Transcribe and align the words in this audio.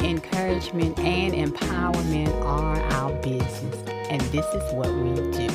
encouragement 0.00 0.98
and 0.98 1.34
empowerment 1.34 2.32
are 2.44 2.80
our 2.92 3.12
business, 3.22 3.76
and 4.10 4.20
this 4.32 4.46
is 4.46 4.72
what 4.74 4.92
we 4.94 5.14
do. 5.32 5.48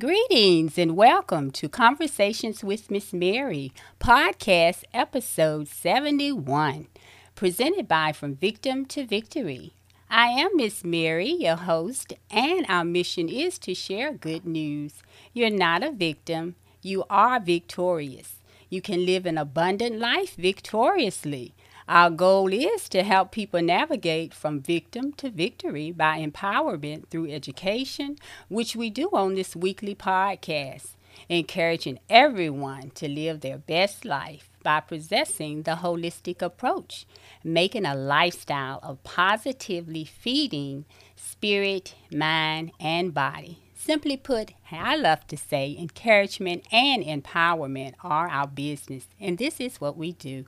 Greetings 0.00 0.76
and 0.76 0.96
welcome 0.96 1.50
to 1.52 1.68
Conversations 1.68 2.64
with 2.64 2.90
Miss 2.90 3.12
Mary, 3.12 3.72
podcast 4.00 4.84
episode 4.92 5.68
71 5.68 6.88
presented 7.34 7.88
by 7.88 8.12
From 8.12 8.34
Victim 8.34 8.84
to 8.86 9.04
Victory. 9.06 9.72
I 10.16 10.28
am 10.28 10.56
Miss 10.56 10.84
Mary, 10.84 11.28
your 11.40 11.56
host, 11.56 12.12
and 12.30 12.64
our 12.68 12.84
mission 12.84 13.28
is 13.28 13.58
to 13.58 13.74
share 13.74 14.12
good 14.12 14.46
news. 14.46 15.02
You're 15.32 15.50
not 15.50 15.82
a 15.82 15.90
victim, 15.90 16.54
you 16.82 17.02
are 17.10 17.40
victorious. 17.40 18.36
You 18.70 18.80
can 18.80 19.04
live 19.04 19.26
an 19.26 19.36
abundant 19.36 19.98
life 19.98 20.36
victoriously. 20.36 21.52
Our 21.88 22.10
goal 22.10 22.52
is 22.52 22.88
to 22.90 23.02
help 23.02 23.32
people 23.32 23.60
navigate 23.60 24.32
from 24.32 24.60
victim 24.60 25.14
to 25.14 25.30
victory 25.30 25.90
by 25.90 26.24
empowerment 26.24 27.08
through 27.08 27.32
education, 27.32 28.16
which 28.48 28.76
we 28.76 28.90
do 28.90 29.10
on 29.12 29.34
this 29.34 29.56
weekly 29.56 29.96
podcast, 29.96 30.94
encouraging 31.28 31.98
everyone 32.08 32.90
to 32.90 33.08
live 33.08 33.40
their 33.40 33.58
best 33.58 34.04
life 34.04 34.53
by 34.64 34.80
possessing 34.80 35.62
the 35.62 35.76
holistic 35.76 36.42
approach, 36.42 37.06
making 37.44 37.86
a 37.86 37.94
lifestyle 37.94 38.80
of 38.82 39.04
positively 39.04 40.04
feeding 40.04 40.86
spirit, 41.14 41.94
mind, 42.10 42.72
and 42.80 43.14
body. 43.14 43.60
Simply 43.76 44.16
put, 44.16 44.52
I 44.72 44.96
love 44.96 45.26
to 45.28 45.36
say 45.36 45.76
encouragement 45.78 46.64
and 46.72 47.04
empowerment 47.04 47.94
are 48.02 48.28
our 48.28 48.48
business, 48.48 49.06
and 49.20 49.38
this 49.38 49.60
is 49.60 49.80
what 49.80 49.96
we 49.96 50.12
do. 50.12 50.46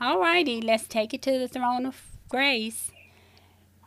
Alrighty, 0.00 0.64
let's 0.64 0.88
take 0.88 1.14
it 1.14 1.22
to 1.22 1.38
the 1.38 1.46
throne 1.46 1.86
of 1.86 2.00
grace. 2.28 2.90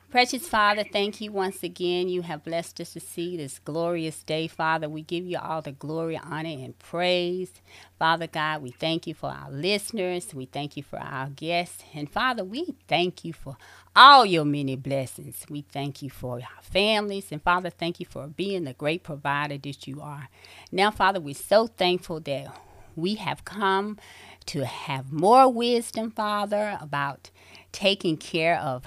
Precious 0.10 0.48
Father, 0.48 0.86
thank 0.90 1.20
you 1.20 1.34
once 1.34 1.64
again. 1.64 2.08
You 2.08 2.22
have 2.22 2.46
blessed 2.46 2.80
us 2.80 2.94
to 2.94 3.00
see 3.02 3.36
this 3.36 3.60
glorious 3.60 4.24
day, 4.24 4.48
Father. 4.48 4.88
We 4.88 5.02
give 5.02 5.26
you 5.26 5.38
all 5.38 5.62
the 5.62 5.74
glory, 5.74 6.18
honor, 6.18 6.48
and 6.48 6.80
praise. 6.80 7.52
Father 8.00 8.26
God, 8.26 8.62
we 8.62 8.72
thank 8.72 9.06
you 9.06 9.14
for 9.14 9.30
our 9.30 9.52
listeners. 9.52 10.34
We 10.34 10.46
thank 10.46 10.78
you 10.78 10.84
for 10.84 10.98
our 10.98 11.28
guests. 11.28 11.84
And 11.94 12.10
Father, 12.10 12.46
we 12.46 12.76
thank 12.88 13.26
you 13.26 13.34
for 13.34 13.58
all 13.98 14.26
your 14.26 14.46
many 14.46 14.78
blessings. 14.78 15.46
We 15.50 15.64
thank 15.64 16.02
you 16.02 16.10
for 16.10 16.36
our 16.36 16.62
families. 16.62 17.30
And 17.30 17.44
Father, 17.44 17.70
thank 17.70 18.00
you 18.00 18.06
for 18.06 18.28
being 18.28 18.64
the 18.64 18.74
great 18.74 19.04
provider 19.04 19.58
that 19.58 19.88
you 19.88 20.00
are. 20.02 20.30
Now, 20.72 20.90
Father, 20.90 21.20
we're 21.20 21.36
so 21.36 21.68
thankful 21.68 22.22
that 22.22 22.56
we 22.96 23.16
have 23.16 23.44
come 23.44 23.98
to 24.46 24.66
have 24.66 25.12
more 25.12 25.52
wisdom, 25.52 26.12
Father, 26.12 26.78
about 26.80 27.30
taking 27.74 28.16
care 28.16 28.58
of 28.58 28.86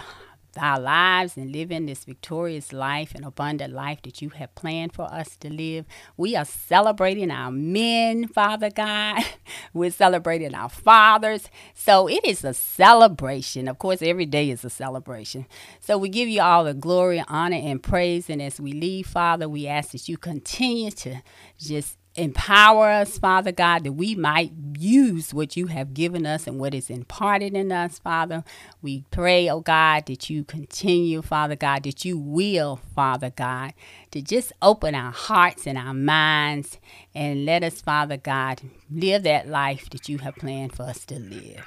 our 0.58 0.80
lives 0.80 1.36
and 1.36 1.52
living 1.52 1.86
this 1.86 2.04
victorious 2.04 2.72
life 2.72 3.14
and 3.14 3.24
abundant 3.24 3.72
life 3.72 4.02
that 4.02 4.20
you 4.20 4.30
have 4.30 4.54
planned 4.54 4.92
for 4.92 5.04
us 5.04 5.36
to 5.38 5.50
live. 5.50 5.86
We 6.16 6.36
are 6.36 6.44
celebrating 6.44 7.30
our 7.30 7.50
men, 7.50 8.26
Father 8.28 8.70
God. 8.70 9.22
We're 9.74 9.90
celebrating 9.90 10.54
our 10.54 10.68
fathers. 10.68 11.48
So 11.74 12.08
it 12.08 12.24
is 12.24 12.44
a 12.44 12.54
celebration. 12.54 13.68
Of 13.68 13.78
course, 13.78 14.02
every 14.02 14.26
day 14.26 14.50
is 14.50 14.64
a 14.64 14.70
celebration. 14.70 15.46
So 15.80 15.98
we 15.98 16.08
give 16.08 16.28
you 16.28 16.42
all 16.42 16.64
the 16.64 16.74
glory, 16.74 17.22
honor, 17.28 17.56
and 17.56 17.82
praise. 17.82 18.28
And 18.28 18.42
as 18.42 18.60
we 18.60 18.72
leave, 18.72 19.06
Father, 19.06 19.48
we 19.48 19.66
ask 19.66 19.92
that 19.92 20.08
you 20.08 20.16
continue 20.16 20.90
to 20.92 21.22
just 21.58 21.96
Empower 22.16 22.90
us, 22.90 23.18
Father 23.18 23.52
God, 23.52 23.84
that 23.84 23.92
we 23.92 24.16
might 24.16 24.69
use 24.80 25.34
what 25.34 25.56
you 25.56 25.66
have 25.66 25.94
given 25.94 26.24
us 26.26 26.46
and 26.46 26.58
what 26.58 26.74
is 26.74 26.90
imparted 26.90 27.54
in 27.54 27.70
us, 27.70 27.98
Father. 27.98 28.44
We 28.82 29.04
pray, 29.10 29.48
oh 29.48 29.60
God, 29.60 30.06
that 30.06 30.30
you 30.30 30.44
continue, 30.44 31.22
Father 31.22 31.56
God, 31.56 31.82
that 31.84 32.04
you 32.04 32.18
will, 32.18 32.80
Father 32.94 33.30
God, 33.30 33.74
to 34.10 34.22
just 34.22 34.52
open 34.62 34.94
our 34.94 35.12
hearts 35.12 35.66
and 35.66 35.76
our 35.76 35.94
minds 35.94 36.78
and 37.14 37.44
let 37.44 37.62
us, 37.62 37.80
Father 37.80 38.16
God, 38.16 38.60
live 38.90 39.22
that 39.24 39.48
life 39.48 39.90
that 39.90 40.08
you 40.08 40.18
have 40.18 40.36
planned 40.36 40.74
for 40.74 40.84
us 40.84 41.04
to 41.06 41.18
live. 41.18 41.66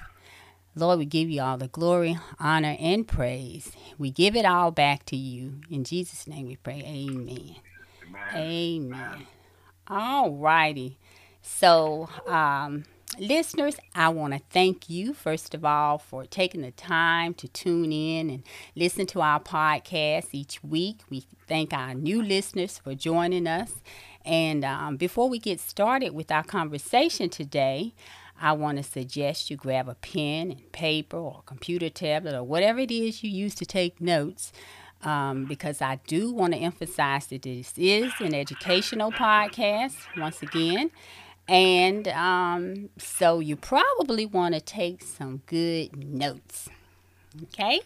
Lord, 0.75 0.97
we 0.97 1.06
give 1.06 1.30
you 1.30 1.41
all 1.41 1.57
the 1.57 1.68
glory, 1.68 2.18
honor, 2.40 2.75
and 2.80 3.07
praise. 3.07 3.74
We 4.00 4.09
give 4.09 4.35
it 4.35 4.45
all 4.45 4.72
back 4.72 5.06
to 5.07 5.16
you. 5.16 5.62
In 5.69 5.84
Jesus' 5.84 6.25
name 6.25 6.47
we 6.47 6.56
pray. 6.56 6.84
Amen. 6.85 7.56
Amen. 8.07 8.35
Amen. 8.35 9.28
All 9.88 10.31
righty. 10.31 10.97
So, 11.44 12.09
um, 12.25 12.85
listeners, 13.19 13.75
I 13.96 14.09
want 14.09 14.34
to 14.34 14.41
thank 14.50 14.90
you, 14.90 15.13
first 15.13 15.53
of 15.53 15.63
all, 15.66 15.97
for 15.97 16.25
taking 16.25 16.62
the 16.62 16.72
time 16.72 17.34
to 17.35 17.47
tune 17.47 17.91
in 17.91 18.29
and 18.29 18.44
listen 18.75 19.06
to 19.07 19.22
our 19.22 19.40
podcast 19.40 20.28
each 20.31 20.63
week. 20.63 21.01
We 21.09 21.25
thank 21.47 21.74
our 21.74 21.94
new 21.94 22.22
listeners 22.22 22.78
for 22.78 22.96
joining 22.96 23.47
us. 23.47 23.81
And 24.25 24.63
um, 24.63 24.97
before 24.97 25.29
we 25.29 25.40
get 25.40 25.59
started 25.59 26.13
with 26.13 26.31
our 26.31 26.44
conversation 26.44 27.29
today, 27.29 27.94
I 28.41 28.53
want 28.53 28.78
to 28.78 28.84
suggest 28.84 29.50
you 29.50 29.57
grab 29.57 29.88
a 29.88 29.95
pen 29.95 30.51
and 30.51 30.72
paper 30.72 31.18
or 31.18 31.44
computer 31.45 31.90
tablet 31.90 32.35
or 32.35 32.44
whatever 32.44 32.80
it 32.80 32.91
is 32.91 33.24
you 33.24 33.30
use 33.30 33.56
to 33.56 33.66
take 33.66 34.01
notes 34.01 34.51
um, 35.03 35.45
because 35.45 35.81
I 35.81 36.00
do 36.07 36.31
want 36.31 36.53
to 36.53 36.59
emphasize 36.59 37.28
that 37.28 37.44
this 37.44 37.74
is 37.78 38.12
an 38.19 38.34
educational 38.34 39.12
podcast, 39.12 39.95
once 40.18 40.41
again. 40.41 40.91
And 41.47 42.07
um, 42.07 42.89
so 42.97 43.39
you 43.39 43.55
probably 43.55 44.25
want 44.25 44.55
to 44.55 44.61
take 44.61 45.01
some 45.01 45.41
good 45.45 46.03
notes. 46.03 46.69
Okay? 47.43 47.81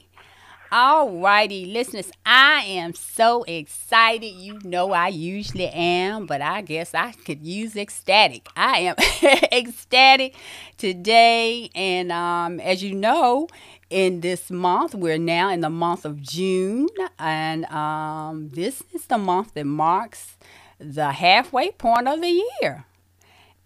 All 0.70 1.22
righty, 1.22 1.66
listeners, 1.66 2.12
I 2.26 2.64
am 2.68 2.94
so 2.94 3.44
excited. 3.44 4.28
You 4.28 4.60
know, 4.66 4.92
I 4.92 5.08
usually 5.08 5.68
am, 5.68 6.26
but 6.26 6.42
I 6.42 6.62
guess 6.62 6.94
I 6.94 7.14
could 7.14 7.46
use 7.46 7.78
ecstatic. 7.78 8.50
I 8.56 8.80
am 8.80 8.96
ecstatic 9.52 10.36
today. 10.78 11.70
And 11.74 12.12
um, 12.12 12.60
as 12.60 12.84
you 12.84 12.94
know, 12.94 13.48
in 13.90 14.22
this 14.22 14.50
month. 14.50 14.94
We're 14.96 15.18
now 15.18 15.50
in 15.50 15.62
the 15.62 15.70
month 15.70 16.06
of 16.06 16.22
June, 16.22 16.90
and 17.18 17.66
um, 17.66 18.50
this 18.50 18.84
is 18.94 19.06
the 19.06 19.18
month 19.18 19.54
that 19.54 19.66
marks 19.66 20.38
the 20.80 21.12
halfway 21.12 21.72
point 21.72 22.08
of 22.08 22.22
the 22.22 22.44
year. 22.62 22.86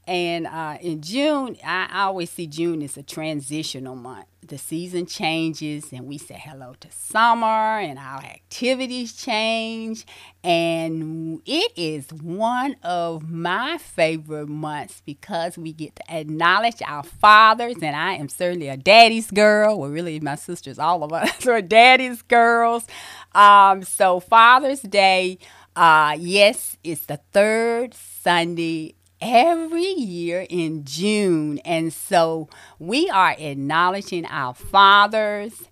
And 0.08 0.48
uh, 0.48 0.78
in 0.82 1.02
June, 1.02 1.58
I 1.64 2.04
always 2.06 2.32
see 2.32 2.48
June 2.48 2.82
as 2.82 2.98
a 2.98 3.04
transitional 3.04 3.96
month. 3.96 4.26
The 4.46 4.58
season 4.58 5.06
changes, 5.06 5.94
and 5.94 6.08
we 6.08 6.18
say 6.18 6.42
hello 6.44 6.74
to 6.80 6.92
summer, 6.92 7.46
and 7.80 8.00
our 8.00 8.20
activities 8.24 9.14
change. 9.14 10.06
And 10.44 11.42
it 11.46 11.72
is 11.76 12.12
one 12.12 12.76
of 12.82 13.30
my 13.30 13.78
favorite 13.78 14.50
months 14.50 15.04
because 15.06 15.60
we 15.60 15.72
get 15.72 15.96
to 15.98 16.04
acknowledge 16.12 16.82
our 16.86 17.04
fathers. 17.04 17.76
And 17.84 17.96
I 17.96 18.14
am 18.14 18.28
certainly 18.28 18.68
a 18.68 18.78
daddy's 18.78 19.30
girl. 19.30 19.80
Well, 19.80 19.92
really, 19.92 20.20
my 20.20 20.36
sisters, 20.36 20.80
all 20.80 21.04
of 21.04 21.14
us 21.14 21.46
are 21.48 21.62
daddy's 21.62 22.24
girls. 22.24 22.88
Um, 23.36 23.84
so, 23.84 24.20
Father's 24.20 24.82
Day, 24.82 25.38
uh, 25.76 26.18
yes, 26.20 26.78
it's 26.84 27.06
the 27.06 27.20
third 27.32 27.94
Sunday 27.94 28.96
every 29.22 29.86
year 29.86 30.46
in 30.50 30.84
June. 30.84 31.60
And 31.60 31.94
so 31.94 32.50
we 32.80 33.10
are 33.10 33.36
acknowledging 33.38 34.26
our 34.26 34.54
fathers. 34.54 35.64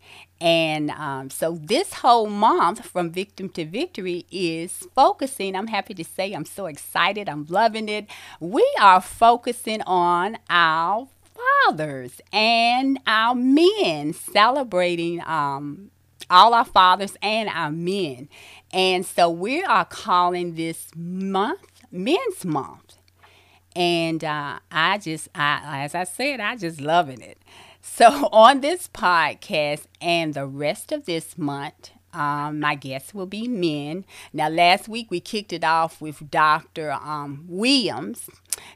And 0.41 0.91
um, 0.91 1.29
so 1.29 1.59
this 1.61 1.95
whole 1.95 2.27
month 2.27 2.85
from 2.85 3.11
Victim 3.11 3.49
to 3.49 3.65
Victory 3.65 4.25
is 4.31 4.71
focusing. 4.95 5.55
I'm 5.55 5.67
happy 5.67 5.93
to 5.95 6.03
say 6.03 6.31
I'm 6.31 6.45
so 6.45 6.67
excited. 6.67 7.27
I'm 7.27 7.45
loving 7.49 7.89
it. 7.89 8.07
We 8.39 8.65
are 8.79 9.01
focusing 9.01 9.81
on 9.81 10.37
our 10.49 11.09
fathers 11.65 12.21
and 12.31 12.99
our 13.05 13.35
men, 13.35 14.13
celebrating 14.13 15.21
um, 15.25 15.91
all 16.29 16.53
our 16.53 16.65
fathers 16.65 17.17
and 17.21 17.49
our 17.49 17.71
men. 17.71 18.29
And 18.71 19.05
so 19.05 19.29
we 19.29 19.63
are 19.63 19.85
calling 19.85 20.55
this 20.55 20.89
month 20.95 21.59
Men's 21.91 22.45
Month. 22.45 22.88
And 23.79 24.25
uh, 24.25 24.59
I 24.69 24.97
just, 24.97 25.29
I, 25.33 25.83
as 25.85 25.95
I 25.95 26.03
said, 26.03 26.41
I 26.41 26.57
just 26.57 26.81
loving 26.81 27.21
it. 27.21 27.37
So 27.81 28.27
on 28.33 28.59
this 28.59 28.89
podcast 28.89 29.85
and 30.01 30.33
the 30.33 30.45
rest 30.45 30.91
of 30.91 31.05
this 31.05 31.37
month, 31.37 31.91
um, 32.11 32.59
my 32.59 32.75
guests 32.75 33.13
will 33.13 33.25
be 33.25 33.47
men. 33.47 34.03
Now, 34.33 34.49
last 34.49 34.89
week 34.89 35.09
we 35.09 35.21
kicked 35.21 35.53
it 35.53 35.63
off 35.63 36.01
with 36.01 36.29
Dr. 36.29 36.91
Um, 36.91 37.45
Williams, 37.47 38.29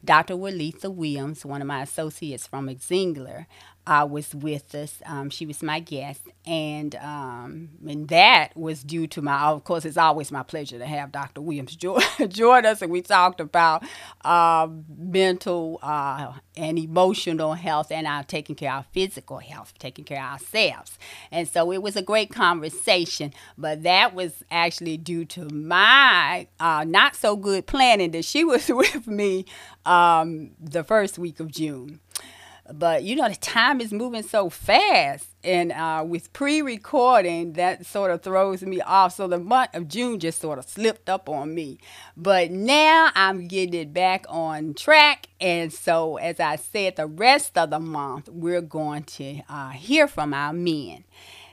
Dr. 0.06 0.38
Walitha 0.38 0.90
Williams, 0.90 1.46
one 1.46 1.60
of 1.60 1.68
my 1.68 1.82
associates 1.82 2.48
from 2.48 2.70
Exingler 2.70 3.48
uh, 3.86 4.08
was 4.10 4.34
with 4.34 4.74
us. 4.76 5.02
Um, 5.06 5.30
she 5.30 5.46
was 5.46 5.62
my 5.62 5.80
guest, 5.80 6.22
and 6.46 6.96
um, 6.96 7.70
and 7.88 8.08
that 8.08 8.56
was 8.56 8.84
due 8.84 9.08
to 9.08 9.22
my. 9.22 9.42
Of 9.42 9.64
course, 9.66 9.84
it's 9.84 9.98
always 9.98 10.32
my 10.32 10.44
pleasure 10.44 10.78
to 10.78 10.86
have 10.86 11.12
Dr. 11.12 11.42
Williams 11.42 11.76
join, 11.76 12.02
join 12.30 12.66
us, 12.66 12.82
and 12.82 12.92
we 12.92 13.02
talked 13.02 13.42
about 13.42 13.84
uh, 14.24 14.68
mental 14.98 15.80
uh, 15.84 16.34
and 16.56 16.80
emotional 16.80 17.54
health, 17.54 17.92
and 17.92 18.08
our 18.08 18.24
taking 18.24 18.56
care 18.56 18.72
of 18.72 18.78
our 18.78 18.86
physical 18.94 19.40
health, 19.40 19.74
taking 19.80 20.06
care 20.06 20.24
of 20.24 20.34
ourselves. 20.34 20.98
And 21.32 21.48
so 21.48 21.72
it 21.74 21.82
was 21.82 21.96
a 21.96 22.02
great 22.02 22.32
conversation. 22.32 23.34
But 23.58 23.84
that 23.84 24.14
was 24.14 24.44
actually 24.50 24.98
due 24.98 25.26
to 25.26 25.50
my 25.50 26.48
uh, 26.60 26.86
not 26.88 27.16
so 27.16 27.36
good 27.36 27.66
planning 27.68 28.12
that 28.12 28.26
she 28.26 28.46
was 28.46 28.68
with 28.70 29.08
me 29.08 29.46
um, 29.86 30.52
the 30.60 30.84
first 30.84 31.18
week 31.20 31.40
of 31.42 31.52
June 31.52 32.00
but 32.72 33.04
you 33.04 33.16
know 33.16 33.28
the 33.28 33.36
time 33.36 33.82
is 33.82 33.92
moving 33.92 34.24
so 34.24 34.50
fast. 34.50 35.28
And 35.44 35.74
uh, 35.74 36.06
with 36.08 36.32
pre-recording 36.32 37.54
that 37.54 37.86
sort 37.86 38.12
of 38.12 38.22
throws 38.22 38.62
me 38.62 38.80
off. 38.80 39.16
So 39.16 39.28
the 39.28 39.40
month 39.40 39.76
of 39.76 39.88
june 39.88 40.20
just 40.20 40.40
sort 40.40 40.60
of 40.60 40.66
slipped 40.66 41.10
up 41.10 41.28
on 41.28 41.54
me. 41.54 41.80
But 42.16 42.52
now 42.52 43.12
i'm 43.16 43.48
getting 43.48 43.80
it 43.80 43.94
back 43.94 44.26
on 44.30 44.74
track. 44.74 45.28
And 45.42 45.74
so 45.74 46.18
as 46.18 46.40
i 46.40 46.56
said 46.56 46.96
the 46.96 47.08
rest 47.08 47.58
of 47.58 47.70
the 47.72 47.80
month 47.80 48.30
we're 48.30 48.62
going 48.62 49.04
to 49.04 49.42
uh, 49.50 49.72
hear 49.72 50.08
from 50.08 50.34
our 50.34 50.54
men. 50.54 51.04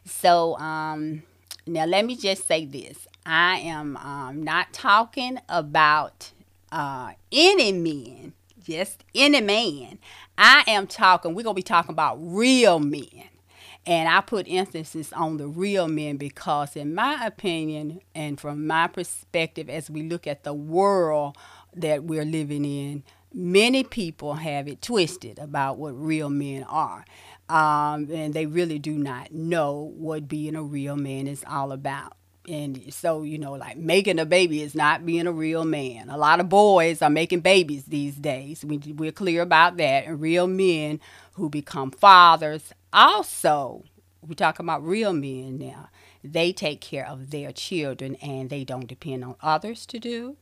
So 0.04 0.56
um, 0.58 1.24
now 1.66 1.86
let 1.86 2.04
me 2.04 2.16
just 2.16 2.46
say 2.46 2.64
this. 2.64 3.06
I 3.26 3.58
am 3.58 3.96
um, 3.98 4.42
not 4.42 4.72
talking 4.72 5.38
about 5.48 6.32
uh, 6.72 7.12
any 7.30 7.72
men 7.72 8.32
just 8.70 9.04
any 9.14 9.40
man. 9.40 9.98
I 10.38 10.64
am 10.66 10.86
talking, 10.86 11.34
we're 11.34 11.42
going 11.42 11.54
to 11.54 11.58
be 11.58 11.62
talking 11.62 11.92
about 11.92 12.18
real 12.20 12.78
men. 12.78 13.24
And 13.86 14.08
I 14.08 14.20
put 14.20 14.46
emphasis 14.48 15.12
on 15.12 15.38
the 15.38 15.48
real 15.48 15.88
men 15.88 16.16
because, 16.16 16.76
in 16.76 16.94
my 16.94 17.26
opinion, 17.26 18.00
and 18.14 18.38
from 18.38 18.66
my 18.66 18.86
perspective, 18.86 19.68
as 19.68 19.90
we 19.90 20.02
look 20.02 20.26
at 20.26 20.44
the 20.44 20.52
world 20.52 21.36
that 21.74 22.04
we're 22.04 22.24
living 22.24 22.64
in, 22.64 23.02
many 23.32 23.82
people 23.82 24.34
have 24.34 24.68
it 24.68 24.82
twisted 24.82 25.38
about 25.38 25.78
what 25.78 25.92
real 25.92 26.28
men 26.28 26.62
are. 26.64 27.04
Um, 27.48 28.08
and 28.12 28.34
they 28.34 28.46
really 28.46 28.78
do 28.78 28.92
not 28.92 29.32
know 29.32 29.92
what 29.96 30.28
being 30.28 30.54
a 30.54 30.62
real 30.62 30.96
man 30.96 31.26
is 31.26 31.42
all 31.48 31.72
about 31.72 32.12
and 32.50 32.92
so 32.92 33.22
you 33.22 33.38
know 33.38 33.52
like 33.52 33.76
making 33.76 34.18
a 34.18 34.26
baby 34.26 34.62
is 34.62 34.74
not 34.74 35.06
being 35.06 35.26
a 35.26 35.32
real 35.32 35.64
man. 35.64 36.08
A 36.10 36.18
lot 36.18 36.40
of 36.40 36.48
boys 36.48 37.00
are 37.02 37.10
making 37.10 37.40
babies 37.40 37.84
these 37.84 38.16
days. 38.16 38.64
We, 38.64 38.78
we're 38.78 39.12
clear 39.12 39.42
about 39.42 39.76
that. 39.76 40.06
And 40.06 40.20
real 40.20 40.46
men 40.46 41.00
who 41.34 41.48
become 41.48 41.90
fathers 41.90 42.72
also 42.92 43.84
we 44.26 44.34
talk 44.34 44.58
about 44.58 44.84
real 44.84 45.12
men 45.12 45.58
now 45.58 45.88
they 46.22 46.52
take 46.52 46.80
care 46.80 47.06
of 47.06 47.30
their 47.30 47.52
children 47.52 48.16
and 48.16 48.50
they 48.50 48.64
don't 48.64 48.86
depend 48.86 49.24
on 49.24 49.36
others 49.40 49.86
to 49.86 49.98
do 49.98 50.36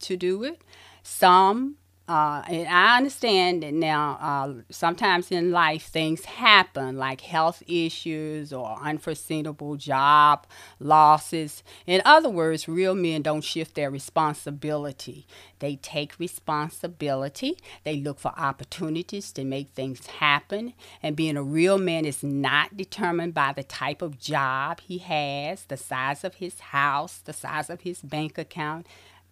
to 0.00 0.16
do 0.16 0.42
it. 0.44 0.62
Some 1.02 1.76
uh, 2.06 2.42
and 2.48 2.68
I 2.68 2.98
understand 2.98 3.62
that 3.62 3.72
now, 3.72 4.18
uh, 4.20 4.62
sometimes 4.68 5.30
in 5.30 5.52
life 5.52 5.84
things 5.84 6.26
happen 6.26 6.98
like 6.98 7.22
health 7.22 7.62
issues 7.66 8.52
or 8.52 8.78
unforeseeable 8.82 9.76
job 9.76 10.46
losses. 10.78 11.62
In 11.86 12.02
other 12.04 12.28
words, 12.28 12.68
real 12.68 12.94
men 12.94 13.22
don't 13.22 13.40
shift 13.40 13.74
their 13.74 13.90
responsibility. 13.90 15.26
They 15.60 15.76
take 15.76 16.18
responsibility, 16.18 17.56
they 17.84 17.96
look 17.96 18.18
for 18.18 18.34
opportunities 18.36 19.32
to 19.32 19.42
make 19.42 19.70
things 19.70 20.04
happen. 20.06 20.74
And 21.02 21.16
being 21.16 21.38
a 21.38 21.42
real 21.42 21.78
man 21.78 22.04
is 22.04 22.22
not 22.22 22.76
determined 22.76 23.32
by 23.32 23.54
the 23.54 23.64
type 23.64 24.02
of 24.02 24.18
job 24.18 24.80
he 24.80 24.98
has, 24.98 25.64
the 25.64 25.78
size 25.78 26.22
of 26.22 26.34
his 26.34 26.60
house, 26.60 27.22
the 27.24 27.32
size 27.32 27.70
of 27.70 27.80
his 27.80 28.02
bank 28.02 28.36
account, 28.36 28.86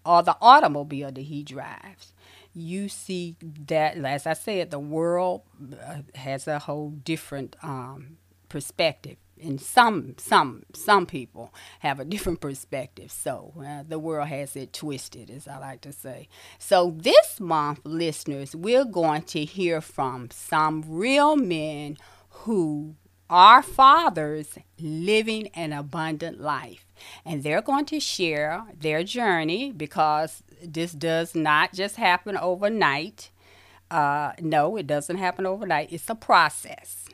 or 0.07 0.23
the 0.23 0.39
automobile 0.41 1.13
that 1.13 1.21
he 1.21 1.43
drives 1.43 2.15
you 2.55 2.89
see 2.89 3.37
that, 3.67 3.97
as 3.97 4.27
I 4.27 4.35
said, 4.35 4.71
the 4.71 4.79
world 4.79 5.43
uh, 5.73 6.03
has 6.15 6.47
a 6.47 6.59
whole 6.59 6.91
different 6.91 7.57
um, 7.63 8.19
perspective. 8.49 9.17
And 9.43 9.61
some, 9.61 10.15
some, 10.19 10.63
some 10.73 11.05
people 11.07 11.53
have 11.81 11.99
a 11.99 12.05
different 12.05 12.41
perspective. 12.41 13.11
So 13.11 13.55
uh, 13.59 13.83
the 13.89 13.99
world 13.99 14.29
has 14.29 14.55
it 14.55 14.73
twisted, 14.73 15.31
as 15.31 15.49
I 15.49 15.59
like 15.59 15.81
to 15.81 15.93
say. 15.93 16.29
So 16.59 16.95
this 16.97 17.41
month, 17.41 17.81
listeners, 17.85 18.55
we're 18.55 18.85
going 18.85 19.23
to 19.23 19.45
hear 19.45 19.81
from 19.81 20.29
some 20.31 20.85
real 20.87 21.35
men 21.37 21.97
who 22.31 22.95
are 23.29 23.63
fathers 23.63 24.59
living 24.79 25.49
an 25.55 25.73
abundant 25.73 26.41
life. 26.41 26.92
And 27.25 27.43
they're 27.43 27.63
going 27.63 27.85
to 27.87 28.01
share 28.01 28.65
their 28.79 29.03
journey 29.05 29.73
because 29.73 30.43
this 30.63 30.93
does 30.93 31.35
not 31.35 31.73
just 31.73 31.97
happen 31.97 32.37
overnight. 32.37 33.31
Uh, 33.91 34.33
no, 34.41 34.77
it 34.77 34.87
doesn't 34.87 35.19
happen 35.19 35.47
overnight. 35.47 35.93
It's 35.93 36.09
a 36.09 36.15
process. 36.15 37.07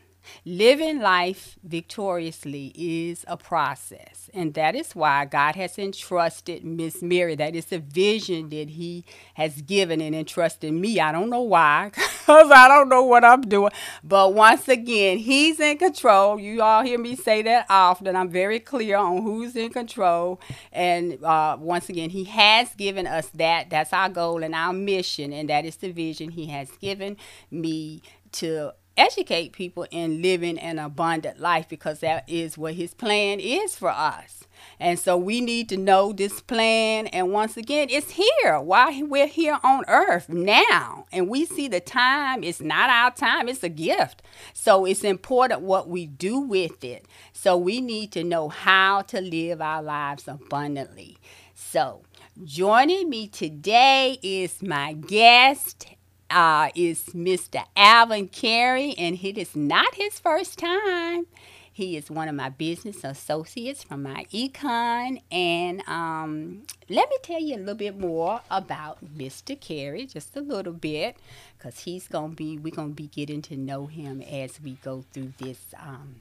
Living 0.45 1.01
life 1.01 1.59
victoriously 1.63 2.73
is 2.77 3.25
a 3.29 3.37
process. 3.37 4.31
And 4.33 4.55
that 4.55 4.75
is 4.75 4.95
why 4.95 5.25
God 5.25 5.57
has 5.57 5.79
entrusted 5.79 6.65
Miss 6.65 7.03
Mary. 7.03 7.35
That 7.35 7.55
is 7.55 7.67
the 7.67 7.79
vision 7.79 8.49
that 8.51 8.71
He 8.71 9.05
has 9.35 9.61
given 9.63 10.01
and 10.01 10.15
entrusted 10.15 10.73
me. 10.73 11.01
I 11.01 11.13
don't 11.13 11.31
know 11.31 11.43
why, 11.43 11.91
because 11.95 12.51
I 12.51 12.69
don't 12.69 12.89
know 12.89 13.03
what 13.05 13.25
I'm 13.25 13.43
doing. 13.43 13.73
But 14.03 14.35
once 14.35 14.69
again, 14.69 15.19
He's 15.19 15.61
in 15.61 15.79
control. 15.79 16.39
You 16.39 16.63
all 16.63 16.83
hear 16.83 16.99
me 16.99 17.17
say 17.17 17.43
that 17.43 17.67
often. 17.69 18.17
I'm 18.17 18.31
very 18.31 18.61
clear 18.61 18.97
on 18.97 19.23
who's 19.23 19.57
in 19.57 19.71
control. 19.71 20.41
And 20.73 21.23
uh, 21.25 21.57
once 21.61 21.89
again, 21.89 22.11
He 22.11 22.25
has 22.25 22.75
given 22.75 23.07
us 23.07 23.29
that. 23.35 23.71
That's 23.71 23.93
our 23.93 24.09
goal 24.09 24.43
and 24.43 24.55
our 24.55 24.73
mission. 24.73 25.33
And 25.33 25.49
that 25.49 25.65
is 25.65 25.77
the 25.77 25.93
vision 25.93 26.31
He 26.31 26.47
has 26.47 26.71
given 26.81 27.17
me 27.51 28.03
to 28.33 28.73
educate 28.99 29.53
people 29.53 29.87
in 29.91 30.21
living 30.21 30.59
an 30.59 30.79
abundant 30.79 31.41
life 31.41 31.69
because 31.69 32.01
that 32.01 32.29
is 32.29 32.59
what 32.59 32.75
his 32.75 32.95
plan 32.95 33.41
is 33.41 33.77
for 33.77 33.91
us. 33.91 34.45
And 34.81 34.99
so 34.99 35.17
we 35.17 35.41
need 35.41 35.69
to 35.71 35.77
know 35.77 36.13
this 36.13 36.41
plan. 36.41 37.07
And 37.09 37.33
once 37.33 37.57
again, 37.57 37.89
it's 37.91 38.11
here 38.11 38.61
Why 38.61 39.03
we're 39.03 39.27
here 39.27 39.59
on 39.63 39.85
earth 39.89 40.29
now. 40.29 41.07
And 41.13 41.29
we 41.29 41.45
see 41.45 41.69
the 41.69 41.81
time, 41.81 42.43
it's 42.45 42.61
not 42.61 42.91
our 42.91 43.11
time, 43.13 43.49
it's 43.49 43.63
a 43.63 43.69
gift. 43.69 44.23
So 44.53 44.85
it's 44.85 45.05
important 45.05 45.63
what 45.63 45.89
we 45.89 46.07
do 46.07 46.41
with 46.41 46.83
it. 46.85 47.07
So 47.33 47.57
we 47.57 47.81
need 47.81 48.13
to 48.13 48.25
know 48.25 48.49
how 48.49 49.03
to 49.03 49.21
live 49.21 49.61
our 49.61 49.83
lives 49.83 50.29
abundantly. 50.29 51.19
So 51.55 52.03
joining 52.45 53.09
me 53.09 53.29
today 53.29 54.19
is 54.23 54.63
my 54.63 54.93
guest 54.93 55.87
uh, 56.31 56.71
is 56.75 57.05
Mr. 57.15 57.65
Alvin 57.77 58.29
Carey, 58.29 58.95
and 58.99 59.23
it 59.23 59.39
is 59.39 59.57
not 59.57 59.95
his 59.95 60.19
first 60.19 60.59
time. 60.59 61.27
He 61.73 61.97
is 61.97 62.11
one 62.11 62.27
of 62.27 62.35
my 62.35 62.49
business 62.49 63.05
associates 63.05 63.85
from 63.85 64.03
my 64.03 64.27
econ. 64.33 65.23
And 65.31 65.81
um, 65.87 66.63
let 66.89 67.09
me 67.09 67.17
tell 67.23 67.41
you 67.41 67.55
a 67.55 67.59
little 67.59 67.77
bit 67.77 67.97
more 67.97 68.41
about 68.51 68.99
Mr. 69.17 69.59
Carey, 69.59 70.07
just 70.07 70.37
a 70.37 70.41
little 70.41 70.73
bit, 70.73 71.17
because 71.57 71.79
he's 71.81 72.09
going 72.09 72.31
to 72.31 72.37
be, 72.37 72.59
we're 72.59 72.75
going 72.75 72.89
to 72.89 72.95
be 72.95 73.07
getting 73.07 73.43
to 73.43 73.57
know 73.57 73.87
him 73.87 74.21
as 74.23 74.61
we 74.61 74.73
go 74.83 75.05
through 75.13 75.35
this 75.39 75.73
um, 75.81 76.17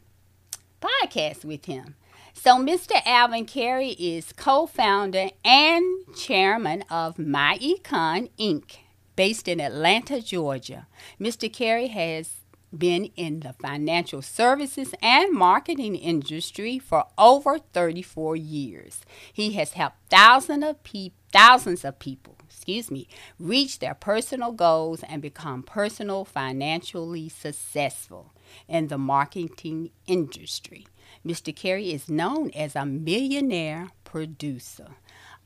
podcast 0.80 1.44
with 1.44 1.66
him. 1.66 1.96
So, 2.36 2.58
Mr. 2.58 3.02
Alvin 3.04 3.46
Carey 3.46 3.94
is 3.94 4.32
co 4.34 4.68
founder 4.68 5.30
and 5.44 5.84
chairman 6.16 6.84
of 6.84 7.18
My 7.18 7.58
Econ 7.60 8.30
Inc 8.38 8.78
based 9.18 9.50
in 9.50 9.60
Atlanta, 9.60 10.22
Georgia. 10.22 10.88
Mr. 11.20 11.52
Carey 11.52 11.88
has 11.88 12.46
been 12.76 13.06
in 13.16 13.40
the 13.42 13.54
financial 13.54 14.22
services 14.22 14.94
and 15.02 15.34
marketing 15.34 15.96
industry 15.96 16.78
for 16.78 17.06
over 17.18 17.58
34 17.58 18.36
years. 18.36 19.02
He 19.34 19.54
has 19.54 19.74
helped 19.74 19.98
thousands 20.10 20.64
of 20.64 20.84
people, 20.84 21.18
thousands 21.34 21.84
of 21.84 21.98
people, 22.00 22.38
excuse 22.46 22.92
me, 22.92 23.08
reach 23.40 23.80
their 23.80 23.96
personal 23.96 24.52
goals 24.52 25.04
and 25.04 25.22
become 25.22 25.64
personal 25.64 26.24
financially 26.24 27.28
successful 27.28 28.34
in 28.68 28.88
the 28.88 28.98
marketing 28.98 29.90
industry. 30.06 30.86
Mr. 31.26 31.56
Carey 31.56 31.92
is 31.92 32.08
known 32.10 32.52
as 32.52 32.76
a 32.76 32.86
millionaire 32.86 33.88
producer 34.04 34.96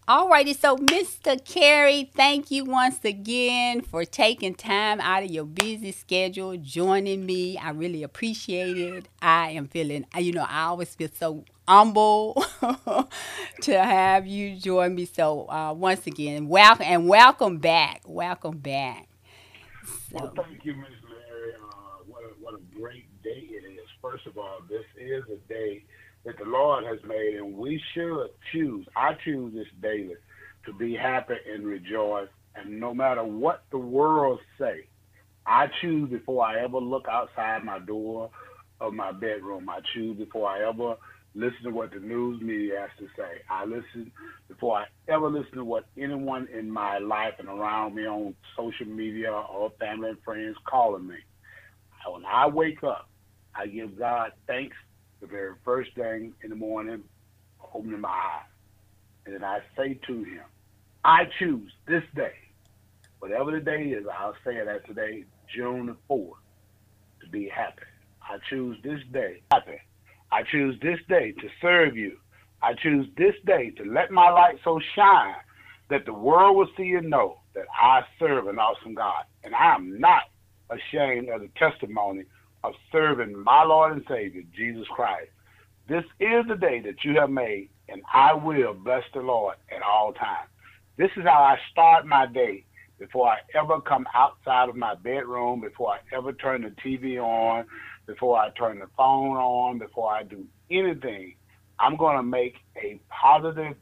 All 0.07 0.27
righty, 0.29 0.53
so 0.53 0.75
Mr. 0.77 1.37
Carey, 1.37 2.11
thank 2.15 2.51
you 2.51 2.65
once 2.65 2.99
again 3.05 3.81
for 3.81 4.03
taking 4.03 4.53
time 4.55 4.99
out 4.99 5.23
of 5.23 5.31
your 5.31 5.45
busy 5.45 5.91
schedule, 5.91 6.57
joining 6.57 7.25
me. 7.25 7.57
I 7.57 7.69
really 7.69 8.03
appreciate 8.03 8.77
it. 8.77 9.07
I 9.21 9.51
am 9.51 9.67
feeling, 9.67 10.05
you 10.17 10.33
know, 10.33 10.45
I 10.49 10.63
always 10.63 10.93
feel 10.95 11.09
so 11.17 11.45
humble 11.67 12.43
to 13.61 13.83
have 13.83 14.27
you 14.27 14.55
join 14.57 14.95
me. 14.95 15.05
So 15.05 15.49
uh, 15.49 15.73
once 15.73 16.05
again, 16.07 16.47
welcome 16.49 16.85
and 16.87 17.07
welcome 17.07 17.59
back. 17.59 18.01
Welcome 18.05 18.57
back. 18.57 19.07
So. 20.09 20.17
Well, 20.19 20.33
thank 20.35 20.65
you, 20.65 20.75
Ms. 20.75 20.89
Mary. 21.07 21.53
Uh, 21.55 22.03
what, 22.07 22.23
a, 22.23 22.27
what 22.39 22.53
a 22.55 22.79
great 22.79 23.05
day 23.23 23.47
it 23.49 23.65
is. 23.65 23.87
First 24.01 24.25
of 24.27 24.37
all, 24.37 24.59
this 24.69 24.85
is 24.99 25.23
a 25.29 25.37
day 25.51 25.83
that 26.25 26.37
the 26.37 26.45
Lord 26.45 26.83
has 26.85 26.99
made, 27.07 27.35
and 27.37 27.55
we 27.55 27.81
should 27.93 28.27
choose. 28.51 28.87
I 28.95 29.13
choose 29.23 29.53
this 29.53 29.67
daily 29.81 30.15
to 30.65 30.73
be 30.73 30.95
happy 30.95 31.35
and 31.51 31.65
rejoice, 31.65 32.29
and 32.55 32.79
no 32.79 32.93
matter 32.93 33.23
what 33.23 33.63
the 33.71 33.77
world 33.77 34.39
say, 34.59 34.87
I 35.45 35.67
choose 35.81 36.09
before 36.09 36.45
I 36.45 36.63
ever 36.63 36.77
look 36.77 37.07
outside 37.09 37.63
my 37.63 37.79
door 37.79 38.29
of 38.79 38.93
my 38.93 39.11
bedroom. 39.11 39.69
I 39.69 39.79
choose 39.93 40.17
before 40.17 40.49
I 40.49 40.67
ever 40.67 40.95
listen 41.33 41.63
to 41.63 41.71
what 41.71 41.91
the 41.91 41.99
news 41.99 42.41
media 42.41 42.81
has 42.81 42.89
to 42.99 43.07
say. 43.17 43.41
I 43.49 43.65
listen 43.65 44.11
before 44.47 44.77
I 44.77 44.85
ever 45.07 45.29
listen 45.29 45.53
to 45.55 45.65
what 45.65 45.85
anyone 45.97 46.47
in 46.53 46.69
my 46.69 46.99
life 46.99 47.33
and 47.39 47.47
around 47.47 47.95
me 47.95 48.05
on 48.05 48.35
social 48.55 48.85
media 48.85 49.31
or 49.31 49.71
family 49.79 50.09
and 50.09 50.21
friends 50.23 50.57
calling 50.69 51.07
me. 51.07 51.15
When 52.07 52.25
I 52.25 52.47
wake 52.47 52.83
up, 52.83 53.09
I 53.55 53.67
give 53.67 53.97
God 53.97 54.31
thanks 54.47 54.75
the 55.21 55.27
very 55.27 55.53
first 55.63 55.93
thing 55.95 56.33
in 56.43 56.49
the 56.49 56.55
morning, 56.55 57.03
opening 57.73 58.01
my 58.01 58.09
eyes. 58.09 58.45
And 59.25 59.35
then 59.35 59.43
I 59.43 59.59
say 59.77 59.99
to 60.07 60.23
him, 60.23 60.43
I 61.05 61.25
choose 61.39 61.71
this 61.87 62.03
day, 62.15 62.33
whatever 63.19 63.51
the 63.51 63.59
day 63.59 63.83
is, 63.83 64.05
I'll 64.11 64.35
say 64.43 64.57
as 64.57 64.81
today, 64.87 65.25
June 65.55 65.85
the 65.85 65.95
4th, 66.09 66.31
to 67.21 67.29
be 67.29 67.47
happy. 67.47 67.83
I 68.21 68.37
choose 68.49 68.77
this 68.83 68.99
day 69.11 69.41
happy. 69.51 69.79
I 70.31 70.43
choose 70.43 70.79
this 70.81 70.99
day 71.07 71.33
to 71.33 71.47
serve 71.61 71.95
you. 71.95 72.17
I 72.63 72.73
choose 72.73 73.07
this 73.17 73.35
day 73.45 73.71
to 73.71 73.83
let 73.83 74.11
my 74.11 74.29
light 74.29 74.57
so 74.63 74.79
shine 74.95 75.35
that 75.89 76.05
the 76.05 76.13
world 76.13 76.55
will 76.55 76.69
see 76.77 76.93
and 76.93 77.09
know 77.09 77.39
that 77.53 77.65
I 77.79 78.01
serve 78.17 78.47
an 78.47 78.57
awesome 78.57 78.95
God. 78.95 79.25
And 79.43 79.53
I 79.53 79.75
am 79.75 79.99
not 79.99 80.23
ashamed 80.69 81.29
of 81.29 81.41
the 81.41 81.49
testimony 81.57 82.23
of 82.63 82.73
serving 82.91 83.43
my 83.43 83.63
Lord 83.63 83.93
and 83.93 84.03
Savior, 84.07 84.43
Jesus 84.55 84.87
Christ. 84.89 85.29
This 85.87 86.03
is 86.19 86.45
the 86.47 86.55
day 86.55 86.79
that 86.81 87.03
you 87.03 87.15
have 87.19 87.29
made, 87.29 87.69
and 87.89 88.01
I 88.13 88.33
will 88.33 88.73
bless 88.73 89.03
the 89.13 89.21
Lord 89.21 89.55
at 89.75 89.81
all 89.81 90.13
times. 90.13 90.49
This 90.97 91.09
is 91.17 91.23
how 91.23 91.41
I 91.41 91.57
start 91.71 92.05
my 92.05 92.25
day 92.27 92.65
before 92.99 93.27
I 93.29 93.37
ever 93.55 93.81
come 93.81 94.05
outside 94.13 94.69
of 94.69 94.75
my 94.75 94.93
bedroom, 94.95 95.61
before 95.61 95.93
I 95.93 96.15
ever 96.15 96.33
turn 96.33 96.61
the 96.61 96.69
TV 96.69 97.17
on, 97.17 97.65
before 98.05 98.37
I 98.37 98.51
turn 98.51 98.79
the 98.79 98.87
phone 98.95 99.37
on, 99.37 99.79
before 99.79 100.11
I 100.11 100.23
do 100.23 100.45
anything. 100.69 101.35
I'm 101.79 101.97
going 101.97 102.17
to 102.17 102.23
make 102.23 102.57
a 102.77 102.99
positive 103.09 103.75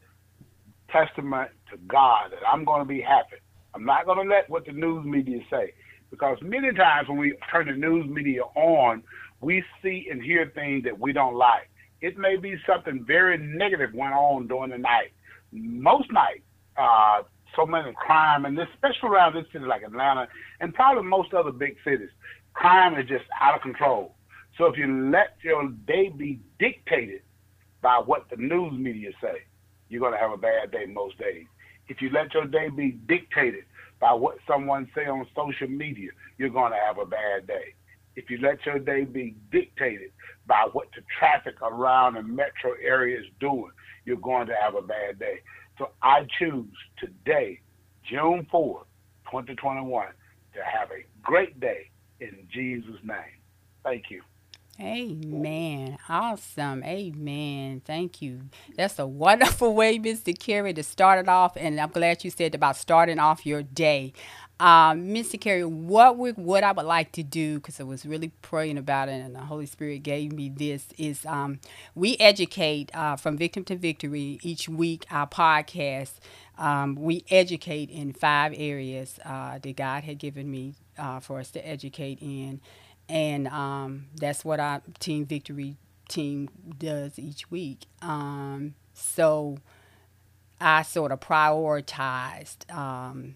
testament 0.89 1.51
to 1.71 1.77
God 1.88 2.31
that 2.31 2.48
I'm 2.50 2.63
going 2.63 2.79
to 2.79 2.88
be 2.88 3.01
happy. 3.01 3.36
I'm 3.74 3.86
not 3.86 4.05
going 4.05 4.25
to 4.25 4.33
let 4.33 4.50
what 4.50 4.65
the 4.65 4.71
news 4.71 5.05
media 5.05 5.39
say. 5.50 5.74
Because 6.12 6.38
many 6.42 6.74
times 6.74 7.08
when 7.08 7.18
we 7.18 7.36
turn 7.51 7.68
the 7.68 7.74
news 7.74 8.08
media 8.10 8.44
on, 8.56 9.04
we 9.42 9.63
see 9.82 10.08
and 10.12 10.22
hear 10.22 10.51
things 10.56 10.84
that 10.84 11.00
we 11.00 11.13
don't 11.13 11.36
like. 11.36 11.70
It 12.01 12.18
may 12.18 12.38
be 12.38 12.56
something 12.68 13.04
very 13.06 13.38
negative 13.38 13.94
went 13.94 14.13
on 14.13 14.48
during 14.48 14.72
the 14.72 14.78
night. 14.78 15.12
Most 15.51 16.12
nights, 16.12 16.44
uh, 16.78 17.24
so 17.56 17.66
many 17.66 17.94
crime, 17.94 18.46
and 18.46 18.58
especially 18.60 19.10
around 19.10 19.36
this 19.36 19.46
city 19.51 19.66
like 19.66 19.84
Atlanta, 19.84 20.28
and 20.60 20.74
probably 20.74 21.04
most 21.04 21.34
other 21.34 21.51
big 21.51 21.75
cities, 21.84 22.10
crime 22.54 22.98
is 23.00 23.08
just 23.08 23.25
out 23.42 23.56
of 23.56 23.62
control. 23.62 24.16
So 24.58 24.66
if 24.66 24.78
you 24.78 25.10
let 25.10 25.38
your 25.42 25.70
day 25.88 26.10
be 26.10 26.39
dictated 26.60 27.22
by 27.82 27.98
what 27.98 28.30
the 28.30 28.38
news 28.38 28.74
media 28.78 29.12
say, 29.22 29.44
you're 29.89 30.01
going 30.01 30.13
to 30.13 30.20
have 30.20 30.32
a 30.32 30.38
bad 30.38 30.72
day 30.72 30.86
most 30.86 31.18
days. 31.18 31.46
If 31.88 32.01
you 32.01 32.10
let 32.12 32.34
your 32.34 32.46
day 32.46 32.70
be 32.70 32.92
dictated 33.08 33.63
by 34.00 34.13
what 34.13 34.38
someone 34.48 34.89
say 34.96 35.06
on 35.06 35.25
social 35.36 35.68
media, 35.68 36.10
you're 36.38 36.50
going 36.50 36.72
to 36.72 36.77
have 36.77 36.98
a 36.98 37.06
bad 37.06 37.48
day. 37.48 37.74
If 38.15 38.29
you 38.29 38.39
let 38.41 38.65
your 38.65 38.79
day 38.79 39.06
be 39.06 39.36
dictated 39.51 40.12
by 40.48 40.68
what 40.72 40.88
the 40.96 41.01
traffic 41.20 41.62
around 41.62 42.15
the 42.15 42.24
metro 42.24 42.74
area 42.84 43.20
is 43.20 43.25
doing, 43.39 43.72
you're 44.06 44.18
going 44.18 44.48
to 44.48 44.56
have 44.62 44.75
a 44.75 44.82
bad 44.82 45.20
day. 45.20 45.39
So 45.77 45.91
I 46.01 46.25
choose 46.38 46.68
today, 46.98 47.62
June 48.10 48.48
4th, 48.51 48.86
2021, 49.25 50.08
to 50.53 50.60
have 50.63 50.89
a 50.91 51.06
great 51.22 51.60
day 51.60 51.89
in 52.20 52.48
Jesus' 52.51 53.00
name. 53.03 53.39
Thank 53.84 54.06
you. 54.10 54.22
Amen. 54.79 55.98
Awesome. 56.09 56.83
Amen. 56.83 57.81
Thank 57.86 58.21
you. 58.21 58.41
That's 58.75 59.00
a 59.00 59.07
wonderful 59.07 59.74
way, 59.74 60.00
Mr. 60.00 60.38
Carey, 60.38 60.74
to 60.74 60.83
start 60.83 61.19
it 61.19 61.29
off. 61.29 61.57
And 61.57 61.79
I'm 61.79 61.89
glad 61.91 62.24
you 62.24 62.31
said 62.31 62.55
about 62.55 62.77
starting 62.77 63.19
off 63.19 63.45
your 63.45 63.63
day. 63.63 64.13
Um, 64.59 65.09
Mr. 65.09 65.39
Carey, 65.39 65.65
what 65.65 66.17
we, 66.17 66.31
what 66.31 66.63
I 66.63 66.71
would 66.74 66.86
like 66.86 67.12
to 67.13 67.24
do, 67.24 67.55
because 67.55 67.79
I 67.79 67.83
was 67.83 68.05
really 68.05 68.31
praying 68.41 68.77
about 68.77 69.09
it, 69.09 69.13
and 69.21 69.36
the 69.36 69.39
Holy 69.41 69.65
Spirit 69.65 70.03
gave 70.03 70.33
me 70.33 70.50
this, 70.50 70.88
is 70.98 71.25
um, 71.25 71.59
we 71.95 72.17
educate 72.19 72.93
uh, 72.95 73.15
from 73.15 73.38
victim 73.38 73.63
to 73.65 73.77
victory 73.77 74.39
each 74.43 74.67
week. 74.69 75.05
Our 75.12 75.27
podcast, 75.27 76.13
um, 76.57 76.95
we 76.95 77.24
educate 77.29 77.89
in 77.89 78.13
five 78.13 78.53
areas 78.57 79.19
uh, 79.25 79.59
that 79.59 79.75
God 79.77 80.03
had 80.03 80.19
given 80.19 80.51
me 80.51 80.75
uh, 80.98 81.19
for 81.21 81.39
us 81.39 81.51
to 81.51 81.65
educate 81.67 82.19
in 82.21 82.59
and 83.10 83.48
um, 83.48 84.06
that's 84.16 84.46
what 84.46 84.60
our 84.60 84.82
team 85.00 85.25
victory 85.25 85.75
team 86.08 86.50
does 86.78 87.18
each 87.18 87.50
week. 87.51 87.86
Um, 88.01 88.75
so 88.94 89.58
I 90.62 90.84
sort 90.84 91.12
of 91.12 91.20
prioritized 91.20 92.72
um, 92.74 93.36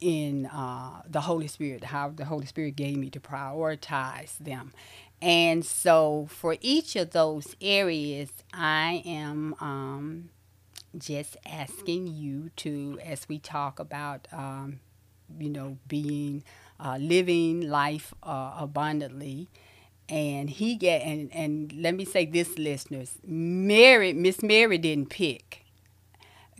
in 0.00 0.46
uh, 0.46 1.02
the 1.08 1.22
Holy 1.22 1.48
Spirit, 1.48 1.84
how 1.84 2.10
the 2.10 2.26
Holy 2.26 2.46
Spirit 2.46 2.76
gave 2.76 2.96
me 2.96 3.10
to 3.10 3.20
prioritize 3.20 4.38
them. 4.38 4.72
And 5.20 5.64
so 5.64 6.28
for 6.30 6.56
each 6.60 6.94
of 6.94 7.10
those 7.10 7.56
areas, 7.60 8.30
I 8.52 9.02
am 9.04 9.54
um, 9.60 10.30
just 10.96 11.36
asking 11.44 12.06
you 12.06 12.50
to, 12.56 12.98
as 13.04 13.28
we 13.28 13.38
talk 13.38 13.80
about, 13.80 14.28
um, 14.32 14.80
you 15.38 15.50
know, 15.50 15.78
being 15.88 16.44
uh, 16.80 16.96
living 17.00 17.68
life 17.68 18.14
uh, 18.22 18.54
abundantly. 18.58 19.48
And 20.08 20.48
he 20.48 20.74
get 20.76 21.02
and, 21.02 21.30
and 21.34 21.72
let 21.72 21.94
me 21.94 22.04
say 22.04 22.24
this, 22.24 22.56
listeners, 22.58 23.18
Mary, 23.24 24.12
Miss 24.14 24.42
Mary 24.42 24.78
didn't 24.78 25.10
pick. 25.10 25.64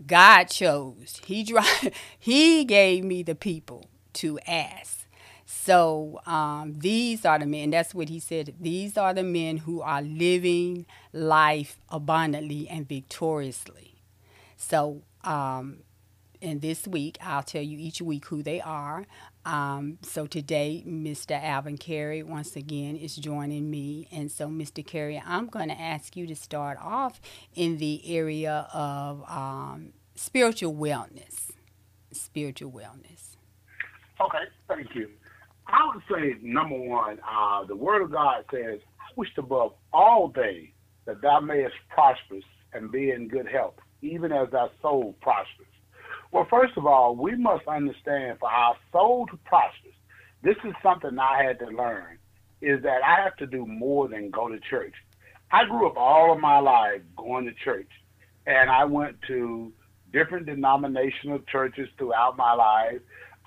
God 0.06 0.44
chose. 0.44 1.20
He 1.24 1.42
dry, 1.44 1.92
he 2.18 2.64
gave 2.64 3.04
me 3.04 3.22
the 3.22 3.34
people 3.34 3.86
to 4.14 4.38
ask. 4.46 5.06
So 5.46 6.20
um, 6.26 6.74
these 6.78 7.24
are 7.24 7.38
the 7.38 7.46
men. 7.46 7.70
That's 7.70 7.94
what 7.94 8.10
he 8.10 8.20
said. 8.20 8.54
These 8.60 8.98
are 8.98 9.14
the 9.14 9.22
men 9.22 9.58
who 9.58 9.80
are 9.80 10.02
living 10.02 10.84
life 11.12 11.78
abundantly 11.88 12.68
and 12.68 12.86
victoriously. 12.86 14.02
So 14.56 15.02
um, 15.24 15.78
and 16.42 16.60
this 16.60 16.86
week 16.86 17.18
I'll 17.22 17.42
tell 17.42 17.62
you 17.62 17.78
each 17.78 18.00
week 18.00 18.26
who 18.26 18.42
they 18.42 18.60
are. 18.60 19.06
Um, 19.44 19.98
so 20.02 20.26
today, 20.26 20.84
Mr. 20.86 21.42
Alvin 21.42 21.78
Carey 21.78 22.22
once 22.22 22.54
again 22.54 22.96
is 22.96 23.16
joining 23.16 23.70
me. 23.70 24.06
And 24.12 24.30
so, 24.30 24.48
Mr. 24.48 24.86
Carey, 24.86 25.22
I'm 25.24 25.46
going 25.46 25.68
to 25.68 25.80
ask 25.80 26.16
you 26.16 26.26
to 26.26 26.36
start 26.36 26.76
off 26.82 27.20
in 27.54 27.78
the 27.78 28.02
area 28.04 28.68
of 28.74 29.22
um, 29.28 29.94
spiritual 30.14 30.74
wellness. 30.74 31.50
Spiritual 32.12 32.72
wellness. 32.72 33.36
Okay, 34.20 34.44
thank 34.68 34.94
you. 34.94 35.08
I 35.66 35.90
would 35.94 36.02
say, 36.10 36.36
number 36.42 36.76
one, 36.76 37.18
uh, 37.28 37.64
the 37.64 37.76
Word 37.76 38.02
of 38.02 38.10
God 38.10 38.44
says, 38.50 38.80
I 38.98 39.12
wish 39.16 39.28
above 39.36 39.72
all 39.92 40.30
things 40.30 40.68
that 41.04 41.22
thou 41.22 41.40
mayest 41.40 41.74
prosper 41.88 42.40
and 42.72 42.90
be 42.90 43.10
in 43.10 43.28
good 43.28 43.46
health, 43.46 43.74
even 44.02 44.32
as 44.32 44.50
thy 44.50 44.68
soul 44.82 45.14
prospers. 45.20 45.67
Well, 46.30 46.46
first 46.50 46.76
of 46.76 46.86
all, 46.86 47.16
we 47.16 47.36
must 47.36 47.66
understand 47.66 48.38
for 48.38 48.50
our 48.50 48.76
soul 48.92 49.26
to 49.30 49.36
prosper, 49.44 49.88
this 50.42 50.56
is 50.64 50.74
something 50.82 51.18
I 51.18 51.42
had 51.42 51.58
to 51.60 51.66
learn, 51.66 52.18
is 52.60 52.82
that 52.82 53.02
I 53.02 53.22
have 53.22 53.36
to 53.36 53.46
do 53.46 53.66
more 53.66 54.08
than 54.08 54.30
go 54.30 54.48
to 54.48 54.58
church. 54.70 54.94
I 55.50 55.64
grew 55.64 55.88
up 55.88 55.96
all 55.96 56.32
of 56.32 56.40
my 56.40 56.58
life 56.58 57.00
going 57.16 57.46
to 57.46 57.52
church, 57.64 57.88
and 58.46 58.70
I 58.70 58.84
went 58.84 59.16
to 59.28 59.72
different 60.12 60.46
denominational 60.46 61.40
churches 61.50 61.88
throughout 61.96 62.36
my 62.36 62.52
life. 62.52 63.00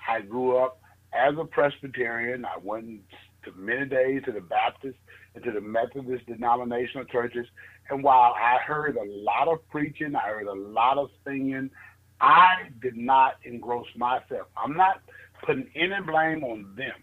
I 0.08 0.22
grew 0.22 0.56
up 0.56 0.80
as 1.12 1.34
a 1.38 1.44
Presbyterian. 1.44 2.44
I 2.44 2.58
went 2.62 3.00
to 3.44 3.52
many 3.56 3.86
days 3.86 4.22
to 4.24 4.32
the 4.32 4.40
Baptist 4.40 4.98
and 5.34 5.44
to 5.44 5.52
the 5.52 5.60
Methodist 5.60 6.26
denominational 6.26 7.04
churches. 7.06 7.46
And 7.90 8.02
while 8.02 8.34
I 8.34 8.58
heard 8.64 8.96
a 8.96 9.04
lot 9.04 9.48
of 9.48 9.66
preaching, 9.70 10.14
I 10.14 10.28
heard 10.28 10.46
a 10.46 10.52
lot 10.52 10.98
of 10.98 11.10
singing, 11.24 11.70
I 12.22 12.70
did 12.80 12.96
not 12.96 13.34
engross 13.44 13.86
myself. 13.96 14.46
I'm 14.56 14.76
not 14.76 15.02
putting 15.44 15.66
any 15.74 16.00
blame 16.06 16.44
on 16.44 16.74
them. 16.76 16.94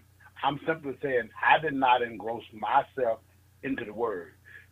I'm 0.42 0.60
simply 0.66 0.98
saying 1.02 1.30
I 1.46 1.60
did 1.62 1.74
not 1.74 2.02
engross 2.02 2.44
myself 2.54 3.20
into 3.64 3.84
the 3.84 3.94
word. 3.94 4.32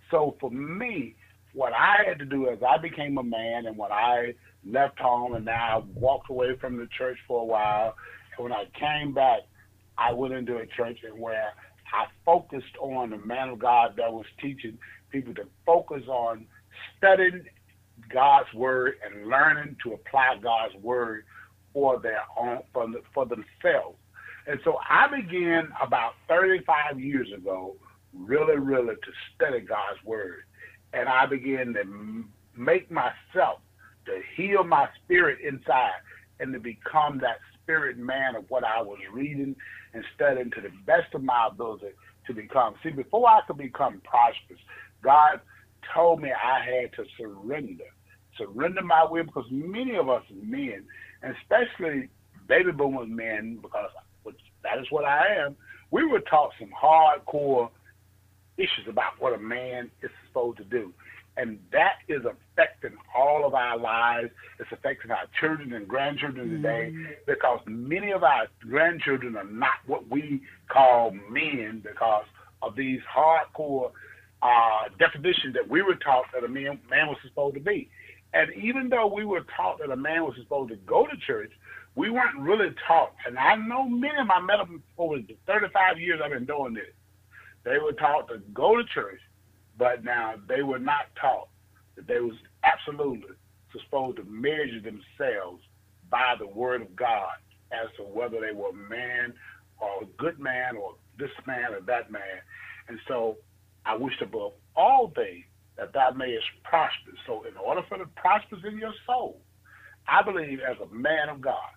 So 0.10 0.38
for 0.39 0.50
me, 0.50 1.16
what 1.54 1.74
I 1.74 2.08
had 2.08 2.20
to 2.20 2.25
do 2.25 2.50
as 2.50 2.60
I 2.66 2.77
became 2.77 3.18
a 3.18 3.24
man 3.24 3.66
and 3.66 3.77
when 3.77 3.92
I 3.92 4.34
left 4.66 5.00
home 5.00 5.34
and 5.34 5.44
now 5.44 5.80
I 5.80 6.00
walked 6.00 6.30
away 6.30 6.56
from 6.62 6.77
the 6.77 6.88
church 6.98 7.18
for 7.27 7.42
a 7.42 7.46
while, 7.46 7.96
and 8.38 8.44
when 8.44 8.54
I 8.54 8.66
came 8.80 9.13
back, 9.13 9.42
I 9.98 10.13
went 10.13 10.34
into 10.34 10.58
a 10.58 10.66
church 10.66 11.00
and 11.04 11.20
where 11.20 11.51
I 11.94 12.06
focused 12.25 12.77
on 12.80 13.10
the 13.10 13.18
man 13.18 13.50
of 13.50 13.60
God 13.60 13.96
that 13.98 14.13
was 14.13 14.25
teaching 14.42 14.77
people 15.12 15.34
to 15.34 15.44
focus 15.66 16.04
on 16.08 16.46
studying 16.98 17.46
God's 18.12 18.52
word 18.54 18.96
and 19.06 19.28
learning 19.28 19.78
to 19.84 19.94
apply 19.94 20.38
God's 20.42 20.76
word 20.82 21.26
for 21.74 22.00
their 22.00 22.22
own 22.38 22.60
for, 22.74 22.88
for 23.14 23.26
themselves. 23.26 23.98
And 24.48 24.60
so 24.64 24.78
I 24.90 25.08
began 25.14 25.70
about 25.82 26.14
35 26.30 27.00
years 27.00 27.28
ago, 27.36 27.76
really, 28.14 28.58
really 28.58 28.96
to 28.96 29.12
study 29.36 29.60
God's 29.60 30.04
word, 30.06 30.44
and 30.94 31.10
I 31.10 31.26
began 31.26 31.74
to 31.74 32.24
make 32.56 32.90
myself 32.90 33.60
to 34.06 34.22
heal 34.36 34.64
my 34.64 34.88
spirit 35.04 35.40
inside 35.42 36.00
and 36.40 36.54
to 36.54 36.60
become 36.60 37.20
that 37.20 37.38
spirit 37.62 37.98
man 37.98 38.36
of 38.36 38.46
what 38.50 38.64
I 38.64 38.82
was 38.82 39.00
reading 39.12 39.56
and 39.94 40.04
studying 40.16 40.50
to 40.52 40.62
the 40.62 40.72
best 40.86 41.14
of 41.14 41.24
my 41.24 41.50
ability 41.52 41.88
to 42.28 42.34
become. 42.34 42.76
See, 42.84 42.92
before 42.92 43.28
I 43.28 43.42
could 43.46 43.58
become 43.58 44.02
prosperous, 44.06 44.60
God 45.04 45.42
told 45.94 46.22
me 46.22 46.30
I 46.32 46.64
had 46.64 46.94
to 46.94 47.04
surrender. 47.18 47.84
Surrender 48.38 48.82
my 48.82 49.06
will 49.10 49.24
because 49.24 49.46
many 49.50 49.96
of 49.96 50.10
us 50.10 50.24
men, 50.32 50.84
especially 51.24 52.10
baby 52.48 52.72
boomers 52.72 53.08
men, 53.10 53.60
because 53.62 53.89
that 54.63 54.79
is 54.79 54.88
what 54.89 55.06
I 55.06 55.36
am, 55.46 55.56
we 55.91 56.06
were 56.06 56.20
taught 56.20 56.51
some 56.60 56.70
hardcore 56.70 57.70
issues 58.58 58.88
about 58.89 59.13
what 59.20 59.34
a 59.34 59.38
man 59.38 59.89
is 60.01 60.10
supposed 60.27 60.58
to 60.58 60.63
do. 60.63 60.94
And 61.38 61.60
that 61.72 62.00
is 62.08 62.24
affecting 62.25 62.98
all 63.15 63.46
of 63.46 63.53
our 63.53 63.77
lives. 63.77 64.32
It's 64.60 64.72
affecting 64.72 65.12
our 65.12 65.25
children 65.39 65.72
and 65.74 65.88
grandchildren 65.88 66.50
today 66.50 66.91
mm-hmm. 66.91 67.12
because 67.27 67.60
many 67.67 68.12
of 68.12 68.24
our 68.24 68.48
grandchildren 68.60 69.38
are 69.38 69.46
not 69.46 69.75
what 69.86 70.10
we 70.10 70.41
call 70.67 71.12
men 71.29 71.84
because 71.86 72.25
of 72.63 72.75
these 72.75 73.01
hardcore 73.15 73.91
uh, 74.41 74.89
definitions 74.98 75.53
that 75.53 75.70
we 75.70 75.84
were 75.84 75.96
taught 75.96 76.25
that 76.34 76.44
a 76.44 76.48
man, 76.48 76.79
man 76.89 77.08
was 77.08 77.17
supposed 77.24 77.53
to 77.56 77.62
be. 77.62 77.88
And 78.34 78.51
even 78.55 78.89
though 78.89 79.07
we 79.07 79.25
were 79.25 79.46
taught 79.55 79.79
that 79.79 79.91
a 79.91 79.96
man 79.96 80.24
was 80.24 80.36
supposed 80.38 80.69
to 80.72 80.77
go 80.77 81.05
to 81.05 81.17
church, 81.25 81.51
we 81.96 82.10
weren't 82.10 82.38
really 82.39 82.69
taught. 82.88 83.13
And 83.25 83.38
I 83.38 83.55
know 83.55 83.88
many 83.88 84.19
of 84.19 84.27
my 84.27 84.39
them 84.39 84.84
over 84.98 85.17
the 85.17 85.36
35 85.48 86.00
years 86.00 86.22
I've 86.24 86.31
been 86.31 86.46
doing 86.46 86.74
this. 86.74 86.93
They 87.63 87.79
were 87.79 87.93
taught 87.93 88.27
to 88.29 88.38
go 88.53 88.77
to 88.77 88.84
church, 88.93 89.19
but 89.77 90.03
now 90.03 90.36
they 90.48 90.62
were 90.62 90.79
not 90.79 91.07
taught 91.19 91.50
that 91.96 92.07
they 92.07 92.19
was 92.19 92.36
absolutely 92.63 93.29
supposed 93.72 94.17
to 94.17 94.24
measure 94.24 94.79
themselves 94.79 95.63
by 96.10 96.36
the 96.39 96.48
word 96.48 96.81
of 96.81 96.96
God 96.96 97.31
as 97.72 97.88
to 97.98 98.03
whether 98.03 98.39
they 98.39 98.53
were 98.53 98.69
a 98.69 98.89
man 98.89 99.34
or 99.79 100.03
a 100.03 100.05
good 100.17 100.39
man 100.39 100.77
or 100.77 100.96
this 101.17 101.31
man 101.46 101.74
or 101.74 101.81
that 101.81 102.12
man. 102.12 102.22
And 102.88 103.00
so 103.07 103.38
I 103.86 103.96
wish 103.96 104.13
above 104.22 104.53
all 104.75 105.12
things 105.15 105.46
that 105.77 105.93
thou 105.93 106.12
mayest 106.12 106.46
prosper. 106.63 107.12
So 107.25 107.43
in 107.43 107.55
order 107.57 107.81
for 107.88 107.98
the 107.98 108.05
prosper 108.15 108.57
in 108.67 108.77
your 108.77 108.93
soul, 109.05 109.39
I 110.07 110.24
believe 110.24 110.60
as 110.60 110.77
a 110.81 110.93
man 110.93 111.29
of 111.29 111.41
God, 111.41 111.72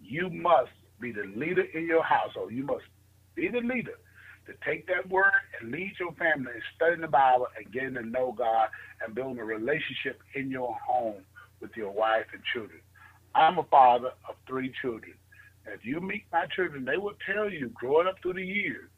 you 0.00 0.28
must 0.30 0.70
be 1.00 1.12
the 1.12 1.32
leader 1.36 1.64
in 1.74 1.86
your 1.86 2.02
household. 2.02 2.52
You 2.52 2.64
must 2.64 2.84
be 3.34 3.48
the 3.48 3.60
leader 3.60 3.98
to 4.46 4.52
take 4.66 4.86
that 4.88 5.08
word 5.08 5.32
and 5.60 5.70
lead 5.70 5.92
your 5.98 6.12
family 6.12 6.52
and 6.52 6.62
studying 6.76 7.00
the 7.00 7.08
Bible 7.08 7.46
and 7.56 7.72
getting 7.72 7.94
to 7.94 8.02
know 8.02 8.34
God 8.36 8.68
and 9.04 9.14
building 9.14 9.38
a 9.38 9.44
relationship 9.44 10.20
in 10.34 10.50
your 10.50 10.76
home 10.86 11.22
with 11.60 11.70
your 11.76 11.90
wife 11.90 12.26
and 12.32 12.42
children. 12.52 12.80
I'm 13.34 13.58
a 13.58 13.64
father 13.64 14.12
of 14.28 14.36
three 14.46 14.72
children. 14.82 15.14
And 15.64 15.74
if 15.74 15.84
you 15.84 16.00
meet 16.00 16.24
my 16.32 16.46
children, 16.54 16.84
they 16.84 16.98
will 16.98 17.14
tell 17.26 17.50
you, 17.50 17.70
growing 17.74 18.06
up 18.06 18.16
through 18.22 18.34
the 18.34 18.44
years, 18.44 18.90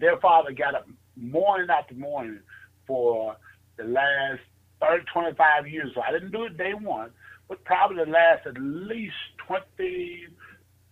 their 0.00 0.18
father 0.18 0.52
got 0.52 0.74
up 0.74 0.88
morning 1.16 1.68
after 1.70 1.94
morning 1.94 2.40
for 2.86 3.36
the 3.76 3.84
last 3.84 4.40
30, 4.80 5.04
25 5.12 5.66
years. 5.68 5.90
So 5.94 6.02
I 6.02 6.12
didn't 6.12 6.32
do 6.32 6.44
it 6.44 6.56
day 6.56 6.72
one, 6.74 7.10
but 7.48 7.64
probably 7.64 8.04
the 8.04 8.10
last 8.10 8.46
at 8.46 8.56
least 8.58 9.14
20, 9.46 10.26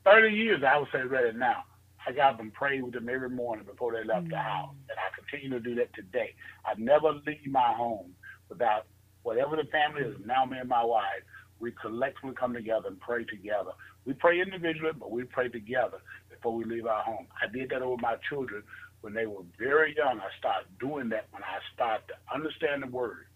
30 0.05 0.35
years, 0.35 0.63
I 0.67 0.79
would 0.79 0.89
say 0.93 1.03
right 1.03 1.35
now. 1.35 1.65
I 2.05 2.11
got 2.11 2.37
them 2.37 2.51
prayed 2.51 2.83
with 2.83 2.95
them 2.95 3.09
every 3.09 3.31
morning 3.31 3.65
before 3.65 3.93
they 3.93 4.05
left 4.05 4.23
mm-hmm. 4.23 4.31
the 4.31 4.37
mm. 4.37 4.43
house. 4.43 4.75
And 4.89 4.99
I 4.99 5.15
continue 5.15 5.57
to 5.57 5.61
do 5.61 5.77
that 5.77 5.95
today. 5.95 6.35
I 6.67 6.75
never 6.77 7.13
leave 7.25 7.47
my 7.47 7.73
home 7.77 8.13
without 8.49 8.87
whatever 9.23 9.57
the 9.57 9.65
family 9.71 10.03
is, 10.03 10.17
now 10.27 10.45
me 10.45 10.59
and 10.59 10.69
my 10.69 10.85
wife, 10.85 11.23
we 11.61 11.73
collectively 11.81 12.35
come 12.35 12.53
together 12.53 12.89
and 12.89 13.01
pray 13.01 13.25
together. 13.25 13.71
We 14.05 14.15
pray 14.15 14.41
individually, 14.41 14.93
but 14.99 15.13
we 15.13 15.25
pray 15.25 15.49
together 15.49 15.99
before 16.29 16.55
we 16.55 16.65
leave 16.65 16.87
our 16.87 17.03
home. 17.05 17.27
I 17.41 17.51
did 17.53 17.71
that 17.71 17.89
with 17.89 18.01
my 18.01 18.17
children 18.29 18.65
when 19.03 19.13
they 19.13 19.27
were 19.27 19.43
very 19.59 19.95
young. 19.97 20.21
I 20.21 20.29
started 20.39 20.67
doing 20.81 21.11
that 21.11 21.27
when 21.31 21.43
I 21.43 21.59
started 21.75 22.05
to 22.09 22.35
understand 22.35 22.83
the 22.83 22.87
word, 22.87 23.27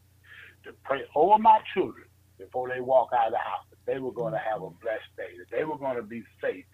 to 0.65 0.73
pray 0.85 1.03
over 1.15 1.39
my 1.39 1.61
children 1.75 2.07
before 2.39 2.69
they 2.69 2.81
walk 2.81 3.11
out 3.17 3.29
of 3.29 3.33
the 3.33 3.39
house 3.39 3.65
that 3.71 3.93
they 3.93 3.99
were 3.99 4.13
going 4.13 4.33
to 4.33 4.39
mm-hmm. 4.39 4.53
have 4.53 4.63
a 4.63 4.71
blessed 4.83 5.13
day, 5.17 5.37
that 5.39 5.57
they 5.57 5.65
were 5.65 5.79
going 5.79 5.97
to 5.97 6.03
be 6.03 6.23
safe, 6.41 6.65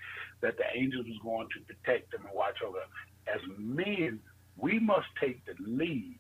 that 0.41 0.57
the 0.57 0.65
angels 0.75 1.07
was 1.07 1.19
going 1.23 1.49
to 1.49 1.75
protect 1.75 2.13
them 2.13 2.23
and 2.25 2.35
watch 2.35 2.57
over 2.65 2.79
them. 2.79 3.35
As 3.35 3.41
men, 3.59 4.21
we 4.57 4.79
must 4.79 5.07
take 5.21 5.45
the 5.45 5.55
lead 5.61 6.19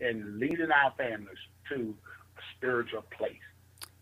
in 0.00 0.38
leading 0.38 0.70
our 0.70 0.92
families 0.96 1.38
to 1.70 1.94
a 2.36 2.40
spiritual 2.56 3.04
place. 3.16 3.32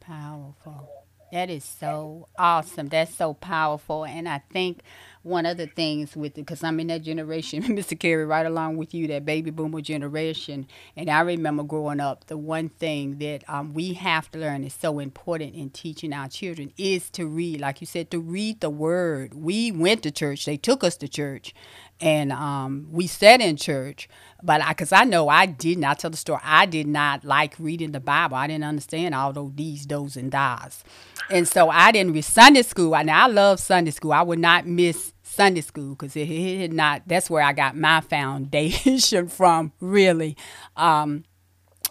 Powerful. 0.00 0.88
That 1.32 1.50
is 1.50 1.64
so 1.64 2.28
awesome. 2.36 2.88
That's 2.88 3.14
so 3.14 3.34
powerful. 3.34 4.04
And 4.04 4.28
I 4.28 4.42
think 4.50 4.80
one 5.22 5.46
of 5.46 5.56
the 5.56 5.66
things 5.66 6.16
with 6.16 6.32
it, 6.32 6.42
because 6.42 6.64
I'm 6.64 6.80
in 6.80 6.88
that 6.88 7.02
generation, 7.02 7.62
Mr. 7.64 7.98
Carey, 7.98 8.24
right 8.24 8.46
along 8.46 8.76
with 8.76 8.94
you, 8.94 9.06
that 9.08 9.24
baby 9.24 9.50
boomer 9.50 9.80
generation. 9.80 10.66
And 10.96 11.10
I 11.10 11.20
remember 11.20 11.62
growing 11.62 12.00
up, 12.00 12.26
the 12.26 12.38
one 12.38 12.70
thing 12.70 13.18
that 13.18 13.44
um, 13.48 13.74
we 13.74 13.94
have 13.94 14.30
to 14.32 14.38
learn 14.38 14.64
is 14.64 14.74
so 14.74 14.98
important 14.98 15.54
in 15.54 15.70
teaching 15.70 16.12
our 16.12 16.28
children 16.28 16.72
is 16.78 17.10
to 17.10 17.26
read. 17.26 17.60
Like 17.60 17.80
you 17.80 17.86
said, 17.86 18.10
to 18.12 18.20
read 18.20 18.60
the 18.60 18.70
word. 18.70 19.34
We 19.34 19.70
went 19.72 20.02
to 20.04 20.10
church, 20.10 20.44
they 20.46 20.56
took 20.56 20.82
us 20.82 20.96
to 20.98 21.08
church, 21.08 21.54
and 22.00 22.32
um, 22.32 22.88
we 22.90 23.06
sat 23.06 23.40
in 23.40 23.56
church. 23.56 24.08
But 24.42 24.66
because 24.66 24.92
I, 24.92 25.04
know 25.04 25.28
I 25.28 25.46
did 25.46 25.78
not 25.78 25.98
tell 25.98 26.10
the 26.10 26.16
story, 26.16 26.40
I 26.42 26.64
did 26.64 26.86
not 26.86 27.24
like 27.24 27.54
reading 27.58 27.92
the 27.92 28.00
Bible. 28.00 28.36
I 28.36 28.46
didn't 28.46 28.64
understand 28.64 29.14
all 29.14 29.32
those 29.32 29.52
these, 29.54 29.86
those, 29.86 30.16
and 30.16 30.30
das. 30.30 30.82
And 31.30 31.46
so 31.46 31.68
I 31.68 31.92
didn't 31.92 32.14
read 32.14 32.24
Sunday 32.24 32.62
school. 32.62 32.90
Now 33.04 33.24
I 33.24 33.28
love 33.28 33.60
Sunday 33.60 33.90
school. 33.90 34.12
I 34.12 34.22
would 34.22 34.38
not 34.38 34.66
miss 34.66 35.12
Sunday 35.22 35.60
school 35.60 35.90
because 35.90 36.16
it 36.16 36.26
had 36.26 36.72
not. 36.72 37.02
That's 37.06 37.28
where 37.28 37.42
I 37.42 37.52
got 37.52 37.76
my 37.76 38.00
foundation 38.00 39.28
from. 39.28 39.72
Really, 39.80 40.36
um, 40.76 41.24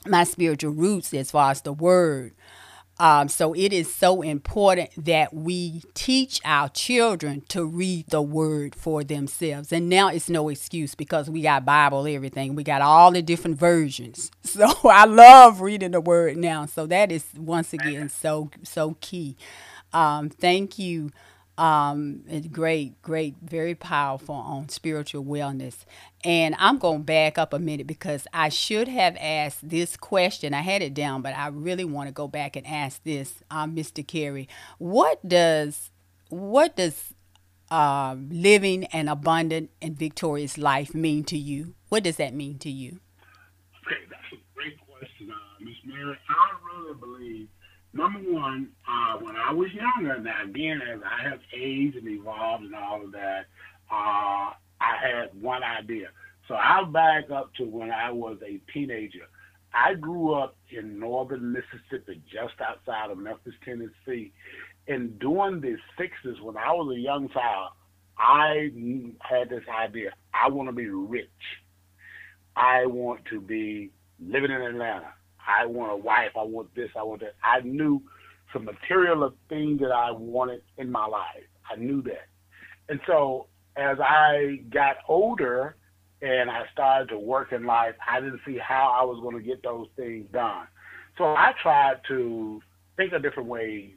my 0.07 0.23
spiritual 0.23 0.73
roots 0.73 1.13
as 1.13 1.31
far 1.31 1.51
as 1.51 1.61
the 1.61 1.73
word. 1.73 2.33
Um, 2.99 3.29
so 3.29 3.53
it 3.53 3.71
is 3.71 3.93
so 3.93 4.21
important 4.21 4.89
that 5.05 5.33
we 5.33 5.83
teach 5.93 6.41
our 6.43 6.67
children 6.67 7.41
to 7.47 7.65
read 7.65 8.07
the 8.09 8.21
word 8.21 8.75
for 8.75 9.05
themselves. 9.05 9.71
And 9.71 9.87
now 9.87 10.09
it's 10.09 10.29
no 10.29 10.49
excuse 10.49 10.95
because 10.95 11.29
we 11.29 11.41
got 11.41 11.63
Bible, 11.63 12.05
everything. 12.05 12.55
We 12.55 12.63
got 12.63 12.81
all 12.81 13.11
the 13.11 13.21
different 13.21 13.57
versions. 13.57 14.31
So 14.49 14.67
I 14.83 15.05
love 15.05 15.61
reading 15.61 15.91
the 15.91 16.01
word 16.01 16.35
now. 16.35 16.65
So 16.65 16.87
that 16.87 17.11
is 17.11 17.23
once 17.37 17.71
again 17.71 18.09
so 18.09 18.49
so 18.63 18.97
key. 18.99 19.37
Um, 19.93 20.29
thank 20.29 20.79
you 20.79 21.11
um, 21.59 22.23
great, 22.51 23.01
great, 23.01 23.35
very 23.41 23.75
powerful 23.75 24.35
on 24.35 24.69
spiritual 24.69 25.25
wellness. 25.25 25.83
And 26.23 26.55
I'm 26.57 26.77
going 26.77 26.99
to 26.99 27.03
back 27.03 27.37
up 27.37 27.53
a 27.53 27.59
minute 27.59 27.85
because 27.85 28.25
I 28.33 28.47
should 28.47 28.87
have 28.87 29.17
asked 29.19 29.67
this 29.67 29.97
question. 29.97 30.53
I 30.53 30.61
had 30.61 30.81
it 30.81 30.93
down, 30.93 31.21
but 31.21 31.35
I 31.35 31.47
really 31.47 31.83
want 31.83 32.07
to 32.07 32.13
go 32.13 32.29
back 32.29 32.55
and 32.55 32.65
ask 32.65 33.03
this, 33.03 33.43
um, 33.51 33.75
Mr. 33.75 34.05
Carey. 34.07 34.47
What 34.77 35.27
does 35.27 35.91
what 36.29 36.77
does 36.77 37.13
uh, 37.69 38.15
living 38.29 38.85
an 38.85 39.09
abundant 39.09 39.71
and 39.81 39.97
victorious 39.97 40.57
life 40.57 40.93
mean 40.93 41.25
to 41.25 41.37
you? 41.37 41.73
What 41.89 42.03
does 42.03 42.15
that 42.17 42.33
mean 42.33 42.57
to 42.59 42.69
you? 42.69 42.99
Okay, 43.85 43.97
that's 44.09 44.31
a 44.31 44.37
great 44.55 44.77
question, 44.87 45.29
uh, 45.31 45.35
Miss 45.59 45.75
Mary. 45.85 46.15
I 46.29 46.73
really 46.73 46.95
believe 46.99 47.47
number 47.99 48.19
one, 48.31 48.69
uh, 48.87 49.17
when 49.19 49.35
I 49.35 49.51
was 49.51 49.69
younger, 49.73 50.17
now 50.19 50.43
again, 50.45 50.81
as 50.81 51.01
I 51.03 51.29
have 51.29 51.39
aged 51.53 51.97
and 51.97 52.07
evolved 52.07 52.63
and 52.63 52.73
all 52.73 53.03
of 53.03 53.11
that, 53.11 53.45
uh, 53.91 54.53
I 54.81 54.95
had 55.01 55.41
one 55.41 55.61
idea. 55.63 56.07
So 56.47 56.55
I'll 56.55 56.85
back 56.85 57.29
up 57.29 57.53
to 57.55 57.65
when 57.65 57.91
I 57.91 58.11
was 58.11 58.37
a 58.41 58.59
teenager. 58.73 59.27
I 59.73 59.93
grew 59.93 60.33
up 60.33 60.55
in 60.71 60.99
northern 60.99 61.51
Mississippi, 61.51 62.21
just 62.31 62.53
outside 62.61 63.11
of 63.11 63.17
Memphis, 63.17 63.53
Tennessee. 63.63 64.31
And 64.87 65.19
during 65.19 65.61
the 65.61 65.77
60s, 65.99 66.41
when 66.41 66.57
I 66.57 66.71
was 66.71 66.95
a 66.95 66.99
young 66.99 67.29
child, 67.29 67.73
I 68.17 68.71
had 69.21 69.49
this 69.49 69.63
idea. 69.69 70.11
I 70.33 70.49
want 70.49 70.69
to 70.69 70.73
be 70.73 70.87
rich. 70.89 71.27
I 72.55 72.85
want 72.87 73.25
to 73.25 73.39
be 73.39 73.91
living 74.19 74.51
in 74.51 74.61
Atlanta. 74.61 75.13
I 75.49 75.65
want 75.65 75.91
a 75.91 75.95
wife. 75.97 76.31
I 76.37 76.43
want 76.43 76.73
this. 76.75 76.89
I 76.95 77.03
want 77.03 77.21
that. 77.21 77.35
I 77.43 77.61
knew 77.61 78.01
some 78.53 78.65
material 78.65 79.23
of 79.23 79.33
things 79.47 79.79
that 79.79 79.91
I 79.91 80.11
wanted 80.11 80.61
in 80.77 80.91
my 80.91 81.05
life. 81.05 81.43
I 81.69 81.75
knew 81.75 82.01
that. 82.03 82.27
And 82.87 82.99
so 83.07 83.47
as 83.75 83.97
I 83.99 84.61
got 84.71 84.97
older 85.07 85.75
and 86.21 86.49
I 86.49 86.63
started 86.73 87.09
to 87.09 87.19
work 87.19 87.51
in 87.51 87.65
life, 87.65 87.95
I 88.07 88.19
didn't 88.19 88.41
see 88.45 88.57
how 88.57 88.95
I 88.99 89.03
was 89.03 89.19
going 89.21 89.37
to 89.37 89.43
get 89.43 89.63
those 89.63 89.87
things 89.95 90.27
done. 90.31 90.67
So 91.17 91.25
I 91.25 91.53
tried 91.61 92.01
to 92.07 92.61
think 92.97 93.13
of 93.13 93.21
different 93.21 93.49
ways 93.49 93.91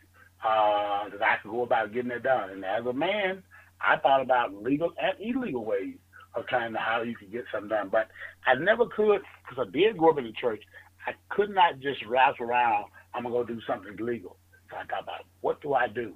uh, 0.45 1.09
that 1.11 1.23
I 1.23 1.37
could 1.43 1.51
go 1.51 1.63
about 1.63 1.93
getting 1.93 2.11
it 2.11 2.23
done. 2.23 2.51
And 2.51 2.65
as 2.65 2.85
a 2.87 2.93
man, 2.93 3.43
I 3.81 3.97
thought 3.97 4.21
about 4.21 4.55
legal 4.55 4.93
and 5.01 5.15
illegal 5.21 5.65
ways 5.65 5.97
of 6.35 6.47
trying 6.47 6.73
to 6.73 6.79
how 6.79 7.03
you 7.03 7.17
could 7.17 7.33
get 7.33 7.45
something 7.53 7.69
done. 7.69 7.89
But 7.91 8.09
I 8.47 8.55
never 8.55 8.87
could, 8.87 9.23
because 9.49 9.67
I 9.67 9.71
did 9.71 9.97
grow 9.97 10.11
up 10.11 10.19
in 10.19 10.25
the 10.25 10.33
church, 10.33 10.63
I 11.07 11.13
could 11.31 11.51
not 11.51 11.81
just 11.81 12.05
wrap 12.07 12.41
around, 12.41 12.87
I'm 13.15 13.25
to 13.25 13.31
go 13.31 13.45
do 13.45 13.61
something 13.67 13.97
legal. 13.99 14.37
So 14.71 14.77
I 14.77 14.85
thought 14.85 15.03
about, 15.03 15.25
what 15.41 15.61
do 15.61 15.75
I 15.75 15.89
do? 15.89 16.15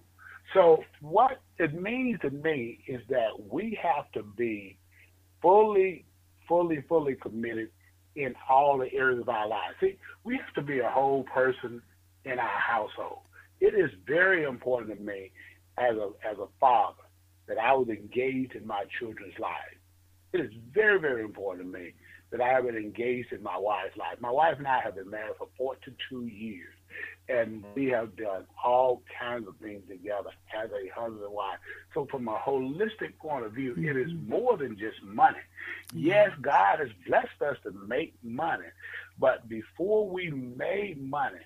So 0.54 0.84
what 1.00 1.40
it 1.58 1.74
means 1.74 2.20
to 2.20 2.30
me 2.30 2.78
is 2.86 3.00
that 3.08 3.50
we 3.50 3.78
have 3.82 4.10
to 4.12 4.22
be 4.22 4.78
fully, 5.42 6.04
fully, 6.48 6.84
fully 6.88 7.16
committed 7.16 7.70
in 8.14 8.34
all 8.48 8.78
the 8.78 8.92
areas 8.94 9.20
of 9.20 9.28
our 9.28 9.48
lives. 9.48 9.74
See, 9.80 9.96
we 10.24 10.36
have 10.36 10.54
to 10.54 10.62
be 10.62 10.80
a 10.80 10.88
whole 10.88 11.24
person 11.24 11.82
in 12.24 12.38
our 12.38 12.60
household. 12.60 13.20
It 13.60 13.74
is 13.74 13.90
very 14.06 14.44
important 14.44 14.96
to 14.96 15.04
me 15.04 15.32
as 15.78 15.96
a 15.96 16.10
as 16.26 16.38
a 16.38 16.46
father 16.58 17.02
that 17.48 17.58
I 17.58 17.72
was 17.72 17.88
engaged 17.88 18.54
in 18.54 18.66
my 18.66 18.84
children's 18.98 19.38
lives. 19.38 19.76
It 20.32 20.40
is 20.40 20.50
very, 20.74 20.98
very 20.98 21.22
important 21.22 21.72
to 21.72 21.78
me 21.78 21.92
that 22.30 22.40
I 22.40 22.48
have 22.48 22.64
been 22.66 22.76
engaged 22.76 23.32
in 23.32 23.42
my 23.42 23.56
wife's 23.58 23.96
life. 23.96 24.20
My 24.20 24.30
wife 24.30 24.58
and 24.58 24.66
I 24.66 24.80
have 24.80 24.96
been 24.96 25.10
married 25.10 25.36
for 25.38 25.48
42 25.56 26.26
years, 26.26 26.74
and 27.28 27.64
we 27.74 27.86
have 27.86 28.16
done 28.16 28.46
all 28.64 29.02
kinds 29.18 29.46
of 29.48 29.56
things 29.56 29.82
together 29.88 30.30
as 30.56 30.70
a 30.70 30.88
husband 30.98 31.22
and 31.22 31.32
wife. 31.32 31.58
So, 31.94 32.06
from 32.10 32.28
a 32.28 32.36
holistic 32.36 33.16
point 33.18 33.44
of 33.44 33.52
view, 33.52 33.72
mm-hmm. 33.72 33.88
it 33.88 33.96
is 33.96 34.12
mm-hmm. 34.12 34.30
more 34.30 34.56
than 34.56 34.76
just 34.76 35.02
money. 35.02 35.38
Yes, 35.94 36.30
God 36.40 36.80
has 36.80 36.88
blessed 37.06 37.42
us 37.42 37.56
to 37.62 37.72
make 37.86 38.14
money, 38.22 38.68
but 39.18 39.48
before 39.48 40.08
we 40.08 40.30
made 40.30 41.00
money, 41.00 41.40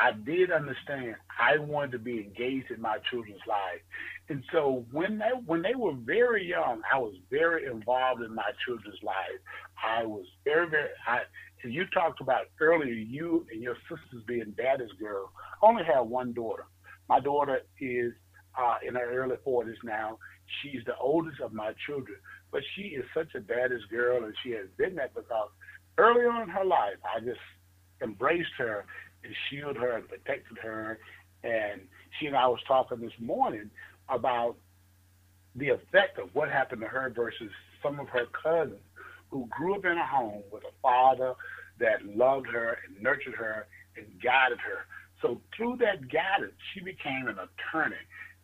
I 0.00 0.12
did 0.12 0.52
understand 0.52 1.16
I 1.40 1.58
wanted 1.58 1.92
to 1.92 1.98
be 1.98 2.20
engaged 2.20 2.70
in 2.70 2.80
my 2.80 2.98
children's 3.10 3.40
life. 3.46 3.80
And 4.28 4.44
so 4.52 4.84
when 4.92 5.18
they 5.18 5.30
when 5.46 5.62
they 5.62 5.74
were 5.74 5.94
very 5.94 6.46
young, 6.46 6.82
I 6.92 6.98
was 6.98 7.14
very 7.30 7.66
involved 7.66 8.22
in 8.22 8.34
my 8.34 8.50
children's 8.64 9.02
life. 9.02 9.40
I 9.84 10.04
was 10.04 10.26
very, 10.44 10.68
very 10.68 10.88
I 11.06 11.20
and 11.62 11.72
you 11.72 11.86
talked 11.92 12.20
about 12.20 12.46
earlier 12.60 12.92
you 12.92 13.46
and 13.52 13.62
your 13.62 13.76
sisters 13.88 14.22
being 14.26 14.54
daddy's 14.56 14.92
girl. 15.00 15.30
I 15.62 15.66
only 15.66 15.84
have 15.84 16.06
one 16.06 16.32
daughter. 16.32 16.66
My 17.08 17.20
daughter 17.20 17.60
is 17.80 18.12
uh, 18.56 18.76
in 18.86 18.94
her 18.94 19.10
early 19.12 19.36
forties 19.44 19.76
now. 19.82 20.18
She's 20.62 20.84
the 20.86 20.96
oldest 20.96 21.40
of 21.40 21.52
my 21.52 21.72
children, 21.86 22.16
but 22.50 22.62
she 22.74 22.82
is 22.82 23.04
such 23.14 23.34
a 23.34 23.40
daddy's 23.40 23.84
girl 23.90 24.24
and 24.24 24.34
she 24.42 24.50
has 24.52 24.66
been 24.76 24.94
that 24.96 25.14
because 25.14 25.50
early 25.98 26.24
on 26.26 26.42
in 26.42 26.48
her 26.48 26.64
life 26.64 26.96
I 27.04 27.20
just 27.20 27.40
embraced 28.02 28.52
her 28.58 28.84
and 29.24 29.34
shielded 29.48 29.76
her 29.76 29.96
and 29.96 30.08
protected 30.08 30.58
her. 30.62 30.98
And 31.44 31.82
she 32.18 32.26
and 32.26 32.36
I 32.36 32.46
was 32.48 32.60
talking 32.66 33.00
this 33.00 33.12
morning 33.20 33.70
about 34.08 34.56
the 35.54 35.68
effect 35.70 36.18
of 36.18 36.34
what 36.34 36.48
happened 36.50 36.82
to 36.82 36.86
her 36.88 37.10
versus 37.10 37.50
some 37.82 38.00
of 38.00 38.08
her 38.08 38.26
cousins 38.26 38.80
who 39.30 39.46
grew 39.50 39.74
up 39.74 39.84
in 39.84 39.98
a 39.98 40.06
home 40.06 40.42
with 40.50 40.64
a 40.64 40.72
father 40.82 41.34
that 41.78 42.04
loved 42.04 42.46
her 42.46 42.78
and 42.86 43.02
nurtured 43.02 43.34
her 43.34 43.66
and 43.96 44.06
guided 44.22 44.58
her. 44.58 44.86
So 45.22 45.40
through 45.56 45.76
that 45.78 46.08
guidance, 46.10 46.54
she 46.72 46.80
became 46.80 47.26
an 47.26 47.36
attorney 47.38 47.96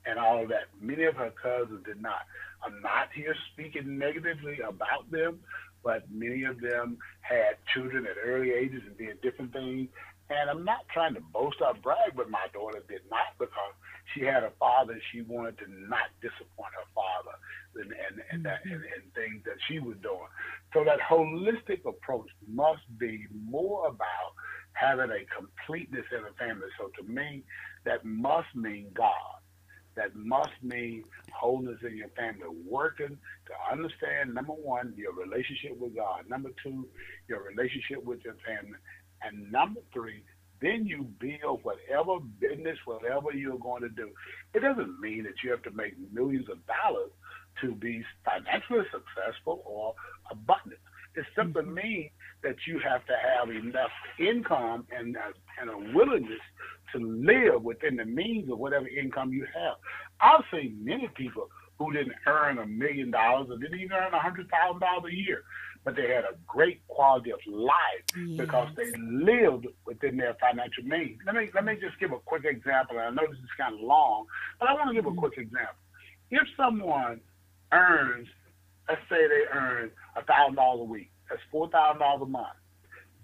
and 0.07 0.19
all 0.19 0.43
of 0.43 0.49
that. 0.49 0.69
Many 0.81 1.05
of 1.05 1.17
her 1.17 1.31
cousins 1.31 1.85
did 1.87 2.01
not. 2.03 2.27
I'm 2.65 2.81
not 2.83 3.09
here 3.15 3.35
speaking 3.53 3.99
negatively 3.99 4.61
about 4.61 5.11
them, 5.11 5.41
but 5.83 6.11
many 6.11 6.45
of 6.45 6.61
them 6.61 6.99
had 7.21 7.57
children 7.73 8.07
at 8.07 8.17
early 8.25 8.51
ages 8.51 8.83
and 8.87 8.97
did 8.97 9.21
different 9.23 9.53
things. 9.53 9.89
And 10.31 10.49
I'm 10.49 10.65
not 10.65 10.89
trying 10.93 11.15
to 11.15 11.21
boast 11.21 11.61
or 11.61 11.75
brag, 11.75 12.17
but 12.17 12.31
my 12.31 12.47
daughter 12.53 12.83
did 12.89 13.03
not 13.11 13.37
because 13.39 13.75
she 14.13 14.25
had 14.25 14.43
a 14.43 14.51
father. 14.59 14.99
She 15.13 15.21
wanted 15.21 15.59
to 15.59 15.65
not 15.69 16.09
disappoint 16.23 16.73
her 16.73 16.89
father 16.95 17.37
and 17.77 17.93
and 17.93 18.23
and, 18.31 18.45
that, 18.45 18.65
mm-hmm. 18.65 18.75
and, 18.75 18.85
and 18.85 19.15
things 19.15 19.43
that 19.45 19.57
she 19.69 19.79
was 19.79 19.97
doing. 20.03 20.31
So 20.75 20.83
that 20.85 20.99
holistic 21.01 21.87
approach 21.87 22.29
must 22.49 22.83
be 22.99 23.27
more 23.49 23.87
about 23.87 24.35
having 24.73 25.11
a 25.11 25.25
completeness 25.35 26.05
in 26.11 26.19
a 26.19 26.33
family. 26.37 26.67
So 26.79 26.91
to 27.01 27.09
me, 27.09 27.45
that 27.85 28.05
must 28.05 28.55
mean 28.57 28.91
God. 28.93 29.13
That 29.95 30.17
must 30.17 30.51
mean 30.61 31.05
wholeness 31.33 31.79
in 31.87 31.97
your 31.97 32.09
family, 32.09 32.49
working 32.69 33.17
to 33.47 33.73
understand 33.73 34.35
number 34.35 34.53
one, 34.53 34.93
your 34.97 35.15
relationship 35.15 35.79
with 35.79 35.95
God, 35.95 36.29
number 36.29 36.51
two, 36.61 36.89
your 37.29 37.45
relationship 37.45 38.03
with 38.03 38.25
your 38.25 38.35
family, 38.45 38.77
and 39.23 39.53
number 39.53 39.81
three, 39.93 40.25
then 40.61 40.87
you 40.87 41.07
build 41.21 41.61
whatever 41.63 42.19
business, 42.41 42.79
whatever 42.85 43.33
you're 43.33 43.59
going 43.59 43.83
to 43.83 43.89
do. 43.89 44.11
It 44.55 44.61
doesn't 44.61 44.99
mean 44.99 45.23
that 45.25 45.35
you 45.45 45.53
have 45.53 45.63
to 45.63 45.71
make 45.71 45.95
millions 46.13 46.49
of 46.51 46.59
dollars 46.67 47.11
to 47.61 47.75
be 47.75 48.05
financially 48.25 48.85
successful 48.91 49.63
or 49.65 49.95
abundant. 50.31 50.81
It 51.17 51.25
simply 51.37 51.63
mm-hmm. 51.63 51.75
means 51.75 52.11
that 52.43 52.57
you 52.67 52.81
have 52.81 53.07
to 53.07 53.15
have 53.15 53.51
enough 53.51 53.91
income 54.19 54.87
and, 54.97 55.17
uh, 55.17 55.33
and 55.61 55.71
a 55.71 55.95
willingness 55.95 56.41
to 56.93 56.99
live 56.99 57.63
within 57.63 57.97
the 57.97 58.05
means 58.05 58.51
of 58.51 58.59
whatever 58.59 58.89
income 58.89 59.33
you 59.33 59.47
have. 59.55 59.77
I've 60.21 60.45
seen 60.53 60.79
many 60.83 61.09
people 61.17 61.49
who 61.79 61.93
didn't 61.93 62.15
earn 62.27 62.59
a 62.59 62.67
million 62.67 63.11
dollars 63.11 63.49
or 63.51 63.59
didn't 63.59 63.79
even 63.81 63.93
earn 63.93 64.13
a 64.13 64.19
hundred 64.19 64.49
thousand 64.51 64.81
dollars 64.81 65.13
a 65.13 65.15
year 65.15 65.45
but 65.85 65.95
they 65.97 66.09
had 66.09 66.25
a 66.25 66.35
great 66.47 66.87
quality 66.89 67.31
of 67.31 67.39
life 67.47 67.73
yes. 68.17 68.39
because 68.39 68.69
they 68.77 68.91
lived 68.99 69.67
within 69.87 70.17
their 70.17 70.35
financial 70.41 70.83
means. 70.83 71.19
Let 71.27 71.35
me 71.35 71.51
let 71.55 71.65
me 71.65 71.77
just 71.81 72.01
give 72.01 72.13
a 72.13 72.19
quick 72.25 72.45
example. 72.45 72.99
I 72.99 73.11
know 73.11 73.27
this 73.29 73.39
is 73.39 73.51
kind 73.59 73.75
of 73.75 73.81
long, 73.81 74.25
but 74.59 74.69
I 74.69 74.73
want 74.73 74.89
to 74.89 74.95
give 74.95 75.05
mm-hmm. 75.05 75.19
a 75.19 75.21
quick 75.21 75.39
example. 75.39 75.77
If 76.31 76.49
someone 76.57 77.21
earns, 77.75 78.29
let's 78.89 79.03
say 79.11 79.27
they 79.29 79.45
earn 79.53 79.91
thousand 80.27 80.57
dollars 80.57 80.81
a 80.81 80.85
week, 80.85 81.11
that's 81.29 81.43
four 81.51 81.69
thousand 81.71 82.01
dollars 82.01 82.23
a 82.23 82.31
month. 82.31 82.57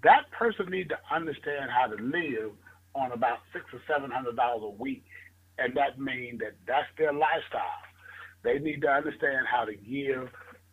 That 0.03 0.31
person 0.37 0.69
needs 0.69 0.89
to 0.89 0.99
understand 1.13 1.71
how 1.71 1.87
to 1.87 2.01
live 2.01 2.51
on 2.95 3.11
about 3.13 3.39
six 3.53 3.65
or 3.73 3.81
seven 3.87 4.11
hundred 4.11 4.35
dollars 4.35 4.63
a 4.63 4.81
week, 4.81 5.03
and 5.57 5.75
that 5.77 5.99
means 5.99 6.39
that 6.39 6.53
that's 6.67 6.89
their 6.97 7.13
lifestyle. 7.13 7.81
They 8.43 8.59
need 8.59 8.81
to 8.81 8.89
understand 8.89 9.47
how 9.49 9.65
to 9.65 9.75
give 9.75 10.29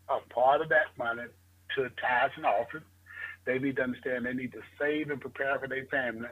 a 0.09 0.21
part 0.35 0.63
of 0.63 0.69
that 0.71 0.97
money 0.99 1.29
to 1.77 1.83
tithes 2.01 2.35
and 2.37 2.47
offerings. 2.47 2.87
They 3.47 3.59
need 3.59 3.77
to 3.77 3.83
understand 3.83 4.27
they 4.27 4.35
need 4.35 4.53
to 4.53 4.61
save 4.81 5.11
and 5.11 5.21
prepare 5.21 5.59
for 5.59 5.69
their 5.69 5.87
family. 5.87 6.29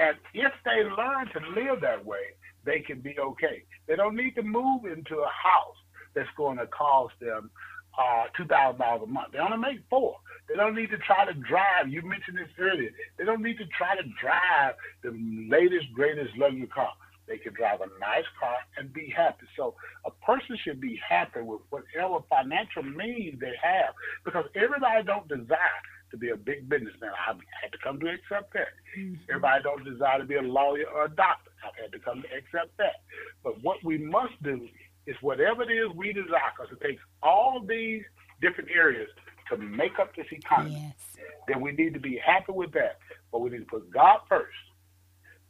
And 0.00 0.16
if 0.34 0.52
they 0.64 0.82
learn 0.82 1.28
to 1.32 1.60
live 1.60 1.80
that 1.82 2.04
way, 2.04 2.34
they 2.64 2.80
can 2.80 3.00
be 3.00 3.16
okay. 3.18 3.62
They 3.86 3.96
don't 3.96 4.16
need 4.16 4.34
to 4.34 4.42
move 4.42 4.84
into 4.84 5.18
a 5.18 5.28
house 5.30 5.76
that's 6.16 6.28
going 6.36 6.58
to 6.58 6.66
cost 6.66 7.14
them 7.20 7.50
uh, 7.96 8.24
two 8.36 8.44
thousand 8.46 8.80
dollars 8.80 9.02
a 9.04 9.06
month. 9.06 9.32
They 9.32 9.38
only 9.38 9.58
make 9.58 9.80
four. 9.88 10.16
They 10.48 10.54
don't 10.56 10.74
need 10.74 10.90
to 10.90 10.98
try 10.98 11.24
to 11.24 11.34
drive. 11.34 11.88
You 11.88 12.02
mentioned 12.02 12.38
this 12.38 12.48
earlier. 12.58 12.90
They 13.18 13.24
don't 13.24 13.42
need 13.42 13.58
to 13.58 13.66
try 13.78 13.96
to 13.96 14.02
drive 14.20 14.74
the 15.02 15.10
latest, 15.50 15.92
greatest 15.94 16.36
luxury 16.36 16.66
car. 16.66 16.92
They 17.26 17.38
can 17.38 17.54
drive 17.54 17.80
a 17.80 17.90
nice 17.98 18.28
car 18.38 18.56
and 18.78 18.92
be 18.92 19.12
happy. 19.14 19.46
So 19.56 19.74
a 20.04 20.10
person 20.24 20.56
should 20.62 20.80
be 20.80 20.98
happy 21.08 21.40
with 21.42 21.60
whatever 21.70 22.22
financial 22.30 22.84
means 22.84 23.40
they 23.40 23.54
have 23.60 23.94
because 24.24 24.44
everybody 24.54 25.02
don't 25.02 25.26
desire 25.26 25.82
to 26.12 26.16
be 26.16 26.30
a 26.30 26.36
big 26.36 26.68
businessman. 26.68 27.10
I've 27.28 27.42
had 27.60 27.72
to 27.72 27.78
come 27.82 27.98
to 27.98 28.06
accept 28.06 28.52
that. 28.54 28.70
Mm-hmm. 28.96 29.14
Everybody 29.28 29.62
don't 29.64 29.84
desire 29.84 30.18
to 30.20 30.24
be 30.24 30.36
a 30.36 30.42
lawyer 30.42 30.86
or 30.94 31.06
a 31.06 31.08
doctor. 31.08 31.50
I've 31.66 31.74
had 31.74 31.90
to 31.92 31.98
come 31.98 32.22
to 32.22 32.28
accept 32.30 32.76
that. 32.78 33.02
But 33.42 33.60
what 33.62 33.82
we 33.82 33.98
must 33.98 34.40
do 34.44 34.68
is 35.06 35.16
whatever 35.20 35.62
it 35.62 35.72
is 35.72 35.88
we 35.94 36.12
desire, 36.12 36.52
because 36.56 36.72
it 36.72 36.80
takes 36.86 37.02
all 37.22 37.64
these 37.66 38.02
different 38.40 38.70
areas 38.74 39.08
to 39.50 39.56
make 39.56 39.98
up 39.98 40.14
this 40.16 40.26
economy. 40.30 40.92
Yes. 40.96 41.24
Then 41.48 41.60
we 41.60 41.72
need 41.72 41.94
to 41.94 42.00
be 42.00 42.20
happy 42.24 42.52
with 42.52 42.72
that. 42.72 42.98
But 43.32 43.40
we 43.40 43.50
need 43.50 43.58
to 43.60 43.64
put 43.64 43.90
God 43.90 44.20
first, 44.28 44.56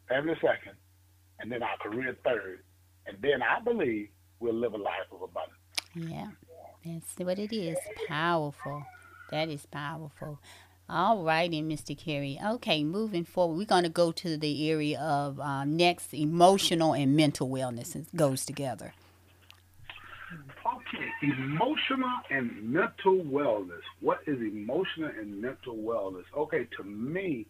family 0.09 0.35
second, 0.35 0.77
and 1.41 1.51
then 1.51 1.63
our 1.63 1.77
career 1.79 2.17
third. 2.25 2.63
And 3.07 3.17
then 3.23 3.43
I 3.43 3.61
believe 3.61 4.09
we'll 4.41 4.55
live 4.55 4.75
a 4.75 4.79
life 4.79 5.07
of 5.13 5.23
abundance. 5.23 5.57
Yeah. 5.95 6.31
That's 6.85 7.19
what 7.19 7.39
it 7.39 7.55
is. 7.55 7.79
Powerful. 8.09 8.85
That 9.31 9.49
is 9.49 9.67
powerful. 9.67 10.41
All 10.89 11.25
righty, 11.25 11.63
Mr. 11.63 11.99
Carey. 11.99 12.39
Okay, 12.45 12.85
moving 12.85 13.25
forward, 13.25 13.57
we're 13.57 13.65
going 13.65 13.83
to 13.83 13.89
go 13.89 14.13
to 14.13 14.37
the 14.37 14.71
area 14.71 15.01
of 15.01 15.41
uh, 15.41 15.65
next 15.65 16.15
emotional 16.15 16.93
and 16.93 17.17
mental 17.17 17.49
wellness. 17.49 17.97
It 17.97 18.15
goes 18.15 18.47
together. 18.47 18.95
Okay, 20.33 21.07
emotional 21.23 22.11
and 22.31 22.73
mental 22.73 23.19
wellness. 23.19 23.83
What 24.01 24.19
is 24.27 24.39
emotional 24.41 25.11
and 25.17 25.41
mental 25.41 25.77
wellness? 25.77 26.25
Okay, 26.37 26.67
to 26.77 26.85
me, 26.85 27.47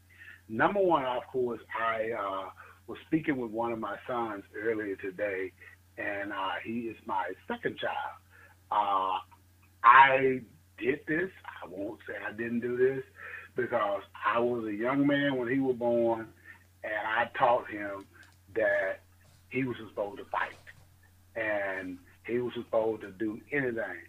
number 0.49 0.81
one, 0.81 1.05
of 1.05 1.23
course, 1.33 1.61
I 1.81 2.11
uh, 2.13 2.51
was 2.87 2.99
speaking 3.07 3.39
with 3.39 3.51
one 3.51 3.73
of 3.73 3.79
my 3.79 3.97
sons 4.07 4.45
earlier 4.55 4.95
today, 4.97 5.53
and 5.97 6.33
uh, 6.33 6.57
he 6.63 6.81
is 6.81 6.97
my 7.07 7.33
second 7.49 7.79
child. 7.79 8.17
Uh, 8.71 9.21
I 9.83 10.41
did 10.79 11.01
this. 11.09 11.31
I 11.47 11.69
won't 11.69 12.01
say 12.07 12.15
I 12.29 12.33
didn't 12.33 12.61
do 12.61 12.77
this 12.77 13.03
because 13.57 14.03
I 14.27 14.39
was 14.39 14.67
a 14.67 14.75
young 14.75 15.07
man 15.07 15.37
when 15.37 15.49
he 15.49 15.61
was 15.61 15.77
born, 15.77 16.29
and 16.85 16.93
I 16.93 17.31
taught 17.39 17.71
him 17.71 18.05
that 18.55 19.01
he 19.49 19.65
was 19.65 19.77
supposed 19.89 20.19
to 20.19 20.25
fight, 20.27 20.53
and 21.35 21.97
he 22.27 22.39
was 22.39 22.53
supposed 22.55 23.03
to 23.03 23.11
do 23.13 23.41
anything. 23.53 24.03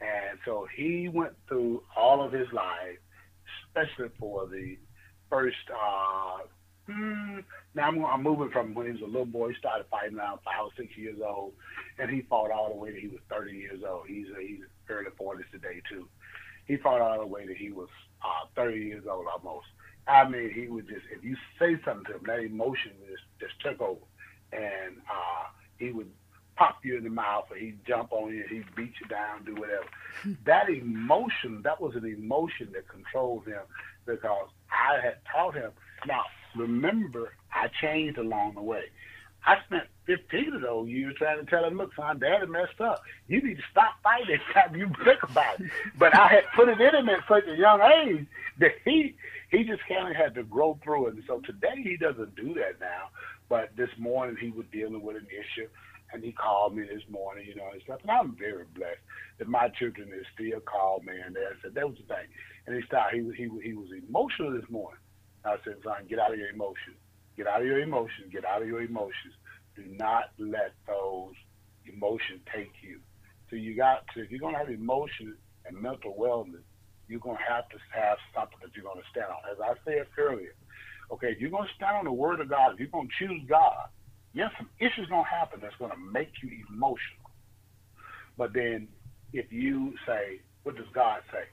And 0.00 0.38
so 0.44 0.66
he 0.74 1.08
went 1.08 1.34
through 1.48 1.82
all 1.96 2.24
of 2.24 2.32
his 2.32 2.48
life, 2.52 2.98
especially 3.68 4.10
for 4.18 4.46
the 4.46 4.76
first. 5.30 5.56
Uh, 5.70 6.38
hmm, 6.90 7.38
now 7.74 7.88
I'm, 7.88 8.04
I'm 8.04 8.22
moving 8.22 8.50
from 8.50 8.74
when 8.74 8.86
he 8.86 8.92
was 8.92 9.02
a 9.02 9.06
little 9.06 9.26
boy. 9.26 9.50
He 9.50 9.54
started 9.58 9.86
fighting 9.90 10.18
around 10.18 10.40
five 10.44 10.64
or 10.64 10.70
six 10.76 10.96
years 10.96 11.18
old, 11.24 11.52
and 11.98 12.10
he 12.10 12.22
fought 12.22 12.50
all 12.50 12.70
the 12.70 12.80
way 12.80 12.90
to 12.92 13.00
he 13.00 13.08
was 13.08 13.20
30 13.30 13.52
years 13.52 13.82
old. 13.88 14.06
He's 14.08 14.26
he's 14.40 14.60
early 14.88 15.10
40s 15.18 15.50
today 15.52 15.80
too. 15.88 16.08
He 16.66 16.76
fought 16.76 17.00
all 17.00 17.20
the 17.20 17.26
way 17.26 17.46
to 17.46 17.54
he 17.54 17.70
was 17.70 17.88
uh, 18.22 18.46
30 18.56 18.80
years 18.80 19.04
old 19.08 19.26
almost. 19.32 19.66
I 20.08 20.28
mean, 20.28 20.50
he 20.52 20.66
would 20.66 20.88
just 20.88 21.06
if 21.16 21.22
you 21.22 21.36
say 21.58 21.76
something 21.84 22.04
to 22.06 22.14
him, 22.18 22.24
that 22.26 22.40
emotion 22.40 22.92
just 23.08 23.22
just 23.38 23.60
took 23.60 23.80
over, 23.80 24.00
and 24.52 24.96
uh, 25.08 25.46
he 25.78 25.92
would 25.92 26.10
pop 26.56 26.78
you 26.84 26.96
in 26.96 27.04
the 27.04 27.10
mouth 27.10 27.46
or 27.50 27.56
he'd 27.56 27.84
jump 27.86 28.12
on 28.12 28.32
you, 28.32 28.44
he'd 28.48 28.74
beat 28.74 28.92
you 29.00 29.06
down, 29.08 29.44
do 29.44 29.54
whatever. 29.54 29.86
that 30.44 30.68
emotion, 30.68 31.62
that 31.62 31.80
was 31.80 31.94
an 31.94 32.04
emotion 32.04 32.68
that 32.72 32.88
controlled 32.88 33.46
him 33.46 33.62
because 34.06 34.48
I 34.70 35.00
had 35.00 35.16
taught 35.30 35.54
him. 35.54 35.70
Now, 36.06 36.24
remember, 36.56 37.34
I 37.52 37.68
changed 37.80 38.18
along 38.18 38.54
the 38.54 38.62
way. 38.62 38.84
I 39.44 39.56
spent 39.66 39.84
15 40.06 40.54
of 40.54 40.60
those 40.60 40.88
years 40.88 41.14
trying 41.18 41.44
to 41.44 41.50
tell 41.50 41.64
him, 41.64 41.76
look, 41.76 41.94
son, 41.94 42.20
daddy 42.20 42.46
messed 42.46 42.80
up. 42.80 43.02
You 43.26 43.42
need 43.42 43.56
to 43.56 43.62
stop 43.70 43.94
fighting 44.02 44.38
time 44.54 44.76
you 44.76 44.90
think 45.04 45.22
about 45.22 45.60
it. 45.60 45.70
But 45.98 46.16
I 46.16 46.28
had 46.28 46.44
put 46.54 46.68
it 46.68 46.80
in 46.80 46.94
him 46.94 47.08
at 47.08 47.26
such 47.28 47.44
a 47.48 47.56
young 47.56 47.80
age 47.80 48.26
that 48.58 48.72
he 48.84 49.16
he 49.50 49.64
just 49.64 49.82
kind 49.86 50.08
of 50.08 50.16
had 50.16 50.34
to 50.36 50.44
grow 50.44 50.78
through 50.82 51.08
it. 51.08 51.14
And 51.14 51.24
so 51.26 51.40
today 51.40 51.82
he 51.82 51.96
doesn't 51.96 52.36
do 52.36 52.54
that 52.54 52.80
now. 52.80 53.08
But 53.48 53.76
this 53.76 53.90
morning 53.98 54.36
he 54.40 54.50
was 54.50 54.64
dealing 54.72 55.02
with 55.02 55.16
an 55.16 55.26
issue 55.26 55.68
and 56.12 56.24
he 56.24 56.32
called 56.32 56.76
me 56.76 56.84
this 56.84 57.02
morning, 57.10 57.46
you 57.48 57.54
know, 57.56 57.70
and 57.72 57.82
stuff. 57.82 58.00
And 58.02 58.10
I'm 58.10 58.36
very 58.36 58.64
blessed 58.74 59.00
that 59.38 59.48
my 59.48 59.68
children 59.78 60.10
is 60.14 60.26
still 60.34 60.60
called 60.60 61.04
me 61.04 61.14
and 61.24 61.34
they 61.34 61.42
said 61.62 61.74
that 61.74 61.88
was 61.88 61.98
the 61.98 62.06
thing. 62.06 62.28
And 62.66 62.76
he 62.76 62.82
started. 62.86 63.24
He 63.36 63.44
he 63.44 63.48
he 63.70 63.74
was 63.74 63.88
emotional 64.08 64.52
this 64.52 64.68
morning. 64.70 65.00
I 65.44 65.56
said, 65.64 65.76
son, 65.84 66.06
get 66.08 66.18
out 66.18 66.32
of 66.32 66.38
your 66.38 66.50
emotions. 66.50 66.98
Get 67.36 67.46
out 67.48 67.62
of 67.62 67.66
your 67.66 67.80
emotions. 67.80 68.32
Get 68.32 68.44
out 68.44 68.62
of 68.62 68.68
your 68.68 68.82
emotions. 68.82 69.34
Do 69.76 69.84
not 69.86 70.26
let 70.38 70.74
those 70.86 71.34
emotions 71.86 72.42
take 72.54 72.72
you. 72.82 73.00
So 73.50 73.56
you 73.56 73.76
got 73.76 74.04
to. 74.14 74.22
If 74.22 74.30
you're 74.30 74.40
gonna 74.40 74.58
have 74.58 74.70
emotion 74.70 75.36
and 75.66 75.76
mental 75.80 76.16
wellness, 76.18 76.64
you're 77.08 77.20
gonna 77.20 77.38
have 77.46 77.68
to 77.70 77.78
have 77.94 78.18
something 78.34 78.58
that 78.62 78.72
you're 78.76 78.86
gonna 78.86 79.06
stand 79.10 79.28
on. 79.30 79.42
As 79.50 79.58
I 79.60 79.74
said 79.84 80.06
earlier, 80.18 80.54
okay, 81.12 81.32
if 81.32 81.40
you're 81.40 81.50
gonna 81.50 81.70
stand 81.76 81.96
on 81.98 82.04
the 82.04 82.12
Word 82.12 82.40
of 82.40 82.50
God, 82.50 82.74
if 82.74 82.80
you're 82.80 82.88
gonna 82.92 83.08
choose 83.18 83.42
God 83.48 83.88
yes, 84.34 84.50
some 84.58 84.68
issues 84.78 85.08
gonna 85.08 85.24
happen 85.24 85.60
that's 85.62 85.76
gonna 85.78 85.96
make 86.12 86.32
you 86.42 86.50
emotional. 86.70 87.30
But 88.36 88.52
then 88.54 88.88
if 89.32 89.52
you 89.52 89.94
say, 90.06 90.40
what 90.62 90.76
does 90.76 90.86
God 90.94 91.20
say? 91.32 91.44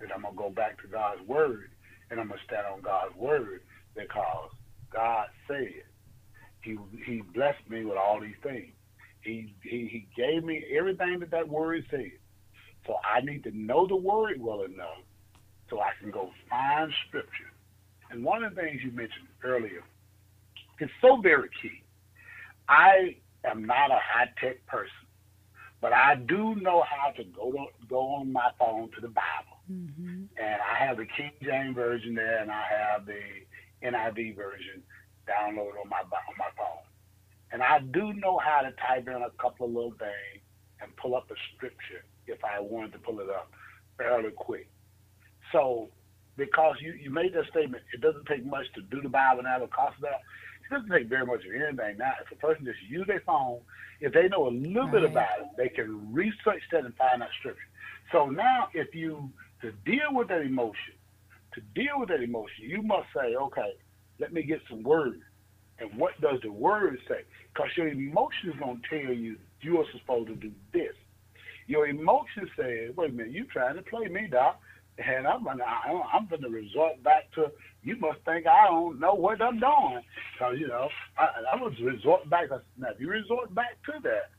Then 0.00 0.10
I'm 0.14 0.22
gonna 0.22 0.36
go 0.36 0.50
back 0.50 0.80
to 0.82 0.88
God's 0.88 1.22
word 1.26 1.70
and 2.10 2.20
I'm 2.20 2.28
gonna 2.28 2.40
stand 2.46 2.66
on 2.72 2.82
God's 2.82 3.14
word 3.16 3.60
because 3.94 4.50
God 4.92 5.26
said 5.48 5.82
He 6.62 6.76
He 7.06 7.22
blessed 7.34 7.68
me 7.68 7.84
with 7.84 7.96
all 7.96 8.20
these 8.20 8.38
things. 8.42 8.72
He 9.22 9.54
He 9.62 9.88
He 9.90 10.08
gave 10.16 10.44
me 10.44 10.64
everything 10.76 11.20
that 11.20 11.30
that 11.30 11.48
word 11.48 11.84
said. 11.90 12.12
So 12.86 12.94
I 13.04 13.20
need 13.20 13.42
to 13.44 13.56
know 13.56 13.86
the 13.86 13.96
word 13.96 14.40
well 14.40 14.62
enough 14.62 15.02
so 15.70 15.80
I 15.80 15.90
can 16.00 16.10
go 16.10 16.30
find 16.48 16.92
scripture. 17.08 17.52
And 18.10 18.24
one 18.24 18.44
of 18.44 18.54
the 18.54 18.60
things 18.60 18.80
you 18.84 18.92
mentioned 18.92 19.26
earlier 19.42 19.82
is 20.80 20.90
so 21.00 21.20
very 21.20 21.48
key 21.62 21.82
I 22.68 23.16
am 23.44 23.64
not 23.64 23.90
a 23.90 23.98
high 24.02 24.30
tech 24.40 24.64
person, 24.66 25.06
but 25.80 25.92
I 25.92 26.16
do 26.16 26.54
know 26.56 26.82
how 26.82 27.12
to 27.12 27.24
go 27.24 27.52
to 27.52 27.86
go 27.88 28.00
on 28.16 28.32
my 28.32 28.50
phone 28.58 28.90
to 28.94 29.00
the 29.00 29.08
Bible, 29.08 29.58
mm-hmm. 29.70 30.24
and 30.36 30.60
I 30.60 30.84
have 30.84 30.96
the 30.96 31.06
King 31.06 31.32
James 31.42 31.74
version 31.74 32.14
there, 32.14 32.42
and 32.42 32.50
I 32.50 32.64
have 32.68 33.06
the 33.06 33.20
NIV 33.82 34.36
version 34.36 34.82
downloaded 35.28 35.80
on 35.82 35.88
my 35.88 36.00
on 36.00 36.36
my 36.38 36.50
phone, 36.56 36.84
and 37.52 37.62
I 37.62 37.80
do 37.80 38.12
know 38.14 38.38
how 38.38 38.62
to 38.62 38.72
type 38.86 39.06
in 39.08 39.22
a 39.22 39.30
couple 39.40 39.66
of 39.66 39.72
little 39.72 39.94
things 39.98 40.42
and 40.80 40.94
pull 40.96 41.14
up 41.14 41.30
a 41.30 41.34
scripture 41.54 42.04
if 42.26 42.38
I 42.44 42.60
wanted 42.60 42.92
to 42.92 42.98
pull 42.98 43.20
it 43.20 43.30
up 43.30 43.50
fairly 43.96 44.30
quick. 44.30 44.68
So, 45.52 45.88
because 46.36 46.76
you, 46.80 46.92
you 46.92 47.10
made 47.10 47.32
that 47.34 47.46
statement, 47.50 47.82
it 47.94 48.00
doesn't 48.00 48.26
take 48.26 48.44
much 48.44 48.66
to 48.74 48.82
do 48.82 49.00
the 49.00 49.08
Bible 49.08 49.42
now 49.44 49.60
because 49.60 49.92
of 49.96 50.02
that. 50.02 50.20
It 50.68 50.74
doesn't 50.74 50.90
take 50.90 51.08
very 51.08 51.26
much 51.26 51.44
of 51.44 51.54
anything 51.54 51.98
now. 51.98 52.12
If 52.24 52.32
a 52.32 52.36
person 52.36 52.64
just 52.64 52.78
use 52.88 53.06
their 53.06 53.22
phone, 53.24 53.60
if 54.00 54.12
they 54.12 54.28
know 54.28 54.48
a 54.48 54.50
little 54.50 54.84
right. 54.84 54.92
bit 54.92 55.04
about 55.04 55.40
it, 55.40 55.46
they 55.56 55.68
can 55.68 56.12
research 56.12 56.62
that 56.72 56.84
and 56.84 56.94
find 56.96 57.22
that 57.22 57.30
scripture. 57.38 57.60
So 58.12 58.26
now, 58.26 58.68
if 58.74 58.94
you 58.94 59.30
to 59.62 59.72
deal 59.84 60.12
with 60.12 60.28
that 60.28 60.42
emotion, 60.42 60.94
to 61.54 61.60
deal 61.74 61.98
with 61.98 62.08
that 62.10 62.22
emotion, 62.22 62.64
you 62.64 62.82
must 62.82 63.06
say, 63.14 63.34
okay, 63.34 63.72
let 64.18 64.32
me 64.32 64.42
get 64.42 64.60
some 64.68 64.82
words. 64.82 65.22
And 65.78 65.98
what 65.98 66.20
does 66.20 66.40
the 66.42 66.50
word 66.50 66.98
say? 67.08 67.22
Because 67.52 67.70
your 67.76 67.88
emotion 67.88 68.50
is 68.50 68.56
going 68.58 68.80
to 68.80 68.88
tell 68.88 69.14
you 69.14 69.36
you 69.60 69.78
are 69.78 69.84
supposed 69.92 70.28
to 70.28 70.34
do 70.34 70.52
this. 70.72 70.94
Your 71.66 71.86
emotion 71.88 72.48
says, 72.56 72.94
wait 72.96 73.10
a 73.10 73.12
minute, 73.12 73.32
you 73.32 73.44
trying 73.44 73.76
to 73.76 73.82
play 73.82 74.06
me, 74.08 74.28
doc. 74.30 74.60
And 74.98 75.26
I'm 75.26 75.44
gonna, 75.44 75.64
I'm 75.64 76.26
gonna 76.26 76.48
resort 76.48 77.02
back 77.02 77.30
to 77.34 77.52
you 77.82 77.96
must 78.00 78.18
think 78.24 78.46
I 78.46 78.66
don't 78.68 78.98
know 78.98 79.14
what 79.14 79.42
I'm 79.42 79.60
doing, 79.60 80.02
you 80.58 80.68
know 80.68 80.88
I, 81.18 81.28
I 81.52 81.62
was 81.62 81.74
resort 81.82 82.28
back. 82.30 82.48
Now, 82.78 82.88
if 82.88 83.00
you 83.00 83.08
resort 83.10 83.54
back 83.54 83.76
to 83.86 83.92
that, 84.02 84.30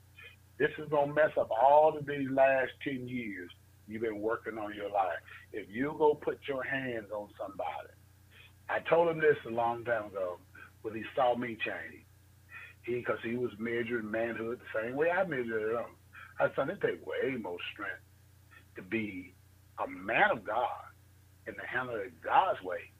this 0.57 0.71
is 0.79 0.89
gonna 0.89 1.13
mess 1.13 1.31
up 1.39 1.49
all 1.51 1.95
of 1.97 2.07
these 2.07 2.29
last 2.31 2.71
ten 2.83 3.07
years 3.07 3.51
you've 3.87 4.01
been 4.01 4.19
working 4.21 4.57
on 4.57 4.75
your 4.75 4.89
life. 4.89 5.19
If 5.53 5.67
you 5.69 5.95
go 5.97 6.13
put 6.13 6.39
your 6.47 6.63
hands 6.63 7.07
on 7.13 7.29
somebody, 7.39 7.93
I 8.69 8.79
told 8.89 9.09
him 9.09 9.19
this 9.19 9.37
a 9.45 9.49
long 9.49 9.85
time 9.85 10.07
ago 10.07 10.39
when 10.81 10.93
he 10.93 11.03
saw 11.15 11.35
me 11.35 11.57
change. 11.63 12.03
He, 12.83 12.95
because 12.95 13.19
he 13.23 13.35
was 13.35 13.51
measuring 13.59 14.09
manhood 14.09 14.59
the 14.59 14.81
same 14.81 14.95
way 14.95 15.09
I 15.09 15.23
measured 15.25 15.73
it. 15.73 15.85
I 16.39 16.47
said, 16.55 16.69
it 16.69 16.81
takes 16.81 17.05
way 17.05 17.35
more 17.41 17.57
strength 17.73 18.03
to 18.75 18.81
be 18.81 19.33
a 19.83 19.87
man 19.87 20.31
of 20.31 20.43
God 20.43 20.85
and 21.45 21.55
to 21.55 21.65
handle 21.65 21.95
it 21.95 22.21
God's 22.21 22.61
way 22.61 22.91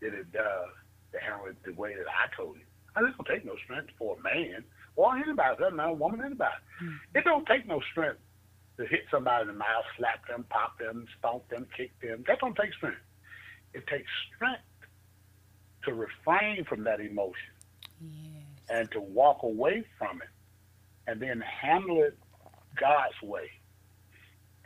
than 0.00 0.14
it 0.14 0.32
does 0.32 0.70
to 1.12 1.18
handle 1.18 1.46
it 1.46 1.56
the 1.64 1.72
way 1.72 1.94
that 1.94 2.06
I 2.06 2.34
told 2.36 2.56
you. 2.56 2.64
And 2.96 3.08
it 3.08 3.14
don't 3.16 3.26
take 3.26 3.44
no 3.44 3.56
strength 3.64 3.90
for 3.98 4.16
a 4.16 4.22
man 4.22 4.64
or 4.96 5.16
anybody, 5.16 5.56
doesn't 5.58 5.76
matter, 5.76 5.92
woman, 5.92 6.20
anybody. 6.24 6.50
Mm-hmm. 6.82 7.18
It 7.18 7.24
don't 7.24 7.46
take 7.46 7.66
no 7.66 7.80
strength 7.90 8.20
to 8.78 8.86
hit 8.86 9.02
somebody 9.10 9.42
in 9.42 9.48
the 9.48 9.54
mouth, 9.54 9.84
slap 9.96 10.26
them, 10.26 10.44
pop 10.48 10.78
them, 10.78 11.06
stomp 11.18 11.48
them, 11.48 11.66
kick 11.76 11.92
them. 12.00 12.24
That 12.26 12.40
don't 12.40 12.56
take 12.56 12.72
strength. 12.74 12.98
It 13.74 13.86
takes 13.86 14.10
strength 14.34 14.62
to 15.84 15.94
refrain 15.94 16.64
from 16.64 16.84
that 16.84 17.00
emotion 17.00 17.54
yes. 18.00 18.42
and 18.68 18.90
to 18.92 19.00
walk 19.00 19.42
away 19.42 19.84
from 19.98 20.20
it 20.22 20.28
and 21.06 21.20
then 21.20 21.40
handle 21.40 22.02
it 22.02 22.18
God's 22.78 23.20
way. 23.22 23.50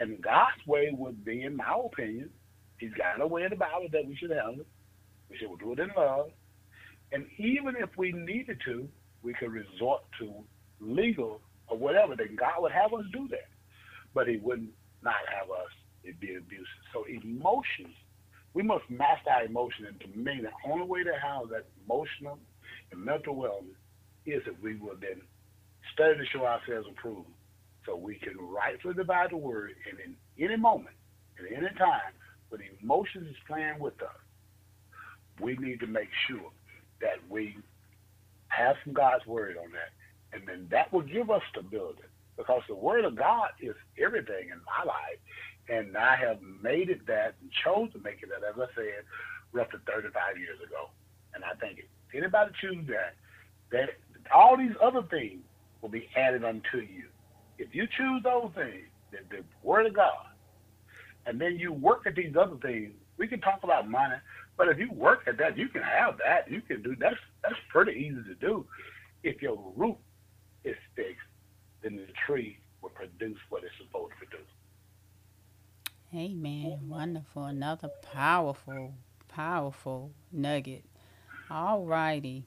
And 0.04 0.20
God's 0.20 0.66
way 0.66 0.90
would 0.92 1.24
be, 1.24 1.44
in 1.44 1.56
my 1.56 1.80
opinion, 1.82 2.28
He's 2.76 2.92
got 2.92 3.18
a 3.22 3.26
way 3.26 3.44
in 3.44 3.50
the 3.50 3.56
Bible 3.56 3.88
that 3.90 4.06
we 4.06 4.14
should 4.16 4.30
handle 4.30 4.60
it. 4.60 4.66
We 5.30 5.38
should 5.38 5.58
do 5.58 5.72
it 5.72 5.78
in 5.78 5.90
love. 5.96 6.26
And 7.10 7.24
even 7.38 7.74
if 7.78 7.88
we 7.96 8.12
needed 8.12 8.60
to, 8.66 8.86
we 9.22 9.32
could 9.32 9.50
resort 9.50 10.02
to 10.20 10.44
legal 10.78 11.40
or 11.68 11.78
whatever, 11.78 12.14
then 12.16 12.36
God 12.38 12.52
would 12.58 12.72
have 12.72 12.92
us 12.92 13.04
do 13.14 13.26
that. 13.28 13.48
But 14.12 14.28
He 14.28 14.36
would 14.36 14.68
not 15.02 15.14
have 15.40 15.50
us 15.50 15.70
be 16.20 16.34
abusive. 16.36 16.66
So 16.92 17.04
emotions, 17.06 17.94
we 18.52 18.62
must 18.62 18.84
master 18.90 19.30
our 19.30 19.44
emotions. 19.44 19.88
And 19.88 20.00
to 20.00 20.18
me, 20.18 20.42
the 20.42 20.70
only 20.70 20.86
way 20.86 21.02
to 21.02 21.12
have 21.12 21.48
that 21.48 21.64
emotional 21.86 22.38
and 22.92 23.02
mental 23.02 23.36
wellness 23.36 23.80
is 24.26 24.42
if 24.46 24.60
we 24.62 24.76
will 24.76 24.96
then 25.00 25.22
study 25.94 26.18
to 26.18 26.26
show 26.26 26.44
ourselves 26.44 26.88
approved 26.90 27.28
so 27.86 27.96
we 27.96 28.16
can 28.16 28.36
rightfully 28.38 28.94
divide 28.94 29.30
the 29.30 29.36
word. 29.36 29.74
And 29.90 29.98
in 30.00 30.44
any 30.44 30.56
moment, 30.56 30.96
at 31.38 31.46
any 31.52 31.68
time, 31.78 32.12
when 32.48 32.60
emotions 32.82 33.28
is 33.28 33.36
playing 33.46 33.78
with 33.78 34.00
us, 34.02 34.08
we 35.40 35.56
need 35.56 35.80
to 35.80 35.86
make 35.86 36.08
sure 36.28 36.50
that 37.00 37.18
we 37.28 37.56
have 38.48 38.76
some 38.84 38.92
God's 38.94 39.26
word 39.26 39.56
on 39.62 39.70
that. 39.72 39.92
And 40.32 40.46
then 40.46 40.66
that 40.70 40.92
will 40.92 41.02
give 41.02 41.30
us 41.30 41.42
stability 41.50 42.02
because 42.36 42.62
the 42.68 42.74
word 42.74 43.04
of 43.04 43.16
God 43.16 43.48
is 43.60 43.74
everything 44.02 44.50
in 44.50 44.60
my 44.66 44.84
life. 44.84 45.18
And 45.68 45.96
I 45.96 46.16
have 46.16 46.38
made 46.62 46.90
it 46.90 47.06
that 47.06 47.34
and 47.40 47.50
chose 47.64 47.92
to 47.92 47.98
make 48.00 48.22
it 48.22 48.28
that, 48.28 48.46
as 48.46 48.54
I 48.56 48.72
said, 48.74 49.04
roughly 49.52 49.80
35 49.86 50.38
years 50.38 50.58
ago. 50.64 50.90
And 51.34 51.44
I 51.44 51.54
think 51.58 51.78
if 51.78 52.14
anybody 52.14 52.52
choose 52.60 52.86
that, 52.88 53.14
that 53.70 53.90
all 54.32 54.56
these 54.56 54.74
other 54.82 55.02
things 55.10 55.42
will 55.80 55.88
be 55.88 56.08
added 56.16 56.44
unto 56.44 56.78
you. 56.78 57.04
If 57.58 57.74
you 57.74 57.86
choose 57.86 58.22
those 58.22 58.50
things, 58.54 58.86
the, 59.10 59.18
the 59.30 59.44
word 59.62 59.86
of 59.86 59.94
God, 59.94 60.26
and 61.26 61.40
then 61.40 61.58
you 61.58 61.72
work 61.72 62.06
at 62.06 62.14
these 62.14 62.34
other 62.38 62.56
things, 62.56 62.92
we 63.16 63.26
can 63.26 63.40
talk 63.40 63.60
about 63.62 63.88
money, 63.88 64.16
but 64.56 64.68
if 64.68 64.78
you 64.78 64.90
work 64.92 65.22
at 65.26 65.38
that, 65.38 65.56
you 65.56 65.68
can 65.68 65.82
have 65.82 66.18
that. 66.24 66.50
You 66.50 66.60
can 66.60 66.82
do 66.82 66.96
that's 66.98 67.16
that's 67.42 67.56
pretty 67.70 67.92
easy 67.92 68.22
to 68.28 68.34
do. 68.34 68.66
If 69.22 69.40
your 69.42 69.58
root 69.76 69.96
is 70.64 70.76
fixed, 70.94 71.20
then 71.82 71.96
the 71.96 72.06
tree 72.26 72.58
will 72.82 72.90
produce 72.90 73.38
what 73.48 73.62
it's 73.64 73.72
supposed 73.78 74.12
to 74.12 74.26
produce. 74.26 74.46
Amen. 76.14 76.78
Wonderful. 76.88 77.44
Another 77.44 77.90
powerful, 78.12 78.94
powerful 79.28 80.12
nugget. 80.30 80.84
All 81.50 81.84
righty. 81.84 82.44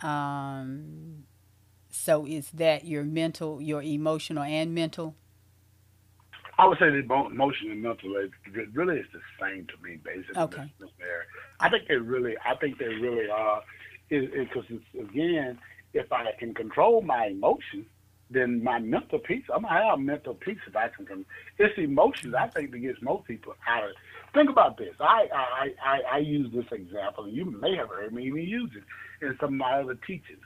Um, 0.00 1.24
so 1.90 2.26
is 2.26 2.50
that 2.52 2.84
your 2.84 3.04
mental, 3.04 3.60
your 3.60 3.82
emotional 3.82 4.42
and 4.42 4.74
mental? 4.74 5.14
I 6.58 6.66
would 6.66 6.78
say 6.78 6.90
the 6.90 6.98
emotional 6.98 7.72
and 7.72 7.82
mental 7.82 8.16
it 8.16 8.30
really 8.74 8.98
is 8.98 9.06
the 9.12 9.20
same 9.40 9.66
to 9.66 9.82
me, 9.82 9.96
basically. 10.04 10.42
Okay. 10.42 10.72
There, 10.98 11.24
I 11.58 11.70
think 11.70 11.88
they 11.88 11.96
really, 11.96 12.36
I 12.44 12.54
think 12.56 12.78
they 12.78 12.88
really 12.88 13.30
are, 13.30 13.62
because 14.08 14.64
again, 14.98 15.58
if 15.94 16.12
I 16.12 16.32
can 16.38 16.52
control 16.52 17.00
my 17.02 17.26
emotions, 17.28 17.86
then 18.30 18.62
my 18.62 18.78
mental 18.78 19.18
peace, 19.18 19.44
I'm 19.52 19.62
gonna 19.62 19.88
have 19.88 19.98
mental 19.98 20.34
peace 20.34 20.58
if 20.66 20.76
I 20.76 20.88
can. 20.88 21.06
Control. 21.06 21.24
It's 21.58 21.76
emotions 21.78 22.34
I 22.34 22.46
think 22.48 22.70
that 22.70 22.78
gets 22.78 23.02
most 23.02 23.26
people 23.26 23.54
out 23.66 23.84
of. 23.84 23.90
Think 24.32 24.50
about 24.50 24.76
this. 24.76 24.94
I 25.00 25.28
I 25.34 25.68
I, 25.84 26.00
I 26.12 26.18
use 26.18 26.52
this 26.52 26.70
example, 26.70 27.24
and 27.24 27.32
you 27.32 27.46
may 27.46 27.74
have 27.76 27.88
heard 27.88 28.12
me 28.12 28.26
even 28.26 28.42
use 28.42 28.70
it 28.76 28.84
in 29.24 29.36
some 29.40 29.54
of 29.54 29.58
my 29.58 29.80
other 29.80 29.96
teachings. 30.06 30.42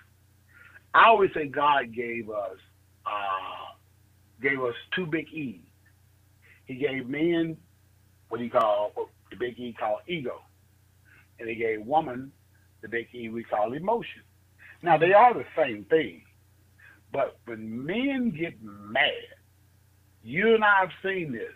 I 0.95 1.07
always 1.09 1.31
say 1.35 1.47
God 1.49 1.93
gave 1.95 2.31
us 2.31 2.59
uh, 3.07 3.75
gave 4.43 4.61
us 4.63 4.75
two 4.97 5.07
big 5.07 5.29
E's. 5.33 5.61
He 6.67 6.77
gave 6.77 7.09
men 7.09 7.57
what 8.29 8.41
he 8.41 8.49
called 8.49 8.93
the 9.31 9.37
big 9.37 9.59
E 9.59 9.77
called 9.79 10.01
ego, 10.09 10.41
and 11.39 11.49
he 11.49 11.57
gave 11.57 11.85
woman 11.85 12.33
the 12.83 12.89
big 12.89 13.09
E 13.15 13.29
we 13.29 13.45
call 13.45 13.73
emotion. 13.75 14.23
Now 14.83 14.99
they 14.99 15.13
are 15.13 15.35
the 15.35 15.47
same 15.57 15.85
thing 15.87 16.23
but 17.13 17.39
when 17.47 17.87
men 17.87 18.31
get 18.37 18.55
mad, 18.63 19.13
you 20.23 20.55
and 20.55 20.65
I 20.65 20.81
have 20.81 20.91
seen 21.03 21.33
this. 21.33 21.53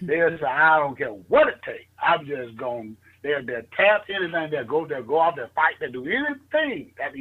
They'll 0.00 0.38
say, 0.38 0.46
I 0.46 0.78
don't 0.78 0.96
care 0.96 1.10
what 1.10 1.48
it 1.48 1.60
takes. 1.64 1.90
I'm 2.02 2.26
just 2.26 2.56
going, 2.56 2.96
they'll, 3.22 3.44
they'll 3.44 3.62
tap 3.76 4.04
anything, 4.08 4.50
they'll 4.50 4.64
go, 4.64 4.86
they'll 4.86 5.02
go 5.02 5.20
out, 5.20 5.36
they'll 5.36 5.50
fight, 5.54 5.74
they'll 5.80 5.92
do 5.92 6.06
anything 6.06 6.92
that 6.98 7.14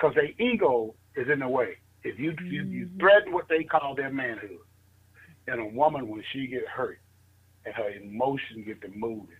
because 0.00 0.14
their 0.14 0.30
ego 0.38 0.94
is 1.16 1.28
in 1.30 1.40
the 1.40 1.48
way. 1.48 1.76
If 2.02 2.18
you, 2.18 2.34
you, 2.44 2.64
you 2.64 2.86
mm-hmm. 2.86 2.98
threaten 2.98 3.32
what 3.32 3.48
they 3.48 3.64
call 3.64 3.94
their 3.94 4.10
manhood, 4.10 4.58
and 5.46 5.60
a 5.60 5.66
woman, 5.66 6.08
when 6.08 6.22
she 6.32 6.46
get 6.46 6.66
hurt 6.66 7.00
and 7.66 7.74
her 7.74 7.90
emotions 7.90 8.64
get 8.66 8.80
to 8.82 8.88
moving, 8.88 9.36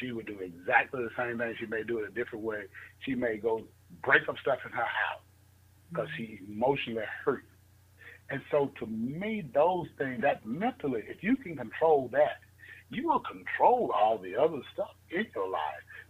she 0.00 0.10
would 0.10 0.26
do 0.26 0.38
exactly 0.40 1.02
the 1.02 1.10
same 1.16 1.38
thing. 1.38 1.54
She 1.60 1.66
may 1.66 1.84
do 1.84 1.98
it 1.98 2.08
a 2.08 2.12
different 2.12 2.44
way. 2.44 2.62
She 3.00 3.14
may 3.14 3.36
go 3.36 3.62
break 4.02 4.28
up 4.28 4.36
stuff 4.40 4.58
in 4.64 4.72
her 4.72 4.78
house 4.78 5.22
because 5.90 6.08
she 6.16 6.40
emotionally 6.48 7.04
hurt. 7.24 7.44
And 8.30 8.40
so 8.50 8.72
to 8.80 8.86
me, 8.86 9.44
those 9.54 9.86
things, 9.98 10.22
that 10.22 10.44
mentally, 10.44 11.04
if 11.06 11.22
you 11.22 11.36
can 11.36 11.56
control 11.56 12.08
that, 12.12 12.40
you 12.90 13.06
will 13.06 13.20
control 13.20 13.92
all 13.94 14.18
the 14.18 14.34
other 14.34 14.60
stuff 14.72 14.94
in 15.10 15.26
your 15.34 15.48
life 15.48 15.60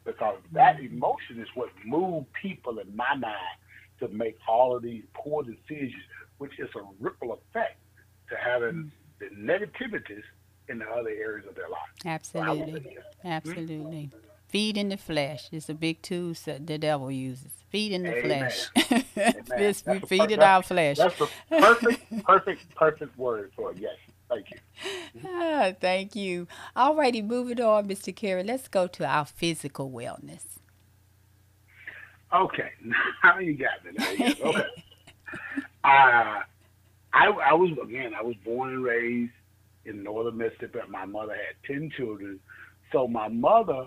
because 0.05 0.39
that 0.53 0.77
mm-hmm. 0.77 0.97
emotion 0.97 1.41
is 1.41 1.49
what 1.55 1.69
moves 1.85 2.27
people 2.41 2.79
in 2.79 2.97
my 2.97 3.15
mind 3.15 3.59
to 4.01 4.09
make 4.09 4.37
all 4.49 4.77
of 4.77 4.83
these 4.83 5.05
poor 5.15 5.43
decisions, 5.43 6.03
which 6.39 6.59
is 6.59 6.69
a 6.77 6.81
ripple 7.01 7.33
effect 7.33 7.79
to 8.31 8.37
having 8.37 8.91
mm-hmm. 9.21 9.37
the 9.47 9.53
negativities 9.53 10.23
in 10.69 10.79
the 10.79 10.87
other 10.87 11.11
areas 11.11 11.47
of 11.49 11.55
their 11.55 11.69
life. 11.69 11.81
Absolutely. 12.05 12.97
So 12.97 13.29
Absolutely. 13.29 14.11
Mm-hmm. 14.13 14.19
Feed 14.49 14.77
in 14.77 14.89
the 14.91 14.97
flesh 14.97 15.49
is 15.53 15.69
a 15.69 15.75
big 15.75 16.03
tool 16.03 16.35
that 16.45 16.67
the 16.67 16.79
devil 16.79 17.11
uses. 17.11 17.53
Feed 17.71 17.93
in 17.93 18.05
the 18.05 18.17
Amen. 18.17 18.51
flesh. 18.51 19.05
yes, 19.59 19.85
we 19.87 19.99
feed 20.01 20.31
in 20.31 20.41
our 20.41 20.63
flesh. 20.63 20.99
That's 20.99 21.19
the 21.19 21.29
perfect, 21.51 22.25
perfect, 22.25 22.75
perfect 22.75 23.19
word 23.19 23.53
for 23.57 23.73
it. 23.73 23.79
Yes. 23.79 23.97
Thank 24.29 24.51
you. 24.51 24.59
Ah, 25.25 25.73
thank 25.81 26.17
you. 26.17 26.47
All 26.75 26.97
righty, 26.97 27.23
moving 27.23 27.61
on, 27.61 27.89
Mr. 27.89 28.15
Carey. 28.15 28.43
Let's 28.43 28.69
go 28.69 28.87
to 28.89 29.07
our 29.07 29.25
physical 29.25 29.91
wellness. 29.91 30.56
Okay, 32.35 32.71
now 33.25 33.39
you 33.39 33.57
got 33.57 33.85
me. 33.85 34.35
Okay. 34.43 34.59
uh, 35.85 36.41
I 37.13 37.27
I 37.27 37.55
was 37.55 37.77
again. 37.83 38.13
I 38.19 38.23
was 38.23 38.37
born 38.45 38.75
and 38.75 38.85
raised 38.85 39.33
in 39.85 40.03
northern 40.03 40.37
Mississippi. 40.37 40.81
My 40.89 41.05
mother 41.05 41.35
had 41.35 41.57
ten 41.67 41.91
children, 41.97 42.41
so 42.93 43.07
my 43.07 43.29
mother 43.29 43.87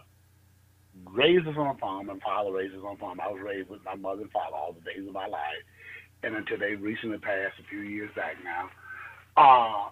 raised 1.11 1.47
us 1.47 1.55
on 1.57 1.75
a 1.75 1.77
farm, 1.79 2.09
and 2.09 2.21
father 2.21 2.51
raised 2.51 2.73
us 2.75 2.81
on 2.85 2.95
a 2.95 2.97
farm. 2.97 3.19
I 3.19 3.29
was 3.29 3.41
raised 3.43 3.69
with 3.69 3.83
my 3.83 3.95
mother 3.95 4.21
and 4.21 4.31
father 4.31 4.55
all 4.55 4.73
the 4.73 4.81
days 4.81 5.07
of 5.07 5.13
my 5.13 5.27
life, 5.27 5.63
and 6.23 6.35
until 6.35 6.57
they 6.57 6.75
recently 6.75 7.17
passed 7.17 7.59
a 7.59 7.69
few 7.69 7.81
years 7.81 8.09
back 8.15 8.35
now. 8.43 8.69
Uh, 9.37 9.89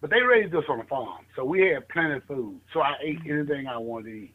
but 0.00 0.10
they 0.10 0.20
raised 0.20 0.54
us 0.54 0.64
on 0.68 0.80
a 0.80 0.84
farm, 0.84 1.26
so 1.34 1.44
we 1.44 1.60
had 1.68 1.88
plenty 1.88 2.14
of 2.14 2.24
food. 2.24 2.60
So 2.72 2.80
I 2.80 2.94
ate 3.02 3.18
anything 3.28 3.66
I 3.66 3.78
wanted 3.78 4.10
to 4.10 4.16
eat. 4.16 4.34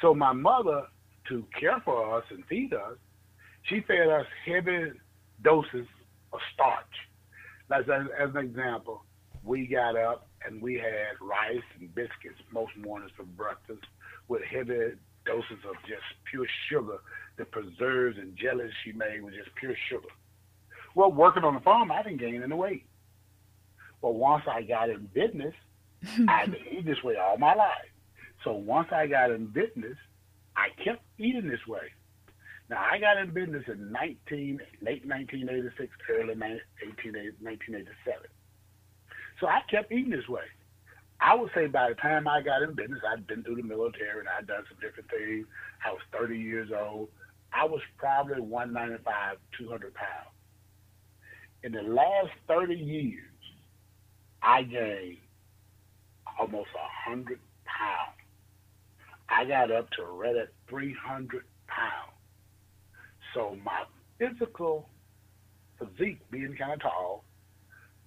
So 0.00 0.14
my 0.14 0.32
mother, 0.32 0.84
to 1.28 1.44
care 1.58 1.80
for 1.84 2.16
us 2.16 2.24
and 2.30 2.44
feed 2.46 2.72
us, 2.72 2.96
she 3.62 3.80
fed 3.80 4.08
us 4.08 4.26
heavy 4.46 4.92
doses 5.42 5.86
of 6.32 6.40
starch. 6.54 6.84
As, 7.70 7.84
as 8.18 8.30
an 8.34 8.38
example, 8.38 9.04
we 9.44 9.66
got 9.66 9.96
up 9.96 10.28
and 10.46 10.62
we 10.62 10.74
had 10.74 11.20
rice 11.20 11.62
and 11.78 11.94
biscuits 11.94 12.40
most 12.52 12.72
mornings 12.76 13.12
for 13.16 13.24
breakfast 13.24 13.84
with 14.28 14.42
heavy 14.42 14.92
doses 15.26 15.64
of 15.68 15.74
just 15.86 16.02
pure 16.30 16.46
sugar. 16.70 16.98
The 17.36 17.44
preserves 17.44 18.18
and 18.18 18.36
jellies 18.36 18.72
she 18.84 18.92
made 18.92 19.22
was 19.22 19.34
just 19.34 19.54
pure 19.56 19.74
sugar. 19.88 20.08
Well, 20.94 21.12
working 21.12 21.44
on 21.44 21.54
the 21.54 21.60
farm, 21.60 21.92
I 21.92 22.02
didn't 22.02 22.18
gain 22.18 22.42
any 22.42 22.54
weight. 22.54 22.86
Well, 24.00 24.14
once 24.14 24.44
I 24.50 24.62
got 24.62 24.90
in 24.90 25.08
business, 25.12 25.54
I've 26.28 26.50
been 26.50 26.66
eating 26.70 26.84
this 26.84 27.02
way 27.02 27.16
all 27.16 27.36
my 27.38 27.54
life. 27.54 27.90
So 28.44 28.52
once 28.52 28.88
I 28.92 29.06
got 29.06 29.30
in 29.30 29.46
business, 29.46 29.96
I 30.56 30.68
kept 30.82 31.02
eating 31.18 31.48
this 31.48 31.66
way. 31.66 31.92
Now 32.70 32.84
I 32.90 32.98
got 32.98 33.16
in 33.16 33.32
business 33.32 33.64
in 33.66 33.92
19, 33.92 34.60
late 34.82 35.06
1986, 35.06 35.90
early 36.10 36.34
1987. 36.34 38.22
So 39.40 39.46
I 39.46 39.60
kept 39.70 39.92
eating 39.92 40.10
this 40.10 40.28
way. 40.28 40.44
I 41.20 41.34
would 41.34 41.50
say 41.54 41.66
by 41.66 41.88
the 41.88 41.94
time 41.96 42.28
I 42.28 42.42
got 42.42 42.62
in 42.62 42.74
business, 42.74 43.00
I'd 43.10 43.26
been 43.26 43.42
through 43.42 43.56
the 43.56 43.62
military 43.62 44.20
and 44.20 44.28
I'd 44.28 44.46
done 44.46 44.64
some 44.68 44.78
different 44.80 45.10
things. 45.10 45.46
I 45.84 45.90
was 45.90 46.02
30 46.12 46.38
years 46.38 46.70
old. 46.70 47.08
I 47.52 47.64
was 47.64 47.80
probably 47.96 48.40
195, 48.40 49.36
200 49.58 49.94
pounds. 49.94 50.34
In 51.64 51.72
the 51.72 51.82
last 51.82 52.30
30 52.46 52.74
years, 52.74 53.24
I 54.42 54.62
gained 54.62 55.18
almost 56.38 56.68
100 57.06 57.40
pounds. 57.64 58.18
I 59.28 59.44
got 59.44 59.70
up 59.70 59.90
to 59.92 60.04
right 60.04 60.36
at 60.36 60.52
300 60.68 61.44
pounds. 61.66 62.12
So 63.34 63.56
my 63.64 63.84
physical 64.18 64.88
physique 65.78 66.20
being 66.30 66.56
kind 66.58 66.72
of 66.72 66.80
tall, 66.80 67.24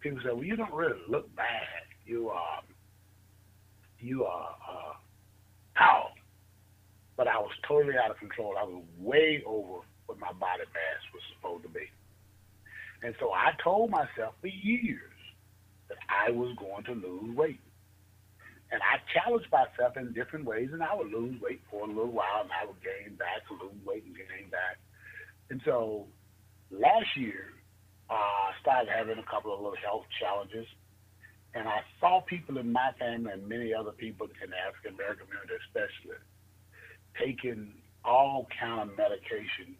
people 0.02 0.20
say, 0.24 0.32
well, 0.34 0.44
you 0.44 0.56
don't 0.56 0.74
really 0.74 1.00
look 1.08 1.34
bad. 1.36 1.86
You 2.06 2.30
are 2.30 2.60
um, 2.60 2.66
you 4.00 4.26
are 4.26 4.56
uh, 4.68 4.94
tall. 5.78 6.12
But 7.16 7.28
I 7.28 7.38
was 7.38 7.52
totally 7.68 7.94
out 8.04 8.10
of 8.10 8.18
control. 8.18 8.56
I 8.60 8.64
was 8.64 8.84
way 9.00 9.44
over 9.46 9.86
what 10.08 10.20
my 10.20 10.32
body 10.34 10.64
mass 10.74 11.02
was 11.14 11.22
supposed 11.36 11.64
to 11.64 11.70
be. 11.70 11.86
And 13.04 13.14
so 13.20 13.32
I 13.32 13.52
told 13.64 13.92
myself 13.92 14.34
for 14.42 14.48
years 14.48 15.00
that 15.90 15.98
I 16.10 16.32
was 16.32 16.56
going 16.58 16.84
to 16.86 16.94
lose 16.94 17.36
weight. 17.36 17.60
And 18.72 18.80
I 18.82 19.04
challenged 19.12 19.52
myself 19.52 19.98
in 19.98 20.14
different 20.14 20.46
ways, 20.46 20.70
and 20.72 20.82
I 20.82 20.96
would 20.96 21.12
lose 21.12 21.42
weight 21.42 21.62
for 21.70 21.84
a 21.84 21.88
little 21.88 22.12
while, 22.12 22.42
and 22.42 22.52
I 22.52 22.66
would 22.66 22.80
gain 22.82 23.16
back, 23.16 23.44
lose 23.52 23.76
weight 23.86 24.06
and 24.06 24.16
gain 24.16 24.50
back. 24.50 24.80
And 25.50 25.62
so 25.66 26.08
last 26.72 27.12
year, 27.18 27.52
uh, 28.10 28.52
started 28.62 28.92
having 28.92 29.18
a 29.18 29.28
couple 29.30 29.54
of 29.54 29.60
little 29.60 29.80
health 29.84 30.06
challenges. 30.20 30.68
And 31.54 31.68
I 31.68 31.80
saw 32.00 32.22
people 32.22 32.58
in 32.58 32.72
my 32.72 32.92
family 33.00 33.32
and 33.32 33.48
many 33.48 33.74
other 33.74 33.92
people 33.92 34.28
in 34.28 34.50
the 34.50 34.56
African 34.56 34.96
American 34.96 35.28
community, 35.28 35.56
especially, 35.68 36.20
taking 37.20 37.74
all 38.04 38.48
kind 38.60 38.90
of 38.90 38.98
medication. 38.98 39.76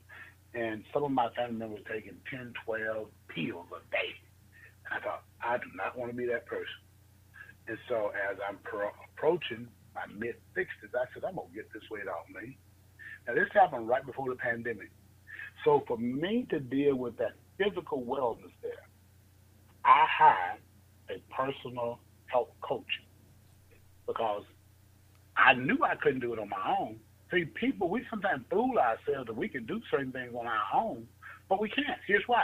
And 0.54 0.84
some 0.94 1.04
of 1.04 1.12
my 1.12 1.30
family 1.32 1.56
members 1.56 1.80
taking 1.88 2.20
10, 2.30 2.54
12 2.66 3.08
pills 3.30 3.68
a 3.72 3.80
day. 3.92 4.12
And 4.84 5.00
I 5.00 5.00
thought, 5.00 5.24
I 5.40 5.58
do 5.58 5.72
not 5.76 5.98
want 5.98 6.12
to 6.12 6.18
be 6.18 6.28
that 6.28 6.46
person. 6.46 6.84
And 7.72 7.80
so 7.88 8.12
as 8.30 8.36
I'm 8.46 8.58
pro- 8.66 8.92
approaching 9.16 9.66
my 9.96 10.02
mid 10.20 10.36
60s, 10.58 10.92
I 10.94 11.06
said, 11.14 11.24
I'm 11.24 11.36
going 11.36 11.48
to 11.48 11.56
get 11.56 11.72
this 11.72 11.84
weight 11.90 12.06
off 12.06 12.28
me. 12.28 12.58
Now, 13.26 13.34
this 13.34 13.48
happened 13.54 13.88
right 13.88 14.06
before 14.06 14.28
the 14.28 14.36
pandemic. 14.36 14.90
So 15.64 15.82
for 15.88 15.98
me 15.98 16.46
to 16.50 16.60
deal 16.60 16.98
with 16.98 17.16
that 17.20 17.32
physical 17.58 18.02
wellness 18.02 18.52
there, 18.62 18.84
I 19.86 20.06
hired 20.06 20.60
a 21.12 21.24
personal 21.34 22.00
health 22.26 22.50
coach 22.60 22.92
because 24.06 24.44
I 25.38 25.54
knew 25.54 25.78
I 25.82 25.96
couldn't 25.96 26.20
do 26.20 26.34
it 26.34 26.40
on 26.40 26.50
my 26.50 26.76
own. 26.78 26.98
See, 27.32 27.46
people, 27.46 27.88
we 27.88 28.02
sometimes 28.10 28.44
fool 28.50 28.78
ourselves 28.80 29.28
that 29.28 29.38
we 29.38 29.48
can 29.48 29.66
do 29.66 29.80
certain 29.90 30.12
things 30.12 30.34
on 30.38 30.46
our 30.46 30.68
own, 30.76 31.08
but 31.48 31.62
we 31.62 31.70
can't. 31.70 32.02
Here's 32.06 32.24
why. 32.28 32.44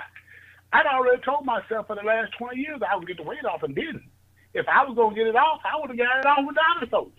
I'd 0.72 0.86
already 0.86 1.22
told 1.24 1.46
myself 1.46 1.88
for 1.88 1.98
the 1.98 2.08
last 2.08 2.32
20 2.40 2.58
years 2.58 2.80
I 2.90 2.96
would 2.96 3.08
get 3.08 3.18
the 3.18 3.24
weight 3.24 3.44
off 3.44 3.64
and 3.64 3.76
didn't. 3.76 4.04
If 4.58 4.68
I 4.68 4.84
was 4.84 4.96
going 4.96 5.14
to 5.14 5.16
get 5.16 5.28
it 5.28 5.36
off, 5.36 5.62
I 5.64 5.80
would 5.80 5.90
have 5.90 5.98
got 5.98 6.20
it 6.20 6.26
off 6.26 6.46
without 6.46 6.84
a 6.84 6.88
coach. 6.88 7.14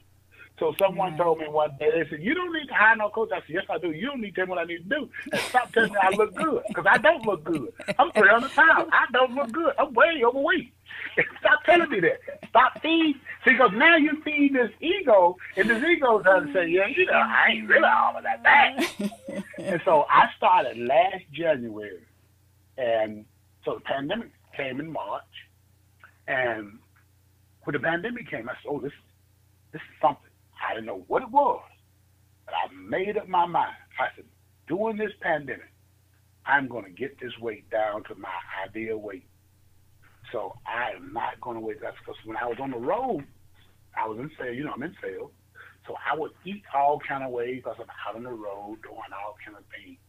So 0.58 0.74
someone 0.76 1.12
mm-hmm. 1.12 1.22
told 1.22 1.38
me 1.38 1.48
one 1.48 1.70
day, 1.78 1.90
they 1.94 2.10
said, 2.10 2.20
you 2.20 2.34
don't 2.34 2.52
need 2.52 2.66
to 2.66 2.74
hire 2.74 2.96
no 2.96 3.10
coach. 3.10 3.30
I 3.32 3.38
said, 3.40 3.50
yes, 3.50 3.64
I 3.70 3.78
do. 3.78 3.92
You 3.92 4.06
don't 4.08 4.20
need 4.20 4.34
to 4.34 4.40
tell 4.40 4.46
me 4.46 4.50
what 4.50 4.58
I 4.58 4.64
need 4.64 4.88
to 4.90 4.96
do. 4.96 5.08
And 5.30 5.40
stop 5.42 5.72
telling 5.72 5.92
me 5.92 5.98
I 6.02 6.10
look 6.10 6.34
good, 6.34 6.62
because 6.66 6.84
I 6.88 6.98
don't 6.98 7.24
look 7.24 7.44
good. 7.44 7.72
I'm 7.96 8.10
300 8.10 8.50
pounds. 8.50 8.90
I 8.92 9.06
don't 9.12 9.34
look 9.34 9.52
good. 9.52 9.72
I'm 9.78 9.94
way 9.94 10.20
overweight. 10.24 10.72
Stop 11.40 11.62
telling 11.64 11.90
me 11.90 12.00
that. 12.00 12.20
Stop 12.48 12.80
feeding. 12.82 13.20
See, 13.44 13.52
because 13.52 13.70
now 13.74 13.96
you 13.96 14.20
feed 14.22 14.54
this 14.54 14.70
ego, 14.80 15.36
and 15.56 15.70
this 15.70 15.82
ego 15.84 16.18
to 16.18 16.50
say, 16.52 16.66
yeah, 16.68 16.86
you 16.88 17.06
know, 17.06 17.12
I 17.12 17.50
ain't 17.50 17.68
really 17.68 17.84
all 17.84 18.16
of 18.16 18.24
that 18.24 18.42
bad. 18.42 19.44
and 19.58 19.80
so 19.84 20.06
I 20.10 20.28
started 20.36 20.76
last 20.78 21.24
January. 21.32 22.02
And 22.76 23.24
so 23.64 23.74
the 23.74 23.80
pandemic 23.80 24.30
came 24.56 24.80
in 24.80 24.90
March. 24.90 25.22
And 26.26 26.78
when 27.68 27.74
the 27.74 27.80
pandemic 27.86 28.30
came, 28.30 28.48
I 28.48 28.54
said, 28.54 28.70
oh, 28.70 28.80
this, 28.80 28.96
this 29.74 29.82
is 29.82 29.96
something. 30.00 30.32
I 30.56 30.72
didn't 30.72 30.86
know 30.86 31.04
what 31.06 31.20
it 31.20 31.28
was, 31.28 31.60
but 32.46 32.54
I 32.54 32.72
made 32.72 33.18
up 33.18 33.28
my 33.28 33.44
mind. 33.44 33.76
I 34.00 34.08
said, 34.16 34.24
during 34.68 34.96
this 34.96 35.12
pandemic, 35.20 35.68
I'm 36.46 36.66
going 36.66 36.84
to 36.86 36.90
get 36.90 37.20
this 37.20 37.36
weight 37.38 37.68
down 37.68 38.04
to 38.04 38.14
my 38.14 38.32
ideal 38.64 38.96
weight. 38.96 39.28
So 40.32 40.56
I 40.64 40.96
am 40.96 41.12
not 41.12 41.38
going 41.42 41.56
to 41.56 41.60
wait. 41.60 41.76
That's 41.82 41.98
because 42.00 42.16
when 42.24 42.38
I 42.38 42.46
was 42.46 42.56
on 42.58 42.70
the 42.70 42.80
road, 42.80 43.28
I 43.92 44.08
was 44.08 44.16
in 44.16 44.30
sales. 44.40 44.56
You 44.56 44.64
know, 44.64 44.72
I'm 44.72 44.82
in 44.82 44.96
sales. 45.04 45.30
So 45.86 45.92
I 45.92 46.16
would 46.16 46.32
eat 46.46 46.64
all 46.72 46.98
kind 47.06 47.22
of 47.22 47.32
ways 47.32 47.60
because 47.62 47.76
I'm 47.76 47.92
out 48.08 48.16
on 48.16 48.24
the 48.24 48.32
road 48.32 48.80
doing 48.80 49.12
all 49.12 49.36
kind 49.44 49.58
of 49.60 49.64
things. 49.76 50.00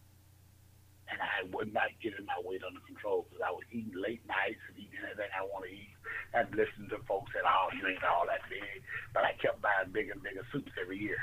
And 1.12 1.20
I 1.20 1.44
would 1.52 1.74
not 1.74 1.92
get 2.02 2.16
my 2.24 2.40
weight 2.40 2.64
under 2.64 2.80
control 2.88 3.28
because 3.28 3.44
I 3.44 3.52
was 3.52 3.68
eating 3.76 4.00
late 4.00 4.24
nights 4.32 4.64
and 4.72 4.80
eating 4.80 5.04
anything 5.04 5.28
I 5.36 5.44
want 5.44 5.68
to 5.68 5.72
eat 5.76 5.99
and 6.34 6.48
listening 6.52 6.90
to 6.90 7.00
folks 7.08 7.32
that, 7.34 7.44
oh, 7.46 7.70
you 7.76 7.88
ain't 7.88 8.04
all 8.04 8.26
that 8.28 8.42
big. 8.50 8.84
But 9.14 9.24
I 9.26 9.34
kept 9.42 9.62
buying 9.62 9.92
bigger 9.92 10.14
and 10.14 10.24
bigger 10.24 10.46
suits 10.52 10.72
every 10.80 10.98
year. 11.00 11.18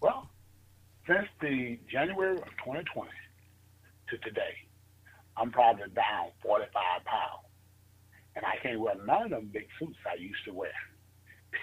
Well, 0.00 0.28
since 1.06 1.28
the 1.40 1.78
January 1.90 2.36
of 2.36 2.52
2020 2.64 3.10
to 4.10 4.18
today, 4.18 4.54
I'm 5.36 5.50
probably 5.50 5.88
down 5.94 6.30
45 6.42 6.72
pounds 7.04 7.48
and 8.38 8.46
I 8.46 8.56
can't 8.62 8.78
wear 8.78 8.94
none 9.04 9.24
of 9.24 9.30
them 9.30 9.50
big 9.52 9.66
suits 9.78 9.98
I 10.06 10.14
used 10.14 10.44
to 10.46 10.52
wear. 10.52 10.70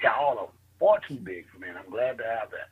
They're 0.02 0.14
all 0.20 0.36
them 0.36 0.54
far 0.78 1.00
too 1.08 1.16
big 1.16 1.48
for 1.50 1.60
me, 1.60 1.70
and 1.70 1.78
I'm 1.78 1.90
glad 1.90 2.18
to 2.18 2.26
have 2.26 2.52
that. 2.52 2.68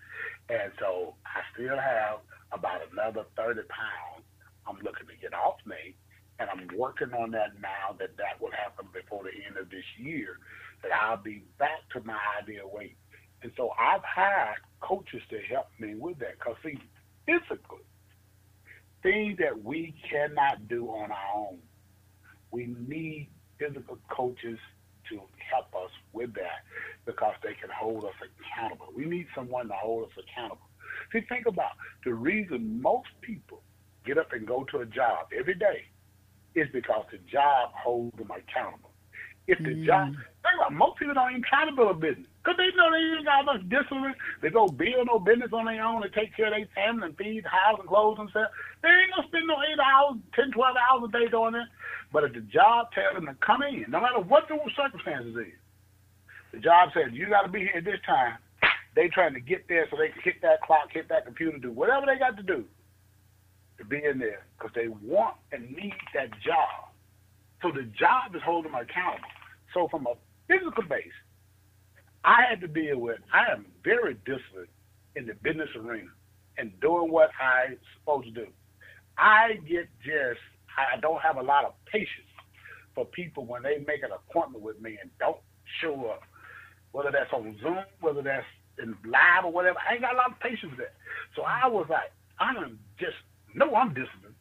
And 0.54 0.72
so 0.78 1.16
I 1.26 1.40
still 1.56 1.80
have 1.80 2.20
about 2.52 2.82
another 2.92 3.24
30 3.38 3.62
pounds 3.72 4.28
I'm 4.68 4.76
looking 4.84 5.08
to 5.08 5.16
get 5.22 5.34
off 5.34 5.56
me, 5.66 5.96
and 6.50 6.62
I'm 6.62 6.78
working 6.78 7.14
on 7.14 7.32
that 7.32 7.60
now 7.62 7.96
that 8.00 8.18
that 8.18 8.42
will 8.42 8.52
happen 8.52 8.88
before 8.94 9.24
the 9.24 9.32
end 9.48 9.58
of 9.58 9.70
this 9.70 9.86
year, 9.98 10.40
that 10.82 10.92
I'll 10.92 11.18
be 11.18 11.44
back 11.58 11.90
to 11.94 12.02
my 12.04 12.18
ideal 12.42 12.70
weight. 12.72 12.98
And 13.42 13.52
so 13.58 13.72
I've 13.80 14.04
hired 14.04 14.58
coaches 14.82 15.22
to 15.30 15.40
help 15.50 15.68
me 15.80 15.96
with 15.96 16.20
that, 16.20 16.40
because 16.40 16.56
see, 16.64 16.78
physically, 17.26 17.86
things 19.02 19.38
that 19.40 19.64
we 19.64 19.94
cannot 20.10 20.68
do 20.68 20.88
on 20.90 21.12
our 21.12 21.36
own, 21.36 21.60
we 22.52 22.76
need 22.88 23.30
physical 23.58 23.98
coaches 24.10 24.60
to 25.10 25.22
help 25.52 25.68
us 25.76 25.92
with 26.14 26.34
that 26.36 26.64
because 27.06 27.34
they 27.44 27.54
can 27.54 27.70
hold 27.70 28.06
us 28.06 28.14
accountable. 28.22 28.88
We 28.96 29.06
need 29.06 29.28
someone 29.36 29.68
to 29.68 29.74
hold 29.74 30.06
us 30.06 30.12
accountable. 30.18 30.68
See, 31.12 31.22
think 31.28 31.46
about 31.48 31.72
the 32.06 32.14
reason 32.14 32.82
most 32.82 33.10
people 33.22 33.62
get 34.06 34.18
up 34.18 34.32
and 34.32 34.48
go 34.48 34.64
to 34.72 34.80
a 34.80 34.86
job 34.86 35.28
every 35.38 35.56
day 35.56 35.86
is 36.56 36.68
because 36.72 37.06
the 37.12 37.18
job 37.32 37.72
holds 37.74 38.16
them 38.18 38.32
accountable. 38.32 38.94
If 39.48 39.60
the 39.60 39.76
mm. 39.76 39.86
job, 39.86 40.16
think 40.16 40.56
about 40.56 40.72
most 40.72 40.98
people 40.98 41.14
don't 41.14 41.32
even 41.32 41.44
try 41.44 41.68
to 41.68 41.76
build 41.76 41.92
a 41.92 42.00
business 42.00 42.32
because 42.40 42.56
they 42.56 42.72
know 42.80 42.88
they 42.88 43.04
ain't 43.20 43.28
got 43.28 43.44
much 43.44 43.68
discipline. 43.68 44.16
They 44.40 44.50
go 44.50 44.68
build 44.72 45.08
no 45.12 45.20
business 45.20 45.52
on 45.52 45.66
their 45.66 45.84
own 45.84 46.04
and 46.04 46.14
take 46.14 46.32
care 46.36 46.48
of 46.48 46.56
their 46.56 46.70
family 46.72 47.12
and 47.12 47.18
feed, 47.18 47.44
house, 47.44 47.76
and 47.80 47.88
clothes 47.88 48.24
and 48.24 48.30
stuff. 48.32 48.48
They 48.82 48.88
ain't 48.88 49.12
gonna 49.12 49.28
spend 49.28 49.48
no 49.48 49.60
eight 49.68 49.80
hours, 49.84 50.24
10, 50.36 50.56
12 50.56 50.76
hours 50.80 51.04
a 51.04 51.12
day 51.12 51.28
doing 51.28 51.60
that. 51.60 51.68
But 52.16 52.24
if 52.24 52.34
the 52.34 52.46
job 52.48 52.96
tells 52.96 53.20
them 53.20 53.28
to 53.28 53.36
come 53.44 53.64
in, 53.68 53.84
no 53.92 54.00
matter 54.00 54.24
what 54.24 54.48
the 54.48 54.56
circumstances 54.80 55.36
is, 55.36 55.60
the 56.56 56.60
job 56.64 56.96
says 56.96 57.12
you 57.12 57.28
got 57.28 57.44
to 57.44 57.52
be 57.52 57.68
here 57.68 57.84
at 57.84 57.84
this 57.84 58.00
time. 58.06 58.40
They 58.96 59.10
trying 59.10 59.34
to 59.34 59.42
get 59.42 59.68
there 59.68 59.88
so 59.90 59.98
they 59.98 60.14
can 60.14 60.22
hit 60.24 60.40
that 60.44 60.62
clock, 60.62 60.88
hit 60.94 61.10
that 61.10 61.26
computer, 61.26 61.58
do 61.58 61.72
whatever 61.72 62.06
they 62.06 62.16
got 62.16 62.38
to 62.38 62.44
do 62.44 62.64
to 63.78 63.86
be 63.86 64.04
in 64.04 64.20
there 64.20 64.46
because 64.58 64.72
they 64.76 64.88
want 64.88 65.36
and 65.52 65.72
need 65.72 65.96
that 66.14 66.30
job. 66.46 66.92
So 67.62 67.72
the 67.72 67.84
job 67.98 68.36
is 68.36 68.42
holding 68.46 68.72
them 68.72 68.82
accountable. 68.82 69.28
So 69.74 69.88
from 69.90 70.08
a 70.08 70.16
physical 70.48 70.84
base, 70.84 71.16
I 72.24 72.44
had 72.50 72.62
to 72.62 72.68
deal 72.68 73.00
with. 73.00 73.20
I 73.34 73.52
am 73.52 73.66
very 73.84 74.16
disciplined 74.26 74.70
in 75.16 75.26
the 75.26 75.34
business 75.44 75.70
arena 75.76 76.10
and 76.58 76.72
doing 76.80 77.12
what 77.12 77.32
I'm 77.42 77.78
supposed 78.00 78.28
to 78.28 78.32
do. 78.32 78.48
I 79.18 79.56
get 79.68 79.90
just 80.04 80.40
I 80.78 81.00
don't 81.00 81.22
have 81.22 81.38
a 81.38 81.42
lot 81.42 81.66
of 81.66 81.74
patience 81.92 82.30
for 82.96 83.06
people 83.06 83.46
when 83.46 83.64
they 83.64 83.78
make 83.86 84.04
an 84.04 84.12
appointment 84.12 84.64
with 84.64 84.82
me 84.82 84.98
and 85.02 85.12
don't 85.20 85.38
show 85.82 86.08
up, 86.10 86.22
whether 86.92 87.12
that's 87.12 87.32
on 87.34 87.58
Zoom, 87.62 87.80
whether 88.02 88.22
that's 88.22 88.46
in 88.82 88.96
live 89.06 89.46
or 89.46 89.52
whatever. 89.52 89.78
I 89.88 89.94
ain't 89.94 90.02
got 90.02 90.14
a 90.14 90.18
lot 90.18 90.32
of 90.32 90.40
patience 90.40 90.72
for 90.72 90.82
that. 90.82 90.96
So 91.36 91.44
I 91.44 91.68
was 91.68 91.88
like, 91.90 92.12
I'm 92.40 92.80
just 93.00 93.18
no, 93.54 93.74
I'm 93.76 93.94
disciplined. 93.94 94.36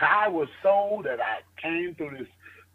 I 0.00 0.28
was 0.28 0.48
so 0.62 1.02
that 1.04 1.20
I 1.20 1.40
came 1.60 1.94
through 1.94 2.18
this 2.18 2.28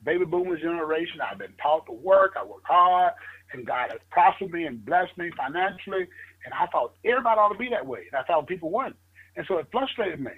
baby 0.03 0.25
boomer 0.25 0.57
generation. 0.57 1.19
I've 1.21 1.37
been 1.37 1.53
taught 1.61 1.85
to 1.87 1.91
work. 1.91 2.33
I 2.39 2.43
work 2.43 2.63
hard, 2.63 3.13
and 3.53 3.65
God 3.65 3.91
has 3.91 3.99
prospered 4.09 4.51
me 4.51 4.65
and 4.65 4.83
blessed 4.83 5.17
me 5.17 5.29
financially. 5.37 6.07
And 6.45 6.53
I 6.53 6.65
thought 6.67 6.95
everybody 7.05 7.39
ought 7.39 7.49
to 7.49 7.57
be 7.57 7.69
that 7.69 7.85
way. 7.85 8.05
And 8.11 8.19
I 8.19 8.23
thought 8.23 8.47
people 8.47 8.71
weren't. 8.71 8.95
And 9.35 9.45
so 9.47 9.57
it 9.57 9.67
frustrated 9.71 10.19
me. 10.19 10.31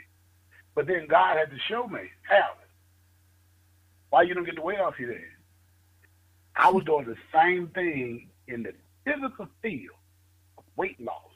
But 0.75 0.87
then 0.87 1.07
God 1.07 1.37
had 1.37 1.51
to 1.51 1.57
show 1.69 1.87
me, 1.87 2.01
how. 2.23 2.53
Why 4.09 4.23
you 4.23 4.33
don't 4.33 4.45
get 4.45 4.55
the 4.55 4.61
weight 4.61 4.79
off 4.79 4.99
you 4.99 5.07
then? 5.07 5.23
I 6.55 6.69
was 6.69 6.83
doing 6.83 7.05
the 7.05 7.15
same 7.33 7.67
thing 7.69 8.29
in 8.47 8.63
the 8.63 8.73
physical 9.05 9.47
field 9.61 9.95
of 10.57 10.63
weight 10.75 10.99
loss 10.99 11.31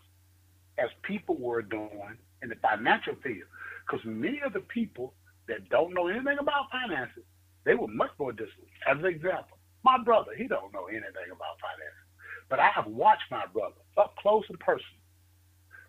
as 0.78 0.90
people 1.02 1.36
were 1.36 1.62
doing 1.62 2.18
in 2.44 2.50
the 2.50 2.56
financial 2.56 3.16
field. 3.24 3.48
Because 3.88 4.06
many 4.06 4.42
of 4.46 4.54
the 4.54 4.60
people 4.60 5.14
that 5.48 5.70
don't 5.70 5.94
know 5.94 6.08
anything 6.08 6.38
about 6.40 6.70
finances, 6.72 7.24
they 7.66 7.74
were 7.74 7.88
much 7.88 8.12
more 8.20 8.32
disciplined. 8.32 8.72
As 8.88 8.98
an 8.98 9.06
example, 9.06 9.58
my 9.84 9.98
brother, 10.04 10.32
he 10.38 10.48
don't 10.48 10.74
know 10.74 10.88
anything 10.88 11.32
about 11.32 11.60
finances. 11.64 12.08
But 12.50 12.60
I 12.60 12.70
have 12.76 12.88
watched 12.88 13.32
my 13.32 13.46
brother 13.54 13.80
up 13.98 14.16
close 14.18 14.44
and 14.50 14.60
personal 14.60 15.00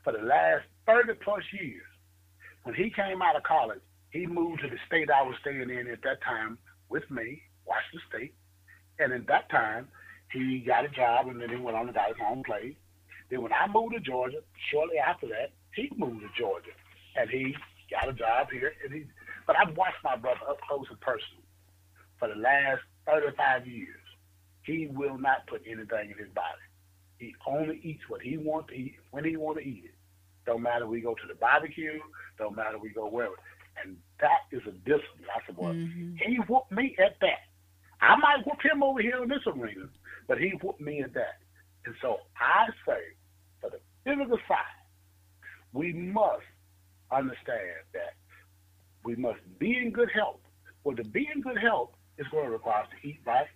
for 0.05 0.12
the 0.12 0.22
last 0.22 0.64
30 0.86 1.14
plus 1.24 1.42
years. 1.53 1.82
When 2.62 2.74
he 2.74 2.90
came 2.90 3.22
out 3.22 3.36
of 3.36 3.42
college, 3.42 3.80
he 4.11 4.26
moved 4.26 4.62
to 4.62 4.68
the 4.68 4.78
state 4.86 5.11
I 5.11 5.22
was 5.22 5.34
staying 5.40 5.70
in 5.70 5.88
at 5.88 6.03
that 6.03 6.22
time, 6.22 6.59
with 6.88 7.09
me, 7.11 7.42
Washington 7.66 8.01
State. 8.09 8.34
And 8.99 9.12
at 9.12 9.26
that 9.26 9.51
time, 9.51 9.88
he 10.32 10.61
got 10.66 10.84
a 10.84 10.88
job 10.88 11.28
and 11.28 11.40
then 11.40 11.51
he 11.51 11.57
went 11.57 11.76
on 11.76 11.86
to 11.86 11.92
got 11.92 12.09
his 12.09 12.16
own 12.28 12.42
place. 12.42 12.74
Then 13.30 13.42
when 13.42 13.53
I 13.53 13.66
moved 13.66 13.94
to 13.94 14.01
Georgia, 14.01 14.38
shortly 14.70 14.99
after 14.99 15.26
that, 15.28 15.53
he 15.74 15.90
moved 15.96 16.20
to 16.20 16.28
Georgia 16.38 16.72
and 17.16 17.28
he 17.30 17.55
got 17.91 18.09
a 18.09 18.12
job 18.12 18.49
here. 18.51 18.72
And 18.84 18.93
he, 18.93 19.05
but 19.47 19.57
I've 19.57 19.76
watched 19.76 20.03
my 20.05 20.16
brother 20.16 20.41
up 20.49 20.59
close 20.68 20.86
and 20.91 21.01
personal 21.01 21.43
for 22.18 22.28
the 22.28 22.36
last 22.36 22.82
35 23.07 23.66
years. 23.66 23.97
He 24.62 24.89
will 24.91 25.18
not 25.18 25.47
put 25.47 25.62
anything 25.66 26.12
in 26.12 26.18
his 26.18 26.32
body. 26.34 26.64
He 27.18 27.34
only 27.47 27.80
eats 27.82 28.03
what 28.09 28.22
he 28.22 28.36
wants 28.36 28.68
to 28.68 28.74
eat 28.74 28.97
when 29.11 29.24
he 29.24 29.36
wants 29.36 29.62
to 29.62 29.66
eat 29.66 29.84
it. 29.86 29.95
Don't 30.47 30.62
matter 30.62 30.86
we 30.86 31.01
go 31.01 31.14
to 31.14 31.26
the 31.26 31.34
barbecue, 31.34 31.99
don't 32.39 32.57
matter 32.57 32.78
we 32.78 32.91
go 32.91 33.09
wherever. 33.09 33.34
And 33.82 33.97
that 34.20 34.47
is 34.51 34.62
a 34.66 34.72
discipline. 34.72 35.28
I 35.34 35.47
said, 35.47 35.57
well, 35.57 35.72
mm-hmm. 35.72 36.16
he 36.16 36.36
whooped 36.49 36.72
me 36.72 36.97
at 37.05 37.16
that. 37.20 37.49
I 38.01 38.16
might 38.16 38.47
whoop 38.47 38.59
him 38.62 38.82
over 38.82 39.01
here 39.01 39.22
in 39.22 39.28
this 39.28 39.47
arena, 39.47 39.89
but 40.26 40.39
he 40.39 40.53
whooped 40.62 40.80
me 40.80 41.03
at 41.03 41.14
that. 41.14 41.41
And 41.84 41.95
so 42.01 42.18
I 42.36 42.66
say, 42.86 43.01
for 43.61 43.70
the 43.70 43.80
physical 44.05 44.39
side, 44.49 44.59
we 45.72 45.93
must 45.93 46.45
understand 47.13 47.87
that 47.93 48.15
we 49.05 49.17
must 49.17 49.41
be 49.59 49.77
in 49.77 49.91
good 49.91 50.11
health. 50.15 50.41
Well, 50.85 50.97
to 50.97 51.05
be 51.05 51.29
in 51.35 51.41
good 51.41 51.59
health 51.59 51.91
is 52.19 52.27
going 52.31 52.45
to 52.45 52.51
require 52.51 52.83
us 52.83 52.89
to 53.01 53.09
eat 53.09 53.21
right. 53.25 53.47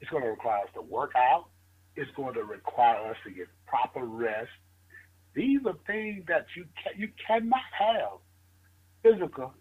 It's 0.00 0.10
going 0.10 0.22
to 0.22 0.30
require 0.30 0.62
us 0.62 0.70
to 0.74 0.82
work 0.82 1.12
out. 1.16 1.46
It's 1.94 2.10
going 2.16 2.34
to 2.34 2.44
require 2.44 3.10
us 3.10 3.16
to 3.24 3.30
get 3.30 3.48
proper 3.66 4.04
rest. 4.04 4.50
These 5.34 5.60
are 5.66 5.76
things 5.86 6.24
that 6.28 6.46
you 6.56 6.64
can, 6.82 6.98
you 7.00 7.08
cannot 7.26 7.60
have 7.78 8.18
physical 9.02 9.54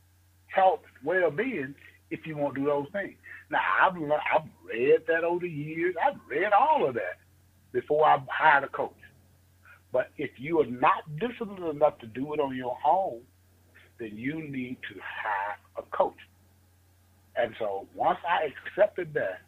health, 0.47 0.81
well-being 1.03 1.75
if 2.11 2.25
you 2.25 2.37
won't 2.37 2.55
do 2.55 2.65
those 2.65 2.87
things. 2.91 3.15
Now, 3.49 3.59
I've 3.81 3.95
I've 3.95 4.47
read 4.63 5.01
that 5.07 5.23
over 5.23 5.41
the 5.41 5.49
years. 5.49 5.95
I've 6.05 6.19
read 6.29 6.51
all 6.53 6.87
of 6.87 6.95
that 6.95 7.19
before 7.71 8.05
I 8.05 8.17
hired 8.29 8.63
a 8.63 8.67
coach. 8.67 8.93
But 9.95 10.11
if 10.17 10.31
you 10.37 10.59
are 10.59 10.65
not 10.65 11.05
disciplined 11.21 11.73
enough 11.73 11.99
to 11.99 12.05
do 12.07 12.33
it 12.33 12.41
on 12.41 12.53
your 12.53 12.77
own, 12.85 13.21
then 13.97 14.11
you 14.17 14.45
need 14.45 14.75
to 14.91 14.99
hire 14.99 15.55
a 15.77 15.83
coach. 15.95 16.19
And 17.37 17.55
so 17.57 17.87
once 17.95 18.19
I 18.27 18.51
accepted 18.51 19.13
that 19.13 19.39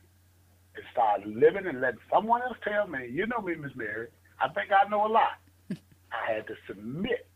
and 0.73 0.85
started 0.93 1.35
living 1.35 1.67
and 1.67 1.81
letting 1.81 1.99
someone 2.09 2.41
else 2.43 2.55
tell 2.63 2.87
me, 2.87 3.09
you 3.11 3.27
know 3.27 3.41
me, 3.41 3.55
Miss 3.55 3.73
Mary, 3.75 4.07
I 4.39 4.47
think 4.47 4.69
I 4.71 4.87
know 4.87 5.05
a 5.05 5.11
lot. 5.11 5.35
I 6.13 6.35
had 6.35 6.47
to 6.47 6.53
submit 6.65 7.27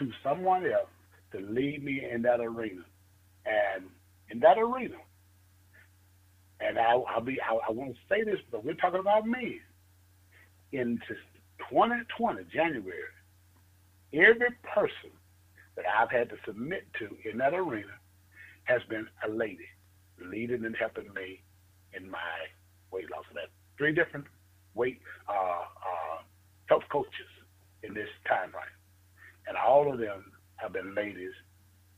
to 0.00 0.10
someone 0.24 0.66
else 0.66 0.90
to 1.30 1.38
lead 1.38 1.84
me 1.84 2.02
in 2.12 2.22
that 2.22 2.40
arena. 2.40 2.82
And 3.46 3.84
in 4.28 4.40
that 4.40 4.58
arena, 4.58 4.96
and 6.58 6.80
I, 6.80 6.96
will 6.96 7.20
be, 7.24 7.38
I, 7.40 7.54
I 7.68 7.70
want 7.70 7.94
to 7.94 8.00
say 8.08 8.24
this, 8.24 8.40
but 8.50 8.64
we're 8.64 8.74
talking 8.74 8.98
about 8.98 9.24
men. 9.24 9.60
In 10.72 10.98
2020, 11.68 12.44
January, 12.52 12.94
every 14.12 14.50
person 14.74 15.10
that 15.76 15.84
I've 15.86 16.10
had 16.10 16.28
to 16.30 16.36
submit 16.46 16.86
to 16.98 17.08
in 17.30 17.38
that 17.38 17.54
arena 17.54 17.92
has 18.64 18.82
been 18.88 19.06
a 19.26 19.30
lady, 19.30 19.68
leading 20.22 20.64
and 20.64 20.76
helping 20.76 21.12
me 21.14 21.42
in 21.92 22.10
my 22.10 22.48
weight 22.90 23.10
loss. 23.10 23.24
I've 23.30 23.36
had 23.36 23.48
three 23.78 23.94
different 23.94 24.26
weight 24.74 25.00
uh, 25.28 25.32
uh, 25.32 26.18
health 26.66 26.84
coaches 26.90 27.30
in 27.82 27.94
this 27.94 28.08
time 28.28 28.50
frame, 28.50 28.76
and 29.46 29.56
all 29.56 29.92
of 29.92 29.98
them 29.98 30.32
have 30.56 30.72
been 30.72 30.94
ladies, 30.94 31.32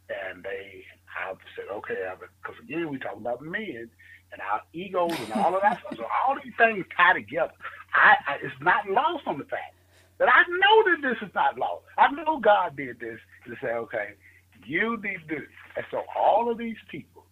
and 0.08 0.42
they 0.42 0.84
have 1.04 1.36
said, 1.56 1.66
okay, 1.72 2.08
because 2.42 2.56
again 2.62 2.88
we 2.90 2.98
talk 2.98 3.16
about 3.16 3.42
men 3.42 3.90
and 4.32 4.40
our 4.40 4.62
egos 4.72 5.12
and 5.20 5.32
all 5.34 5.54
of 5.54 5.62
that 5.62 5.80
stuff. 5.80 5.96
So 5.96 6.04
all 6.04 6.36
these 6.42 6.52
things 6.58 6.84
tie 6.96 7.14
together. 7.14 7.52
I, 7.94 8.16
I 8.26 8.34
it's 8.42 8.54
not 8.60 8.88
lost 8.88 9.24
on 9.26 9.38
the 9.38 9.44
fact 9.44 9.74
that 10.18 10.28
I 10.28 10.42
know 10.48 10.92
that 10.92 11.02
this 11.02 11.28
is 11.28 11.34
not 11.34 11.58
lost. 11.58 11.84
I 11.98 12.10
know 12.10 12.38
God 12.40 12.76
did 12.76 13.00
this 13.00 13.18
to 13.46 13.54
say, 13.62 13.72
okay, 13.72 14.14
you 14.64 14.96
need 15.02 15.20
this. 15.28 15.42
And 15.76 15.84
so 15.90 16.02
all 16.16 16.50
of 16.50 16.58
these 16.58 16.76
people 16.90 17.24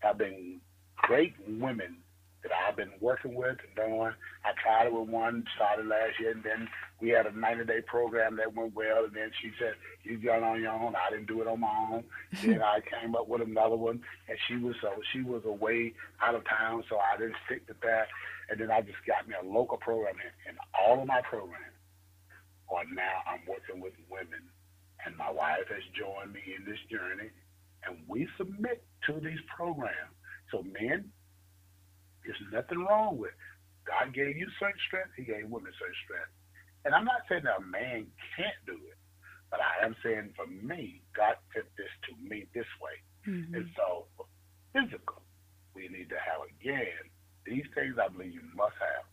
have 0.00 0.18
been 0.18 0.60
great 0.96 1.34
women 1.48 1.96
that 2.42 2.52
I've 2.52 2.76
been 2.76 2.92
working 3.00 3.34
with 3.34 3.56
and 3.66 3.74
doing. 3.74 4.12
I 4.44 4.52
tried 4.62 4.86
it 4.86 4.92
with 4.92 5.08
one, 5.08 5.44
started 5.56 5.86
last 5.86 6.20
year, 6.20 6.32
and 6.32 6.42
then 6.42 6.68
we 7.00 7.10
had 7.10 7.26
a 7.26 7.32
90 7.38 7.64
day 7.64 7.80
program 7.86 8.36
that 8.36 8.54
went 8.54 8.74
well. 8.74 9.04
And 9.04 9.14
then 9.14 9.30
she 9.42 9.50
said, 9.58 9.74
You 10.04 10.18
it 10.18 10.42
on 10.42 10.60
your 10.60 10.72
own. 10.72 10.94
I 10.96 11.10
didn't 11.10 11.28
do 11.28 11.40
it 11.42 11.48
on 11.48 11.60
my 11.60 11.88
own. 11.92 12.04
then 12.44 12.62
I 12.62 12.80
came 12.80 13.14
up 13.14 13.28
with 13.28 13.42
another 13.42 13.76
one, 13.76 14.00
and 14.28 14.38
she 14.48 14.56
was 14.56 14.76
so 14.80 14.90
she 15.12 15.22
was 15.22 15.42
away 15.44 15.94
out 16.22 16.34
of 16.34 16.44
town, 16.48 16.84
so 16.88 16.98
I 16.98 17.18
didn't 17.18 17.36
stick 17.46 17.66
to 17.68 17.74
that. 17.82 18.08
And 18.50 18.60
then 18.60 18.70
I 18.70 18.80
just 18.82 18.98
got 19.06 19.28
me 19.28 19.34
a 19.40 19.46
local 19.46 19.78
program, 19.78 20.14
and 20.48 20.56
all 20.80 21.00
of 21.00 21.06
my 21.06 21.20
programs 21.28 21.74
are 22.70 22.84
now 22.92 23.22
I'm 23.26 23.40
working 23.48 23.80
with 23.82 23.94
women, 24.10 24.42
and 25.04 25.16
my 25.16 25.30
wife 25.30 25.68
has 25.68 25.84
joined 25.98 26.32
me 26.32 26.42
in 26.56 26.64
this 26.64 26.80
journey, 26.90 27.30
and 27.86 27.98
we 28.08 28.28
submit 28.38 28.84
to 29.06 29.20
these 29.20 29.40
programs. 29.56 30.14
So 30.52 30.62
men, 30.62 31.10
there's 32.24 32.40
nothing 32.52 32.84
wrong 32.86 33.18
with. 33.18 33.30
it. 33.30 33.36
God 33.86 34.14
gave 34.14 34.36
you 34.36 34.48
certain 34.60 34.80
strength. 34.86 35.10
He 35.16 35.24
gave 35.24 35.48
women 35.48 35.72
certain 35.78 35.96
strength. 36.04 36.32
And 36.84 36.94
I'm 36.94 37.04
not 37.04 37.24
saying 37.28 37.44
that 37.44 37.58
a 37.58 37.64
man 37.64 38.06
can't 38.36 38.60
do 38.66 38.76
it, 38.76 38.98
but 39.50 39.60
I 39.60 39.84
am 39.84 39.96
saying 40.04 40.36
for 40.36 40.46
me, 40.46 41.00
God 41.16 41.36
fit 41.52 41.64
this 41.76 41.90
to 42.08 42.12
me 42.20 42.46
this 42.54 42.68
way. 42.80 42.96
Mm-hmm. 43.24 43.54
And 43.54 43.66
so, 43.76 44.04
physical, 44.76 45.24
we 45.74 45.88
need 45.88 46.12
to 46.12 46.20
have 46.20 46.44
again 46.44 47.08
these 47.46 47.64
things. 47.74 47.96
I 47.96 48.08
believe 48.08 48.36
you 48.36 48.44
must 48.52 48.76
have. 48.80 49.04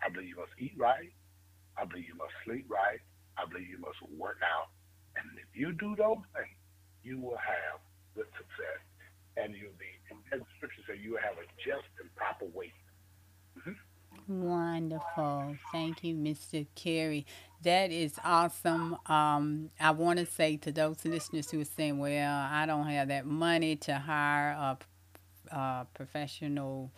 I 0.00 0.08
believe 0.08 0.32
you 0.32 0.40
must 0.40 0.56
eat 0.56 0.72
right. 0.78 1.12
I 1.76 1.84
believe 1.84 2.08
you 2.08 2.16
must 2.16 2.34
sleep 2.44 2.66
right. 2.68 3.02
I 3.36 3.44
believe 3.46 3.68
you 3.68 3.78
must 3.78 4.00
work 4.16 4.40
out. 4.42 4.72
And 5.18 5.26
if 5.38 5.50
you 5.52 5.74
do 5.74 5.94
those 5.94 6.22
things, 6.34 6.58
you 7.02 7.18
will 7.20 7.38
have 7.38 7.82
good 8.14 8.30
success 8.34 8.82
and 9.38 9.54
you'll 9.54 9.78
be, 9.78 9.90
as 10.34 10.42
the 10.42 10.50
scripture 10.58 10.82
says, 10.90 10.98
you 10.98 11.14
will 11.14 11.22
have 11.22 11.38
a 11.38 11.46
just 11.62 11.86
and 12.02 12.10
proper 12.18 12.50
weight. 12.50 12.74
Wonderful. 14.28 15.56
Thank 15.72 16.04
you, 16.04 16.14
Mr. 16.14 16.64
Carey. 16.74 17.24
That 17.62 17.90
is 17.90 18.18
awesome. 18.22 18.96
Um, 19.06 19.70
I 19.80 19.90
want 19.92 20.18
to 20.18 20.26
say 20.26 20.58
to 20.58 20.70
those 20.70 21.04
listeners 21.04 21.50
who 21.50 21.60
are 21.60 21.64
saying, 21.64 21.98
well, 21.98 22.48
I 22.52 22.66
don't 22.66 22.86
have 22.86 23.08
that 23.08 23.24
money 23.26 23.76
to 23.76 23.94
hire 23.94 24.50
a, 24.50 24.78
a 25.56 25.86
professional 25.94 26.92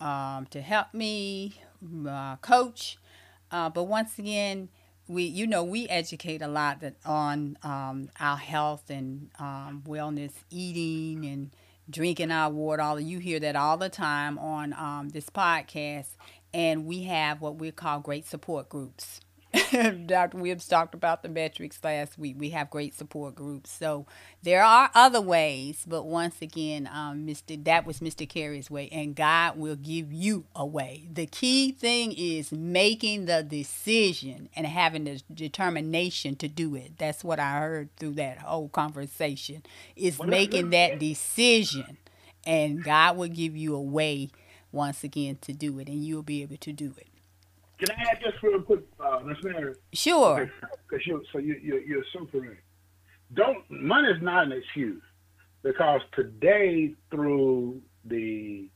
um, 0.00 0.46
to 0.50 0.60
help 0.62 0.94
me, 0.94 1.60
uh, 2.08 2.36
coach. 2.36 2.98
Uh, 3.50 3.68
but 3.68 3.84
once 3.84 4.18
again, 4.18 4.68
we 5.08 5.24
you 5.24 5.46
know 5.46 5.64
we 5.64 5.88
educate 5.88 6.40
a 6.42 6.48
lot 6.48 6.80
that 6.80 6.94
on 7.04 7.58
um, 7.62 8.08
our 8.20 8.36
health 8.36 8.90
and 8.90 9.30
um, 9.38 9.82
wellness, 9.86 10.32
eating 10.50 11.24
and 11.26 11.50
drinking 11.88 12.30
our 12.30 12.50
water. 12.50 12.82
All 12.82 13.00
you 13.00 13.18
hear 13.18 13.40
that 13.40 13.56
all 13.56 13.76
the 13.76 13.88
time 13.88 14.38
on 14.38 14.72
um, 14.74 15.08
this 15.10 15.28
podcast, 15.30 16.10
and 16.52 16.86
we 16.86 17.04
have 17.04 17.40
what 17.40 17.56
we 17.56 17.70
call 17.70 18.00
great 18.00 18.26
support 18.26 18.68
groups. 18.68 19.20
Dr. 20.06 20.36
Williams 20.36 20.68
talked 20.68 20.94
about 20.94 21.22
the 21.22 21.28
metrics 21.28 21.80
last 21.82 22.16
week. 22.18 22.36
We 22.38 22.50
have 22.50 22.70
great 22.70 22.94
support 22.94 23.34
groups. 23.34 23.70
So 23.70 24.06
there 24.42 24.62
are 24.62 24.90
other 24.94 25.20
ways, 25.20 25.84
but 25.88 26.06
once 26.06 26.40
again, 26.40 26.88
um, 26.92 27.26
Mr. 27.26 27.62
That 27.64 27.84
was 27.84 27.98
Mr. 27.98 28.28
Carey's 28.28 28.70
way, 28.70 28.88
and 28.92 29.16
God 29.16 29.58
will 29.58 29.74
give 29.74 30.12
you 30.12 30.44
a 30.54 30.64
way. 30.64 31.08
The 31.12 31.26
key 31.26 31.72
thing 31.72 32.12
is 32.16 32.52
making 32.52 33.26
the 33.26 33.42
decision 33.42 34.48
and 34.54 34.66
having 34.66 35.04
the 35.04 35.20
determination 35.34 36.36
to 36.36 36.48
do 36.48 36.76
it. 36.76 36.98
That's 36.98 37.24
what 37.24 37.40
I 37.40 37.58
heard 37.58 37.96
through 37.96 38.14
that 38.14 38.38
whole 38.38 38.68
conversation. 38.68 39.64
Is 39.96 40.22
making 40.22 40.70
that 40.70 41.00
decision, 41.00 41.98
and 42.46 42.84
God 42.84 43.16
will 43.16 43.28
give 43.28 43.56
you 43.56 43.74
a 43.74 43.82
way 43.82 44.30
once 44.72 45.04
again 45.04 45.38
to 45.42 45.52
do 45.52 45.78
it, 45.78 45.88
and 45.88 46.04
you'll 46.04 46.22
be 46.22 46.42
able 46.42 46.56
to 46.58 46.72
do 46.72 46.94
it. 46.96 47.08
Can 47.78 47.96
I 47.96 48.10
add 48.10 48.20
just 48.22 48.42
real 48.42 48.60
quick, 48.60 48.80
uh, 49.00 49.20
Ms. 49.20 49.38
Mary? 49.42 49.74
Sure. 49.92 50.50
Because 50.88 51.06
you, 51.06 51.22
so 51.32 51.38
you, 51.38 51.58
you, 51.62 51.82
you're 51.86 52.04
super. 52.12 52.58
Don't 53.32 53.58
money 53.70 54.08
is 54.08 54.20
not 54.20 54.44
an 54.46 54.52
excuse 54.52 55.02
because 55.62 56.00
today 56.14 56.94
through 57.10 57.80
the 58.04 58.68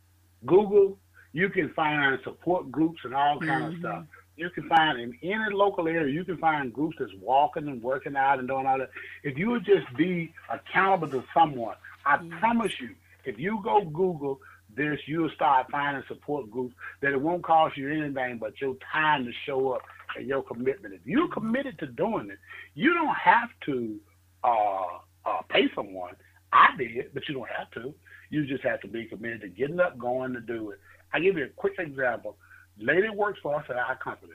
Google, 0.47 0.99
you 1.33 1.51
can 1.51 1.71
find 1.75 2.19
support 2.25 2.71
groups 2.71 3.01
and 3.05 3.15
all 3.15 3.39
kind 3.41 3.51
mm-hmm. 3.51 3.75
of 3.75 3.79
stuff. 3.81 4.05
You 4.37 4.51
can 4.51 4.69
find 4.69 4.99
in 4.99 5.19
any 5.23 5.53
local 5.53 5.87
area, 5.87 6.13
you 6.13 6.25
can 6.25 6.39
find 6.39 6.73
groups 6.73 6.97
that's 6.99 7.13
walking 7.21 7.69
and 7.69 7.83
working 7.83 8.17
out 8.17 8.39
and 8.39 8.49
doing 8.49 8.67
all 8.67 8.79
that. 8.79 8.91
If 9.23 9.39
you 9.39 9.51
would 9.51 9.65
just 9.65 9.87
be 9.97 10.33
accountable 10.51 11.09
to 11.09 11.25
someone, 11.35 11.77
I 12.07 12.17
mm-hmm. 12.17 12.39
promise 12.39 12.81
you, 12.81 12.91
if 13.25 13.39
you 13.39 13.61
go 13.63 13.85
Google 13.85 14.41
this, 14.77 14.99
you'll 15.07 15.31
start 15.35 15.67
finding 15.71 16.03
support 16.09 16.51
groups 16.51 16.75
that 17.03 17.13
it 17.13 17.21
won't 17.21 17.43
cost 17.43 17.77
you 17.77 17.91
anything 17.91 18.39
but 18.39 18.61
your 18.61 18.77
time 18.93 19.25
to 19.25 19.33
show 19.47 19.73
up 19.73 19.83
and 20.17 20.27
your 20.27 20.43
commitment. 20.43 20.95
If 20.95 21.01
you're 21.05 21.29
committed 21.29 21.79
to 21.81 21.87
doing 21.87 22.31
it, 22.31 22.39
you 22.75 22.95
don't 22.95 23.17
have 23.17 23.49
to 23.67 23.99
uh, 24.43 24.99
uh, 25.27 25.43
pay 25.49 25.65
someone. 25.75 26.15
I 26.53 26.69
did, 26.79 27.13
but 27.13 27.25
you 27.29 27.35
don't 27.35 27.49
have 27.57 27.71
to. 27.73 27.95
You 28.31 28.47
just 28.47 28.65
have 28.65 28.81
to 28.83 28.89
be 28.89 29.07
committed 29.07 29.43
to 29.43 29.49
getting 29.49 29.81
up, 29.81 29.99
going 29.99 30.33
to 30.35 30.41
do 30.41 30.71
it. 30.71 30.79
I 31.13 31.21
give 31.21 31.37
you 31.37 31.45
a 31.45 31.49
quick 31.49 31.75
example. 31.79 32.37
Lady 32.79 33.09
works 33.09 33.39
for 33.43 33.55
us 33.57 33.65
at 33.69 33.77
our 33.77 33.97
company. 33.99 34.35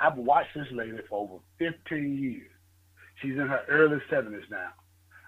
I've 0.00 0.16
watched 0.16 0.54
this 0.54 0.66
lady 0.72 0.98
for 1.08 1.22
over 1.22 1.38
15 1.58 2.22
years. 2.22 2.50
She's 3.22 3.32
in 3.32 3.46
her 3.46 3.62
early 3.68 3.98
70s 4.10 4.50
now. 4.50 4.70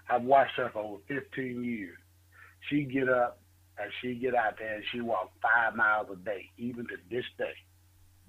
I've 0.09 0.23
watched 0.23 0.53
her 0.57 0.69
for 0.71 0.79
over 0.79 0.97
15 1.07 1.63
years. 1.63 1.97
She 2.69 2.83
get 2.83 3.09
up 3.09 3.39
and 3.79 3.91
she 4.01 4.15
get 4.15 4.35
out 4.35 4.57
there 4.57 4.75
and 4.75 4.83
she 4.91 5.01
walk 5.01 5.31
five 5.41 5.75
miles 5.75 6.07
a 6.11 6.15
day, 6.15 6.49
even 6.57 6.87
to 6.87 6.95
this 7.09 7.25
day. 7.37 7.53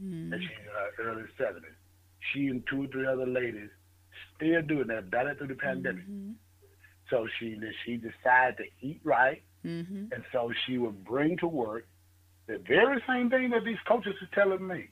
Mm. 0.03 0.33
And 0.33 0.43
she's 0.43 0.51
in 0.51 1.05
her 1.05 1.11
early 1.11 1.25
seventies. 1.37 1.71
She 2.33 2.47
and 2.47 2.63
two 2.69 2.85
or 2.85 2.87
three 2.89 3.07
other 3.07 3.27
ladies 3.27 3.71
still 4.37 4.63
doing 4.63 4.89
that, 4.89 5.11
better 5.11 5.35
through 5.35 5.49
the 5.49 5.55
pandemic. 5.55 6.05
Mm-hmm. 6.05 6.33
So 7.11 7.27
she 7.39 7.59
she 7.85 7.97
decided 7.97 8.59
to 8.59 8.87
eat 8.87 9.01
right, 9.05 9.43
Mm-hmm. 9.67 10.13
and 10.13 10.23
so 10.33 10.53
she 10.67 10.79
would 10.79 11.05
bring 11.05 11.37
to 11.39 11.49
work 11.49 11.89
the 12.47 12.59
very 12.67 13.03
same 13.09 13.29
thing 13.29 13.51
that 13.51 13.65
these 13.65 13.77
coaches 13.89 14.15
are 14.23 14.35
telling 14.35 14.67
me. 14.67 14.89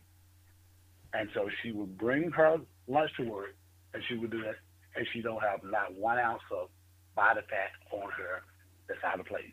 And 1.15 1.29
so 1.35 1.49
she 1.63 1.71
would 1.71 1.97
bring 1.97 2.31
her 2.33 2.59
lunch 2.89 3.11
to 3.19 3.23
work, 3.25 3.55
and 3.95 4.03
she 4.09 4.17
would 4.17 4.31
do 4.31 4.43
that, 4.43 4.57
and 4.97 5.07
she 5.13 5.23
don't 5.23 5.41
have 5.41 5.61
not 5.63 5.95
one 5.95 6.19
ounce 6.19 6.43
of 6.51 6.69
body 7.15 7.41
fat 7.49 7.71
on 7.97 8.11
her 8.11 8.43
that's 8.89 9.03
out 9.05 9.21
of 9.21 9.27
place. 9.27 9.45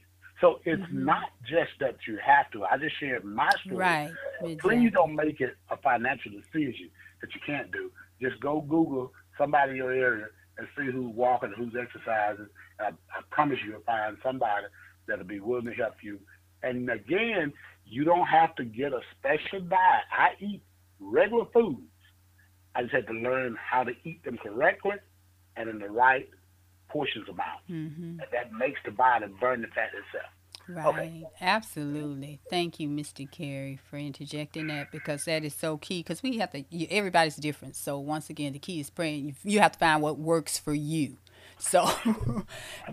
So 0.44 0.60
it's 0.66 0.84
Mhm. 0.84 1.06
not 1.06 1.30
just 1.46 1.72
that 1.80 2.06
you 2.06 2.18
have 2.18 2.52
to. 2.52 2.66
I 2.66 2.76
just 2.78 2.98
shared 2.98 3.24
my 3.24 3.50
story. 3.62 3.78
Right. 3.78 4.14
Please 4.42 4.56
Exactly. 4.56 4.90
don't 4.90 5.16
make 5.16 5.40
it 5.40 5.56
a 5.70 5.78
financial 5.78 6.34
decision 6.34 6.92
that 7.22 7.34
you 7.34 7.40
can't 7.46 7.72
do. 7.72 7.90
Just 8.20 8.42
go 8.42 8.60
Google 8.60 9.14
somebody 9.38 9.72
in 9.72 9.78
your 9.78 9.94
area 9.94 10.28
and 10.58 10.68
see 10.76 10.92
who's 10.92 11.16
walking, 11.16 11.54
who's 11.54 11.74
exercising. 11.78 12.50
And 12.80 12.98
I, 13.14 13.18
I 13.18 13.22
promise 13.30 13.64
you, 13.64 13.72
you'll 13.72 13.82
find 13.84 14.18
somebody 14.22 14.68
that'll 15.06 15.24
be 15.24 15.40
willing 15.40 15.68
to 15.68 15.74
help 15.76 16.04
you. 16.04 16.20
And 16.62 16.90
again, 16.90 17.54
you 17.86 18.04
don't 18.04 18.28
have 18.28 18.54
to 18.56 18.66
get 18.66 18.92
a 18.92 19.02
special 19.12 19.62
diet. 19.62 20.04
I 20.12 20.36
eat 20.42 20.62
regular 21.00 21.46
foods. 21.54 21.88
I 22.76 22.82
just 22.82 22.94
had 22.94 23.08
to 23.08 23.14
learn 23.14 23.56
how 23.56 23.86
to 23.86 23.96
eat 24.04 24.22
them 24.26 24.38
correctly 24.38 24.98
and 25.56 25.70
in 25.70 25.80
the 25.80 25.90
right 25.90 26.30
portions 26.94 27.28
amount. 27.28 27.60
Mm-hmm. 27.70 28.20
And 28.22 28.28
that 28.32 28.54
makes 28.54 28.80
the 28.86 28.92
body 28.92 29.26
burn 29.42 29.62
the 29.62 29.68
fat 29.68 29.90
itself. 29.90 30.32
Right. 30.70 31.24
Absolutely. 31.42 32.40
Thank 32.50 32.80
you, 32.80 32.88
Mr. 32.88 33.30
Carey, 33.30 33.80
for 33.90 33.98
interjecting 33.98 34.68
that 34.68 34.92
because 34.92 35.26
that 35.26 35.44
is 35.44 35.54
so 35.54 35.78
key. 35.78 36.00
Because 36.00 36.24
we 36.24 36.38
have 36.38 36.52
to. 36.52 36.64
You, 36.70 36.88
everybody's 36.90 37.36
different. 37.36 37.76
So 37.76 38.00
once 38.00 38.30
again, 38.30 38.54
the 38.54 38.60
key 38.60 38.80
is 38.80 38.90
praying. 38.90 39.26
You, 39.26 39.34
you 39.44 39.60
have 39.60 39.74
to 39.74 39.80
find 39.80 40.02
what 40.02 40.18
works 40.18 40.58
for 40.58 40.74
you. 40.74 41.18
So 41.60 41.90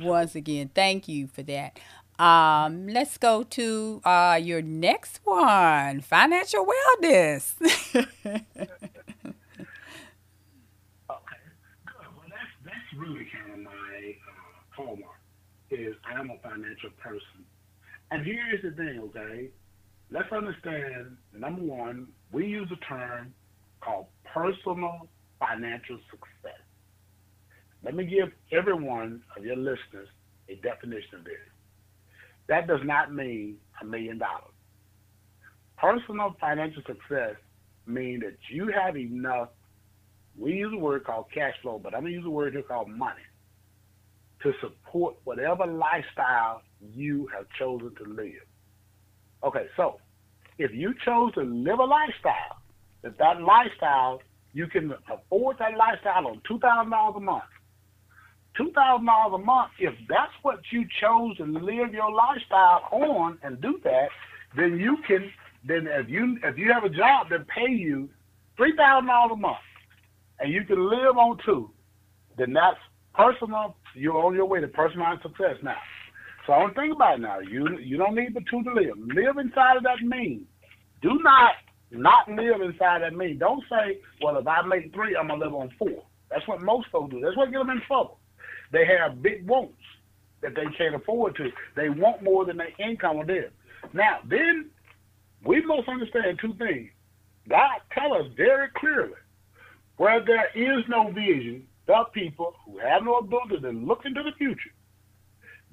once 0.00 0.34
again, 0.36 0.70
thank 0.74 1.08
you 1.08 1.26
for 1.26 1.42
that. 1.44 1.80
Um, 2.20 2.86
let's 2.88 3.16
go 3.16 3.42
to 3.42 4.02
uh, 4.04 4.38
your 4.40 4.60
next 4.62 5.20
one, 5.24 6.02
financial 6.02 6.66
wellness. 6.66 7.54
Okay, 11.10 11.42
good. 11.86 12.06
Well, 12.16 12.26
that's 12.28 12.52
that's 12.64 12.88
really 12.96 13.26
kind 13.32 13.66
of 13.66 13.72
uh, 13.72 13.76
Is 15.70 15.94
I'm 16.04 16.30
a 16.30 16.38
financial 16.42 16.90
person, 17.00 17.44
and 18.10 18.26
here's 18.26 18.60
the 18.62 18.72
thing. 18.72 19.00
Okay, 19.04 19.50
let's 20.10 20.32
understand. 20.32 21.16
Number 21.32 21.62
one, 21.62 22.08
we 22.32 22.46
use 22.46 22.68
a 22.72 22.84
term 22.84 23.32
called 23.80 24.06
personal 24.24 25.08
financial 25.38 25.98
success. 26.10 26.60
Let 27.84 27.94
me 27.94 28.04
give 28.04 28.30
every 28.50 28.74
one 28.74 29.22
of 29.36 29.44
your 29.44 29.56
listeners 29.56 30.08
a 30.48 30.56
definition 30.56 31.20
of 31.20 31.24
this. 31.24 31.34
That 32.48 32.66
does 32.66 32.80
not 32.82 33.14
mean 33.14 33.56
a 33.80 33.84
million 33.84 34.18
dollars. 34.18 34.52
Personal 35.78 36.34
financial 36.40 36.82
success 36.82 37.36
means 37.86 38.22
that 38.22 38.36
you 38.50 38.72
have 38.76 38.96
enough 38.96 39.50
we 40.36 40.52
use 40.52 40.72
a 40.74 40.78
word 40.78 41.04
called 41.04 41.26
cash 41.32 41.54
flow, 41.62 41.78
but 41.78 41.94
I'm 41.94 42.02
gonna 42.02 42.14
use 42.14 42.24
a 42.24 42.30
word 42.30 42.54
here 42.54 42.62
called 42.62 42.88
money 42.88 43.20
to 44.42 44.52
support 44.60 45.16
whatever 45.24 45.66
lifestyle 45.66 46.62
you 46.94 47.28
have 47.34 47.46
chosen 47.58 47.94
to 47.96 48.04
live. 48.04 48.46
Okay, 49.44 49.66
so 49.76 49.98
if 50.58 50.72
you 50.72 50.94
chose 51.04 51.32
to 51.34 51.42
live 51.42 51.78
a 51.78 51.84
lifestyle, 51.84 52.58
if 53.02 53.16
that 53.18 53.40
lifestyle 53.42 54.20
you 54.52 54.66
can 54.66 54.92
afford 55.10 55.56
that 55.58 55.76
lifestyle 55.76 56.26
on 56.26 56.40
two 56.46 56.58
thousand 56.58 56.90
dollars 56.90 57.14
a 57.16 57.20
month, 57.20 57.44
two 58.56 58.70
thousand 58.72 59.06
dollars 59.06 59.40
a 59.40 59.44
month, 59.44 59.70
if 59.78 59.94
that's 60.08 60.32
what 60.42 60.60
you 60.70 60.84
chose 61.00 61.36
to 61.38 61.44
live 61.44 61.94
your 61.94 62.12
lifestyle 62.12 62.82
on 62.90 63.38
and 63.42 63.60
do 63.60 63.80
that, 63.84 64.08
then 64.56 64.78
you 64.78 64.98
can 65.06 65.30
then 65.64 65.86
if 65.86 66.08
you 66.08 66.38
if 66.42 66.58
you 66.58 66.72
have 66.72 66.84
a 66.84 66.90
job 66.90 67.28
that 67.30 67.46
pay 67.48 67.70
you 67.70 68.08
three 68.56 68.74
thousand 68.76 69.06
dollars 69.06 69.32
a 69.32 69.36
month 69.36 69.56
and 70.40 70.52
you 70.52 70.64
can 70.64 70.88
live 70.88 71.16
on 71.16 71.38
two, 71.44 71.70
then 72.36 72.52
that's 72.52 72.78
personal. 73.14 73.76
You're 73.94 74.24
on 74.24 74.34
your 74.34 74.46
way 74.46 74.60
to 74.60 74.68
personalized 74.68 75.22
success 75.22 75.56
now. 75.62 75.76
So 76.46 76.52
I 76.52 76.60
don't 76.60 76.74
think 76.74 76.94
about 76.94 77.18
it 77.18 77.22
now. 77.22 77.40
You 77.40 77.78
you 77.78 77.96
don't 77.96 78.14
need 78.14 78.34
but 78.34 78.44
two 78.50 78.62
to 78.62 78.72
live. 78.72 78.96
Live 78.98 79.38
inside 79.38 79.76
of 79.76 79.82
that 79.84 80.00
mean. 80.02 80.46
Do 81.02 81.18
not 81.22 81.52
not 81.90 82.28
live 82.28 82.60
inside 82.60 83.02
that 83.02 83.14
mean. 83.14 83.38
Don't 83.38 83.62
say, 83.68 83.98
well, 84.22 84.36
if 84.36 84.46
I 84.46 84.62
make 84.62 84.92
three, 84.94 85.16
I'm 85.16 85.28
gonna 85.28 85.44
live 85.44 85.54
on 85.54 85.70
four. 85.78 86.04
That's 86.30 86.46
what 86.46 86.62
most 86.62 86.88
folks 86.92 87.10
do. 87.10 87.20
That's 87.20 87.36
what 87.36 87.50
get 87.50 87.58
them 87.58 87.70
in 87.70 87.80
trouble. 87.86 88.18
They 88.72 88.86
have 88.86 89.22
big 89.22 89.46
wants 89.48 89.74
that 90.42 90.54
they 90.54 90.64
can't 90.78 90.94
afford 90.94 91.36
to. 91.36 91.50
They 91.76 91.88
want 91.88 92.22
more 92.22 92.44
than 92.44 92.56
their 92.56 92.70
income 92.78 93.18
will 93.18 93.24
do. 93.24 93.44
Now, 93.92 94.20
then 94.28 94.70
we 95.44 95.64
must 95.64 95.88
understand 95.88 96.38
two 96.40 96.54
things. 96.54 96.90
God 97.48 97.80
tell 97.92 98.14
us 98.14 98.26
very 98.36 98.68
clearly 98.76 99.14
where 99.96 100.24
there 100.24 100.48
is 100.54 100.84
no 100.88 101.10
vision, 101.10 101.66
the 101.90 102.04
people 102.12 102.54
who 102.64 102.78
have 102.78 103.02
no 103.02 103.16
ability 103.16 103.60
to 103.60 103.70
look 103.70 104.02
into 104.04 104.22
the 104.22 104.32
future, 104.38 104.70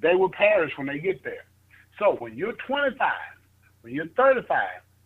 they 0.02 0.16
will 0.16 0.32
perish 0.32 0.72
when 0.76 0.88
they 0.88 1.00
get 1.00 1.24
there. 1.24 1.46
So 2.00 2.16
when 2.20 2.36
you're 2.36 2.56
25, 2.68 3.12
when 3.82 3.94
you're 3.94 4.08
35, 4.18 4.60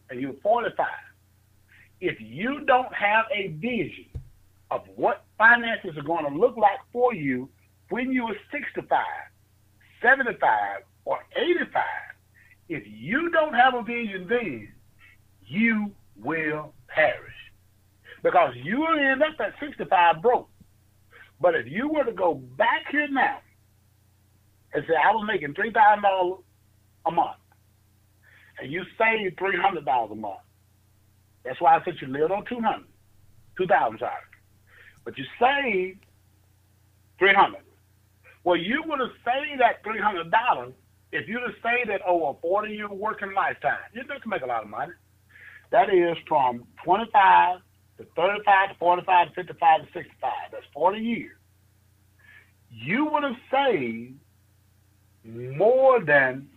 and 0.09 0.21
you're 0.21 0.33
45, 0.41 0.87
if 1.99 2.17
you 2.19 2.61
don't 2.65 2.93
have 2.93 3.25
a 3.33 3.47
vision 3.47 4.05
of 4.71 4.81
what 4.95 5.25
finances 5.37 5.97
are 5.97 6.03
going 6.03 6.25
to 6.25 6.37
look 6.37 6.55
like 6.57 6.79
for 6.93 7.13
you 7.13 7.49
when 7.89 8.11
you 8.11 8.23
are 8.23 8.35
65, 8.51 9.05
75, 10.01 10.81
or 11.05 11.19
85, 11.35 11.83
if 12.69 12.83
you 12.87 13.29
don't 13.31 13.53
have 13.53 13.73
a 13.73 13.83
vision 13.83 14.27
then, 14.29 14.71
you 15.45 15.91
will 16.15 16.73
perish. 16.87 17.33
Because 18.23 18.53
you 18.55 18.79
will 18.79 18.97
end 18.97 19.21
up 19.23 19.35
at 19.39 19.53
65 19.59 20.21
broke. 20.21 20.50
But 21.41 21.55
if 21.55 21.67
you 21.67 21.89
were 21.89 22.03
to 22.03 22.11
go 22.11 22.35
back 22.35 22.85
here 22.91 23.07
now 23.09 23.39
and 24.73 24.83
say, 24.87 24.93
I 24.95 25.11
was 25.11 25.25
making 25.27 25.55
$3,000 25.55 26.43
a 27.07 27.11
month, 27.11 27.37
and 28.59 28.71
you 28.71 28.83
saved 28.97 29.37
$300 29.37 30.11
a 30.11 30.15
month, 30.15 30.35
that's 31.43 31.59
why 31.59 31.75
I 31.75 31.83
said 31.83 31.95
you 31.99 32.07
lived 32.07 32.31
on 32.31 32.45
200 32.45 32.85
2000 33.57 33.99
sorry. 33.99 34.11
But 35.03 35.17
you 35.17 35.25
saved 35.39 36.05
300 37.17 37.61
Well, 38.43 38.55
you 38.55 38.83
would 38.85 38.99
have 38.99 39.09
saved 39.25 39.61
that 39.61 39.83
$300 39.83 40.73
if 41.11 41.27
you'd 41.27 41.41
have 41.41 41.55
saved 41.63 41.89
it 41.89 42.01
over 42.07 42.37
a 42.37 42.41
40 42.41 42.71
year 42.71 42.89
working 42.89 43.33
lifetime. 43.33 43.79
You'd 43.93 44.09
have 44.11 44.21
to 44.21 44.29
make 44.29 44.43
a 44.43 44.45
lot 44.45 44.63
of 44.63 44.69
money. 44.69 44.93
That 45.71 45.89
is 45.89 46.17
from 46.27 46.67
25 46.85 47.59
to 48.01 48.07
35 48.15 48.69
to 48.69 48.75
45 48.75 49.27
to 49.27 49.33
55 49.33 49.81
to 49.81 49.87
65. 49.93 50.31
That's 50.51 50.63
40 50.73 50.99
years. 50.99 51.37
You 52.69 53.05
would 53.05 53.23
have 53.23 53.35
saved 53.51 54.15
more 55.23 56.03
than 56.03 56.47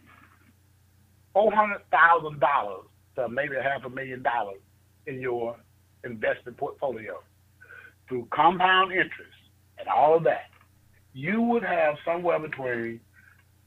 $400,000 1.36 2.84
to 3.16 3.28
maybe 3.28 3.56
half 3.62 3.84
a 3.84 3.90
million 3.90 4.22
dollars 4.22 4.60
in 5.06 5.20
your 5.20 5.56
investment 6.04 6.56
portfolio 6.56 7.20
through 8.08 8.26
compound 8.30 8.92
interest 8.92 9.34
and 9.78 9.88
all 9.88 10.16
of 10.16 10.24
that. 10.24 10.50
You 11.12 11.42
would 11.42 11.64
have 11.64 11.96
somewhere 12.04 12.38
between 12.38 13.00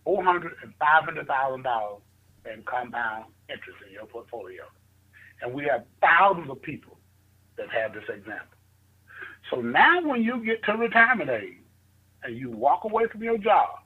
$400,000 0.06 0.52
and 0.64 0.74
$500,000 1.28 2.00
in 2.54 2.64
compound 2.64 3.26
interest 3.50 3.78
in 3.86 3.94
your 3.94 4.06
portfolio. 4.06 4.64
And 5.42 5.54
we 5.54 5.66
have 5.66 5.84
thousands 6.02 6.50
of 6.50 6.62
people 6.62 6.97
that 7.58 7.70
have 7.70 7.94
this 7.94 8.04
example. 8.10 8.58
So 9.50 9.62
now 9.62 10.02
when 10.02 10.24
you 10.24 10.44
get 10.44 10.64
to 10.66 10.74
retirement 10.74 11.30
age 11.30 11.58
and 12.24 12.38
you 12.38 12.52
walk 12.52 12.84
away 12.84 13.08
from 13.12 13.24
your 13.24 13.38
job, 13.38 13.80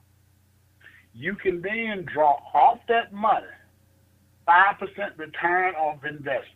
you 1.14 1.34
can 1.34 1.60
then 1.60 2.06
draw 2.12 2.38
off 2.54 2.78
that 2.88 3.12
money, 3.12 3.46
5% 4.48 5.18
return 5.18 5.74
of 5.78 6.04
investment. 6.04 6.48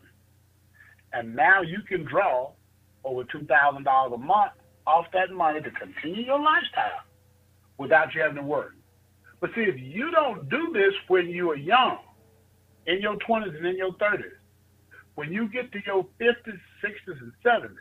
And 1.12 1.36
now 1.36 1.62
you 1.62 1.78
can 1.86 2.04
draw 2.04 2.52
over 3.04 3.24
$2,000 3.24 4.14
a 4.14 4.18
month 4.18 4.52
off 4.86 5.06
that 5.12 5.30
money 5.30 5.60
to 5.60 5.70
continue 5.70 6.24
your 6.24 6.40
lifestyle 6.40 7.02
without 7.78 8.14
you 8.14 8.22
having 8.22 8.36
to 8.36 8.42
work. 8.42 8.74
But 9.40 9.50
see, 9.54 9.62
if 9.62 9.78
you 9.78 10.10
don't 10.10 10.48
do 10.48 10.72
this 10.72 10.94
when 11.08 11.28
you 11.28 11.50
are 11.50 11.56
young, 11.56 11.98
in 12.86 13.00
your 13.00 13.16
20s 13.16 13.56
and 13.56 13.66
in 13.66 13.76
your 13.76 13.92
30s, 13.92 14.30
when 15.14 15.32
you 15.32 15.48
get 15.48 15.72
to 15.72 15.78
your 15.84 16.06
50s, 16.20 16.60
60s, 16.86 17.20
and 17.20 17.32
70s, 17.44 17.76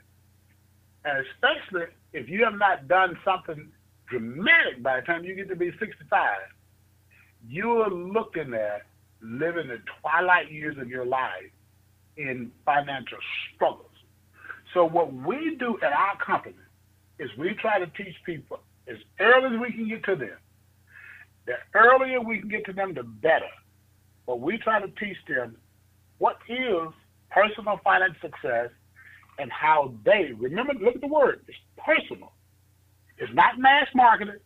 and 1.05 1.25
especially 1.27 1.87
if 2.13 2.29
you 2.29 2.43
have 2.43 2.55
not 2.55 2.87
done 2.87 3.17
something 3.23 3.71
dramatic 4.07 4.81
by 4.81 4.99
the 4.99 5.05
time 5.05 5.23
you 5.23 5.35
get 5.35 5.49
to 5.49 5.55
be 5.55 5.71
65, 5.79 6.37
you're 7.47 7.89
looking 7.89 8.53
at 8.53 8.83
living 9.21 9.67
the 9.67 9.79
twilight 10.01 10.51
years 10.51 10.77
of 10.79 10.87
your 10.87 11.05
life 11.05 11.51
in 12.17 12.51
financial 12.65 13.17
struggles. 13.53 13.89
So 14.73 14.85
what 14.85 15.13
we 15.13 15.55
do 15.57 15.77
at 15.83 15.93
our 15.93 16.17
company 16.17 16.55
is 17.19 17.29
we 17.37 17.53
try 17.53 17.79
to 17.79 17.87
teach 17.87 18.15
people 18.25 18.59
as 18.87 18.97
early 19.19 19.55
as 19.55 19.61
we 19.61 19.71
can 19.71 19.87
get 19.87 20.03
to 20.05 20.15
them. 20.15 20.37
The 21.45 21.53
earlier 21.73 22.21
we 22.21 22.39
can 22.39 22.49
get 22.49 22.65
to 22.65 22.73
them, 22.73 22.93
the 22.93 23.03
better. 23.03 23.45
But 24.25 24.39
we 24.39 24.57
try 24.57 24.79
to 24.81 24.87
teach 24.87 25.17
them 25.27 25.55
what 26.17 26.37
is 26.49 26.89
personal 27.29 27.79
finance 27.83 28.15
success 28.21 28.69
and 29.39 29.51
how 29.51 29.93
they 30.05 30.31
remember. 30.37 30.73
Look 30.73 30.95
at 30.95 31.01
the 31.01 31.07
word. 31.07 31.41
It's 31.47 31.57
personal. 31.77 32.31
It's 33.17 33.33
not 33.33 33.59
mass 33.59 33.87
marketed. 33.93 34.41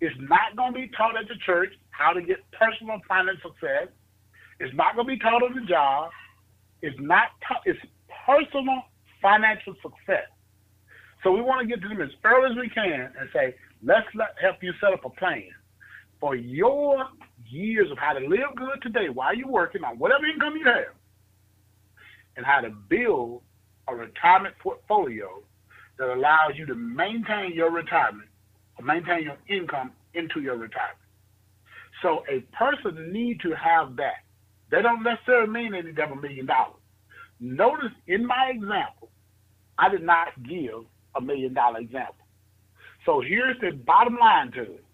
It's 0.00 0.16
not 0.20 0.56
going 0.56 0.72
to 0.72 0.78
be 0.78 0.88
taught 0.96 1.16
at 1.18 1.28
the 1.28 1.34
church 1.44 1.70
how 1.90 2.12
to 2.12 2.22
get 2.22 2.38
personal 2.52 3.00
finance 3.08 3.38
success. 3.42 3.88
It's 4.60 4.74
not 4.74 4.94
going 4.94 5.06
to 5.06 5.14
be 5.14 5.18
taught 5.18 5.42
on 5.42 5.54
the 5.54 5.66
job. 5.66 6.10
It's 6.82 6.96
not. 7.00 7.28
Ta- 7.46 7.62
it's 7.64 7.78
personal 8.26 8.82
financial 9.20 9.74
success. 9.82 10.26
So 11.22 11.32
we 11.32 11.40
want 11.40 11.60
to 11.62 11.66
get 11.66 11.82
to 11.82 11.88
them 11.88 12.00
as 12.00 12.10
early 12.24 12.52
as 12.52 12.56
we 12.56 12.68
can 12.68 13.10
and 13.18 13.28
say, 13.32 13.54
let's 13.82 14.06
let, 14.14 14.34
help 14.40 14.62
you 14.62 14.72
set 14.80 14.92
up 14.92 15.04
a 15.04 15.10
plan 15.10 15.50
for 16.20 16.36
your 16.36 17.06
years 17.48 17.90
of 17.90 17.98
how 17.98 18.12
to 18.12 18.20
live 18.20 18.54
good 18.56 18.82
today 18.82 19.08
while 19.08 19.34
you're 19.34 19.48
working 19.48 19.82
on 19.84 19.98
whatever 19.98 20.26
income 20.26 20.54
you 20.56 20.64
have 20.64 20.94
and 22.36 22.46
how 22.46 22.60
to 22.60 22.70
build 22.70 23.42
a 23.90 23.94
retirement 23.94 24.54
portfolio 24.62 25.42
that 25.98 26.08
allows 26.12 26.52
you 26.56 26.66
to 26.66 26.74
maintain 26.74 27.52
your 27.54 27.70
retirement 27.70 28.28
or 28.78 28.84
maintain 28.84 29.24
your 29.24 29.36
income 29.48 29.92
into 30.14 30.40
your 30.40 30.56
retirement. 30.56 30.98
So 32.02 32.22
a 32.30 32.40
person 32.56 33.12
need 33.12 33.40
to 33.40 33.52
have 33.52 33.96
that. 33.96 34.24
They 34.70 34.82
don't 34.82 35.02
necessarily 35.02 35.50
mean 35.50 35.72
they 35.72 35.82
need 35.82 35.96
to 35.96 36.02
have 36.02 36.12
a 36.12 36.20
million 36.20 36.46
dollars. 36.46 36.80
Notice 37.40 37.92
in 38.06 38.26
my 38.26 38.52
example, 38.54 39.10
I 39.78 39.88
did 39.88 40.02
not 40.02 40.28
give 40.48 40.84
a 41.16 41.20
million 41.20 41.54
dollar 41.54 41.80
example. 41.80 42.26
So 43.06 43.20
here's 43.20 43.58
the 43.60 43.72
bottom 43.72 44.16
line 44.18 44.52
to 44.52 44.62
it. 44.62 44.84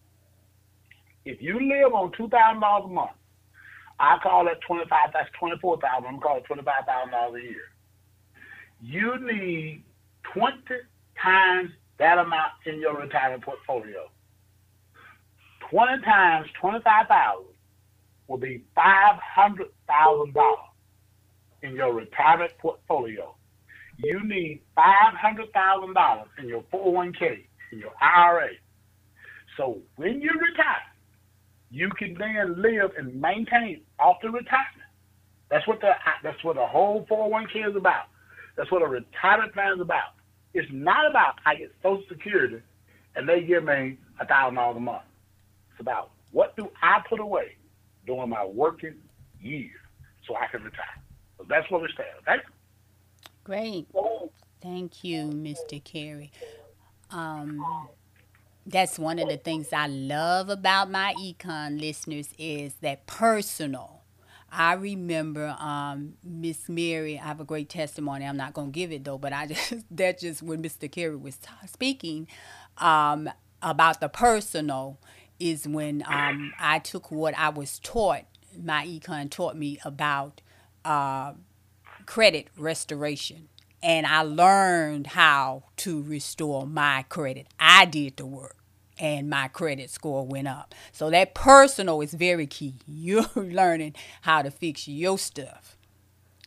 If 1.24 1.42
you 1.42 1.54
live 1.54 1.94
on 1.94 2.12
two 2.16 2.28
thousand 2.28 2.60
dollars 2.60 2.86
a 2.86 2.92
month, 2.92 3.16
I 3.98 4.18
call 4.22 4.44
that 4.44 4.60
twenty 4.66 4.84
five. 4.88 5.10
That's 5.12 5.28
twenty 5.38 5.56
four 5.60 5.78
thousand. 5.80 6.06
I'm 6.08 6.20
calling 6.20 6.42
twenty 6.44 6.62
five 6.62 6.84
thousand 6.86 7.12
dollars 7.12 7.42
a 7.42 7.44
year. 7.44 7.73
You 8.80 9.18
need 9.20 9.84
twenty 10.32 10.80
times 11.22 11.70
that 11.98 12.18
amount 12.18 12.52
in 12.66 12.80
your 12.80 12.98
retirement 12.98 13.42
portfolio. 13.42 14.08
Twenty 15.70 16.02
times 16.04 16.46
twenty 16.60 16.80
five 16.82 17.06
thousand 17.08 17.54
will 18.28 18.38
be 18.38 18.64
five 18.74 19.18
hundred 19.20 19.68
thousand 19.86 20.34
dollars 20.34 20.58
in 21.62 21.74
your 21.74 21.94
retirement 21.94 22.52
portfolio. 22.60 23.34
You 23.98 24.20
need 24.26 24.60
five 24.74 25.14
hundred 25.14 25.52
thousand 25.52 25.94
dollars 25.94 26.28
in 26.38 26.48
your 26.48 26.62
401k, 26.72 27.44
in 27.72 27.78
your 27.78 27.92
IRA. 28.00 28.50
So 29.56 29.78
when 29.96 30.20
you 30.20 30.30
retire, 30.30 30.82
you 31.70 31.90
can 31.98 32.14
then 32.18 32.60
live 32.60 32.92
and 32.98 33.20
maintain 33.20 33.82
off 33.98 34.16
the 34.22 34.28
retirement. 34.28 34.84
That's 35.50 35.66
what 35.66 35.80
the 35.80 35.92
that's 36.22 36.42
what 36.42 36.56
the 36.56 36.66
whole 36.66 37.06
401k 37.10 37.70
is 37.70 37.76
about. 37.76 38.06
That's 38.56 38.70
what 38.70 38.82
a 38.82 38.86
retirement 38.86 39.52
plan 39.52 39.74
is 39.74 39.80
about. 39.80 40.14
It's 40.52 40.68
not 40.72 41.10
about 41.10 41.34
I 41.44 41.56
get 41.56 41.72
Social 41.82 42.04
Security 42.08 42.60
and 43.16 43.28
they 43.28 43.42
give 43.42 43.64
me 43.64 43.98
a 44.20 44.26
thousand 44.26 44.54
dollars 44.54 44.76
a 44.76 44.80
month. 44.80 45.02
It's 45.72 45.80
about 45.80 46.10
what 46.32 46.56
do 46.56 46.70
I 46.82 47.00
put 47.08 47.20
away 47.20 47.56
during 48.06 48.28
my 48.28 48.44
working 48.44 48.94
years 49.40 49.70
so 50.26 50.36
I 50.36 50.46
can 50.46 50.62
retire. 50.62 50.84
So 51.38 51.46
that's 51.48 51.70
what 51.70 51.82
we 51.82 51.88
stand. 51.92 52.08
Okay. 52.22 52.42
Great. 53.42 53.86
Thank 54.62 55.04
you, 55.04 55.24
Mr. 55.26 55.82
Carey. 55.82 56.32
Um, 57.10 57.88
that's 58.66 58.98
one 58.98 59.18
of 59.18 59.28
the 59.28 59.36
things 59.36 59.72
I 59.72 59.86
love 59.86 60.48
about 60.48 60.90
MyEcon 60.90 61.78
listeners 61.78 62.30
is 62.38 62.74
that 62.80 63.06
personal. 63.06 63.93
I 64.56 64.74
remember 64.74 65.56
um, 65.58 66.14
Miss 66.22 66.68
Mary. 66.68 67.18
I 67.18 67.26
have 67.26 67.40
a 67.40 67.44
great 67.44 67.68
testimony. 67.68 68.24
I'm 68.24 68.36
not 68.36 68.54
going 68.54 68.68
to 68.68 68.72
give 68.72 68.92
it 68.92 69.04
though, 69.04 69.18
but 69.18 69.32
I 69.32 69.46
just 69.48 69.84
that 69.90 70.20
just 70.20 70.42
when 70.42 70.62
Mr. 70.62 70.90
Carey 70.90 71.16
was 71.16 71.36
t- 71.36 71.48
speaking 71.66 72.28
um, 72.78 73.28
about 73.62 74.00
the 74.00 74.08
personal 74.08 74.98
is 75.40 75.66
when 75.66 76.04
um, 76.06 76.52
I 76.58 76.78
took 76.78 77.10
what 77.10 77.36
I 77.36 77.48
was 77.48 77.78
taught. 77.80 78.22
MyEcon 78.56 79.30
taught 79.30 79.56
me 79.56 79.80
about 79.84 80.40
uh, 80.84 81.32
credit 82.06 82.46
restoration 82.56 83.48
and 83.82 84.06
I 84.06 84.22
learned 84.22 85.08
how 85.08 85.64
to 85.78 86.00
restore 86.02 86.66
my 86.66 87.04
credit. 87.08 87.48
I 87.58 87.84
did 87.84 88.16
the 88.16 88.26
work 88.26 88.56
and 88.98 89.28
my 89.28 89.48
credit 89.48 89.90
score 89.90 90.26
went 90.26 90.48
up. 90.48 90.74
So 90.92 91.10
that 91.10 91.34
personal 91.34 92.00
is 92.00 92.14
very 92.14 92.46
key. 92.46 92.74
You're 92.86 93.26
learning 93.34 93.94
how 94.22 94.42
to 94.42 94.50
fix 94.50 94.88
your 94.88 95.18
stuff. 95.18 95.76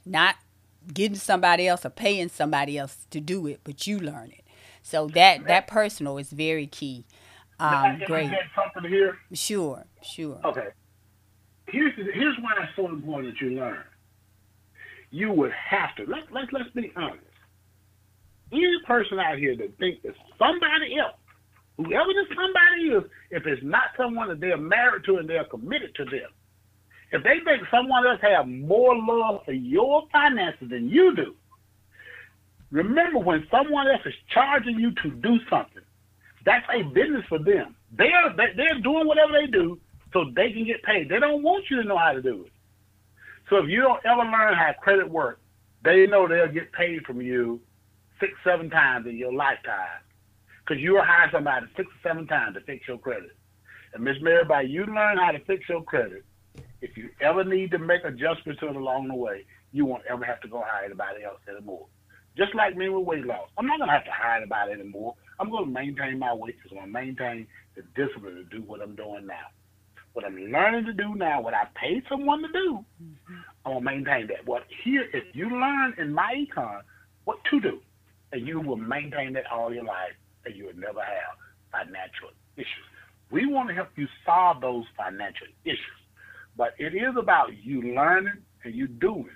Not 0.05 0.35
getting 0.93 1.17
somebody 1.17 1.67
else 1.67 1.85
or 1.85 1.89
paying 1.89 2.29
somebody 2.29 2.77
else 2.77 3.05
to 3.11 3.19
do 3.19 3.47
it, 3.47 3.61
but 3.63 3.87
you 3.87 3.99
learn 3.99 4.31
it. 4.31 4.43
So 4.81 5.07
that 5.09 5.45
that 5.47 5.67
personal 5.67 6.17
is 6.17 6.29
very 6.29 6.65
key. 6.65 7.05
Um, 7.59 7.99
great. 8.05 8.31
something 8.55 8.89
here? 8.89 9.17
Sure, 9.33 9.85
sure. 10.01 10.39
Okay. 10.45 10.67
Here's 11.67 11.93
here's 11.95 12.37
why 12.39 12.53
it's 12.63 12.71
so 12.75 12.87
important 12.87 13.33
that 13.33 13.41
you 13.41 13.57
learn. 13.57 13.83
You 15.09 15.31
would 15.33 15.51
have 15.51 15.93
to 15.97 16.05
let 16.05 16.31
let 16.31 16.53
let's 16.53 16.69
be 16.69 16.93
honest. 16.95 17.23
Any 18.49 18.77
person 18.85 19.19
out 19.19 19.37
here 19.37 19.57
that 19.57 19.77
thinks 19.77 20.01
that 20.03 20.13
somebody 20.39 20.97
else 20.97 21.17
whoever 21.77 22.09
this 22.13 22.27
somebody 22.29 22.97
is, 22.97 23.11
if 23.31 23.45
it's 23.45 23.63
not 23.63 23.93
someone 23.95 24.29
that 24.29 24.39
they're 24.39 24.57
married 24.57 25.03
to 25.05 25.17
and 25.17 25.29
they're 25.29 25.45
committed 25.45 25.93
to 25.95 26.05
them, 26.05 26.29
if 27.11 27.23
they 27.23 27.39
think 27.45 27.63
someone 27.71 28.05
else 28.05 28.19
have 28.21 28.47
more 28.47 28.95
love 28.95 29.45
for 29.45 29.53
your 29.53 30.03
finances 30.11 30.69
than 30.69 30.89
you 30.89 31.15
do, 31.15 31.35
remember 32.71 33.19
when 33.19 33.47
someone 33.49 33.87
else 33.87 34.01
is 34.05 34.13
charging 34.33 34.77
you 34.79 34.91
to 35.03 35.11
do 35.11 35.37
something, 35.49 35.83
that's 36.45 36.65
a 36.73 36.83
business 36.83 37.23
for 37.29 37.39
them. 37.39 37.75
They're 37.97 38.33
they're 38.35 38.81
doing 38.81 39.07
whatever 39.07 39.33
they 39.33 39.47
do 39.47 39.79
so 40.11 40.25
they 40.35 40.51
can 40.51 40.65
get 40.65 40.83
paid. 40.83 41.09
They 41.09 41.19
don't 41.19 41.43
want 41.43 41.65
you 41.69 41.81
to 41.81 41.87
know 41.87 41.97
how 41.97 42.11
to 42.11 42.21
do 42.21 42.43
it. 42.45 42.51
So 43.49 43.57
if 43.57 43.69
you 43.69 43.81
don't 43.81 44.05
ever 44.05 44.23
learn 44.23 44.55
how 44.55 44.73
credit 44.81 45.09
works, 45.09 45.39
they 45.83 46.05
know 46.07 46.27
they'll 46.27 46.51
get 46.51 46.73
paid 46.73 47.05
from 47.05 47.21
you 47.21 47.61
six, 48.19 48.33
seven 48.43 48.69
times 48.69 49.05
in 49.07 49.15
your 49.15 49.31
lifetime 49.31 50.01
because 50.67 50.81
you 50.81 50.93
will 50.93 51.03
hire 51.03 51.29
somebody 51.31 51.65
six 51.75 51.87
or 51.87 52.09
seven 52.09 52.27
times 52.27 52.55
to 52.55 52.61
fix 52.61 52.87
your 52.87 52.97
credit. 52.97 53.35
And 53.93 54.03
Miss 54.03 54.17
Mary, 54.21 54.43
by 54.43 54.61
you 54.61 54.85
learn 54.85 55.17
how 55.17 55.31
to 55.31 55.39
fix 55.45 55.67
your 55.69 55.83
credit, 55.83 56.25
if 56.81 56.97
you 56.97 57.09
ever 57.21 57.43
need 57.43 57.71
to 57.71 57.79
make 57.79 58.03
adjustments 58.03 58.59
to 58.59 58.69
it 58.69 58.75
along 58.75 59.07
the 59.07 59.15
way, 59.15 59.45
you 59.71 59.85
won't 59.85 60.03
ever 60.09 60.25
have 60.25 60.41
to 60.41 60.47
go 60.47 60.63
hire 60.65 60.85
anybody 60.85 61.23
else 61.23 61.39
anymore. 61.49 61.87
Just 62.35 62.53
like 62.53 62.75
me 62.75 62.89
with 62.89 63.05
weight 63.05 63.25
loss, 63.25 63.49
I'm 63.57 63.65
not 63.65 63.79
gonna 63.79 63.91
have 63.91 64.05
to 64.05 64.11
hire 64.11 64.37
anybody 64.37 64.73
anymore. 64.73 65.15
I'm 65.39 65.49
gonna 65.49 65.65
maintain 65.65 66.19
my 66.19 66.33
weight 66.33 66.55
because 66.57 66.71
I'm 66.71 66.91
gonna 66.91 67.05
maintain 67.05 67.47
the 67.75 67.83
discipline 67.95 68.35
to 68.35 68.43
do 68.43 68.61
what 68.63 68.81
I'm 68.81 68.95
doing 68.95 69.25
now. 69.25 69.47
What 70.13 70.25
I'm 70.25 70.35
learning 70.35 70.85
to 70.85 70.93
do 70.93 71.15
now, 71.15 71.41
what 71.41 71.53
I 71.53 71.67
paid 71.75 72.03
someone 72.09 72.41
to 72.41 72.51
do. 72.51 72.85
I'm 73.65 73.73
gonna 73.73 73.81
maintain 73.81 74.27
that. 74.27 74.45
What 74.45 74.65
here, 74.83 75.07
if 75.13 75.23
you 75.33 75.49
learn 75.49 75.95
in 75.97 76.13
MyEcon 76.13 76.81
what 77.23 77.37
to 77.51 77.59
do, 77.59 77.79
and 78.31 78.47
you 78.47 78.59
will 78.59 78.77
maintain 78.77 79.33
that 79.33 79.49
all 79.51 79.73
your 79.73 79.83
life, 79.83 80.13
and 80.47 80.55
you 80.55 80.65
would 80.65 80.77
never 80.77 81.01
have 81.01 81.35
financial 81.71 82.29
issues. 82.55 82.87
We 83.29 83.45
want 83.45 83.69
to 83.69 83.75
help 83.75 83.89
you 83.95 84.07
solve 84.25 84.61
those 84.61 84.85
financial 84.97 85.47
issues. 85.65 86.01
But 86.55 86.73
it 86.79 86.95
is 86.95 87.15
about 87.19 87.49
you 87.61 87.93
learning 87.93 88.39
and 88.63 88.73
you 88.73 88.87
doing 88.87 89.29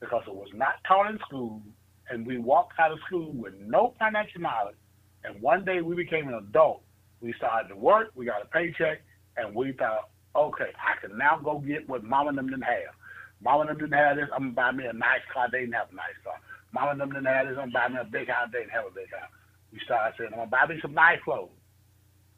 because 0.00 0.22
it 0.26 0.34
was 0.34 0.48
not 0.54 0.74
taught 0.86 1.10
in 1.10 1.18
school 1.26 1.62
and 2.10 2.26
we 2.26 2.38
walked 2.38 2.78
out 2.78 2.92
of 2.92 2.98
school 3.06 3.32
with 3.32 3.54
no 3.58 3.94
financial 3.98 4.40
knowledge 4.40 4.76
and 5.24 5.40
one 5.40 5.64
day 5.64 5.80
we 5.80 5.96
became 5.96 6.28
an 6.28 6.34
adult. 6.34 6.82
We 7.20 7.32
started 7.38 7.68
to 7.68 7.76
work, 7.76 8.10
we 8.14 8.26
got 8.26 8.42
a 8.42 8.46
paycheck, 8.46 9.02
and 9.36 9.54
we 9.54 9.72
thought, 9.72 10.10
okay, 10.34 10.70
I 10.76 11.00
can 11.00 11.16
now 11.16 11.38
go 11.42 11.58
get 11.58 11.88
what 11.88 12.02
mom 12.02 12.28
and 12.28 12.36
them 12.36 12.48
didn't 12.48 12.62
have. 12.62 12.94
Mom 13.40 13.60
and 13.60 13.70
them 13.70 13.78
didn't 13.78 13.92
have 13.98 14.16
this, 14.16 14.28
I'm 14.34 14.54
gonna 14.54 14.72
buy 14.72 14.72
me 14.72 14.84
a 14.86 14.92
nice 14.92 15.22
car, 15.32 15.48
they 15.50 15.60
didn't 15.60 15.74
have 15.74 15.92
a 15.92 15.94
nice 15.94 16.18
car. 16.24 16.34
Mom 16.72 16.90
and 16.90 17.00
them 17.00 17.10
didn't 17.10 17.26
have 17.26 17.46
this, 17.46 17.56
I'm 17.58 17.70
gonna 17.70 17.88
buy 17.88 17.94
me 17.94 18.00
a 18.00 18.04
big 18.04 18.28
house, 18.28 18.48
they 18.52 18.60
didn't 18.60 18.72
have 18.72 18.86
a 18.86 18.94
big 18.94 19.10
house. 19.10 19.30
We 19.72 19.80
started 19.84 20.14
saying, 20.18 20.30
I'm 20.32 20.38
going 20.38 20.48
to 20.48 20.50
buy 20.50 20.66
me 20.66 20.80
some 20.82 20.94
nice 20.94 21.18
clothes. 21.24 21.50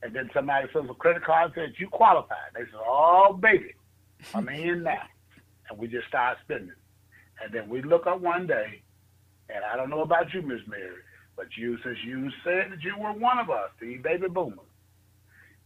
And 0.02 0.14
then 0.14 0.30
somebody 0.34 0.68
sends 0.72 0.90
a 0.90 0.94
credit 0.94 1.24
card 1.24 1.46
and 1.46 1.54
says, 1.54 1.80
you 1.80 1.88
qualify. 1.88 2.34
They 2.54 2.60
said, 2.60 2.80
oh, 2.86 3.38
baby, 3.40 3.74
I'm 4.34 4.48
in 4.48 4.82
now. 4.84 5.02
And 5.68 5.78
we 5.78 5.88
just 5.88 6.06
start 6.08 6.38
spending. 6.44 6.72
And 7.42 7.52
then 7.52 7.68
we 7.68 7.82
look 7.82 8.06
up 8.06 8.20
one 8.20 8.46
day, 8.46 8.82
and 9.48 9.64
I 9.64 9.76
don't 9.76 9.90
know 9.90 10.02
about 10.02 10.32
you, 10.32 10.42
Miss 10.42 10.60
Mary, 10.68 11.02
but 11.36 11.46
you, 11.56 11.78
since 11.82 11.98
you 12.04 12.30
said 12.44 12.70
that 12.70 12.82
you 12.82 12.94
were 12.98 13.12
one 13.12 13.38
of 13.38 13.50
us, 13.50 13.70
the 13.80 13.96
baby 13.96 14.28
boomers, 14.28 14.58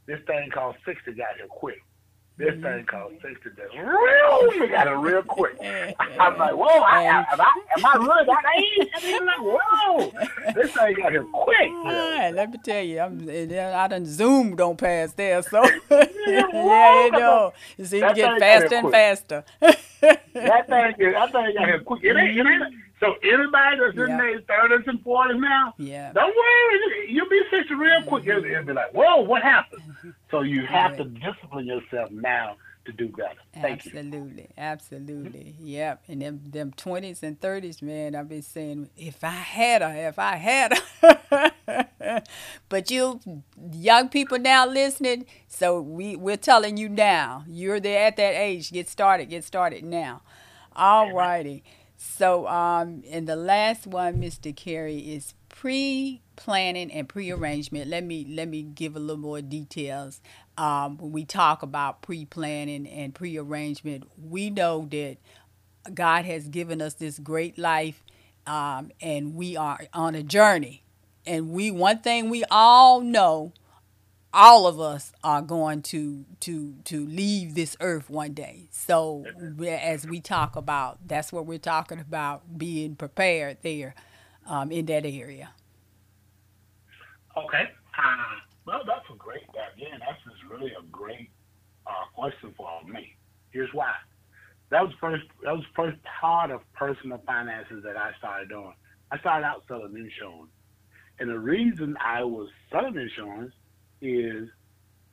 this 0.06 0.20
thing 0.26 0.50
called 0.52 0.76
60 0.86 1.12
got 1.12 1.36
here 1.36 1.46
quick. 1.48 1.82
This 2.39 2.55
mm-hmm. 2.55 2.62
thing 2.62 2.84
called 2.84 3.12
sixty 3.20 3.51
days. 3.51 3.66
Real, 3.76 4.49
we 4.61 4.68
got 4.68 4.86
it 4.86 4.93
real 4.93 5.22
quick. 5.22 5.57
I'm 5.61 6.39
like, 6.39 6.55
whoa, 6.55 6.82
I, 6.82 7.03
am, 7.03 7.24
I, 7.32 7.53
am 7.76 7.84
I 7.84 7.95
really 7.97 8.26
that 8.26 8.45
age? 8.57 8.89
I 8.95 9.03
mean, 9.03 9.26
like, 9.26 9.41
whoa, 9.41 10.12
this 10.55 10.72
thing 10.72 10.95
got 10.95 11.11
here 11.11 11.24
quick. 11.24 11.68
All 11.68 11.84
right, 11.84 12.30
let 12.30 12.53
me 12.53 12.59
tell 12.62 12.80
you, 12.80 13.01
I'm, 13.01 13.28
I 13.28 13.89
done 13.89 14.07
Zoom 14.07 14.55
don't 14.55 14.78
pass 14.78 15.12
there, 15.14 15.43
so 15.43 15.64
yeah, 15.91 17.05
you 17.07 17.11
know, 17.11 17.53
it 17.76 17.86
seems 17.86 18.07
to 18.07 18.14
get 18.14 18.39
faster 18.39 18.74
and 18.76 18.91
faster. 18.93 19.45
that 19.61 20.22
thing, 20.32 21.12
that 21.12 21.32
thing 21.32 21.55
got 21.55 21.66
here 21.66 21.80
quick. 21.80 22.05
It 22.05 22.16
ain't, 22.16 22.39
it 22.39 22.47
ain't. 22.47 22.74
So 23.01 23.14
anybody 23.22 23.78
that's 23.78 23.96
in 23.96 24.16
their 24.16 24.40
thirties 24.40 24.86
and 24.86 25.01
forties 25.03 25.40
now, 25.40 25.74
yeah. 25.78 26.12
don't 26.12 26.34
worry, 26.34 27.11
you'll 27.12 27.28
be 27.28 27.40
fixed 27.51 27.70
real 27.70 28.03
quick. 28.03 28.26
It'll, 28.26 28.44
it'll, 28.44 28.64
be 28.64 28.72
like, 28.72 28.92
whoa, 28.92 29.20
what 29.22 29.42
happened? 29.42 29.82
So 30.30 30.42
you 30.42 30.66
have 30.66 30.99
to 30.99 31.05
discipline 31.05 31.66
yourself 31.66 32.11
now 32.11 32.57
to 32.84 32.92
do 32.92 33.09
better. 33.09 33.38
Thank 33.55 33.86
absolutely, 33.86 34.42
you. 34.42 34.49
absolutely, 34.59 35.55
yep. 35.59 36.03
And 36.07 36.20
them 36.20 36.40
them 36.44 36.72
twenties 36.76 37.22
and 37.22 37.40
thirties, 37.40 37.80
man, 37.80 38.14
I've 38.14 38.28
been 38.28 38.42
saying, 38.42 38.90
if 38.96 39.24
I 39.24 39.30
had 39.30 39.80
her, 39.82 40.09
if 40.09 40.18
I 40.18 40.36
had 40.36 40.78
her. 41.01 42.22
but 42.68 42.90
you 42.90 43.20
young 43.72 44.09
people 44.09 44.38
now 44.38 44.66
listening, 44.66 45.24
so 45.46 45.80
we 45.80 46.16
we're 46.16 46.36
telling 46.36 46.76
you 46.76 46.88
now, 46.88 47.44
you're 47.49 47.80
there 47.80 48.07
at 48.07 48.16
that 48.16 48.34
age. 48.34 48.70
Get 48.70 48.88
started, 48.88 49.30
get 49.30 49.44
started 49.44 49.84
now. 49.84 50.22
All 50.74 51.12
righty. 51.12 51.64
So, 52.01 52.46
um, 52.46 53.03
and 53.11 53.26
the 53.26 53.34
last 53.34 53.84
one, 53.84 54.20
Mr. 54.22 54.55
Carey, 54.55 54.99
is 54.99 55.34
pre-planning 55.49 56.92
and 56.92 57.09
pre-arrangement. 57.09 57.90
Let 57.90 58.05
me 58.05 58.24
let 58.24 58.46
me 58.46 58.62
give 58.62 58.94
a 58.94 59.01
little 59.01 59.16
more 59.20 59.42
details. 59.42 60.20
Um, 60.57 60.96
when 60.99 61.11
we 61.11 61.24
talk 61.24 61.64
about 61.64 62.01
pre-planning 62.03 62.86
and 62.86 63.12
pre-arrangement, 63.12 64.05
we 64.16 64.49
know 64.49 64.86
that 64.92 65.16
God 65.92 66.24
has 66.24 66.46
given 66.46 66.80
us 66.80 66.94
this 66.94 67.18
great 67.18 67.59
life, 67.59 68.05
um, 68.46 68.92
and 69.01 69.34
we 69.34 69.57
are 69.57 69.80
on 69.92 70.14
a 70.14 70.22
journey. 70.22 70.84
And 71.26 71.51
we 71.51 71.72
one 71.72 71.99
thing 71.99 72.30
we 72.30 72.44
all 72.49 73.01
know 73.01 73.53
all 74.32 74.66
of 74.66 74.78
us 74.78 75.12
are 75.24 75.42
going 75.42 75.82
to 75.82 76.24
to 76.40 76.74
to 76.84 77.06
leave 77.06 77.54
this 77.54 77.76
earth 77.80 78.10
one 78.10 78.32
day. 78.32 78.68
So 78.70 79.24
as 79.66 80.06
we 80.06 80.20
talk 80.20 80.56
about, 80.56 80.98
that's 81.06 81.32
what 81.32 81.46
we're 81.46 81.58
talking 81.58 81.98
about, 81.98 82.58
being 82.58 82.94
prepared 82.94 83.58
there 83.62 83.94
um, 84.46 84.70
in 84.70 84.86
that 84.86 85.06
area. 85.06 85.50
Okay. 87.36 87.70
Uh, 87.96 88.38
well, 88.66 88.82
that's 88.86 89.04
a 89.12 89.16
great. 89.16 89.42
Again, 89.76 90.00
that's 90.00 90.22
just 90.24 90.50
really 90.50 90.72
a 90.78 90.82
great 90.90 91.30
uh, 91.86 91.90
question 92.14 92.54
for 92.56 92.68
me. 92.86 93.16
Here's 93.50 93.72
why. 93.72 93.94
That 94.70 94.82
was 94.82 94.92
first. 95.00 95.24
That 95.42 95.54
was 95.54 95.64
first 95.74 95.96
part 96.20 96.50
of 96.50 96.60
personal 96.74 97.22
finances 97.26 97.82
that 97.84 97.96
I 97.96 98.12
started 98.18 98.50
doing. 98.50 98.74
I 99.10 99.18
started 99.18 99.46
out 99.46 99.64
selling 99.68 99.96
insurance, 99.96 100.50
and 101.18 101.30
the 101.30 101.38
reason 101.38 101.96
I 102.04 102.24
was 102.24 102.50
selling 102.70 102.96
insurance 102.96 103.54
is 104.01 104.49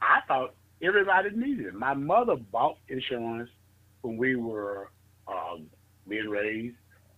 I 0.02 0.20
thought 0.28 0.54
everybody 0.82 1.30
needed 1.32 1.68
it. 1.68 1.74
My 1.74 1.94
mother 1.94 2.36
bought 2.36 2.78
insurance 2.88 3.50
when 4.02 4.18
we 4.18 4.36
were 4.36 4.90
um, 5.28 5.68
being 6.08 6.30
raised. 6.30 6.76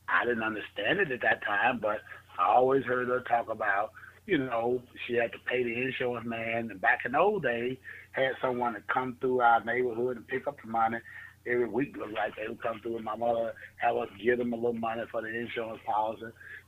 I 0.07 0.25
didn't 0.25 0.43
understand 0.43 0.99
it 0.99 1.11
at 1.11 1.21
that 1.21 1.43
time, 1.43 1.79
but 1.81 1.99
I 2.39 2.47
always 2.53 2.83
heard 2.83 3.09
her 3.09 3.21
talk 3.21 3.49
about, 3.49 3.91
you 4.25 4.37
know, 4.37 4.81
she 5.05 5.15
had 5.15 5.31
to 5.33 5.39
pay 5.49 5.63
the 5.63 5.81
insurance 5.81 6.25
man. 6.25 6.69
And 6.71 6.79
back 6.79 6.99
in 7.05 7.11
the 7.13 7.19
old 7.19 7.43
days, 7.43 7.77
had 8.11 8.31
someone 8.41 8.73
to 8.73 8.81
come 8.91 9.17
through 9.21 9.41
our 9.41 9.63
neighborhood 9.63 10.17
and 10.17 10.27
pick 10.27 10.47
up 10.47 10.57
the 10.61 10.69
money 10.69 10.97
every 11.45 11.67
week. 11.67 11.95
Looked 11.97 12.13
like 12.13 12.35
they 12.35 12.47
would 12.47 12.61
come 12.61 12.79
through, 12.81 12.97
and 12.97 13.05
my 13.05 13.15
mother 13.15 13.53
have 13.77 13.95
us 13.95 14.09
give 14.23 14.39
them 14.39 14.53
a 14.53 14.55
little 14.55 14.73
money 14.73 15.03
for 15.11 15.21
the 15.21 15.27
insurance 15.27 15.81
policy. 15.85 16.25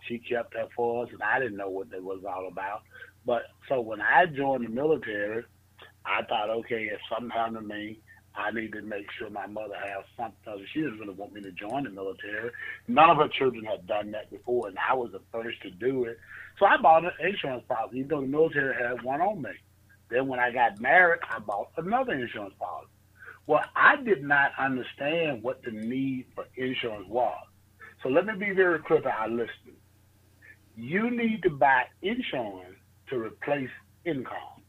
She 0.07 0.19
kept 0.19 0.53
that 0.53 0.69
for 0.75 1.03
us, 1.03 1.09
and 1.11 1.21
I 1.21 1.39
didn't 1.39 1.57
know 1.57 1.69
what 1.69 1.89
that 1.91 2.03
was 2.03 2.23
all 2.27 2.47
about. 2.47 2.83
But 3.29 3.43
so 3.67 3.79
when 3.79 4.01
I 4.01 4.25
joined 4.25 4.65
the 4.65 4.69
military, 4.69 5.43
I 6.03 6.23
thought, 6.23 6.49
okay, 6.49 6.89
if 6.91 6.99
something 7.07 7.29
happened 7.29 7.57
to 7.57 7.61
me, 7.61 7.99
I 8.33 8.49
need 8.49 8.71
to 8.71 8.81
make 8.81 9.05
sure 9.19 9.29
my 9.29 9.45
mother 9.45 9.75
has 9.75 10.03
something. 10.17 10.65
She 10.73 10.79
didn't 10.79 10.97
really 10.97 11.13
want 11.13 11.33
me 11.33 11.41
to 11.43 11.51
join 11.51 11.83
the 11.83 11.91
military. 11.91 12.49
None 12.87 13.07
of 13.11 13.17
her 13.17 13.27
children 13.27 13.65
had 13.65 13.85
done 13.85 14.09
that 14.13 14.31
before, 14.31 14.69
and 14.69 14.77
I 14.79 14.95
was 14.95 15.11
the 15.11 15.21
first 15.31 15.61
to 15.61 15.69
do 15.69 16.05
it. 16.05 16.17
So 16.57 16.65
I 16.65 16.77
bought 16.77 17.05
an 17.05 17.11
insurance 17.19 17.63
policy, 17.69 17.99
even 17.99 18.07
though 18.09 18.21
the 18.21 18.27
military 18.27 18.73
had 18.73 19.03
one 19.03 19.21
on 19.21 19.43
me. 19.43 19.51
Then 20.09 20.27
when 20.27 20.39
I 20.39 20.51
got 20.51 20.81
married, 20.81 21.19
I 21.29 21.37
bought 21.37 21.69
another 21.77 22.13
insurance 22.13 22.55
policy. 22.57 22.89
Well, 23.45 23.61
I 23.75 23.97
did 23.97 24.23
not 24.23 24.53
understand 24.57 25.43
what 25.43 25.61
the 25.61 25.69
need 25.69 26.25
for 26.33 26.45
insurance 26.55 27.07
was. 27.07 27.45
So 28.01 28.09
let 28.09 28.25
me 28.25 28.33
be 28.39 28.55
very 28.55 28.79
clear 28.79 29.01
to 29.01 29.11
our 29.11 29.29
listeners. 29.29 29.77
You 30.75 31.11
need 31.11 31.43
to 31.43 31.51
buy 31.51 31.83
insurance 32.01 32.78
to 33.09 33.17
replace 33.17 33.69
income. 34.05 34.63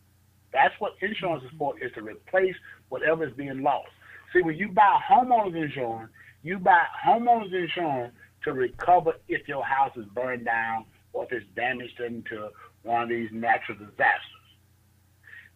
That's 0.53 0.75
what 0.79 0.95
insurance 1.01 1.45
is 1.45 1.51
for, 1.59 1.79
is 1.79 1.93
to 1.93 2.03
replace 2.03 2.55
whatever 2.89 3.25
is 3.25 3.33
being 3.35 3.63
lost. 3.63 3.89
See, 4.33 4.43
when 4.43 4.57
you 4.57 4.69
buy 4.69 5.01
homeowners 5.09 5.57
insurance, 5.57 6.11
you 6.43 6.59
buy 6.59 6.85
homeowners 7.07 7.53
insurance 7.53 8.15
to 8.45 8.53
recover 8.53 9.15
if 9.29 9.47
your 9.47 9.65
house 9.65 9.93
is 9.97 10.07
burned 10.07 10.45
down 10.45 10.85
or 11.13 11.25
if 11.25 11.33
it's 11.33 11.47
damaged 11.55 12.01
into 12.01 12.49
one 12.83 13.03
of 13.03 13.09
these 13.09 13.29
natural 13.33 13.79
disasters. 13.79 14.41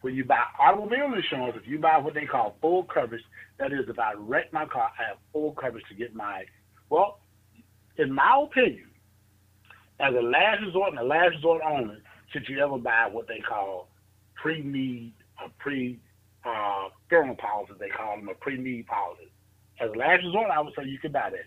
When 0.02 0.14
you 0.14 0.24
buy 0.24 0.42
automobile 0.58 1.14
insurance, 1.14 1.56
if 1.60 1.66
you 1.66 1.78
buy 1.78 1.96
what 1.98 2.14
they 2.14 2.26
call 2.26 2.56
full 2.60 2.84
coverage, 2.84 3.22
that 3.58 3.72
is, 3.72 3.88
if 3.88 3.98
I 3.98 4.12
wreck 4.14 4.52
my 4.52 4.66
car, 4.66 4.90
I 4.98 5.08
have 5.08 5.16
full 5.32 5.52
coverage 5.52 5.84
to 5.88 5.94
get 5.94 6.14
my. 6.14 6.44
Well, 6.90 7.20
in 7.96 8.12
my 8.12 8.44
opinion, 8.44 8.90
as 10.00 10.14
a 10.14 10.20
last 10.20 10.60
resort 10.62 10.90
and 10.90 10.98
a 10.98 11.04
last 11.04 11.36
resort 11.36 11.62
only, 11.64 11.96
should 12.34 12.48
you 12.48 12.58
ever 12.58 12.76
buy 12.78 13.08
what 13.10 13.28
they 13.28 13.38
call 13.38 13.88
pre-need 14.34 15.12
or 15.40 15.48
pre 15.58 15.98
uh, 16.44 16.88
funeral 17.08 17.36
policies, 17.36 17.76
they 17.78 17.88
call 17.88 18.16
them 18.16 18.28
a 18.28 18.34
pre-need 18.34 18.86
policy. 18.86 19.30
As 19.80 19.90
a 19.90 19.98
last 19.98 20.24
resort, 20.24 20.50
I 20.50 20.60
would 20.60 20.74
say 20.76 20.84
you 20.84 20.98
could 20.98 21.12
buy 21.12 21.30
that. 21.30 21.46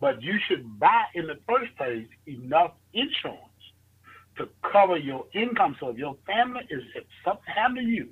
But 0.00 0.22
you 0.22 0.38
should 0.48 0.80
buy 0.80 1.04
in 1.14 1.26
the 1.26 1.38
first 1.46 1.76
place 1.76 2.06
enough 2.26 2.72
insurance 2.94 3.38
to 4.38 4.48
cover 4.72 4.96
your 4.96 5.26
income. 5.34 5.76
So 5.78 5.90
if 5.90 5.98
your 5.98 6.16
family 6.26 6.62
is, 6.70 6.82
if 6.96 7.04
something 7.24 7.44
happened 7.46 7.78
to 7.78 7.84
you, 7.84 8.08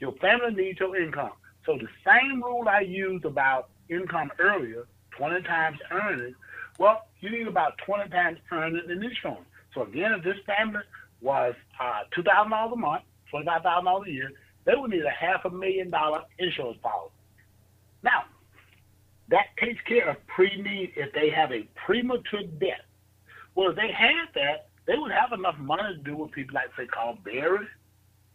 your 0.00 0.12
family 0.12 0.54
needs 0.54 0.80
your 0.80 0.96
income. 0.96 1.32
So 1.64 1.78
the 1.78 1.88
same 2.04 2.42
rule 2.42 2.68
I 2.68 2.80
used 2.80 3.24
about 3.24 3.70
income 3.88 4.32
earlier, 4.38 4.86
20 5.16 5.42
times 5.44 5.78
earnings, 5.90 6.36
well, 6.78 7.06
you 7.20 7.30
need 7.30 7.46
about 7.46 7.78
20 7.86 8.10
times 8.10 8.38
earnings 8.50 8.90
in 8.90 9.02
insurance. 9.02 9.46
So 9.72 9.82
again, 9.82 10.12
if 10.12 10.24
this 10.24 10.36
family 10.46 10.80
was 11.20 11.54
uh, 11.80 12.02
$2,000 12.16 12.72
a 12.72 12.76
month, 12.76 13.02
$25,000 13.32 14.06
a 14.06 14.10
year, 14.10 14.30
they 14.66 14.72
would 14.76 14.90
need 14.90 15.04
a 15.04 15.10
half 15.10 15.44
a 15.44 15.50
million 15.50 15.90
dollar 15.90 16.22
insurance 16.38 16.78
policy. 16.82 17.14
Now, 18.02 18.24
that 19.28 19.46
takes 19.58 19.82
care 19.84 20.10
of 20.10 20.16
pre-need 20.26 20.92
if 20.96 21.12
they 21.14 21.30
have 21.30 21.52
a 21.52 21.68
premature 21.86 22.42
death. 22.60 22.84
Well, 23.54 23.70
if 23.70 23.76
they 23.76 23.90
had 23.92 24.26
that, 24.34 24.68
they 24.86 24.94
would 24.96 25.12
have 25.12 25.32
enough 25.32 25.58
money 25.58 25.94
to 25.96 26.02
do 26.02 26.16
what 26.16 26.32
people 26.32 26.54
like 26.54 26.74
to 26.76 26.82
say 26.82 26.86
call 26.86 27.18
burial, 27.24 27.64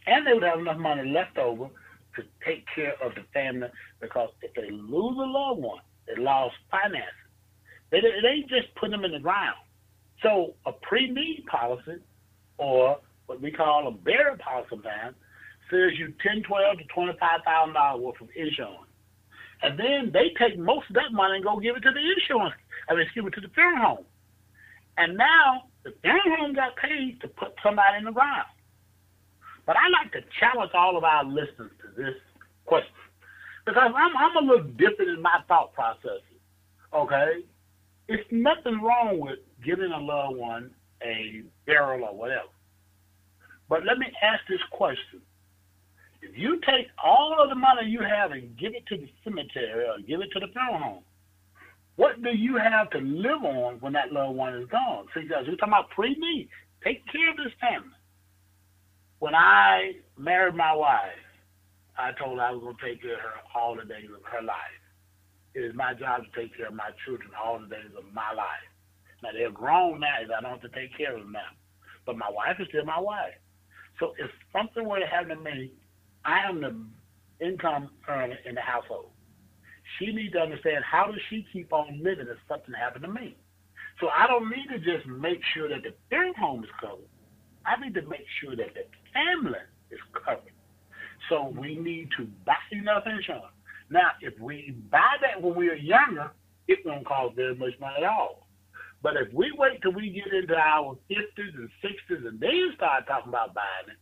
and 0.08 0.26
they 0.26 0.34
would 0.34 0.44
have 0.44 0.60
enough 0.60 0.78
money 0.78 1.10
left 1.12 1.38
over 1.38 1.70
to 2.16 2.24
take 2.46 2.66
care 2.74 2.96
of 3.04 3.14
the 3.16 3.22
family 3.34 3.68
because 4.02 4.30
if 4.42 4.54
they 4.56 4.70
lose 4.72 5.18
a 5.18 5.28
loved 5.28 5.62
one, 5.62 5.80
they 6.08 6.22
lost 6.22 6.56
finances. 6.72 7.14
They, 7.92 8.02
they 8.02 8.42
just 8.50 8.74
put 8.76 8.92
them 8.92 9.06
in 9.06 9.12
the 9.12 9.20
ground. 9.20 9.58
So 10.24 10.56
a 10.66 10.72
pre-need 10.72 11.46
policy 11.48 11.98
or 12.60 13.00
what 13.26 13.42
we 13.42 13.52
call 13.52 13.88
a 13.88 13.92
burial 13.92 14.38
policy 14.38 14.68
sometimes 14.70 15.16
says 15.72 15.98
you 15.98 16.14
ten, 16.22 16.44
twelve 16.44 16.78
to 16.78 16.84
twenty 16.94 17.14
five 17.20 17.40
thousand 17.46 17.74
dollars 17.74 18.04
worth 18.04 18.22
of 18.22 18.30
insurance. 18.36 18.86
And 19.64 19.80
then 19.80 20.12
they 20.14 20.32
take 20.38 20.58
most 20.60 20.90
of 20.90 20.96
that 20.96 21.12
money 21.12 21.36
and 21.38 21.44
go 21.44 21.60
give 21.60 21.76
it 21.76 21.82
to 21.82 21.92
the 21.92 22.04
insurance 22.04 22.56
I 22.90 22.96
mean 22.96 23.06
give 23.16 23.26
it 23.26 23.34
to 23.36 23.42
the 23.42 23.50
funeral 23.54 24.04
home. 24.04 24.06
And 24.98 25.16
now 25.16 25.70
the 25.84 25.94
funeral 26.02 26.38
home 26.38 26.54
got 26.54 26.76
paid 26.76 27.22
to 27.22 27.28
put 27.28 27.56
somebody 27.64 27.98
in 27.98 28.06
the 28.06 28.12
ground. 28.12 28.50
But 29.66 29.78
I 29.78 29.88
like 30.02 30.12
to 30.14 30.22
challenge 30.40 30.72
all 30.74 30.98
of 30.98 31.04
our 31.04 31.24
listeners 31.24 31.72
to 31.86 31.88
this 31.96 32.18
question. 32.66 32.92
Because 33.66 33.94
I'm 33.96 34.18
I'm 34.18 34.36
a 34.38 34.48
little 34.48 34.68
different 34.74 35.12
in 35.12 35.22
my 35.22 35.40
thought 35.48 35.74
processes. 35.74 36.26
Okay? 36.94 37.46
It's 38.08 38.28
nothing 38.32 38.82
wrong 38.82 39.20
with 39.20 39.38
giving 39.64 39.92
a 39.92 40.00
loved 40.00 40.38
one 40.38 40.72
a 41.04 41.44
barrel 41.66 42.04
or 42.04 42.16
whatever. 42.16 42.50
But 43.70 43.86
let 43.86 43.98
me 43.98 44.08
ask 44.22 44.42
this 44.50 44.62
question. 44.72 45.22
If 46.22 46.38
you 46.38 46.60
take 46.66 46.88
all 47.04 47.38
of 47.42 47.50
the 47.50 47.56
money 47.56 47.88
you 47.88 48.02
have 48.02 48.32
and 48.32 48.58
give 48.58 48.74
it 48.74 48.86
to 48.88 48.98
the 48.98 49.10
cemetery 49.24 49.86
or 49.86 50.00
give 50.06 50.22
it 50.22 50.30
to 50.34 50.40
the 50.40 50.48
funeral 50.52 50.78
home, 50.78 51.04
what 51.96 52.22
do 52.24 52.30
you 52.30 52.58
have 52.58 52.90
to 52.92 53.00
live 53.00 53.44
on 53.44 53.76
when 53.80 53.94
that 53.94 54.12
loved 54.12 54.36
one 54.36 54.56
is 54.56 54.68
gone? 54.70 55.06
See, 55.14 55.28
guys, 55.28 55.46
we're 55.48 55.56
talking 55.56 55.74
about 55.74 55.90
pre-need. 55.92 56.50
Take 56.84 57.06
care 57.12 57.32
of 57.32 57.38
this 57.38 57.54
family. 57.60 57.96
When 59.20 59.36
I 59.36 60.00
married 60.18 60.56
my 60.56 60.74
wife, 60.74 61.20
I 61.98 62.12
told 62.18 62.40
her 62.40 62.44
I 62.44 62.52
was 62.52 62.62
going 62.62 62.78
to 62.78 62.86
take 62.86 63.02
care 63.02 63.16
of 63.16 63.20
her 63.20 63.36
all 63.54 63.76
the 63.76 63.84
days 63.84 64.08
of 64.16 64.24
her 64.32 64.42
life. 64.42 64.80
It 65.54 65.60
is 65.60 65.76
my 65.76 65.94
job 65.94 66.24
to 66.24 66.40
take 66.40 66.56
care 66.56 66.68
of 66.68 66.74
my 66.74 66.92
children 67.06 67.32
all 67.36 67.60
the 67.60 67.68
days 67.68 67.92
of 67.98 68.06
my 68.14 68.32
life. 68.32 68.69
Now 69.24 69.30
they're 69.34 69.52
grown 69.52 70.00
now, 70.00 70.16
I 70.22 70.42
don't 70.42 70.52
have 70.52 70.62
to 70.62 70.70
take 70.70 70.96
care 70.98 71.16
of 71.16 71.22
them 71.22 71.32
now. 71.32 71.52
But 72.06 72.18
my 72.18 72.30
wife 72.30 72.58
is 72.60 72.68
still 72.70 72.86
my 72.86 73.00
wife. 73.00 73.36
So 74.00 74.14
if 74.18 74.32
something 74.54 74.88
were 74.88 75.00
to 75.00 75.08
happen 75.08 75.30
to 75.30 75.36
me, 75.36 75.74
I 76.26 76.40
am 76.48 76.62
the 76.62 77.46
income 77.46 77.90
earner 78.08 78.38
in 78.46 78.56
the 78.56 78.62
household. 78.62 79.12
She 79.98 80.12
needs 80.12 80.34
to 80.34 80.40
understand 80.40 80.84
how 80.90 81.08
does 81.08 81.22
she 81.30 81.46
keep 81.52 81.74
on 81.74 82.02
living 82.04 82.28
if 82.30 82.38
something 82.48 82.74
happened 82.74 83.04
to 83.04 83.12
me. 83.12 83.36
So 84.00 84.08
I 84.08 84.28
don't 84.28 84.50
need 84.50 84.68
to 84.72 84.80
just 84.80 85.08
make 85.08 85.40
sure 85.54 85.68
that 85.68 85.84
the 85.84 85.94
third 86.10 86.36
home 86.38 86.64
is 86.64 86.70
covered. 86.80 87.10
I 87.66 87.80
need 87.82 87.94
to 87.96 88.02
make 88.04 88.26
sure 88.42 88.56
that 88.56 88.74
the 88.74 88.86
family 89.14 89.60
is 89.92 90.00
covered. 90.14 90.54
So 91.28 91.54
we 91.60 91.76
need 91.76 92.10
to 92.18 92.28
buy 92.46 92.56
enough 92.72 93.04
insurance. 93.06 93.54
Now, 93.90 94.12
if 94.22 94.40
we 94.40 94.76
buy 94.90 95.18
that 95.22 95.42
when 95.42 95.56
we 95.56 95.68
are 95.70 95.76
younger, 95.76 96.32
it 96.68 96.80
won't 96.86 97.06
cost 97.06 97.36
very 97.36 97.56
much 97.56 97.74
money 97.80 97.96
at 97.98 98.04
all. 98.04 98.48
But 99.02 99.16
if 99.16 99.34
we 99.34 99.52
wait 99.58 99.82
till 99.82 99.94
we 99.94 100.10
get 100.12 100.34
into 100.34 100.56
our 100.56 100.98
50s 101.10 101.56
and 101.56 101.70
60s 101.84 102.28
and 102.28 102.40
then 102.40 102.74
start 102.76 103.08
talking 103.08 103.30
about 103.30 103.54
buying 103.54 103.90
it, 103.90 104.00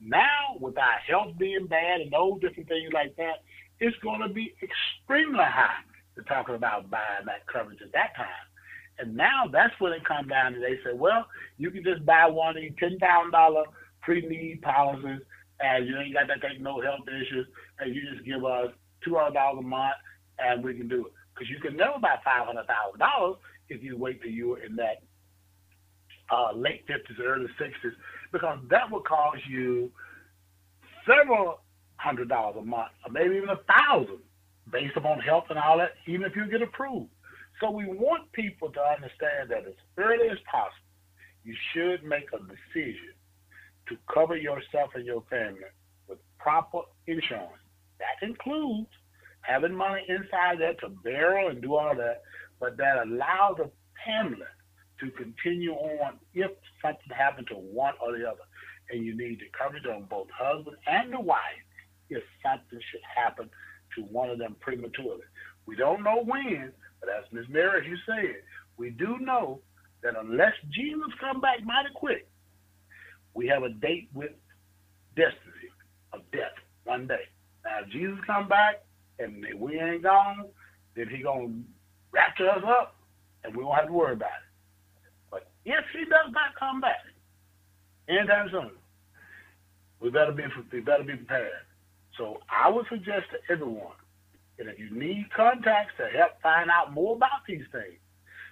now 0.00 0.56
with 0.60 0.78
our 0.78 0.98
health 1.06 1.36
being 1.38 1.66
bad 1.66 2.00
and 2.00 2.12
those 2.12 2.40
different 2.40 2.68
things 2.68 2.92
like 2.92 3.16
that, 3.16 3.44
it's 3.80 3.96
going 4.02 4.20
to 4.20 4.28
be 4.28 4.54
extremely 4.62 5.44
high 5.44 5.82
to 6.16 6.22
talking 6.24 6.54
about 6.54 6.90
buying 6.90 7.26
that 7.26 7.46
coverage 7.52 7.82
at 7.82 7.92
that 7.92 8.16
time. 8.16 8.46
And 8.98 9.16
now 9.16 9.44
that's 9.52 9.74
when 9.78 9.92
it 9.92 10.04
comes 10.04 10.28
down 10.28 10.54
to 10.54 10.60
they 10.60 10.76
say, 10.84 10.94
well, 10.94 11.26
you 11.58 11.70
can 11.70 11.84
just 11.84 12.04
buy 12.04 12.26
one 12.26 12.56
of 12.56 12.62
these 12.62 12.72
ten 12.78 12.98
thousand 12.98 13.32
dollar 13.32 13.64
pre 14.02 14.26
need 14.26 14.62
policies 14.62 15.20
and 15.60 15.86
you 15.86 15.96
ain't 15.98 16.14
got 16.14 16.26
to 16.32 16.40
take 16.40 16.60
no 16.60 16.80
health 16.80 17.06
issues 17.06 17.46
and 17.78 17.94
you 17.94 18.02
just 18.12 18.24
give 18.26 18.44
us 18.44 18.68
two 19.04 19.14
hundred 19.14 19.34
dollars 19.34 19.60
a 19.60 19.66
month 19.66 19.94
and 20.38 20.64
we 20.64 20.74
can 20.74 20.88
do 20.88 21.06
it. 21.06 21.12
Because 21.38 21.50
you 21.50 21.60
can 21.60 21.76
never 21.76 21.98
buy 22.00 22.16
five 22.24 22.46
hundred 22.46 22.66
thousand 22.66 22.98
dollars 22.98 23.36
if 23.68 23.82
you 23.82 23.96
wait 23.96 24.20
till 24.20 24.30
you're 24.30 24.62
in 24.64 24.74
that 24.76 25.02
uh, 26.30 26.52
late 26.52 26.84
fifties, 26.86 27.16
early 27.22 27.46
sixties, 27.58 27.92
because 28.32 28.58
that 28.70 28.90
would 28.90 29.04
cost 29.04 29.38
you 29.48 29.92
several 31.06 31.60
hundred 31.96 32.28
dollars 32.28 32.56
a 32.58 32.64
month, 32.64 32.90
or 33.06 33.12
maybe 33.12 33.36
even 33.36 33.50
a 33.50 33.60
thousand, 33.72 34.18
based 34.72 34.96
upon 34.96 35.20
health 35.20 35.44
and 35.50 35.58
all 35.58 35.78
that, 35.78 35.92
even 36.06 36.22
if 36.24 36.34
you 36.34 36.50
get 36.50 36.62
approved. 36.62 37.10
So 37.60 37.70
we 37.70 37.86
want 37.86 38.30
people 38.32 38.70
to 38.70 38.80
understand 38.80 39.50
that 39.50 39.66
as 39.66 39.74
early 39.96 40.28
as 40.28 40.38
possible, 40.50 40.86
you 41.44 41.54
should 41.72 42.04
make 42.04 42.28
a 42.32 42.38
decision 42.38 43.14
to 43.88 43.96
cover 44.12 44.36
yourself 44.36 44.90
and 44.94 45.06
your 45.06 45.22
family 45.30 45.60
with 46.08 46.18
proper 46.38 46.80
insurance. 47.06 47.62
That 47.98 48.26
includes 48.26 48.90
having 49.42 49.74
money 49.74 50.02
inside 50.08 50.58
there 50.58 50.74
to 50.74 50.88
borrow 50.88 51.48
and 51.48 51.62
do 51.62 51.74
all 51.74 51.94
that, 51.96 52.22
but 52.60 52.76
that 52.76 53.06
allows 53.06 53.56
the 53.58 53.70
family 54.06 54.46
to 55.00 55.10
continue 55.12 55.72
on 55.72 56.18
if 56.34 56.50
something 56.82 57.16
happened 57.16 57.46
to 57.48 57.54
one 57.54 57.94
or 58.04 58.16
the 58.16 58.24
other. 58.28 58.40
And 58.90 59.04
you 59.04 59.16
need 59.16 59.38
the 59.40 59.50
coverage 59.56 59.86
on 59.86 60.04
both 60.04 60.28
husband 60.36 60.76
and 60.86 61.12
the 61.12 61.20
wife 61.20 61.64
if 62.10 62.22
something 62.42 62.80
should 62.90 63.00
happen 63.16 63.50
to 63.96 64.02
one 64.02 64.30
of 64.30 64.38
them 64.38 64.56
prematurely. 64.60 65.26
We 65.66 65.76
don't 65.76 66.02
know 66.02 66.22
when, 66.24 66.72
but 67.00 67.10
as 67.10 67.24
Ms. 67.32 67.44
Mary, 67.50 67.86
you 67.86 67.96
said, 68.06 68.36
we 68.76 68.90
do 68.90 69.18
know 69.18 69.60
that 70.02 70.14
unless 70.18 70.52
Jesus 70.70 71.12
come 71.20 71.40
back 71.40 71.64
mighty 71.64 71.90
quick, 71.94 72.28
we 73.34 73.46
have 73.48 73.62
a 73.62 73.68
date 73.68 74.08
with 74.14 74.30
destiny 75.16 75.68
of 76.12 76.20
death 76.32 76.56
one 76.84 77.06
day. 77.06 77.28
Now, 77.64 77.84
if 77.84 77.90
Jesus 77.90 78.18
come 78.26 78.48
back 78.48 78.84
and 79.18 79.44
if 79.44 79.58
we 79.58 79.78
ain't 79.78 80.02
gone, 80.02 80.46
then 80.96 81.08
he 81.08 81.22
gonna 81.22 81.52
rapture 82.12 82.50
us 82.50 82.62
up, 82.66 82.96
and 83.44 83.56
we 83.56 83.64
won't 83.64 83.78
have 83.78 83.86
to 83.86 83.92
worry 83.92 84.14
about 84.14 84.28
it. 84.28 85.10
But 85.30 85.48
if 85.64 85.84
he 85.92 86.04
does 86.04 86.32
not 86.32 86.56
come 86.58 86.80
back 86.80 87.04
anytime 88.08 88.48
soon, 88.50 88.70
we 90.00 90.10
better 90.10 90.32
be 90.32 90.44
we 90.72 90.80
better 90.80 91.04
be 91.04 91.16
prepared. 91.16 91.66
So 92.16 92.38
I 92.50 92.68
would 92.68 92.86
suggest 92.88 93.26
to 93.30 93.52
everyone 93.52 93.94
and 94.58 94.68
if 94.68 94.78
you 94.78 94.90
need 94.90 95.28
contacts 95.34 95.94
to 95.98 96.08
help 96.16 96.40
find 96.42 96.68
out 96.70 96.92
more 96.92 97.14
about 97.14 97.46
these 97.46 97.64
things, 97.70 97.98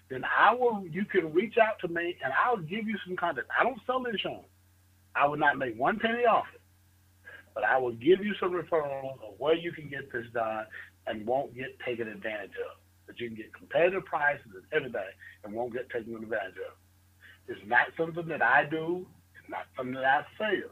then 0.09 0.23
I 0.25 0.55
will. 0.55 0.85
You 0.89 1.05
can 1.05 1.33
reach 1.33 1.55
out 1.59 1.81
to 1.81 1.89
me, 1.89 2.17
and 2.23 2.33
I'll 2.33 2.59
give 2.59 2.87
you 2.87 2.97
some 3.05 3.17
contacts. 3.17 3.51
I 3.59 3.65
don't 3.65 3.81
sell 3.87 4.05
insurance. 4.07 4.47
I 5.17 5.27
would 5.27 5.41
not 5.41 5.59
make 5.59 5.77
one 5.77 5.99
penny 5.99 6.25
off 6.25 6.45
it, 6.55 6.56
but 7.57 7.65
I 7.65 7.79
will 7.79 7.93
give 7.93 8.23
you 8.23 8.35
some 8.39 8.53
referrals 8.53 9.15
of 9.15 9.33
where 9.39 9.55
you 9.55 9.73
can 9.73 9.89
get 9.89 10.13
this 10.13 10.27
done 10.35 10.67
and 11.07 11.27
won't 11.27 11.57
get 11.57 11.81
taken 11.81 12.07
advantage 12.07 12.51
of. 12.51 12.77
That 13.07 13.19
you 13.19 13.29
can 13.29 13.37
get 13.37 13.55
competitive 13.55 14.05
prices 14.05 14.45
and 14.53 14.63
everything, 14.75 15.01
and 15.43 15.55
won't 15.55 15.73
get 15.73 15.89
taken 15.89 16.15
advantage 16.17 16.61
of. 16.69 16.77
It's 17.49 17.67
not 17.67 17.87
something 17.97 18.29
that 18.29 18.43
I 18.43 18.67
do. 18.71 19.07
It's 19.41 19.49
not 19.49 19.65
something 19.75 19.95
that 19.95 20.05
I 20.05 20.25
sell. 20.37 20.71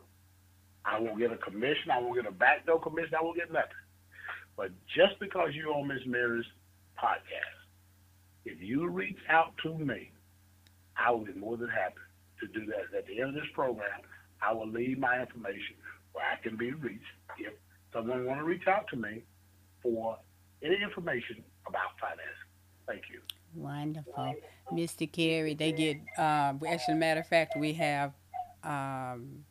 I 0.85 1.01
won't 1.01 1.19
get 1.19 1.33
a 1.33 1.39
commission. 1.39 1.91
I 1.91 2.01
won't 2.01 2.17
get 2.17 2.27
a 2.27 2.33
backdoor 2.33 2.81
commission. 2.83 3.15
I 3.19 3.23
won't 3.23 3.39
get 3.39 3.51
nothing. 3.51 3.71
But 4.55 4.71
just 4.95 5.19
because 5.21 5.51
you're 5.55 5.73
on 5.73 5.89
Miss 5.89 6.05
Mary's 6.05 6.45
podcast, 7.03 7.65
if 8.45 8.61
you 8.61 8.89
reach 8.89 9.17
out 9.31 9.55
to 9.63 9.79
me, 9.79 10.11
I 10.99 11.13
will 11.13 11.25
be 11.25 11.33
more 11.33 11.57
than 11.57 11.71
happy 11.71 12.05
to 12.41 12.47
do 12.49 12.67
that. 12.67 12.95
At 12.99 13.07
the 13.07 13.23
end 13.23 13.31
of 13.31 13.35
this 13.37 13.51
program, 13.55 14.03
I 14.43 14.53
will 14.53 14.69
leave 14.69 14.99
my 14.99 15.21
information 15.23 15.77
where 16.15 16.25
I 16.25 16.37
can 16.43 16.57
be 16.57 16.73
reached 16.73 17.05
if 17.39 17.53
someone 17.93 18.25
want 18.25 18.41
to 18.41 18.45
reach 18.45 18.67
out 18.67 18.87
to 18.89 18.97
me 18.97 19.23
for 19.83 20.17
any 20.63 20.83
information 20.83 21.45
about 21.67 21.99
finance. 22.01 22.39
Thank 22.87 23.03
you. 23.13 23.21
Wonderful. 23.55 24.35
Mr. 24.73 25.11
Carey, 25.11 25.55
they 25.55 25.73
get, 25.73 25.99
uh, 26.19 26.55
actually, 26.67 26.95
matter 26.95 27.21
of 27.21 27.29
fact, 27.29 27.57
we 27.59 27.75
have 27.75 28.13
um, 28.63 29.45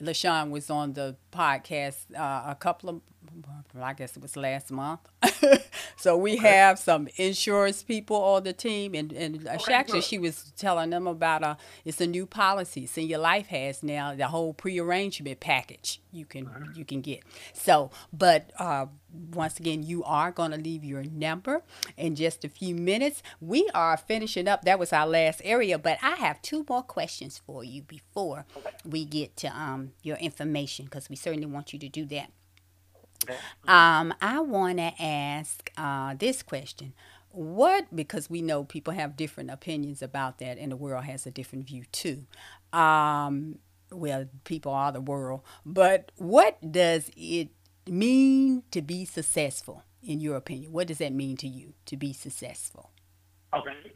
LaShawn 0.00 0.50
was 0.50 0.70
on 0.70 0.92
the 0.92 1.16
podcast 1.32 1.96
uh, 2.16 2.50
a 2.50 2.56
couple 2.58 2.90
of, 2.90 3.00
I 3.80 3.92
guess 3.92 4.16
it 4.16 4.22
was 4.22 4.36
last 4.36 4.70
month. 4.70 5.00
so 5.96 6.16
we 6.16 6.34
okay. 6.34 6.48
have 6.48 6.78
some 6.78 7.08
insurance 7.16 7.82
people 7.82 8.16
on 8.16 8.44
the 8.44 8.52
team, 8.52 8.94
and 8.94 9.12
and 9.12 9.46
okay, 9.46 9.72
actually 9.72 10.02
she 10.02 10.18
was 10.18 10.52
telling 10.56 10.90
them 10.90 11.06
about 11.06 11.42
a 11.42 11.56
it's 11.84 12.00
a 12.00 12.06
new 12.06 12.26
policy 12.26 12.86
Senior 12.86 13.18
Life 13.18 13.48
has 13.48 13.82
now 13.82 14.14
the 14.14 14.28
whole 14.28 14.52
prearrangement 14.54 15.40
package 15.40 16.00
you 16.12 16.24
can 16.24 16.46
uh-huh. 16.46 16.72
you 16.74 16.84
can 16.84 17.00
get. 17.00 17.22
So, 17.52 17.90
but 18.12 18.52
uh, 18.58 18.86
once 19.32 19.58
again, 19.58 19.82
you 19.82 20.04
are 20.04 20.30
going 20.30 20.50
to 20.50 20.56
leave 20.56 20.84
your 20.84 21.02
number 21.04 21.62
in 21.96 22.14
just 22.14 22.44
a 22.44 22.48
few 22.48 22.74
minutes. 22.74 23.22
We 23.40 23.68
are 23.74 23.96
finishing 23.96 24.48
up. 24.48 24.62
That 24.62 24.78
was 24.78 24.92
our 24.92 25.06
last 25.06 25.40
area, 25.44 25.78
but 25.78 25.98
I 26.02 26.16
have 26.16 26.42
two 26.42 26.64
more 26.68 26.82
questions 26.82 27.40
for 27.44 27.64
you 27.64 27.82
before 27.82 28.46
we 28.84 29.04
get 29.04 29.36
to 29.38 29.48
um, 29.48 29.92
your 30.02 30.16
information 30.16 30.86
because 30.86 31.08
we 31.08 31.16
certainly 31.16 31.46
want 31.46 31.72
you 31.72 31.78
to 31.78 31.88
do 31.88 32.04
that. 32.06 32.30
Um, 33.66 34.14
I 34.20 34.40
want 34.40 34.78
to 34.78 34.92
ask 35.00 35.70
uh, 35.76 36.14
this 36.18 36.42
question. 36.42 36.94
What, 37.30 37.94
because 37.94 38.30
we 38.30 38.42
know 38.42 38.64
people 38.64 38.94
have 38.94 39.16
different 39.16 39.50
opinions 39.50 40.02
about 40.02 40.38
that, 40.38 40.58
and 40.58 40.72
the 40.72 40.76
world 40.76 41.04
has 41.04 41.26
a 41.26 41.30
different 41.30 41.66
view 41.66 41.84
too. 41.92 42.26
Um, 42.72 43.58
well, 43.90 44.26
people 44.44 44.72
are 44.72 44.92
the 44.92 45.00
world, 45.00 45.42
but 45.64 46.10
what 46.16 46.72
does 46.72 47.10
it 47.16 47.50
mean 47.86 48.62
to 48.70 48.82
be 48.82 49.04
successful, 49.04 49.84
in 50.02 50.20
your 50.20 50.36
opinion? 50.36 50.72
What 50.72 50.88
does 50.88 50.98
that 50.98 51.12
mean 51.12 51.36
to 51.38 51.48
you 51.48 51.74
to 51.86 51.96
be 51.96 52.12
successful? 52.12 52.90
Okay. 53.54 53.92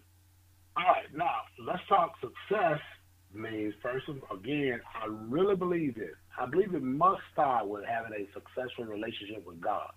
All 0.77 0.85
right. 0.85 1.15
Now, 1.15 1.43
let's 1.59 1.83
talk 1.89 2.15
success 2.21 2.81
means, 3.35 3.75
first 3.83 4.09
of 4.09 4.17
again, 4.37 4.81
I 4.95 5.07
really 5.29 5.57
believe 5.57 5.95
this. 5.95 6.15
I 6.39 6.47
believe 6.47 6.75
it 6.75 6.83
must 6.83 7.21
start 7.33 7.69
with 7.69 7.85
having 7.85 8.13
a 8.13 8.27
successful 8.33 8.85
relationship 8.85 9.47
with 9.47 9.61
God. 9.61 9.91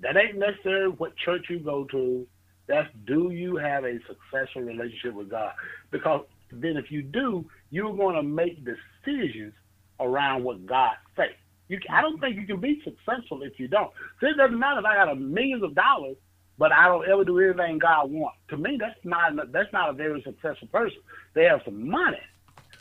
That 0.00 0.16
ain't 0.16 0.38
necessarily 0.38 0.94
what 0.96 1.16
church 1.16 1.46
you 1.48 1.58
go 1.58 1.84
to. 1.84 2.26
That's 2.68 2.88
do 3.06 3.30
you 3.30 3.56
have 3.56 3.84
a 3.84 3.98
successful 4.06 4.62
relationship 4.62 5.14
with 5.14 5.30
God? 5.30 5.52
Because 5.90 6.26
then 6.52 6.76
if 6.76 6.90
you 6.90 7.02
do, 7.02 7.46
you're 7.70 7.96
going 7.96 8.16
to 8.16 8.22
make 8.22 8.64
decisions 8.64 9.54
around 10.00 10.44
what 10.44 10.66
God 10.66 10.92
says. 11.16 11.30
You, 11.68 11.78
I 11.90 12.00
don't 12.00 12.20
think 12.20 12.36
you 12.36 12.46
can 12.46 12.60
be 12.60 12.82
successful 12.84 13.42
if 13.42 13.58
you 13.58 13.68
don't. 13.68 13.90
So 14.20 14.28
it 14.28 14.36
doesn't 14.36 14.58
matter 14.58 14.80
if 14.80 14.84
I 14.84 14.94
got 14.94 15.10
a 15.10 15.16
millions 15.16 15.62
of 15.62 15.74
dollars, 15.74 16.16
but 16.58 16.72
I 16.72 16.86
don't 16.86 17.08
ever 17.08 17.24
do 17.24 17.38
anything 17.40 17.78
God 17.78 18.10
wants. 18.10 18.38
To 18.50 18.56
me, 18.56 18.76
that's 18.78 18.98
not 19.04 19.52
that's 19.52 19.72
not 19.72 19.90
a 19.90 19.92
very 19.92 20.22
successful 20.22 20.68
person. 20.68 20.98
They 21.34 21.44
have 21.44 21.60
some 21.64 21.88
money, 21.88 22.20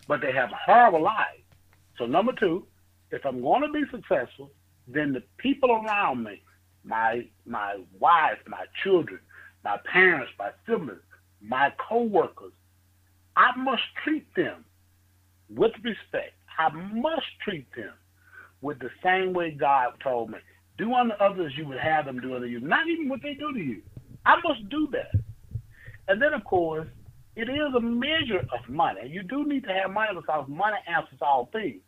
but 0.07 0.21
they 0.21 0.31
have 0.31 0.49
horrible 0.65 1.03
life. 1.03 1.41
So 1.97 2.05
number 2.05 2.33
two, 2.33 2.65
if 3.11 3.25
I'm 3.25 3.41
going 3.41 3.61
to 3.61 3.71
be 3.71 3.83
successful, 3.91 4.51
then 4.87 5.13
the 5.13 5.23
people 5.37 5.71
around 5.71 6.23
me, 6.23 6.41
my 6.83 7.25
my 7.45 7.77
wife, 7.99 8.37
my 8.47 8.65
children, 8.83 9.19
my 9.63 9.77
parents, 9.91 10.31
my 10.37 10.51
siblings, 10.67 11.01
my 11.41 11.73
coworkers, 11.89 12.53
I 13.35 13.51
must 13.57 13.83
treat 14.03 14.33
them 14.35 14.65
with 15.49 15.71
respect. 15.83 16.33
I 16.57 16.69
must 16.69 17.25
treat 17.43 17.67
them 17.75 17.93
with 18.61 18.79
the 18.79 18.89
same 19.03 19.33
way 19.33 19.51
God 19.51 19.93
told 20.03 20.29
me. 20.29 20.37
Do 20.77 20.93
unto 20.93 21.13
others 21.15 21.53
you 21.57 21.67
would 21.67 21.77
have 21.77 22.05
them 22.05 22.19
do 22.19 22.35
unto 22.35 22.47
you. 22.47 22.59
Not 22.59 22.87
even 22.87 23.09
what 23.09 23.21
they 23.21 23.33
do 23.33 23.53
to 23.53 23.59
you. 23.59 23.81
I 24.25 24.35
must 24.43 24.67
do 24.69 24.87
that. 24.91 25.11
And 26.07 26.21
then, 26.21 26.33
of 26.33 26.43
course, 26.43 26.87
it 27.35 27.49
is 27.49 27.75
a 27.75 27.81
measure 27.81 28.39
of 28.53 28.69
money. 28.69 29.07
You 29.09 29.23
do 29.23 29.45
need 29.45 29.63
to 29.65 29.73
have 29.73 29.91
money 29.91 30.11
because 30.15 30.45
money 30.47 30.77
answers 30.87 31.19
all 31.21 31.49
things. 31.51 31.81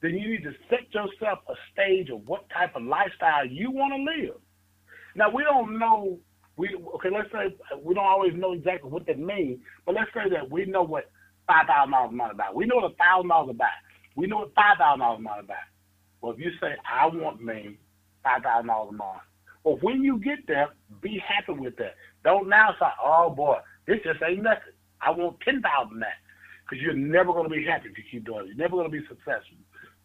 Then 0.00 0.14
you 0.14 0.30
need 0.30 0.44
to 0.44 0.52
set 0.70 0.92
yourself 0.94 1.40
a 1.48 1.54
stage 1.72 2.08
of 2.10 2.26
what 2.26 2.48
type 2.50 2.74
of 2.76 2.82
lifestyle 2.82 3.44
you 3.46 3.70
want 3.70 3.92
to 3.94 4.22
live. 4.22 4.36
Now 5.14 5.30
we 5.30 5.42
don't 5.42 5.78
know. 5.78 6.18
We 6.56 6.74
okay. 6.94 7.08
Let's 7.10 7.30
say 7.32 7.54
we 7.82 7.94
don't 7.94 8.06
always 8.06 8.32
know 8.34 8.52
exactly 8.52 8.90
what 8.90 9.06
that 9.06 9.18
means, 9.18 9.60
but 9.84 9.94
let's 9.94 10.10
say 10.14 10.30
that 10.30 10.50
we 10.50 10.64
know 10.64 10.82
what 10.82 11.10
five 11.46 11.66
thousand 11.66 11.92
dollars 11.92 12.10
a 12.12 12.16
month 12.16 12.32
about. 12.32 12.54
We 12.54 12.66
know 12.66 12.76
what 12.76 12.92
a 12.92 12.94
thousand 12.94 13.28
dollars 13.28 13.50
about. 13.50 13.78
We 14.16 14.26
know 14.26 14.38
what 14.38 14.54
five 14.54 14.78
thousand 14.78 15.00
dollars 15.00 15.18
a 15.18 15.22
month 15.22 15.44
about. 15.44 15.68
Well, 16.20 16.32
if 16.32 16.38
you 16.38 16.50
say 16.60 16.74
I 16.86 17.06
want 17.06 17.42
me 17.42 17.78
five 18.22 18.42
thousand 18.42 18.68
dollars 18.68 18.90
a 18.90 18.96
month, 18.96 19.22
well, 19.64 19.78
when 19.82 20.02
you 20.02 20.18
get 20.18 20.46
there, 20.46 20.68
be 21.00 21.20
happy 21.26 21.58
with 21.58 21.76
that. 21.76 21.94
Don't 22.24 22.48
now 22.48 22.74
say, 22.80 22.86
oh 23.04 23.30
boy, 23.30 23.58
this 23.86 23.98
just 24.04 24.22
ain't 24.22 24.42
nothing. 24.42 24.74
I 25.00 25.10
want 25.10 25.40
ten 25.40 25.62
thousand 25.62 26.00
that, 26.00 26.18
because 26.64 26.82
you're 26.82 26.94
never 26.94 27.32
going 27.32 27.48
to 27.48 27.54
be 27.54 27.64
happy 27.64 27.88
if 27.88 27.98
you 27.98 28.04
keep 28.10 28.26
doing 28.26 28.44
it. 28.44 28.48
You're 28.48 28.56
never 28.56 28.76
going 28.76 28.90
to 28.90 29.00
be 29.00 29.06
successful. 29.08 29.58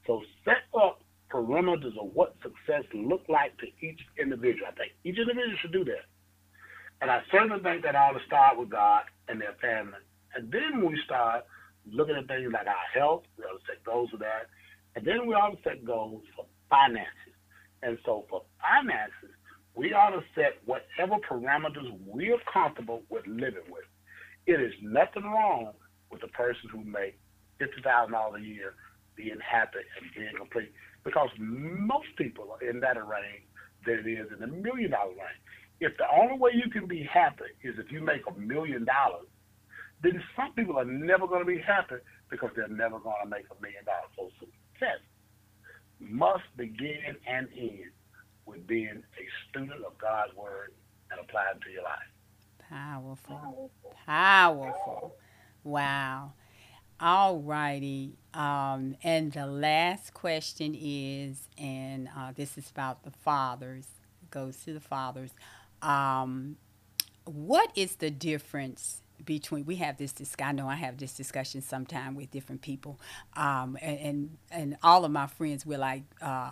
So 0.08 0.22
set 0.46 0.68
up 0.76 1.02
parameters 1.32 1.98
of 2.00 2.14
what 2.14 2.36
success 2.44 2.84
look 2.94 3.24
like 3.28 3.58
to 3.58 3.68
each 3.82 4.00
individual. 4.22 4.68
I 4.68 4.76
think 4.76 4.92
each 5.04 5.18
individual 5.18 5.58
should 5.62 5.74
do 5.74 5.84
that. 5.86 6.06
And 7.02 7.10
I 7.10 7.22
certainly 7.32 7.62
think 7.64 7.84
that 7.84 7.96
ought 7.96 8.14
to 8.14 8.26
start 8.28 8.58
with 8.58 8.70
God 8.70 9.04
and 9.28 9.42
their 9.42 9.56
family. 9.60 10.00
And 10.36 10.52
then 10.52 10.86
we 10.86 11.00
start 11.06 11.46
looking 11.90 12.16
at 12.16 12.28
things 12.28 12.52
like 12.54 12.68
our 12.68 12.88
health, 12.94 13.24
we 13.38 13.44
ought 13.44 13.60
to 13.60 13.66
set 13.68 13.84
goals 13.84 14.10
for 14.12 14.18
that. 14.18 14.48
And 14.96 15.06
then 15.06 15.28
we 15.28 15.34
ought 15.34 15.50
to 15.52 15.62
set 15.64 15.84
goals 15.84 16.22
for 16.36 16.46
finances. 16.70 17.36
And 17.82 17.98
so 18.06 18.26
for 18.30 18.44
finances, 18.62 19.36
we 19.76 19.92
ought 19.94 20.12
to 20.12 20.22
set 20.36 20.62
whatever 20.66 21.18
parameters 21.30 21.90
we're 22.06 22.38
comfortable 22.52 23.02
with 23.10 23.26
living 23.28 23.68
with. 23.70 23.84
It 24.46 24.60
is 24.60 24.74
nothing 24.82 25.24
wrong 25.24 25.74
with 26.12 26.24
a 26.24 26.28
person 26.28 26.70
who 26.72 26.84
makes 26.84 27.18
fifty 27.60 27.82
thousand 27.82 28.14
dollars 28.14 28.42
a 28.42 28.46
year 28.46 28.76
being 29.16 29.38
happy 29.40 29.80
and 30.00 30.12
being 30.16 30.36
complete. 30.38 30.72
Because 31.04 31.30
most 31.38 32.08
people 32.18 32.50
are 32.52 32.68
in 32.68 32.80
that 32.80 32.98
range 32.98 33.44
than 33.86 34.00
it 34.00 34.08
is 34.08 34.28
in 34.32 34.40
the 34.40 34.48
million 34.48 34.92
dollar 34.92 35.12
range. 35.12 35.44
If 35.80 35.98
the 35.98 36.06
only 36.12 36.38
way 36.38 36.52
you 36.54 36.70
can 36.72 36.88
be 36.88 37.04
happy 37.04 37.52
is 37.64 37.76
if 37.78 37.92
you 37.92 38.02
make 38.02 38.22
a 38.28 38.40
million 38.40 38.86
dollars, 38.86 39.28
then 40.02 40.22
some 40.36 40.54
people 40.54 40.78
are 40.78 40.86
never 40.86 41.28
going 41.28 41.42
to 41.42 41.46
be 41.46 41.60
happy 41.60 41.96
because 42.30 42.52
they're 42.56 42.68
never 42.68 43.00
going 43.00 43.20
to 43.24 43.30
make 43.30 43.46
a 43.52 43.62
million 43.62 43.84
dollars. 43.86 44.12
So 44.16 44.30
success 44.40 45.00
must 46.00 46.44
begin 46.58 47.16
and 47.28 47.48
end 47.58 47.92
with 48.46 48.66
being 48.68 49.04
a 49.04 49.26
student 49.50 49.84
of 49.84 49.98
God's 49.98 50.36
word 50.36 50.74
and 51.12 51.20
apply 51.20 51.46
it 51.56 51.62
to 51.64 51.72
your 51.72 51.84
life. 51.84 52.13
Powerful. 52.74 53.72
Powerful. 54.08 55.16
Wow. 55.64 56.34
All 57.00 57.38
righty. 57.38 58.18
Um, 58.34 58.96
and 59.04 59.32
the 59.32 59.46
last 59.46 60.16
question 60.16 60.76
is, 60.80 61.50
and 61.56 62.10
uh, 62.18 62.32
this 62.36 62.58
is 62.58 62.72
about 62.72 63.04
the 63.04 63.12
fathers, 63.12 63.86
goes 64.32 64.58
to 64.66 64.74
the 64.74 64.80
fathers. 64.80 65.32
Um, 65.84 66.58
what 67.26 67.72
is 67.76 67.98
the 67.98 68.10
difference 68.10 69.04
between 69.24 69.66
we 69.66 69.78
have 69.78 69.98
this 69.98 70.12
discussion. 70.12 70.60
I 70.60 70.62
know 70.64 70.68
I 70.68 70.76
have 70.76 70.98
this 70.98 71.14
discussion 71.14 71.62
sometime 71.62 72.16
with 72.16 72.32
different 72.32 72.62
people, 72.62 73.00
um, 73.36 73.78
and, 73.82 74.00
and, 74.00 74.38
and 74.52 74.78
all 74.84 75.06
of 75.06 75.12
my 75.12 75.28
friends 75.28 75.66
were 75.66 75.78
like 75.78 76.04
uh, 76.22 76.52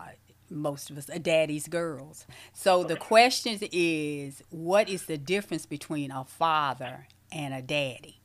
most 0.52 0.90
of 0.90 0.98
us 0.98 1.10
are 1.10 1.20
daddy's 1.20 1.68
girls. 1.68 2.28
So 2.54 2.84
the 2.84 2.96
question 2.96 3.58
is, 3.72 4.44
what 4.50 4.90
is 4.90 5.06
the 5.06 5.18
difference 5.18 5.66
between 5.66 6.12
a 6.12 6.26
father 6.26 7.08
and 7.32 7.54
a 7.54 7.62
daddy? 7.62 8.20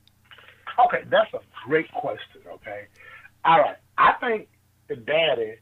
Okay, 0.78 1.04
that's 1.08 1.32
a 1.32 1.40
great 1.66 1.90
question. 1.92 2.42
Okay, 2.46 2.86
all 3.44 3.60
right. 3.60 3.76
I 3.96 4.12
think 4.20 4.48
the 4.88 4.96
daddy 4.96 5.54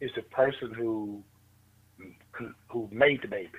is 0.00 0.10
the 0.14 0.22
person 0.22 0.72
who 0.74 1.22
who 2.68 2.88
made 2.90 3.20
the 3.22 3.28
baby. 3.28 3.50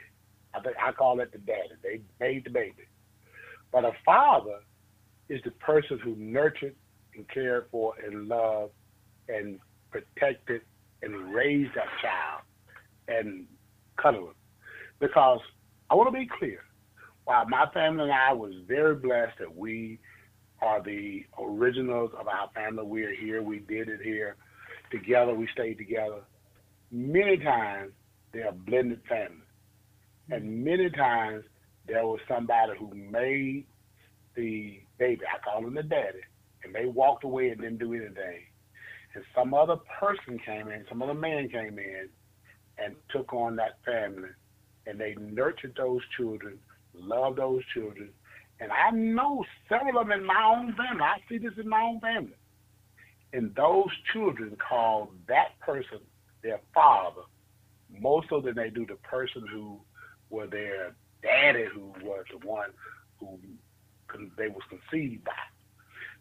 I 0.53 0.59
think 0.61 0.75
I 0.81 0.91
call 0.91 1.19
it 1.19 1.31
the 1.31 1.37
daddy. 1.37 1.69
They 1.83 2.01
made 2.19 2.45
the 2.45 2.49
baby. 2.49 2.87
But 3.71 3.85
a 3.85 3.91
father 4.05 4.59
is 5.29 5.41
the 5.43 5.51
person 5.51 5.99
who 5.99 6.15
nurtured 6.15 6.75
and 7.15 7.27
cared 7.29 7.67
for 7.71 7.93
and 8.03 8.27
loved 8.27 8.73
and 9.29 9.59
protected 9.91 10.61
and 11.01 11.33
raised 11.33 11.75
that 11.75 11.87
child 12.01 12.41
and 13.19 13.45
cuddled. 13.97 14.35
Because 14.99 15.39
I 15.89 15.95
want 15.95 16.13
to 16.13 16.19
be 16.19 16.27
clear, 16.39 16.59
while 17.25 17.47
my 17.47 17.65
family 17.73 18.03
and 18.03 18.13
I 18.13 18.33
was 18.33 18.53
very 18.67 18.95
blessed 18.95 19.39
that 19.39 19.55
we 19.55 19.99
are 20.61 20.81
the 20.81 21.23
originals 21.39 22.11
of 22.19 22.27
our 22.27 22.49
family. 22.53 22.83
We 22.83 23.03
are 23.03 23.15
here. 23.15 23.41
We 23.41 23.59
did 23.59 23.89
it 23.89 24.01
here. 24.03 24.35
Together, 24.91 25.33
we 25.33 25.47
stayed 25.53 25.77
together. 25.77 26.21
Many 26.91 27.37
times, 27.37 27.93
they 28.33 28.41
are 28.41 28.51
blended 28.51 29.01
families. 29.09 29.41
Hmm. 30.27 30.33
And 30.33 30.63
many 30.63 30.89
times, 30.91 31.43
there 31.87 32.05
was 32.05 32.19
somebody 32.27 32.73
who 32.77 32.93
made 32.93 33.65
the 34.35 34.79
baby, 34.99 35.21
I 35.25 35.39
call 35.43 35.65
him 35.65 35.73
the 35.73 35.83
daddy, 35.83 36.19
and 36.63 36.73
they 36.73 36.85
walked 36.85 37.23
away 37.23 37.49
and 37.49 37.59
didn't 37.59 37.79
do 37.79 37.93
anything. 37.93 38.43
And 39.13 39.23
some 39.35 39.53
other 39.53 39.75
person 39.99 40.39
came 40.45 40.69
in, 40.69 40.85
some 40.87 41.01
other 41.01 41.13
man 41.13 41.49
came 41.49 41.77
in 41.79 42.07
and 42.83 42.95
took 43.09 43.33
on 43.33 43.55
that 43.57 43.77
family. 43.85 44.29
And 44.87 44.99
they 44.99 45.15
nurtured 45.19 45.75
those 45.77 46.01
children, 46.17 46.57
loved 46.93 47.37
those 47.37 47.61
children, 47.73 48.09
and 48.61 48.71
I 48.71 48.91
know 48.91 49.43
several 49.67 49.97
of 49.97 50.07
them 50.07 50.19
in 50.19 50.25
my 50.25 50.55
own 50.55 50.75
family. 50.75 51.01
I 51.01 51.17
see 51.27 51.39
this 51.39 51.53
in 51.57 51.67
my 51.67 51.81
own 51.81 51.99
family. 51.99 52.35
And 53.33 53.55
those 53.55 53.89
children 54.13 54.55
call 54.57 55.11
that 55.27 55.59
person 55.59 55.99
their 56.43 56.59
father 56.73 57.23
more 57.99 58.23
so 58.29 58.39
than 58.39 58.55
they 58.55 58.69
do 58.69 58.85
the 58.85 58.95
person 58.95 59.45
who 59.51 59.79
were 60.29 60.47
their 60.47 60.93
daddy 61.23 61.65
who 61.73 61.93
was 62.03 62.25
the 62.31 62.47
one 62.47 62.69
who 63.19 63.39
they 64.37 64.47
was 64.47 64.61
conceived 64.69 65.23
by. 65.23 65.31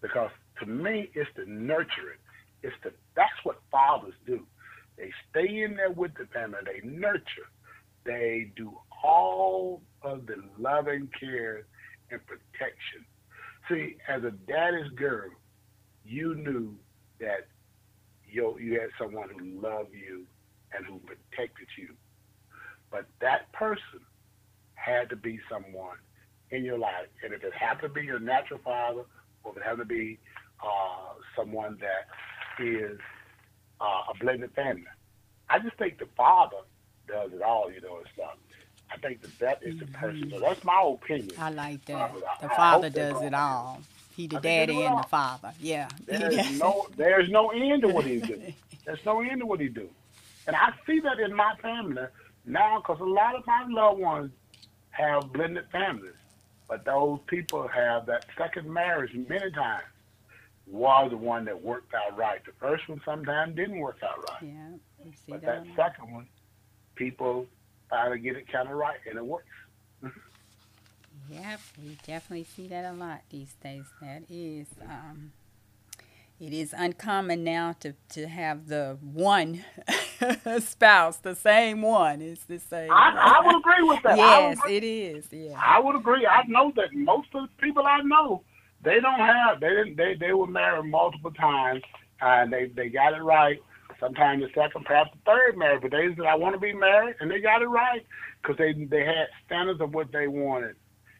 Because 0.00 0.30
to 0.60 0.66
me, 0.66 1.10
it's 1.14 1.30
the 1.36 1.44
nurturing. 1.46 2.18
It's 2.62 2.76
the 2.82 2.92
that's 3.14 3.32
what 3.42 3.60
fathers 3.70 4.14
do. 4.26 4.46
They 5.00 5.10
stay 5.30 5.62
in 5.62 5.76
there 5.76 5.90
with 5.90 6.12
the 6.14 6.26
family. 6.26 6.58
They 6.64 6.86
nurture. 6.86 7.48
They 8.04 8.52
do 8.54 8.72
all 9.02 9.80
of 10.02 10.26
the 10.26 10.36
loving 10.58 11.08
care 11.18 11.64
and 12.10 12.20
protection. 12.26 13.06
See, 13.68 13.96
as 14.08 14.24
a 14.24 14.30
daddy's 14.30 14.90
girl, 14.96 15.30
you 16.04 16.34
knew 16.34 16.74
that 17.18 17.48
you 18.28 18.58
you 18.60 18.78
had 18.78 18.90
someone 18.98 19.30
who 19.30 19.60
loved 19.60 19.94
you 19.94 20.26
and 20.76 20.84
who 20.84 20.98
protected 20.98 21.68
you. 21.78 21.94
But 22.90 23.06
that 23.20 23.50
person 23.52 24.00
had 24.74 25.08
to 25.10 25.16
be 25.16 25.40
someone 25.50 25.96
in 26.50 26.62
your 26.64 26.78
life. 26.78 27.06
And 27.24 27.32
if 27.32 27.42
it 27.42 27.54
happened 27.54 27.94
to 27.94 28.00
be 28.00 28.06
your 28.06 28.18
natural 28.18 28.60
father, 28.62 29.04
or 29.44 29.52
if 29.52 29.56
it 29.56 29.62
happened 29.62 29.88
to 29.88 29.94
be 29.94 30.18
uh, 30.62 31.14
someone 31.36 31.78
that 31.80 32.62
is 32.62 32.98
uh, 33.80 34.02
a 34.10 34.14
blended 34.18 34.52
family, 34.52 34.84
I 35.48 35.58
just 35.58 35.76
think 35.76 35.98
the 35.98 36.06
father 36.16 36.58
does 37.08 37.32
it 37.32 37.42
all, 37.42 37.70
you 37.72 37.80
know, 37.80 37.96
and 37.96 38.06
stuff. 38.14 38.36
I 38.92 38.96
think 38.98 39.22
that 39.22 39.38
that 39.38 39.62
is 39.62 39.78
the 39.78 39.86
person. 39.86 40.30
So 40.30 40.40
that's 40.40 40.64
my 40.64 40.82
opinion. 40.82 41.30
I 41.38 41.50
like 41.50 41.84
that. 41.86 42.12
The 42.40 42.48
father 42.48 42.90
does 42.90 43.22
it 43.22 43.34
all. 43.34 43.80
He 44.16 44.26
the 44.26 44.40
daddy 44.40 44.82
and 44.82 44.98
the 44.98 45.08
father. 45.08 45.52
Yeah. 45.60 45.88
There's 46.06 46.58
no 46.58 46.86
there's 46.96 47.30
no 47.30 47.50
end 47.50 47.82
to 47.82 47.88
what 47.88 48.04
he 48.04 48.18
do. 48.20 48.40
There's 48.84 49.04
no 49.06 49.20
end 49.20 49.40
to 49.40 49.46
what 49.46 49.60
he 49.60 49.68
do. 49.68 49.88
And 50.46 50.56
I 50.56 50.72
see 50.86 51.00
that 51.00 51.20
in 51.20 51.34
my 51.34 51.54
family 51.62 52.02
now 52.44 52.78
because 52.78 53.00
a 53.00 53.04
lot 53.04 53.36
of 53.36 53.46
my 53.46 53.66
loved 53.68 54.00
ones 54.00 54.32
have 54.90 55.32
blended 55.32 55.64
families. 55.70 56.14
But 56.68 56.84
those 56.84 57.20
people 57.26 57.68
have 57.68 58.06
that 58.06 58.26
second 58.36 58.68
marriage 58.68 59.14
many 59.14 59.50
times 59.52 59.84
was 60.70 61.10
the 61.10 61.16
one 61.16 61.44
that 61.46 61.62
worked 61.62 61.94
out 61.94 62.16
right. 62.16 62.44
The 62.44 62.52
first 62.60 62.88
one 62.88 63.00
sometimes 63.04 63.56
didn't 63.56 63.78
work 63.78 63.98
out 64.02 64.18
right. 64.30 64.50
Yeah. 64.50 65.12
but 65.28 65.42
that, 65.42 65.64
that 65.64 65.76
second 65.76 66.12
one, 66.12 66.26
people 66.94 67.46
try 67.88 68.08
to 68.08 68.18
get 68.18 68.36
it 68.36 68.50
kind 68.50 68.68
of 68.68 68.76
right, 68.76 68.98
and 69.08 69.18
it 69.18 69.24
works. 69.24 69.46
yep, 71.30 71.60
we 71.82 71.98
definitely 72.06 72.44
see 72.44 72.68
that 72.68 72.84
a 72.84 72.92
lot 72.92 73.22
these 73.30 73.54
days. 73.62 73.84
That 74.00 74.22
is, 74.30 74.66
um, 74.88 75.32
it 76.40 76.52
is 76.52 76.74
uncommon 76.76 77.44
now 77.44 77.74
to, 77.80 77.94
to 78.10 78.28
have 78.28 78.68
the 78.68 78.96
one 79.02 79.64
spouse, 80.60 81.18
the 81.18 81.34
same 81.34 81.82
one. 81.82 82.22
It's 82.22 82.44
the 82.44 82.58
same. 82.58 82.90
I, 82.90 83.40
I 83.40 83.46
would 83.46 83.58
agree 83.58 83.88
with 83.88 84.02
that. 84.04 84.16
Yes, 84.16 84.58
it 84.68 84.84
is. 84.84 85.26
Yeah, 85.32 85.60
I 85.62 85.80
would 85.80 85.96
agree. 85.96 86.26
I 86.26 86.44
know 86.46 86.72
that 86.76 86.94
most 86.94 87.28
of 87.34 87.42
the 87.42 87.66
people 87.66 87.84
I 87.86 88.00
know, 88.02 88.42
they 88.82 89.00
don't 89.00 89.20
have. 89.20 89.60
They 89.60 89.68
didn't. 89.68 89.96
They 89.96 90.14
they 90.18 90.32
were 90.32 90.46
married 90.46 90.90
multiple 90.90 91.32
times, 91.32 91.82
and 92.20 92.52
they 92.52 92.66
they 92.74 92.88
got 92.88 93.14
it 93.14 93.22
right 93.22 93.58
sometimes 94.00 94.42
the 94.42 94.48
second, 94.54 94.84
perhaps 94.84 95.10
the 95.12 95.20
third 95.30 95.56
marriage, 95.56 95.82
but 95.82 95.90
they 95.92 96.08
said, 96.16 96.24
I 96.26 96.34
want 96.34 96.54
to 96.54 96.60
be 96.60 96.72
married, 96.72 97.16
and 97.20 97.30
they 97.30 97.40
got 97.40 97.62
it 97.62 97.66
right 97.66 98.04
because 98.42 98.56
they, 98.56 98.72
they 98.72 99.04
had 99.04 99.28
standards 99.46 99.80
of 99.80 99.94
what 99.94 100.10
they 100.10 100.26
wanted, 100.26 100.76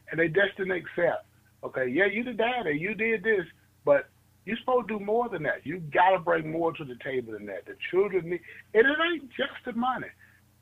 and 0.09 0.19
they 0.19 0.27
just 0.27 0.57
didn't 0.57 0.71
accept. 0.71 1.25
Okay, 1.63 1.87
yeah, 1.87 2.07
you 2.07 2.23
the 2.23 2.33
daddy, 2.33 2.77
you 2.77 2.95
did 2.95 3.23
this, 3.23 3.45
but 3.85 4.09
you're 4.45 4.57
supposed 4.57 4.87
to 4.87 4.97
do 4.97 5.05
more 5.05 5.29
than 5.29 5.43
that. 5.43 5.63
You 5.63 5.77
got 5.77 6.09
to 6.09 6.19
bring 6.19 6.51
more 6.51 6.73
to 6.73 6.83
the 6.83 6.97
table 7.03 7.33
than 7.33 7.45
that. 7.45 7.67
The 7.67 7.75
children 7.91 8.31
need, 8.31 8.41
and 8.73 8.87
it 8.87 8.97
ain't 9.13 9.29
just 9.29 9.63
the 9.63 9.73
money. 9.73 10.07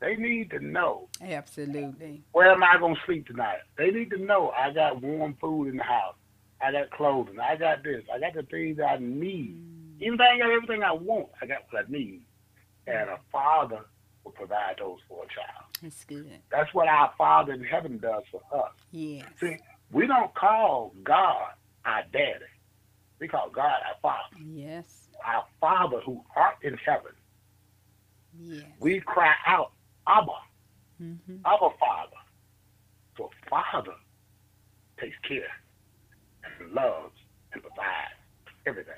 They 0.00 0.16
need 0.16 0.50
to 0.50 0.60
know. 0.60 1.08
Absolutely. 1.22 2.22
Where 2.32 2.50
am 2.50 2.62
I 2.62 2.78
going 2.78 2.94
to 2.94 3.00
sleep 3.04 3.26
tonight? 3.26 3.58
They 3.76 3.90
need 3.90 4.10
to 4.10 4.18
know 4.18 4.50
I 4.50 4.72
got 4.72 5.02
warm 5.02 5.36
food 5.40 5.68
in 5.68 5.76
the 5.76 5.82
house. 5.82 6.14
I 6.62 6.72
got 6.72 6.90
clothing. 6.90 7.40
I 7.40 7.56
got 7.56 7.82
this. 7.82 8.02
I 8.12 8.18
got 8.18 8.34
the 8.34 8.42
things 8.42 8.78
I 8.80 8.98
need. 8.98 9.56
Mm. 9.56 10.02
Even 10.02 10.18
though 10.18 10.24
I 10.24 10.32
ain't 10.32 10.42
got 10.42 10.50
everything 10.50 10.82
I 10.82 10.92
want, 10.92 11.28
I 11.40 11.46
got 11.46 11.64
what 11.70 11.84
I 11.86 11.90
need. 11.90 12.22
And 12.86 13.08
a 13.08 13.18
father 13.32 13.84
will 14.24 14.32
provide 14.32 14.76
those 14.78 14.98
for 15.08 15.24
a 15.24 15.26
child. 15.28 15.70
That's 15.82 16.04
good. 16.04 16.30
That's 16.50 16.72
what 16.74 16.88
our 16.88 17.12
Father 17.16 17.52
in 17.52 17.64
heaven 17.64 17.98
does 17.98 18.22
for 18.30 18.42
us. 18.52 18.72
Yes. 18.90 19.24
See, 19.40 19.56
we 19.92 20.06
don't 20.06 20.34
call 20.34 20.94
God 21.02 21.52
our 21.84 22.02
daddy. 22.12 22.44
We 23.18 23.28
call 23.28 23.50
God 23.50 23.64
our 23.86 23.96
Father. 24.02 24.36
Yes. 24.46 25.08
Our 25.24 25.44
Father 25.60 26.00
who 26.00 26.22
art 26.36 26.56
in 26.62 26.76
heaven. 26.84 27.12
Yes. 28.38 28.64
We 28.78 29.00
cry 29.00 29.34
out, 29.46 29.72
Abba. 30.06 30.32
Mm-hmm. 31.02 31.36
Abba 31.44 31.68
Father. 31.78 32.16
So 33.16 33.30
Father 33.48 33.94
takes 34.98 35.16
care 35.26 35.48
and 36.60 36.72
loves 36.72 37.16
and 37.52 37.62
provides 37.62 38.14
everything. 38.66 38.94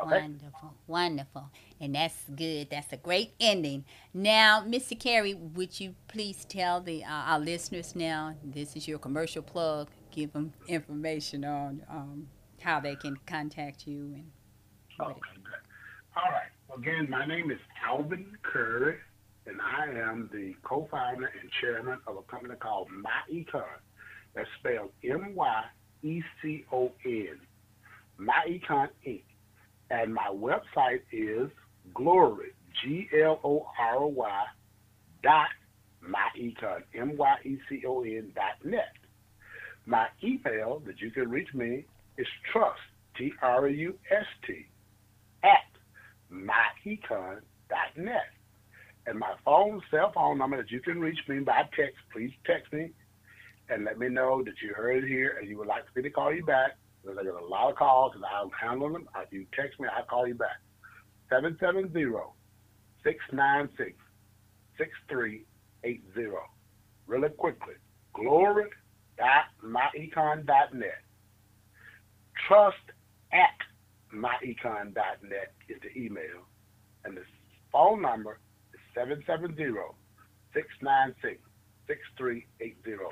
Okay? 0.00 0.20
Wonderful, 0.20 0.74
wonderful. 0.86 1.50
And 1.80 1.94
that's 1.94 2.24
good. 2.34 2.68
That's 2.70 2.92
a 2.92 2.98
great 2.98 3.32
ending. 3.40 3.84
Now, 4.12 4.62
Mr. 4.66 4.98
Carey, 4.98 5.34
would 5.34 5.80
you 5.80 5.94
please 6.08 6.44
tell 6.44 6.80
the 6.80 7.04
uh, 7.04 7.08
our 7.08 7.38
listeners 7.38 7.96
now, 7.96 8.34
this 8.44 8.76
is 8.76 8.86
your 8.86 8.98
commercial 8.98 9.42
plug, 9.42 9.88
give 10.10 10.32
them 10.32 10.52
information 10.68 11.44
on 11.44 11.82
um, 11.88 12.28
how 12.60 12.80
they 12.80 12.96
can 12.96 13.16
contact 13.26 13.86
you. 13.86 14.14
and. 14.14 14.30
Okay, 15.00 15.20
good. 15.44 15.54
All 16.16 16.30
right. 16.30 16.50
Again, 16.78 17.08
my 17.08 17.26
name 17.26 17.50
is 17.50 17.58
Alvin 17.86 18.36
Curry, 18.42 18.96
and 19.46 19.60
I 19.60 19.86
am 19.88 20.28
the 20.32 20.54
co-founder 20.62 21.30
and 21.40 21.50
chairman 21.60 21.98
of 22.06 22.16
a 22.16 22.22
company 22.22 22.54
called 22.58 22.88
MyEcon. 22.90 23.62
That's 24.34 24.48
spelled 24.58 24.90
M-Y-E-C-O-N. 25.04 25.64
MyEcon 28.20 28.88
Inc. 29.06 29.22
And 29.90 30.14
my 30.14 30.28
website 30.32 31.02
is 31.12 31.50
glory, 31.94 32.52
G-L-O-R-Y 32.82 34.44
dot 35.22 35.48
myecon, 36.04 36.82
M-Y-E-C-O-N 36.94 38.32
dot 38.34 38.64
net. 38.64 38.92
My 39.86 40.08
email 40.22 40.82
that 40.86 41.00
you 41.00 41.10
can 41.10 41.30
reach 41.30 41.52
me 41.54 41.84
is 42.18 42.26
trust, 42.52 42.80
T-R-U-S-T, 43.16 44.66
at 45.44 45.50
my 46.30 46.66
econ 46.84 47.40
dot 47.68 47.96
net. 47.96 48.26
And 49.06 49.18
my 49.20 49.34
phone, 49.44 49.80
cell 49.90 50.10
phone 50.12 50.38
number 50.38 50.56
that 50.56 50.70
you 50.72 50.80
can 50.80 51.00
reach 51.00 51.18
me 51.28 51.38
by 51.38 51.62
text, 51.76 51.98
please 52.12 52.32
text 52.44 52.72
me 52.72 52.90
and 53.68 53.84
let 53.84 53.98
me 53.98 54.08
know 54.08 54.42
that 54.44 54.54
you 54.62 54.72
heard 54.74 55.04
it 55.04 55.08
here 55.08 55.36
and 55.40 55.48
you 55.48 55.58
would 55.58 55.66
like 55.66 55.84
me 55.94 56.02
to 56.02 56.10
call 56.10 56.32
you 56.32 56.44
back. 56.44 56.76
Because 57.02 57.18
I 57.18 57.24
get 57.24 57.34
a 57.34 57.44
lot 57.44 57.70
of 57.70 57.76
calls 57.76 58.12
and 58.14 58.24
I'll 58.24 58.50
handle 58.50 58.92
them. 58.92 59.08
If 59.16 59.32
you 59.32 59.46
text 59.54 59.78
me, 59.80 59.88
I'll 59.94 60.04
call 60.04 60.26
you 60.26 60.34
back. 60.34 60.56
770 61.30 62.04
696 63.04 63.92
6380. 64.78 66.30
Really 67.06 67.28
quickly, 67.30 67.74
glory.myecon.net. 68.14 71.02
Trust 72.48 72.76
at 73.32 73.58
myecon.net 74.14 75.52
is 75.68 75.80
the 75.82 76.00
email. 76.00 76.46
And 77.04 77.16
the 77.16 77.22
phone 77.72 78.02
number 78.02 78.38
is 78.74 78.80
770 78.94 79.54
696 80.52 81.40
6380. 81.86 83.04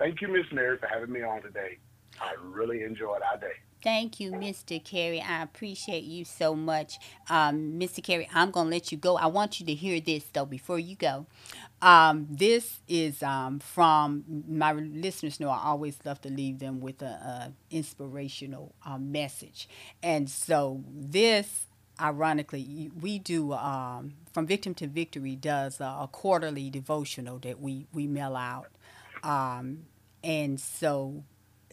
Thank 0.00 0.20
you, 0.22 0.28
Miss 0.28 0.46
Mary, 0.50 0.78
for 0.78 0.86
having 0.86 1.12
me 1.12 1.22
on 1.22 1.42
today. 1.42 1.78
I 2.20 2.32
really 2.42 2.82
enjoyed 2.82 3.20
our 3.22 3.38
day. 3.38 3.52
Thank 3.82 4.18
you, 4.18 4.32
Mr. 4.32 4.82
Carey. 4.82 5.20
I 5.20 5.42
appreciate 5.42 6.04
you 6.04 6.24
so 6.24 6.54
much. 6.54 6.98
Um, 7.28 7.78
Mr. 7.78 8.02
Carey, 8.02 8.28
I'm 8.34 8.50
going 8.50 8.66
to 8.66 8.70
let 8.70 8.90
you 8.90 8.98
go. 8.98 9.16
I 9.16 9.26
want 9.26 9.60
you 9.60 9.66
to 9.66 9.74
hear 9.74 10.00
this, 10.00 10.24
though, 10.32 10.46
before 10.46 10.78
you 10.78 10.96
go. 10.96 11.26
Um, 11.82 12.26
this 12.30 12.80
is 12.88 13.22
um, 13.22 13.58
from 13.58 14.24
my 14.48 14.72
listeners 14.72 15.38
know 15.38 15.50
I 15.50 15.62
always 15.64 15.98
love 16.04 16.20
to 16.22 16.30
leave 16.30 16.58
them 16.60 16.80
with 16.80 17.02
a, 17.02 17.06
a 17.06 17.52
inspirational 17.70 18.74
uh, 18.84 18.98
message. 18.98 19.68
And 20.02 20.28
so 20.28 20.82
this 20.90 21.66
ironically, 22.00 22.90
we 22.98 23.18
do 23.18 23.52
um, 23.52 24.14
from 24.32 24.46
victim 24.46 24.74
to 24.74 24.86
victory 24.86 25.36
does 25.36 25.80
a, 25.80 25.84
a, 25.84 26.08
quarterly 26.10 26.70
devotional 26.70 27.38
that 27.40 27.60
we 27.60 27.86
we 27.92 28.06
mail 28.06 28.36
out, 28.36 28.68
um, 29.22 29.86
and 30.22 30.60
so 30.60 31.24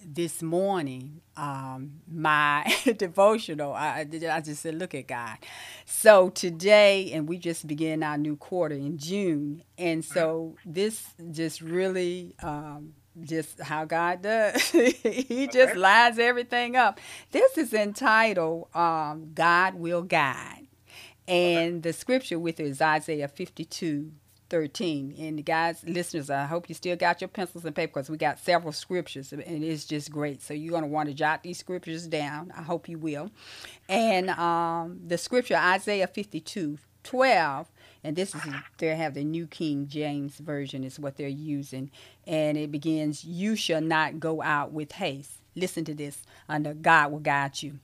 this 0.05 0.41
morning, 0.41 1.21
um, 1.35 1.99
my 2.09 2.73
devotional, 2.97 3.73
I, 3.73 4.07
I 4.29 4.41
just 4.41 4.61
said, 4.61 4.75
look 4.75 4.95
at 4.95 5.07
God. 5.07 5.37
So 5.85 6.29
today, 6.29 7.11
and 7.11 7.27
we 7.27 7.37
just 7.37 7.67
begin 7.67 8.03
our 8.03 8.17
new 8.17 8.37
quarter 8.37 8.75
in 8.75 8.97
June. 8.97 9.63
And 9.77 10.03
so 10.03 10.55
this 10.65 11.13
just 11.31 11.61
really, 11.61 12.35
um, 12.41 12.93
just 13.21 13.59
how 13.61 13.85
God 13.85 14.21
does. 14.21 14.61
he 14.71 15.49
just 15.51 15.75
lines 15.75 16.19
everything 16.19 16.75
up. 16.75 16.99
This 17.31 17.57
is 17.57 17.73
entitled 17.73 18.73
um, 18.75 19.31
God 19.33 19.75
Will 19.75 20.03
Guide. 20.03 20.67
And 21.27 21.83
the 21.83 21.91
scripture 21.91 22.39
with 22.39 22.59
it 22.59 22.67
is 22.67 22.81
Isaiah 22.81 23.27
52 23.27 24.11
13. 24.49 25.15
And 25.17 25.45
guys, 25.45 25.83
listeners, 25.85 26.29
I 26.29 26.45
hope 26.45 26.69
you 26.69 26.75
still 26.75 26.95
got 26.95 27.21
your 27.21 27.27
pencils 27.27 27.65
and 27.65 27.75
paper 27.75 27.93
because 27.93 28.09
we 28.09 28.17
got 28.17 28.39
several 28.39 28.71
scriptures 28.71 29.31
and 29.31 29.41
it's 29.63 29.85
just 29.85 30.11
great. 30.11 30.41
So 30.41 30.53
you're 30.53 30.71
going 30.71 30.83
to 30.83 30.89
want 30.89 31.09
to 31.09 31.15
jot 31.15 31.43
these 31.43 31.57
scriptures 31.57 32.07
down. 32.07 32.51
I 32.55 32.61
hope 32.61 32.87
you 32.89 32.97
will. 32.97 33.31
And 33.89 34.29
um, 34.31 34.99
the 35.05 35.17
scripture, 35.17 35.55
Isaiah 35.55 36.07
52 36.07 36.77
12, 37.03 37.71
and 38.03 38.15
this 38.17 38.35
is, 38.35 38.41
they 38.79 38.93
have 38.95 39.13
the 39.13 39.23
New 39.23 39.47
King 39.47 39.87
James 39.87 40.37
Version, 40.37 40.83
is 40.83 40.99
what 40.99 41.15
they're 41.15 41.29
using. 41.29 41.89
And 42.25 42.57
it 42.57 42.69
begins, 42.69 43.23
You 43.23 43.55
shall 43.55 43.81
not 43.81 44.19
go 44.19 44.41
out 44.41 44.73
with 44.73 44.91
haste. 44.93 45.39
Listen 45.55 45.85
to 45.85 45.93
this, 45.93 46.21
under 46.49 46.73
God 46.73 47.11
will 47.11 47.19
guide 47.19 47.63
you. 47.63 47.79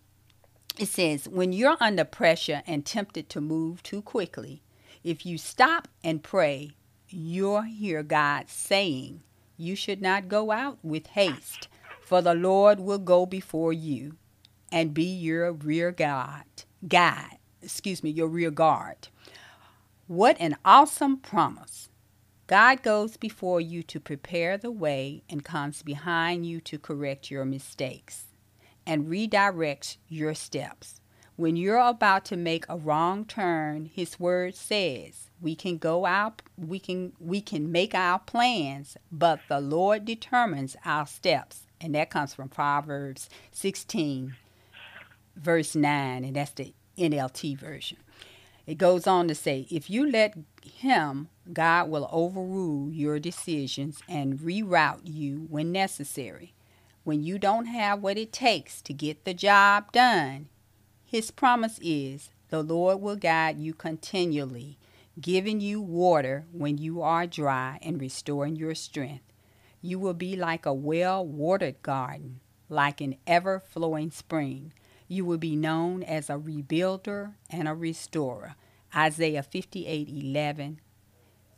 It 0.77 0.88
says, 0.90 1.27
When 1.30 1.53
you're 1.53 1.77
under 1.80 2.03
pressure 2.03 2.64
and 2.68 2.85
tempted 2.85 3.30
to 3.30 3.40
move 3.40 3.81
too 3.81 4.02
quickly, 4.02 4.61
if 5.04 5.26
you 5.26 5.38
stop 5.38 5.88
and 6.04 6.24
pray, 6.24 6.72
you'll 7.10 7.62
hear 7.62 8.04
God 8.04 8.50
saying, 8.50 9.22
You 9.58 9.76
should 9.76 10.02
not 10.02 10.28
go 10.28 10.52
out 10.52 10.78
with 10.82 11.08
haste, 11.08 11.68
for 12.02 12.22
the 12.22 12.34
Lord 12.34 12.80
will 12.80 13.00
go 13.00 13.26
before 13.26 13.74
you 13.74 14.16
and 14.72 14.94
be 14.94 15.06
your 15.06 15.52
rear 15.52 15.92
guard. 15.92 16.46
Guide, 16.88 17.38
excuse 17.62 18.04
me, 18.04 18.10
your 18.10 18.28
rear 18.28 18.52
guard. 18.52 19.10
What 20.08 20.38
an 20.40 20.58
awesome 20.66 21.18
promise. 21.18 21.90
God 22.48 22.84
goes 22.84 23.16
before 23.16 23.62
you 23.62 23.84
to 23.84 24.00
prepare 24.00 24.58
the 24.58 24.72
way 24.72 25.24
and 25.30 25.46
comes 25.46 25.82
behind 25.82 26.46
you 26.46 26.60
to 26.62 26.78
correct 26.78 27.32
your 27.32 27.46
mistakes 27.46 28.26
and 28.86 29.06
redirects 29.06 29.98
your 30.10 30.34
steps. 30.34 31.00
When 31.36 31.56
you're 31.56 31.80
about 31.80 32.26
to 32.26 32.38
make 32.38 32.66
a 32.70 32.78
wrong 32.78 33.26
turn, 33.26 33.86
his 33.86 34.20
word 34.20 34.56
says, 34.56 35.30
we 35.42 35.56
can 35.56 35.78
go 35.78 36.06
out, 36.06 36.42
we 36.58 36.80
can 36.80 37.14
we 37.20 37.42
can 37.42 37.72
make 37.72 37.96
our 37.96 38.20
plans, 38.20 38.98
but 39.12 39.40
the 39.50 39.60
Lord 39.60 40.06
determines 40.06 40.76
our 40.86 41.08
steps. 41.08 41.64
And 41.82 41.96
that 41.96 42.10
comes 42.10 42.34
from 42.34 42.50
Proverbs 42.50 43.30
16 43.52 44.36
verse 45.36 45.76
9, 45.76 46.24
and 46.24 46.36
that's 46.36 46.52
the 46.52 46.74
NLT 46.98 47.58
version. 47.58 47.98
It 48.66 48.78
goes 48.78 49.08
on 49.08 49.28
to 49.28 49.36
say, 49.36 49.68
if 49.70 49.90
you 49.90 50.10
let 50.10 50.36
him, 50.64 51.28
God 51.52 51.90
will 51.90 52.08
overrule 52.12 52.92
your 52.92 53.20
decisions 53.20 54.02
and 54.08 54.40
reroute 54.40 55.02
you 55.04 55.48
when 55.50 55.72
necessary. 55.72 56.54
When 57.04 57.24
you 57.24 57.38
don't 57.38 57.66
have 57.66 58.02
what 58.02 58.18
it 58.18 58.32
takes 58.32 58.82
to 58.84 58.94
get 58.94 59.26
the 59.26 59.34
job 59.34 59.92
done, 59.92 60.48
his 61.14 61.30
promise 61.30 61.77
is 61.80 62.31
the 62.49 62.64
Lord 62.64 62.99
will 62.99 63.15
guide 63.15 63.60
you 63.60 63.76
continually, 63.76 64.80
giving 65.22 65.61
you 65.61 65.80
water 65.80 66.45
when 66.52 66.80
you 66.80 67.03
are 67.03 67.27
dry 67.27 67.77
and 67.84 68.02
restoring 68.02 68.56
your 68.56 68.73
strength. 68.73 69.31
You 69.80 69.99
will 69.99 70.15
be 70.15 70.35
like 70.35 70.65
a 70.65 70.73
well 70.73 71.23
watered 71.23 71.84
garden, 71.84 72.40
like 72.68 72.99
an 72.99 73.18
ever 73.27 73.60
flowing 73.60 74.10
spring. 74.10 74.73
You 75.07 75.23
will 75.23 75.38
be 75.38 75.56
known 75.56 76.02
as 76.02 76.31
a 76.31 76.40
rebuilder 76.40 77.34
and 77.48 77.68
a 77.68 77.76
restorer. 77.76 78.56
Isaiah 78.95 79.44
58 79.44 80.10
11 80.10 80.80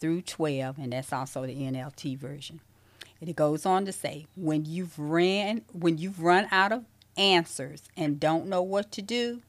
through 0.02 0.23
12, 0.23 0.77
and 0.80 0.91
that's 0.91 1.14
also 1.14 1.45
the 1.45 1.56
NLT 1.56 2.18
version. 2.18 2.60
And 3.22 3.30
it 3.30 3.38
goes 3.38 3.65
on 3.65 3.86
to 3.86 3.94
say, 3.94 4.27
when 4.36 4.65
you've 4.65 4.99
ran, 4.99 5.61
when 5.72 5.98
you've 5.98 6.19
run 6.19 6.49
out 6.52 6.73
of 6.73 6.84
answers 7.18 7.84
and 7.95 8.19
don't 8.19 8.48
know 8.48 8.61
what 8.61 8.91
to 8.91 9.02
do, 9.02 9.41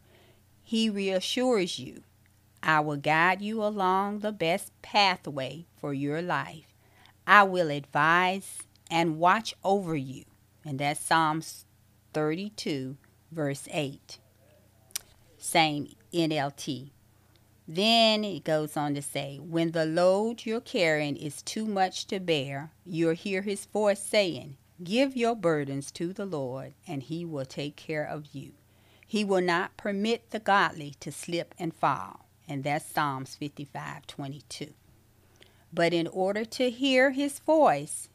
he 0.66 0.90
reassures 0.90 1.78
you, 1.78 2.02
I 2.60 2.80
will 2.80 2.96
guide 2.96 3.40
you 3.40 3.62
along 3.62 4.18
the 4.18 4.32
best 4.32 4.72
pathway 4.82 5.64
for 5.76 5.94
your 5.94 6.20
life. 6.20 6.74
I 7.24 7.44
will 7.44 7.70
advise 7.70 8.58
and 8.90 9.20
watch 9.20 9.54
over 9.62 9.94
you. 9.94 10.24
And 10.64 10.80
that's 10.80 10.98
Psalms 10.98 11.66
32, 12.14 12.96
verse 13.30 13.68
8. 13.70 14.18
Same 15.38 15.94
NLT. 16.12 16.90
Then 17.68 18.24
it 18.24 18.42
goes 18.42 18.76
on 18.76 18.96
to 18.96 19.02
say, 19.02 19.38
When 19.40 19.70
the 19.70 19.86
load 19.86 20.44
you're 20.44 20.60
carrying 20.60 21.16
is 21.16 21.42
too 21.42 21.64
much 21.64 22.08
to 22.08 22.18
bear, 22.18 22.72
you'll 22.84 23.14
hear 23.14 23.42
his 23.42 23.66
voice 23.66 24.02
saying, 24.02 24.56
Give 24.82 25.16
your 25.16 25.36
burdens 25.36 25.92
to 25.92 26.12
the 26.12 26.26
Lord, 26.26 26.74
and 26.88 27.04
he 27.04 27.24
will 27.24 27.46
take 27.46 27.76
care 27.76 28.04
of 28.04 28.34
you. 28.34 28.54
He 29.06 29.24
will 29.24 29.40
not 29.40 29.76
permit 29.76 30.30
the 30.30 30.40
godly 30.40 30.94
to 31.00 31.12
slip 31.12 31.54
and 31.58 31.74
fall. 31.74 32.26
And 32.48 32.64
that's 32.64 32.86
Psalms 32.86 33.34
55 33.36 34.06
22. 34.06 34.74
But 35.72 35.92
in 35.92 36.06
order 36.06 36.44
to 36.44 36.70
hear 36.70 37.10
his 37.10 37.38
voice, 37.38 38.08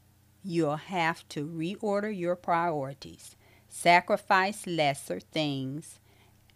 you'll 0.43 0.77
have 0.77 1.27
to 1.30 1.45
reorder 1.45 2.18
your 2.18 2.35
priorities, 2.35 3.35
sacrifice 3.69 4.65
lesser 4.65 5.19
things, 5.19 5.99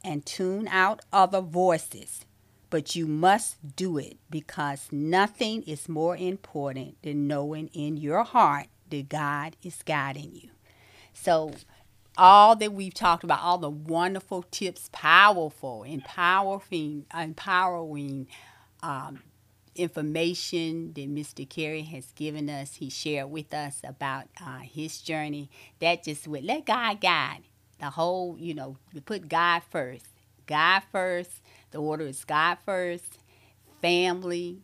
and 0.04 0.26
tune 0.26 0.68
out 0.68 1.02
other 1.12 1.42
voices 1.42 2.26
but 2.76 2.94
you 2.94 3.08
must 3.08 3.76
do 3.78 3.98
it 3.98 4.18
because 4.30 4.90
nothing 4.92 5.62
is 5.64 5.88
more 5.88 6.18
important 6.18 7.02
than 7.04 7.26
knowing 7.26 7.70
in 7.74 7.96
your 7.96 8.24
heart 8.26 8.68
that 8.90 9.08
God 9.08 9.56
is 9.64 9.82
guiding 9.86 10.32
you. 10.36 10.50
So, 11.14 11.54
all 12.18 12.56
that 12.56 12.74
we've 12.74 12.94
talked 12.94 13.24
about, 13.24 13.42
all 13.42 13.58
the 13.58 13.70
wonderful 13.70 14.44
tips, 14.44 14.90
powerful, 14.92 15.84
empowering, 15.84 17.06
empowering 17.14 18.28
um, 18.82 19.22
information 19.76 20.94
that 20.94 21.14
Mr. 21.14 21.48
Carey 21.48 21.84
has 21.84 22.12
given 22.12 22.50
us, 22.50 22.76
he 22.76 22.90
shared 22.90 23.30
with 23.30 23.54
us 23.54 23.82
about 23.84 24.26
uh, 24.42 24.60
his 24.60 25.02
journey. 25.02 25.50
That 25.80 26.04
just 26.04 26.28
would 26.28 26.44
let 26.44 26.66
God 26.66 27.02
guide 27.02 27.44
the 27.80 27.90
whole, 27.92 28.38
you 28.40 28.54
know, 28.54 28.78
put 29.06 29.28
God 29.28 29.64
first. 29.70 30.08
God 30.46 30.84
first, 30.92 31.42
the 31.72 31.80
order 31.80 32.06
is 32.06 32.24
God 32.24 32.58
first, 32.66 33.20
family, 33.82 34.62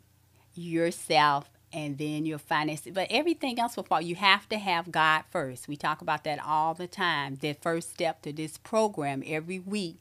yourself, 0.55 1.49
and 1.73 1.97
then 1.97 2.25
your 2.25 2.37
finances. 2.39 2.93
But 2.93 3.07
everything 3.09 3.59
else 3.59 3.75
will 3.77 3.83
fall. 3.83 4.01
You 4.01 4.15
have 4.15 4.47
to 4.49 4.57
have 4.57 4.91
God 4.91 5.23
first. 5.31 5.67
We 5.67 5.75
talk 5.75 6.01
about 6.01 6.23
that 6.25 6.39
all 6.45 6.73
the 6.73 6.87
time. 6.87 7.37
The 7.41 7.53
first 7.53 7.91
step 7.91 8.21
to 8.23 8.33
this 8.33 8.57
program 8.57 9.23
every 9.25 9.59
week 9.59 9.97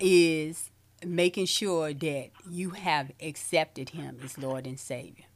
is 0.00 0.70
making 1.04 1.46
sure 1.46 1.92
that 1.92 2.30
you 2.48 2.70
have 2.70 3.12
accepted 3.22 3.90
Him 3.90 4.18
as 4.24 4.38
Lord 4.38 4.66
and 4.66 4.78
Savior. 4.78 5.26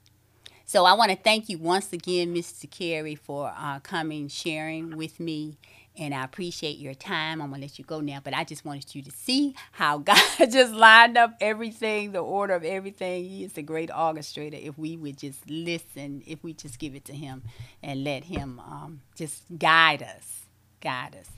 So 0.64 0.84
I 0.84 0.94
want 0.94 1.12
to 1.12 1.16
thank 1.16 1.48
you 1.48 1.58
once 1.58 1.92
again, 1.92 2.34
Mr. 2.34 2.70
Carey, 2.70 3.14
for 3.14 3.52
uh, 3.56 3.78
coming, 3.80 4.28
sharing 4.28 4.96
with 4.96 5.20
me 5.20 5.58
and 5.98 6.14
I 6.14 6.24
appreciate 6.24 6.78
your 6.78 6.94
time. 6.94 7.40
I'm 7.40 7.50
gonna 7.50 7.62
let 7.62 7.78
you 7.78 7.84
go 7.84 8.00
now, 8.00 8.20
but 8.22 8.34
I 8.34 8.44
just 8.44 8.64
wanted 8.64 8.94
you 8.94 9.02
to 9.02 9.10
see 9.10 9.54
how 9.72 9.98
God 9.98 10.18
just 10.50 10.72
lined 10.72 11.16
up 11.16 11.34
everything, 11.40 12.12
the 12.12 12.20
order 12.20 12.54
of 12.54 12.64
everything. 12.64 13.24
He 13.24 13.44
is 13.44 13.56
a 13.56 13.62
great 13.62 13.90
orchestrator. 13.90 14.62
If 14.62 14.78
we 14.78 14.96
would 14.96 15.18
just 15.18 15.48
listen, 15.48 16.22
if 16.26 16.42
we 16.42 16.52
just 16.52 16.78
give 16.78 16.94
it 16.94 17.04
to 17.06 17.12
Him 17.12 17.42
and 17.82 18.04
let 18.04 18.24
Him 18.24 18.60
um, 18.60 19.00
just 19.14 19.44
guide 19.58 20.02
us, 20.02 20.46
guide 20.80 21.16
us. 21.18 21.30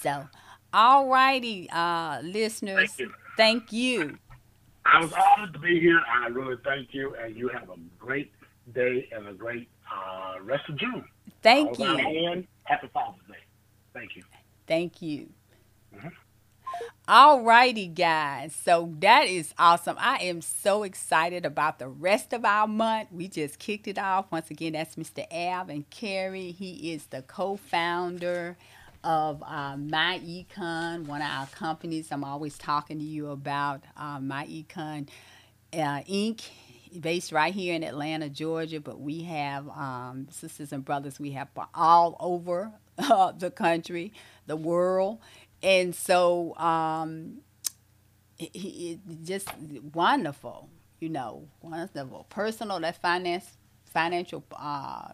So, 0.00 0.28
all 0.72 1.08
righty, 1.08 1.68
uh, 1.70 2.20
listeners, 2.22 2.90
thank 2.92 2.98
you. 2.98 3.12
thank 3.36 3.72
you. 3.72 4.18
I 4.84 5.00
was 5.00 5.12
honored 5.12 5.52
to 5.52 5.58
be 5.58 5.78
here. 5.80 6.00
I 6.10 6.28
really 6.28 6.56
thank 6.64 6.94
you, 6.94 7.14
and 7.14 7.36
you 7.36 7.48
have 7.48 7.68
a 7.68 7.76
great 7.98 8.32
day 8.74 9.08
and 9.12 9.28
a 9.28 9.34
great 9.34 9.68
uh, 9.92 10.40
rest 10.42 10.68
of 10.68 10.76
June. 10.76 11.04
Thank 11.42 11.78
you. 11.78 11.86
And 11.86 12.46
happy 12.64 12.88
Father's 12.92 13.20
Day. 13.28 13.34
Thank 13.98 14.16
you. 14.16 14.22
Thank 14.68 15.02
you. 15.02 15.30
Mm-hmm. 15.96 16.08
All 17.08 17.42
righty, 17.42 17.88
guys. 17.88 18.54
So 18.54 18.94
that 19.00 19.26
is 19.26 19.52
awesome. 19.58 19.96
I 19.98 20.18
am 20.18 20.40
so 20.40 20.84
excited 20.84 21.44
about 21.44 21.80
the 21.80 21.88
rest 21.88 22.32
of 22.32 22.44
our 22.44 22.68
month. 22.68 23.08
We 23.10 23.26
just 23.26 23.58
kicked 23.58 23.88
it 23.88 23.98
off. 23.98 24.26
Once 24.30 24.50
again, 24.50 24.74
that's 24.74 24.94
Mr. 24.94 25.26
Alvin 25.32 25.84
Carey. 25.90 26.52
He 26.52 26.92
is 26.92 27.06
the 27.06 27.22
co 27.22 27.56
founder 27.56 28.56
of 29.02 29.42
uh, 29.42 29.74
MyEcon, 29.74 31.06
one 31.06 31.22
of 31.22 31.28
our 31.28 31.46
companies 31.46 32.08
I'm 32.12 32.24
always 32.24 32.56
talking 32.56 32.98
to 32.98 33.04
you 33.04 33.30
about, 33.30 33.82
uh, 33.96 34.18
MyEcon 34.18 35.08
uh, 35.72 35.76
Inc 35.76 36.44
based 37.00 37.32
right 37.32 37.54
here 37.54 37.74
in 37.74 37.82
Atlanta, 37.82 38.28
Georgia, 38.28 38.80
but 38.80 39.00
we 39.00 39.22
have 39.22 39.68
um, 39.68 40.26
sisters 40.30 40.72
and 40.72 40.84
brothers 40.84 41.18
we 41.18 41.32
have 41.32 41.48
all 41.74 42.16
over 42.20 42.72
uh, 42.98 43.32
the 43.38 43.50
country, 43.50 44.12
the 44.46 44.56
world, 44.56 45.18
and 45.62 45.94
so 45.94 46.56
um, 46.56 47.38
it, 48.38 48.50
it, 48.54 49.00
just 49.24 49.48
wonderful, 49.92 50.68
you 51.00 51.08
know, 51.08 51.48
wonderful, 51.60 52.26
personal, 52.28 52.80
that 52.80 53.00
finance, 53.00 53.56
financial, 53.84 54.44
uh, 54.52 55.08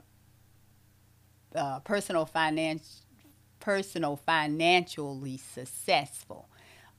uh, 1.55 1.79
personal 1.81 2.27
finance, 2.27 3.03
personal 3.61 4.17
financially 4.17 5.39
successful 5.39 6.49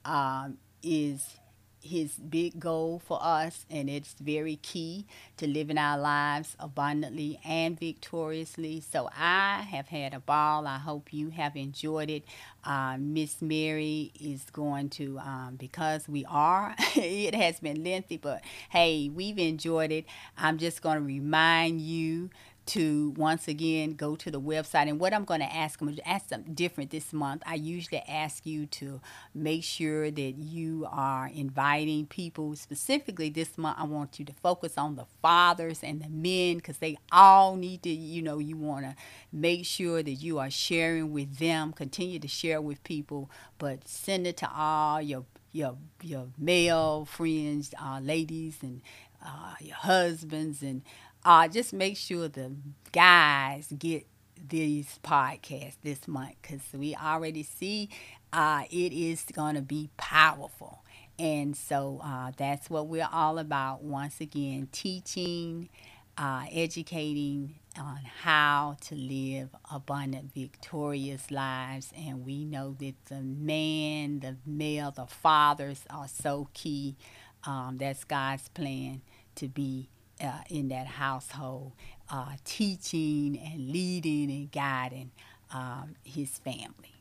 um, 0.04 0.58
is 0.82 1.38
his 1.86 2.14
big 2.16 2.60
goal 2.60 3.02
for 3.06 3.20
us, 3.22 3.66
and 3.70 3.90
it's 3.90 4.14
very 4.20 4.58
key 4.58 5.06
to 5.38 5.48
living 5.48 5.78
our 5.78 5.98
lives 5.98 6.56
abundantly 6.60 7.40
and 7.46 7.80
victoriously. 7.80 8.82
So 8.82 9.10
I 9.18 9.62
have 9.70 9.88
had 9.88 10.14
a 10.14 10.20
ball. 10.20 10.68
I 10.68 10.78
hope 10.80 11.14
you 11.14 11.30
have 11.30 11.56
enjoyed 11.56 12.10
it. 12.10 12.24
Uh, 12.64 12.98
Miss 13.00 13.42
Mary 13.42 14.12
is 14.20 14.46
going 14.52 14.90
to, 14.92 15.20
um, 15.20 15.56
because 15.58 16.08
we 16.10 16.26
are, 16.26 16.76
it 16.96 17.36
has 17.36 17.60
been 17.60 17.84
lengthy, 17.84 18.18
but 18.18 18.42
hey, 18.70 19.10
we've 19.14 19.38
enjoyed 19.38 19.92
it. 19.92 20.06
I'm 20.38 20.58
just 20.58 20.82
going 20.82 20.98
to 20.98 21.04
remind 21.04 21.82
you 21.82 22.30
to 22.68 23.14
once 23.18 23.48
again 23.48 23.94
go 23.94 24.16
to 24.16 24.32
the 24.32 24.42
website. 24.42 24.90
And 24.90 25.00
what 25.00 25.14
I'm 25.14 25.26
going 25.26 25.42
to 25.42 25.56
ask, 25.56 25.80
to 25.80 26.08
ask 26.08 26.30
them 26.30 26.44
different 26.54 26.90
this 26.92 27.14
month. 27.14 27.44
I 27.46 27.56
usually 27.56 28.02
ask 28.08 28.46
you 28.46 28.66
to 28.68 29.02
make 29.34 29.64
sure 29.64 30.10
that 30.10 30.32
you 30.38 30.88
are 30.90 31.28
inviting 31.34 32.08
people. 32.08 32.56
Specifically, 32.56 33.30
this 33.30 33.58
month, 33.58 33.78
I 33.80 33.84
want 33.84 34.20
you 34.20 34.26
to 34.26 34.34
focus 34.34 34.78
on 34.78 34.96
the 34.96 35.06
fathers 35.22 35.84
and 35.84 36.02
the 36.02 36.10
men 36.10 36.58
because 36.58 36.78
they 36.78 36.98
all 37.12 37.56
need 37.56 37.84
to, 37.84 37.90
you 37.90 38.22
know, 38.22 38.40
you 38.40 38.58
want 38.58 38.86
to 38.86 38.96
make 39.32 39.66
sure 39.66 40.02
that 40.02 40.14
you 40.14 40.40
are 40.40 40.50
sharing 40.50 41.12
with 41.12 41.38
them. 41.38 41.72
Continue 41.74 42.20
to 42.20 42.28
share 42.28 42.62
with 42.62 42.84
people, 42.84 43.30
but 43.58 43.88
send 43.88 44.26
it 44.26 44.38
to 44.38 44.50
all 44.52 45.02
your 45.02 45.26
your 45.52 45.78
your 46.02 46.28
male 46.38 47.06
friends, 47.06 47.74
uh, 47.82 48.00
ladies, 48.02 48.58
and 48.62 48.82
uh, 49.26 49.54
your 49.62 49.76
husbands, 49.76 50.62
and 50.62 50.82
uh, 51.26 51.48
just 51.48 51.74
make 51.74 51.98
sure 51.98 52.28
the 52.28 52.52
guys 52.92 53.74
get 53.78 54.06
these 54.48 55.00
podcasts 55.04 55.78
this 55.84 56.08
month 56.08 56.36
because 56.42 56.62
we 56.74 56.96
already 56.96 57.42
see 57.42 57.90
uh, 58.32 58.64
it 58.70 58.94
is 58.94 59.26
going 59.34 59.56
to 59.56 59.62
be 59.62 59.90
powerful. 59.98 60.84
And 61.18 61.56
so 61.58 62.00
uh, 62.04 62.32
that's 62.38 62.70
what 62.70 62.88
we're 62.88 63.10
all 63.12 63.40
about. 63.40 63.84
Once 63.84 64.22
again, 64.22 64.68
teaching, 64.72 65.70
uh, 66.18 66.46
educating 66.52 67.56
on 67.80 68.00
how 68.22 68.78
to 68.82 68.96
live 68.96 69.50
abundant, 69.72 70.34
victorious 70.34 71.32
lives. 71.32 71.92
And 71.98 72.26
we 72.26 72.46
know 72.46 72.76
that 72.80 72.96
the 73.06 73.22
man, 73.22 74.20
the 74.20 74.36
male, 74.46 74.92
the 74.92 75.08
fathers 75.08 75.86
are 75.90 76.08
so 76.08 76.50
key. 76.54 76.98
Um, 77.46 77.78
that's 77.80 78.04
God's 78.04 78.50
plan 78.50 79.02
to 79.36 79.48
be 79.48 79.90
uh, 80.22 80.42
in 80.50 80.70
that 80.70 80.88
household, 80.88 81.74
uh, 82.10 82.34
teaching 82.44 83.40
and 83.40 83.70
leading 83.72 84.30
and 84.32 84.52
guiding 84.52 85.12
um, 85.52 85.96
his 86.04 86.38
family. 86.40 86.94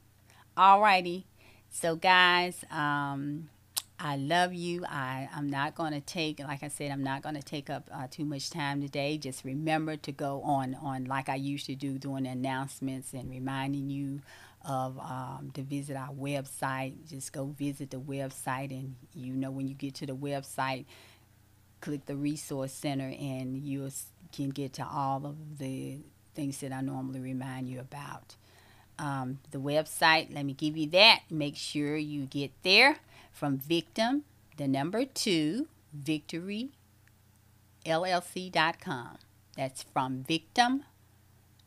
All 0.57 0.81
righty. 0.81 1.27
So, 1.71 1.97
guys, 1.97 2.65
um, 2.71 3.49
I 3.99 4.17
love 4.17 4.53
you. 4.53 4.85
I, 4.87 5.29
I'm 5.35 5.51
not 5.51 5.75
going 5.75 5.93
to 5.93 6.01
take, 6.01 6.41
like 6.41 6.63
I 6.63 6.69
said, 6.69 6.91
I'm 6.91 7.03
not 7.03 7.23
going 7.23 7.37
to 7.37 7.43
take 7.43 7.71
up 7.71 7.89
uh, 7.93 8.07
too 8.11 8.25
much 8.25 8.51
time 8.51 8.81
today. 8.81 9.19
Just 9.19 9.45
remember 9.45 9.97
to 9.97 10.13
go 10.13 10.43
on, 10.43 10.75
on 10.75 11.05
like 11.07 11.29
I 11.29 11.37
used 11.37 11.67
to 11.67 11.75
do, 11.75 11.99
doing 11.99 12.27
announcements 12.27 13.13
and 13.13 13.31
reminding 13.31 13.91
you 13.91 14.21
of 14.65 14.99
um, 14.99 15.51
to 15.55 15.63
visit 15.63 15.97
our 15.97 16.11
website. 16.11 16.95
Just 17.09 17.33
go 17.33 17.47
visit 17.47 17.91
the 17.91 18.01
website, 18.01 18.71
and 18.71 18.95
you 19.15 19.35
know 19.35 19.51
when 19.51 19.69
you 19.69 19.75
get 19.75 19.95
to 19.97 20.07
the 20.07 20.17
website, 20.17 20.87
click 21.85 22.07
the 22.07 22.17
resource 22.17 22.73
center, 22.73 23.13
and 23.21 23.59
you 23.59 23.91
can 24.33 24.49
get 24.49 24.73
to 24.73 24.87
all 24.87 25.27
of 25.27 25.59
the 25.59 25.99
things 26.35 26.59
that 26.61 26.73
I 26.73 26.81
normally 26.81 27.21
remind 27.21 27.69
you 27.69 27.79
about. 27.79 28.37
Um, 28.99 29.41
the 29.51 29.59
website, 29.59 30.35
let 30.35 30.47
me 30.47 30.55
give 30.55 30.79
you 30.79 30.89
that. 30.91 31.21
Make 31.31 31.57
sure 31.57 31.97
you 31.97 32.25
get 32.25 32.53
there 32.63 32.97
from 33.33 33.59
victim, 33.59 34.25
the 34.57 34.67
number 34.67 35.05
two, 35.05 35.69
victory, 35.93 36.71
llc.com. 37.85 39.19
That's 39.55 39.83
from 39.83 40.25
victim 40.27 40.85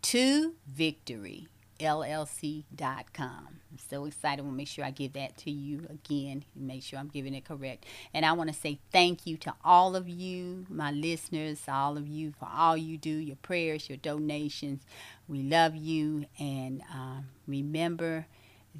to 0.02 0.56
victory 0.68 1.48
llc.com. 1.80 3.48
I'm 3.72 3.78
so 3.90 4.06
excited. 4.06 4.44
To 4.44 4.52
make 4.52 4.68
sure 4.68 4.86
I 4.86 4.92
give 4.92 5.14
that 5.14 5.38
to 5.38 5.52
you 5.52 5.86
again 5.90 6.46
and 6.56 6.68
make 6.68 6.84
sure 6.84 7.00
I'm 7.00 7.08
giving 7.08 7.34
it 7.34 7.46
correct. 7.46 7.86
And 8.14 8.26
I 8.26 8.34
want 8.34 8.50
to 8.50 8.56
say 8.56 8.80
thank 8.92 9.26
you 9.26 9.38
to 9.38 9.54
all 9.64 9.96
of 9.96 10.08
you, 10.08 10.66
my 10.70 10.92
listeners, 10.92 11.62
all 11.68 11.98
of 11.98 12.08
you 12.08 12.34
for 12.40 12.48
all 12.54 12.78
you 12.78 12.98
do, 12.98 13.10
your 13.10 13.36
prayers, 13.38 13.90
your 13.90 13.98
donations. 13.98 14.84
We 15.28 15.44
love 15.44 15.76
you. 15.76 16.26
And 16.40 16.82
um, 16.94 17.26
remember 17.48 18.28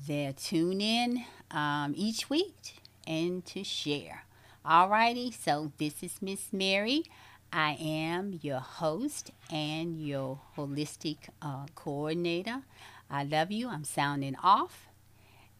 that 0.08 0.38
tune 0.38 0.82
in 0.82 1.26
um, 1.52 1.94
each 1.96 2.30
week 2.30 2.82
and 3.06 3.46
to 3.48 3.64
share. 3.64 4.24
All 4.66 4.90
righty. 4.90 5.32
So 5.32 5.72
this 5.78 6.04
is 6.04 6.22
Miss 6.22 6.52
Mary. 6.52 7.04
I 7.52 7.78
am 7.80 8.40
your 8.42 8.60
host 8.60 9.32
and 9.52 10.00
your 10.00 10.40
holistic 10.58 11.18
uh, 11.42 11.66
coordinator. 11.76 12.64
I 13.10 13.24
love 13.24 13.52
you. 13.52 13.70
I'm 13.70 13.84
sounding 13.84 14.36
off. 14.44 14.88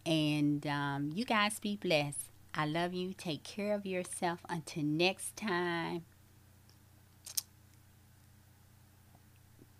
And 0.06 0.66
um, 0.68 1.12
you 1.14 1.26
guys 1.26 1.60
be 1.60 1.78
blessed. 1.78 2.30
I 2.54 2.66
love 2.66 2.94
you. 2.94 3.14
Take 3.14 3.44
care 3.44 3.74
of 3.74 3.86
yourself. 3.86 4.40
Until 4.50 4.84
next 4.84 5.36
time, 5.38 6.04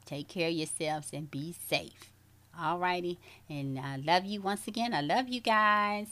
take 0.06 0.28
care 0.28 0.48
of 0.48 0.54
yourselves 0.54 1.10
and 1.14 1.30
be 1.30 1.54
safe. 1.68 2.12
Alrighty. 2.60 3.18
And 3.50 3.80
I 3.80 3.98
love 3.98 4.26
you 4.26 4.42
once 4.42 4.68
again. 4.68 4.94
I 4.94 5.02
love 5.02 5.28
you 5.28 5.42
guys. 5.42 6.08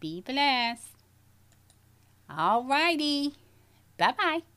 Be 0.00 0.20
blessed. 0.20 0.88
Alrighty. 2.30 3.32
Bye 3.98 4.14
bye. 4.18 4.55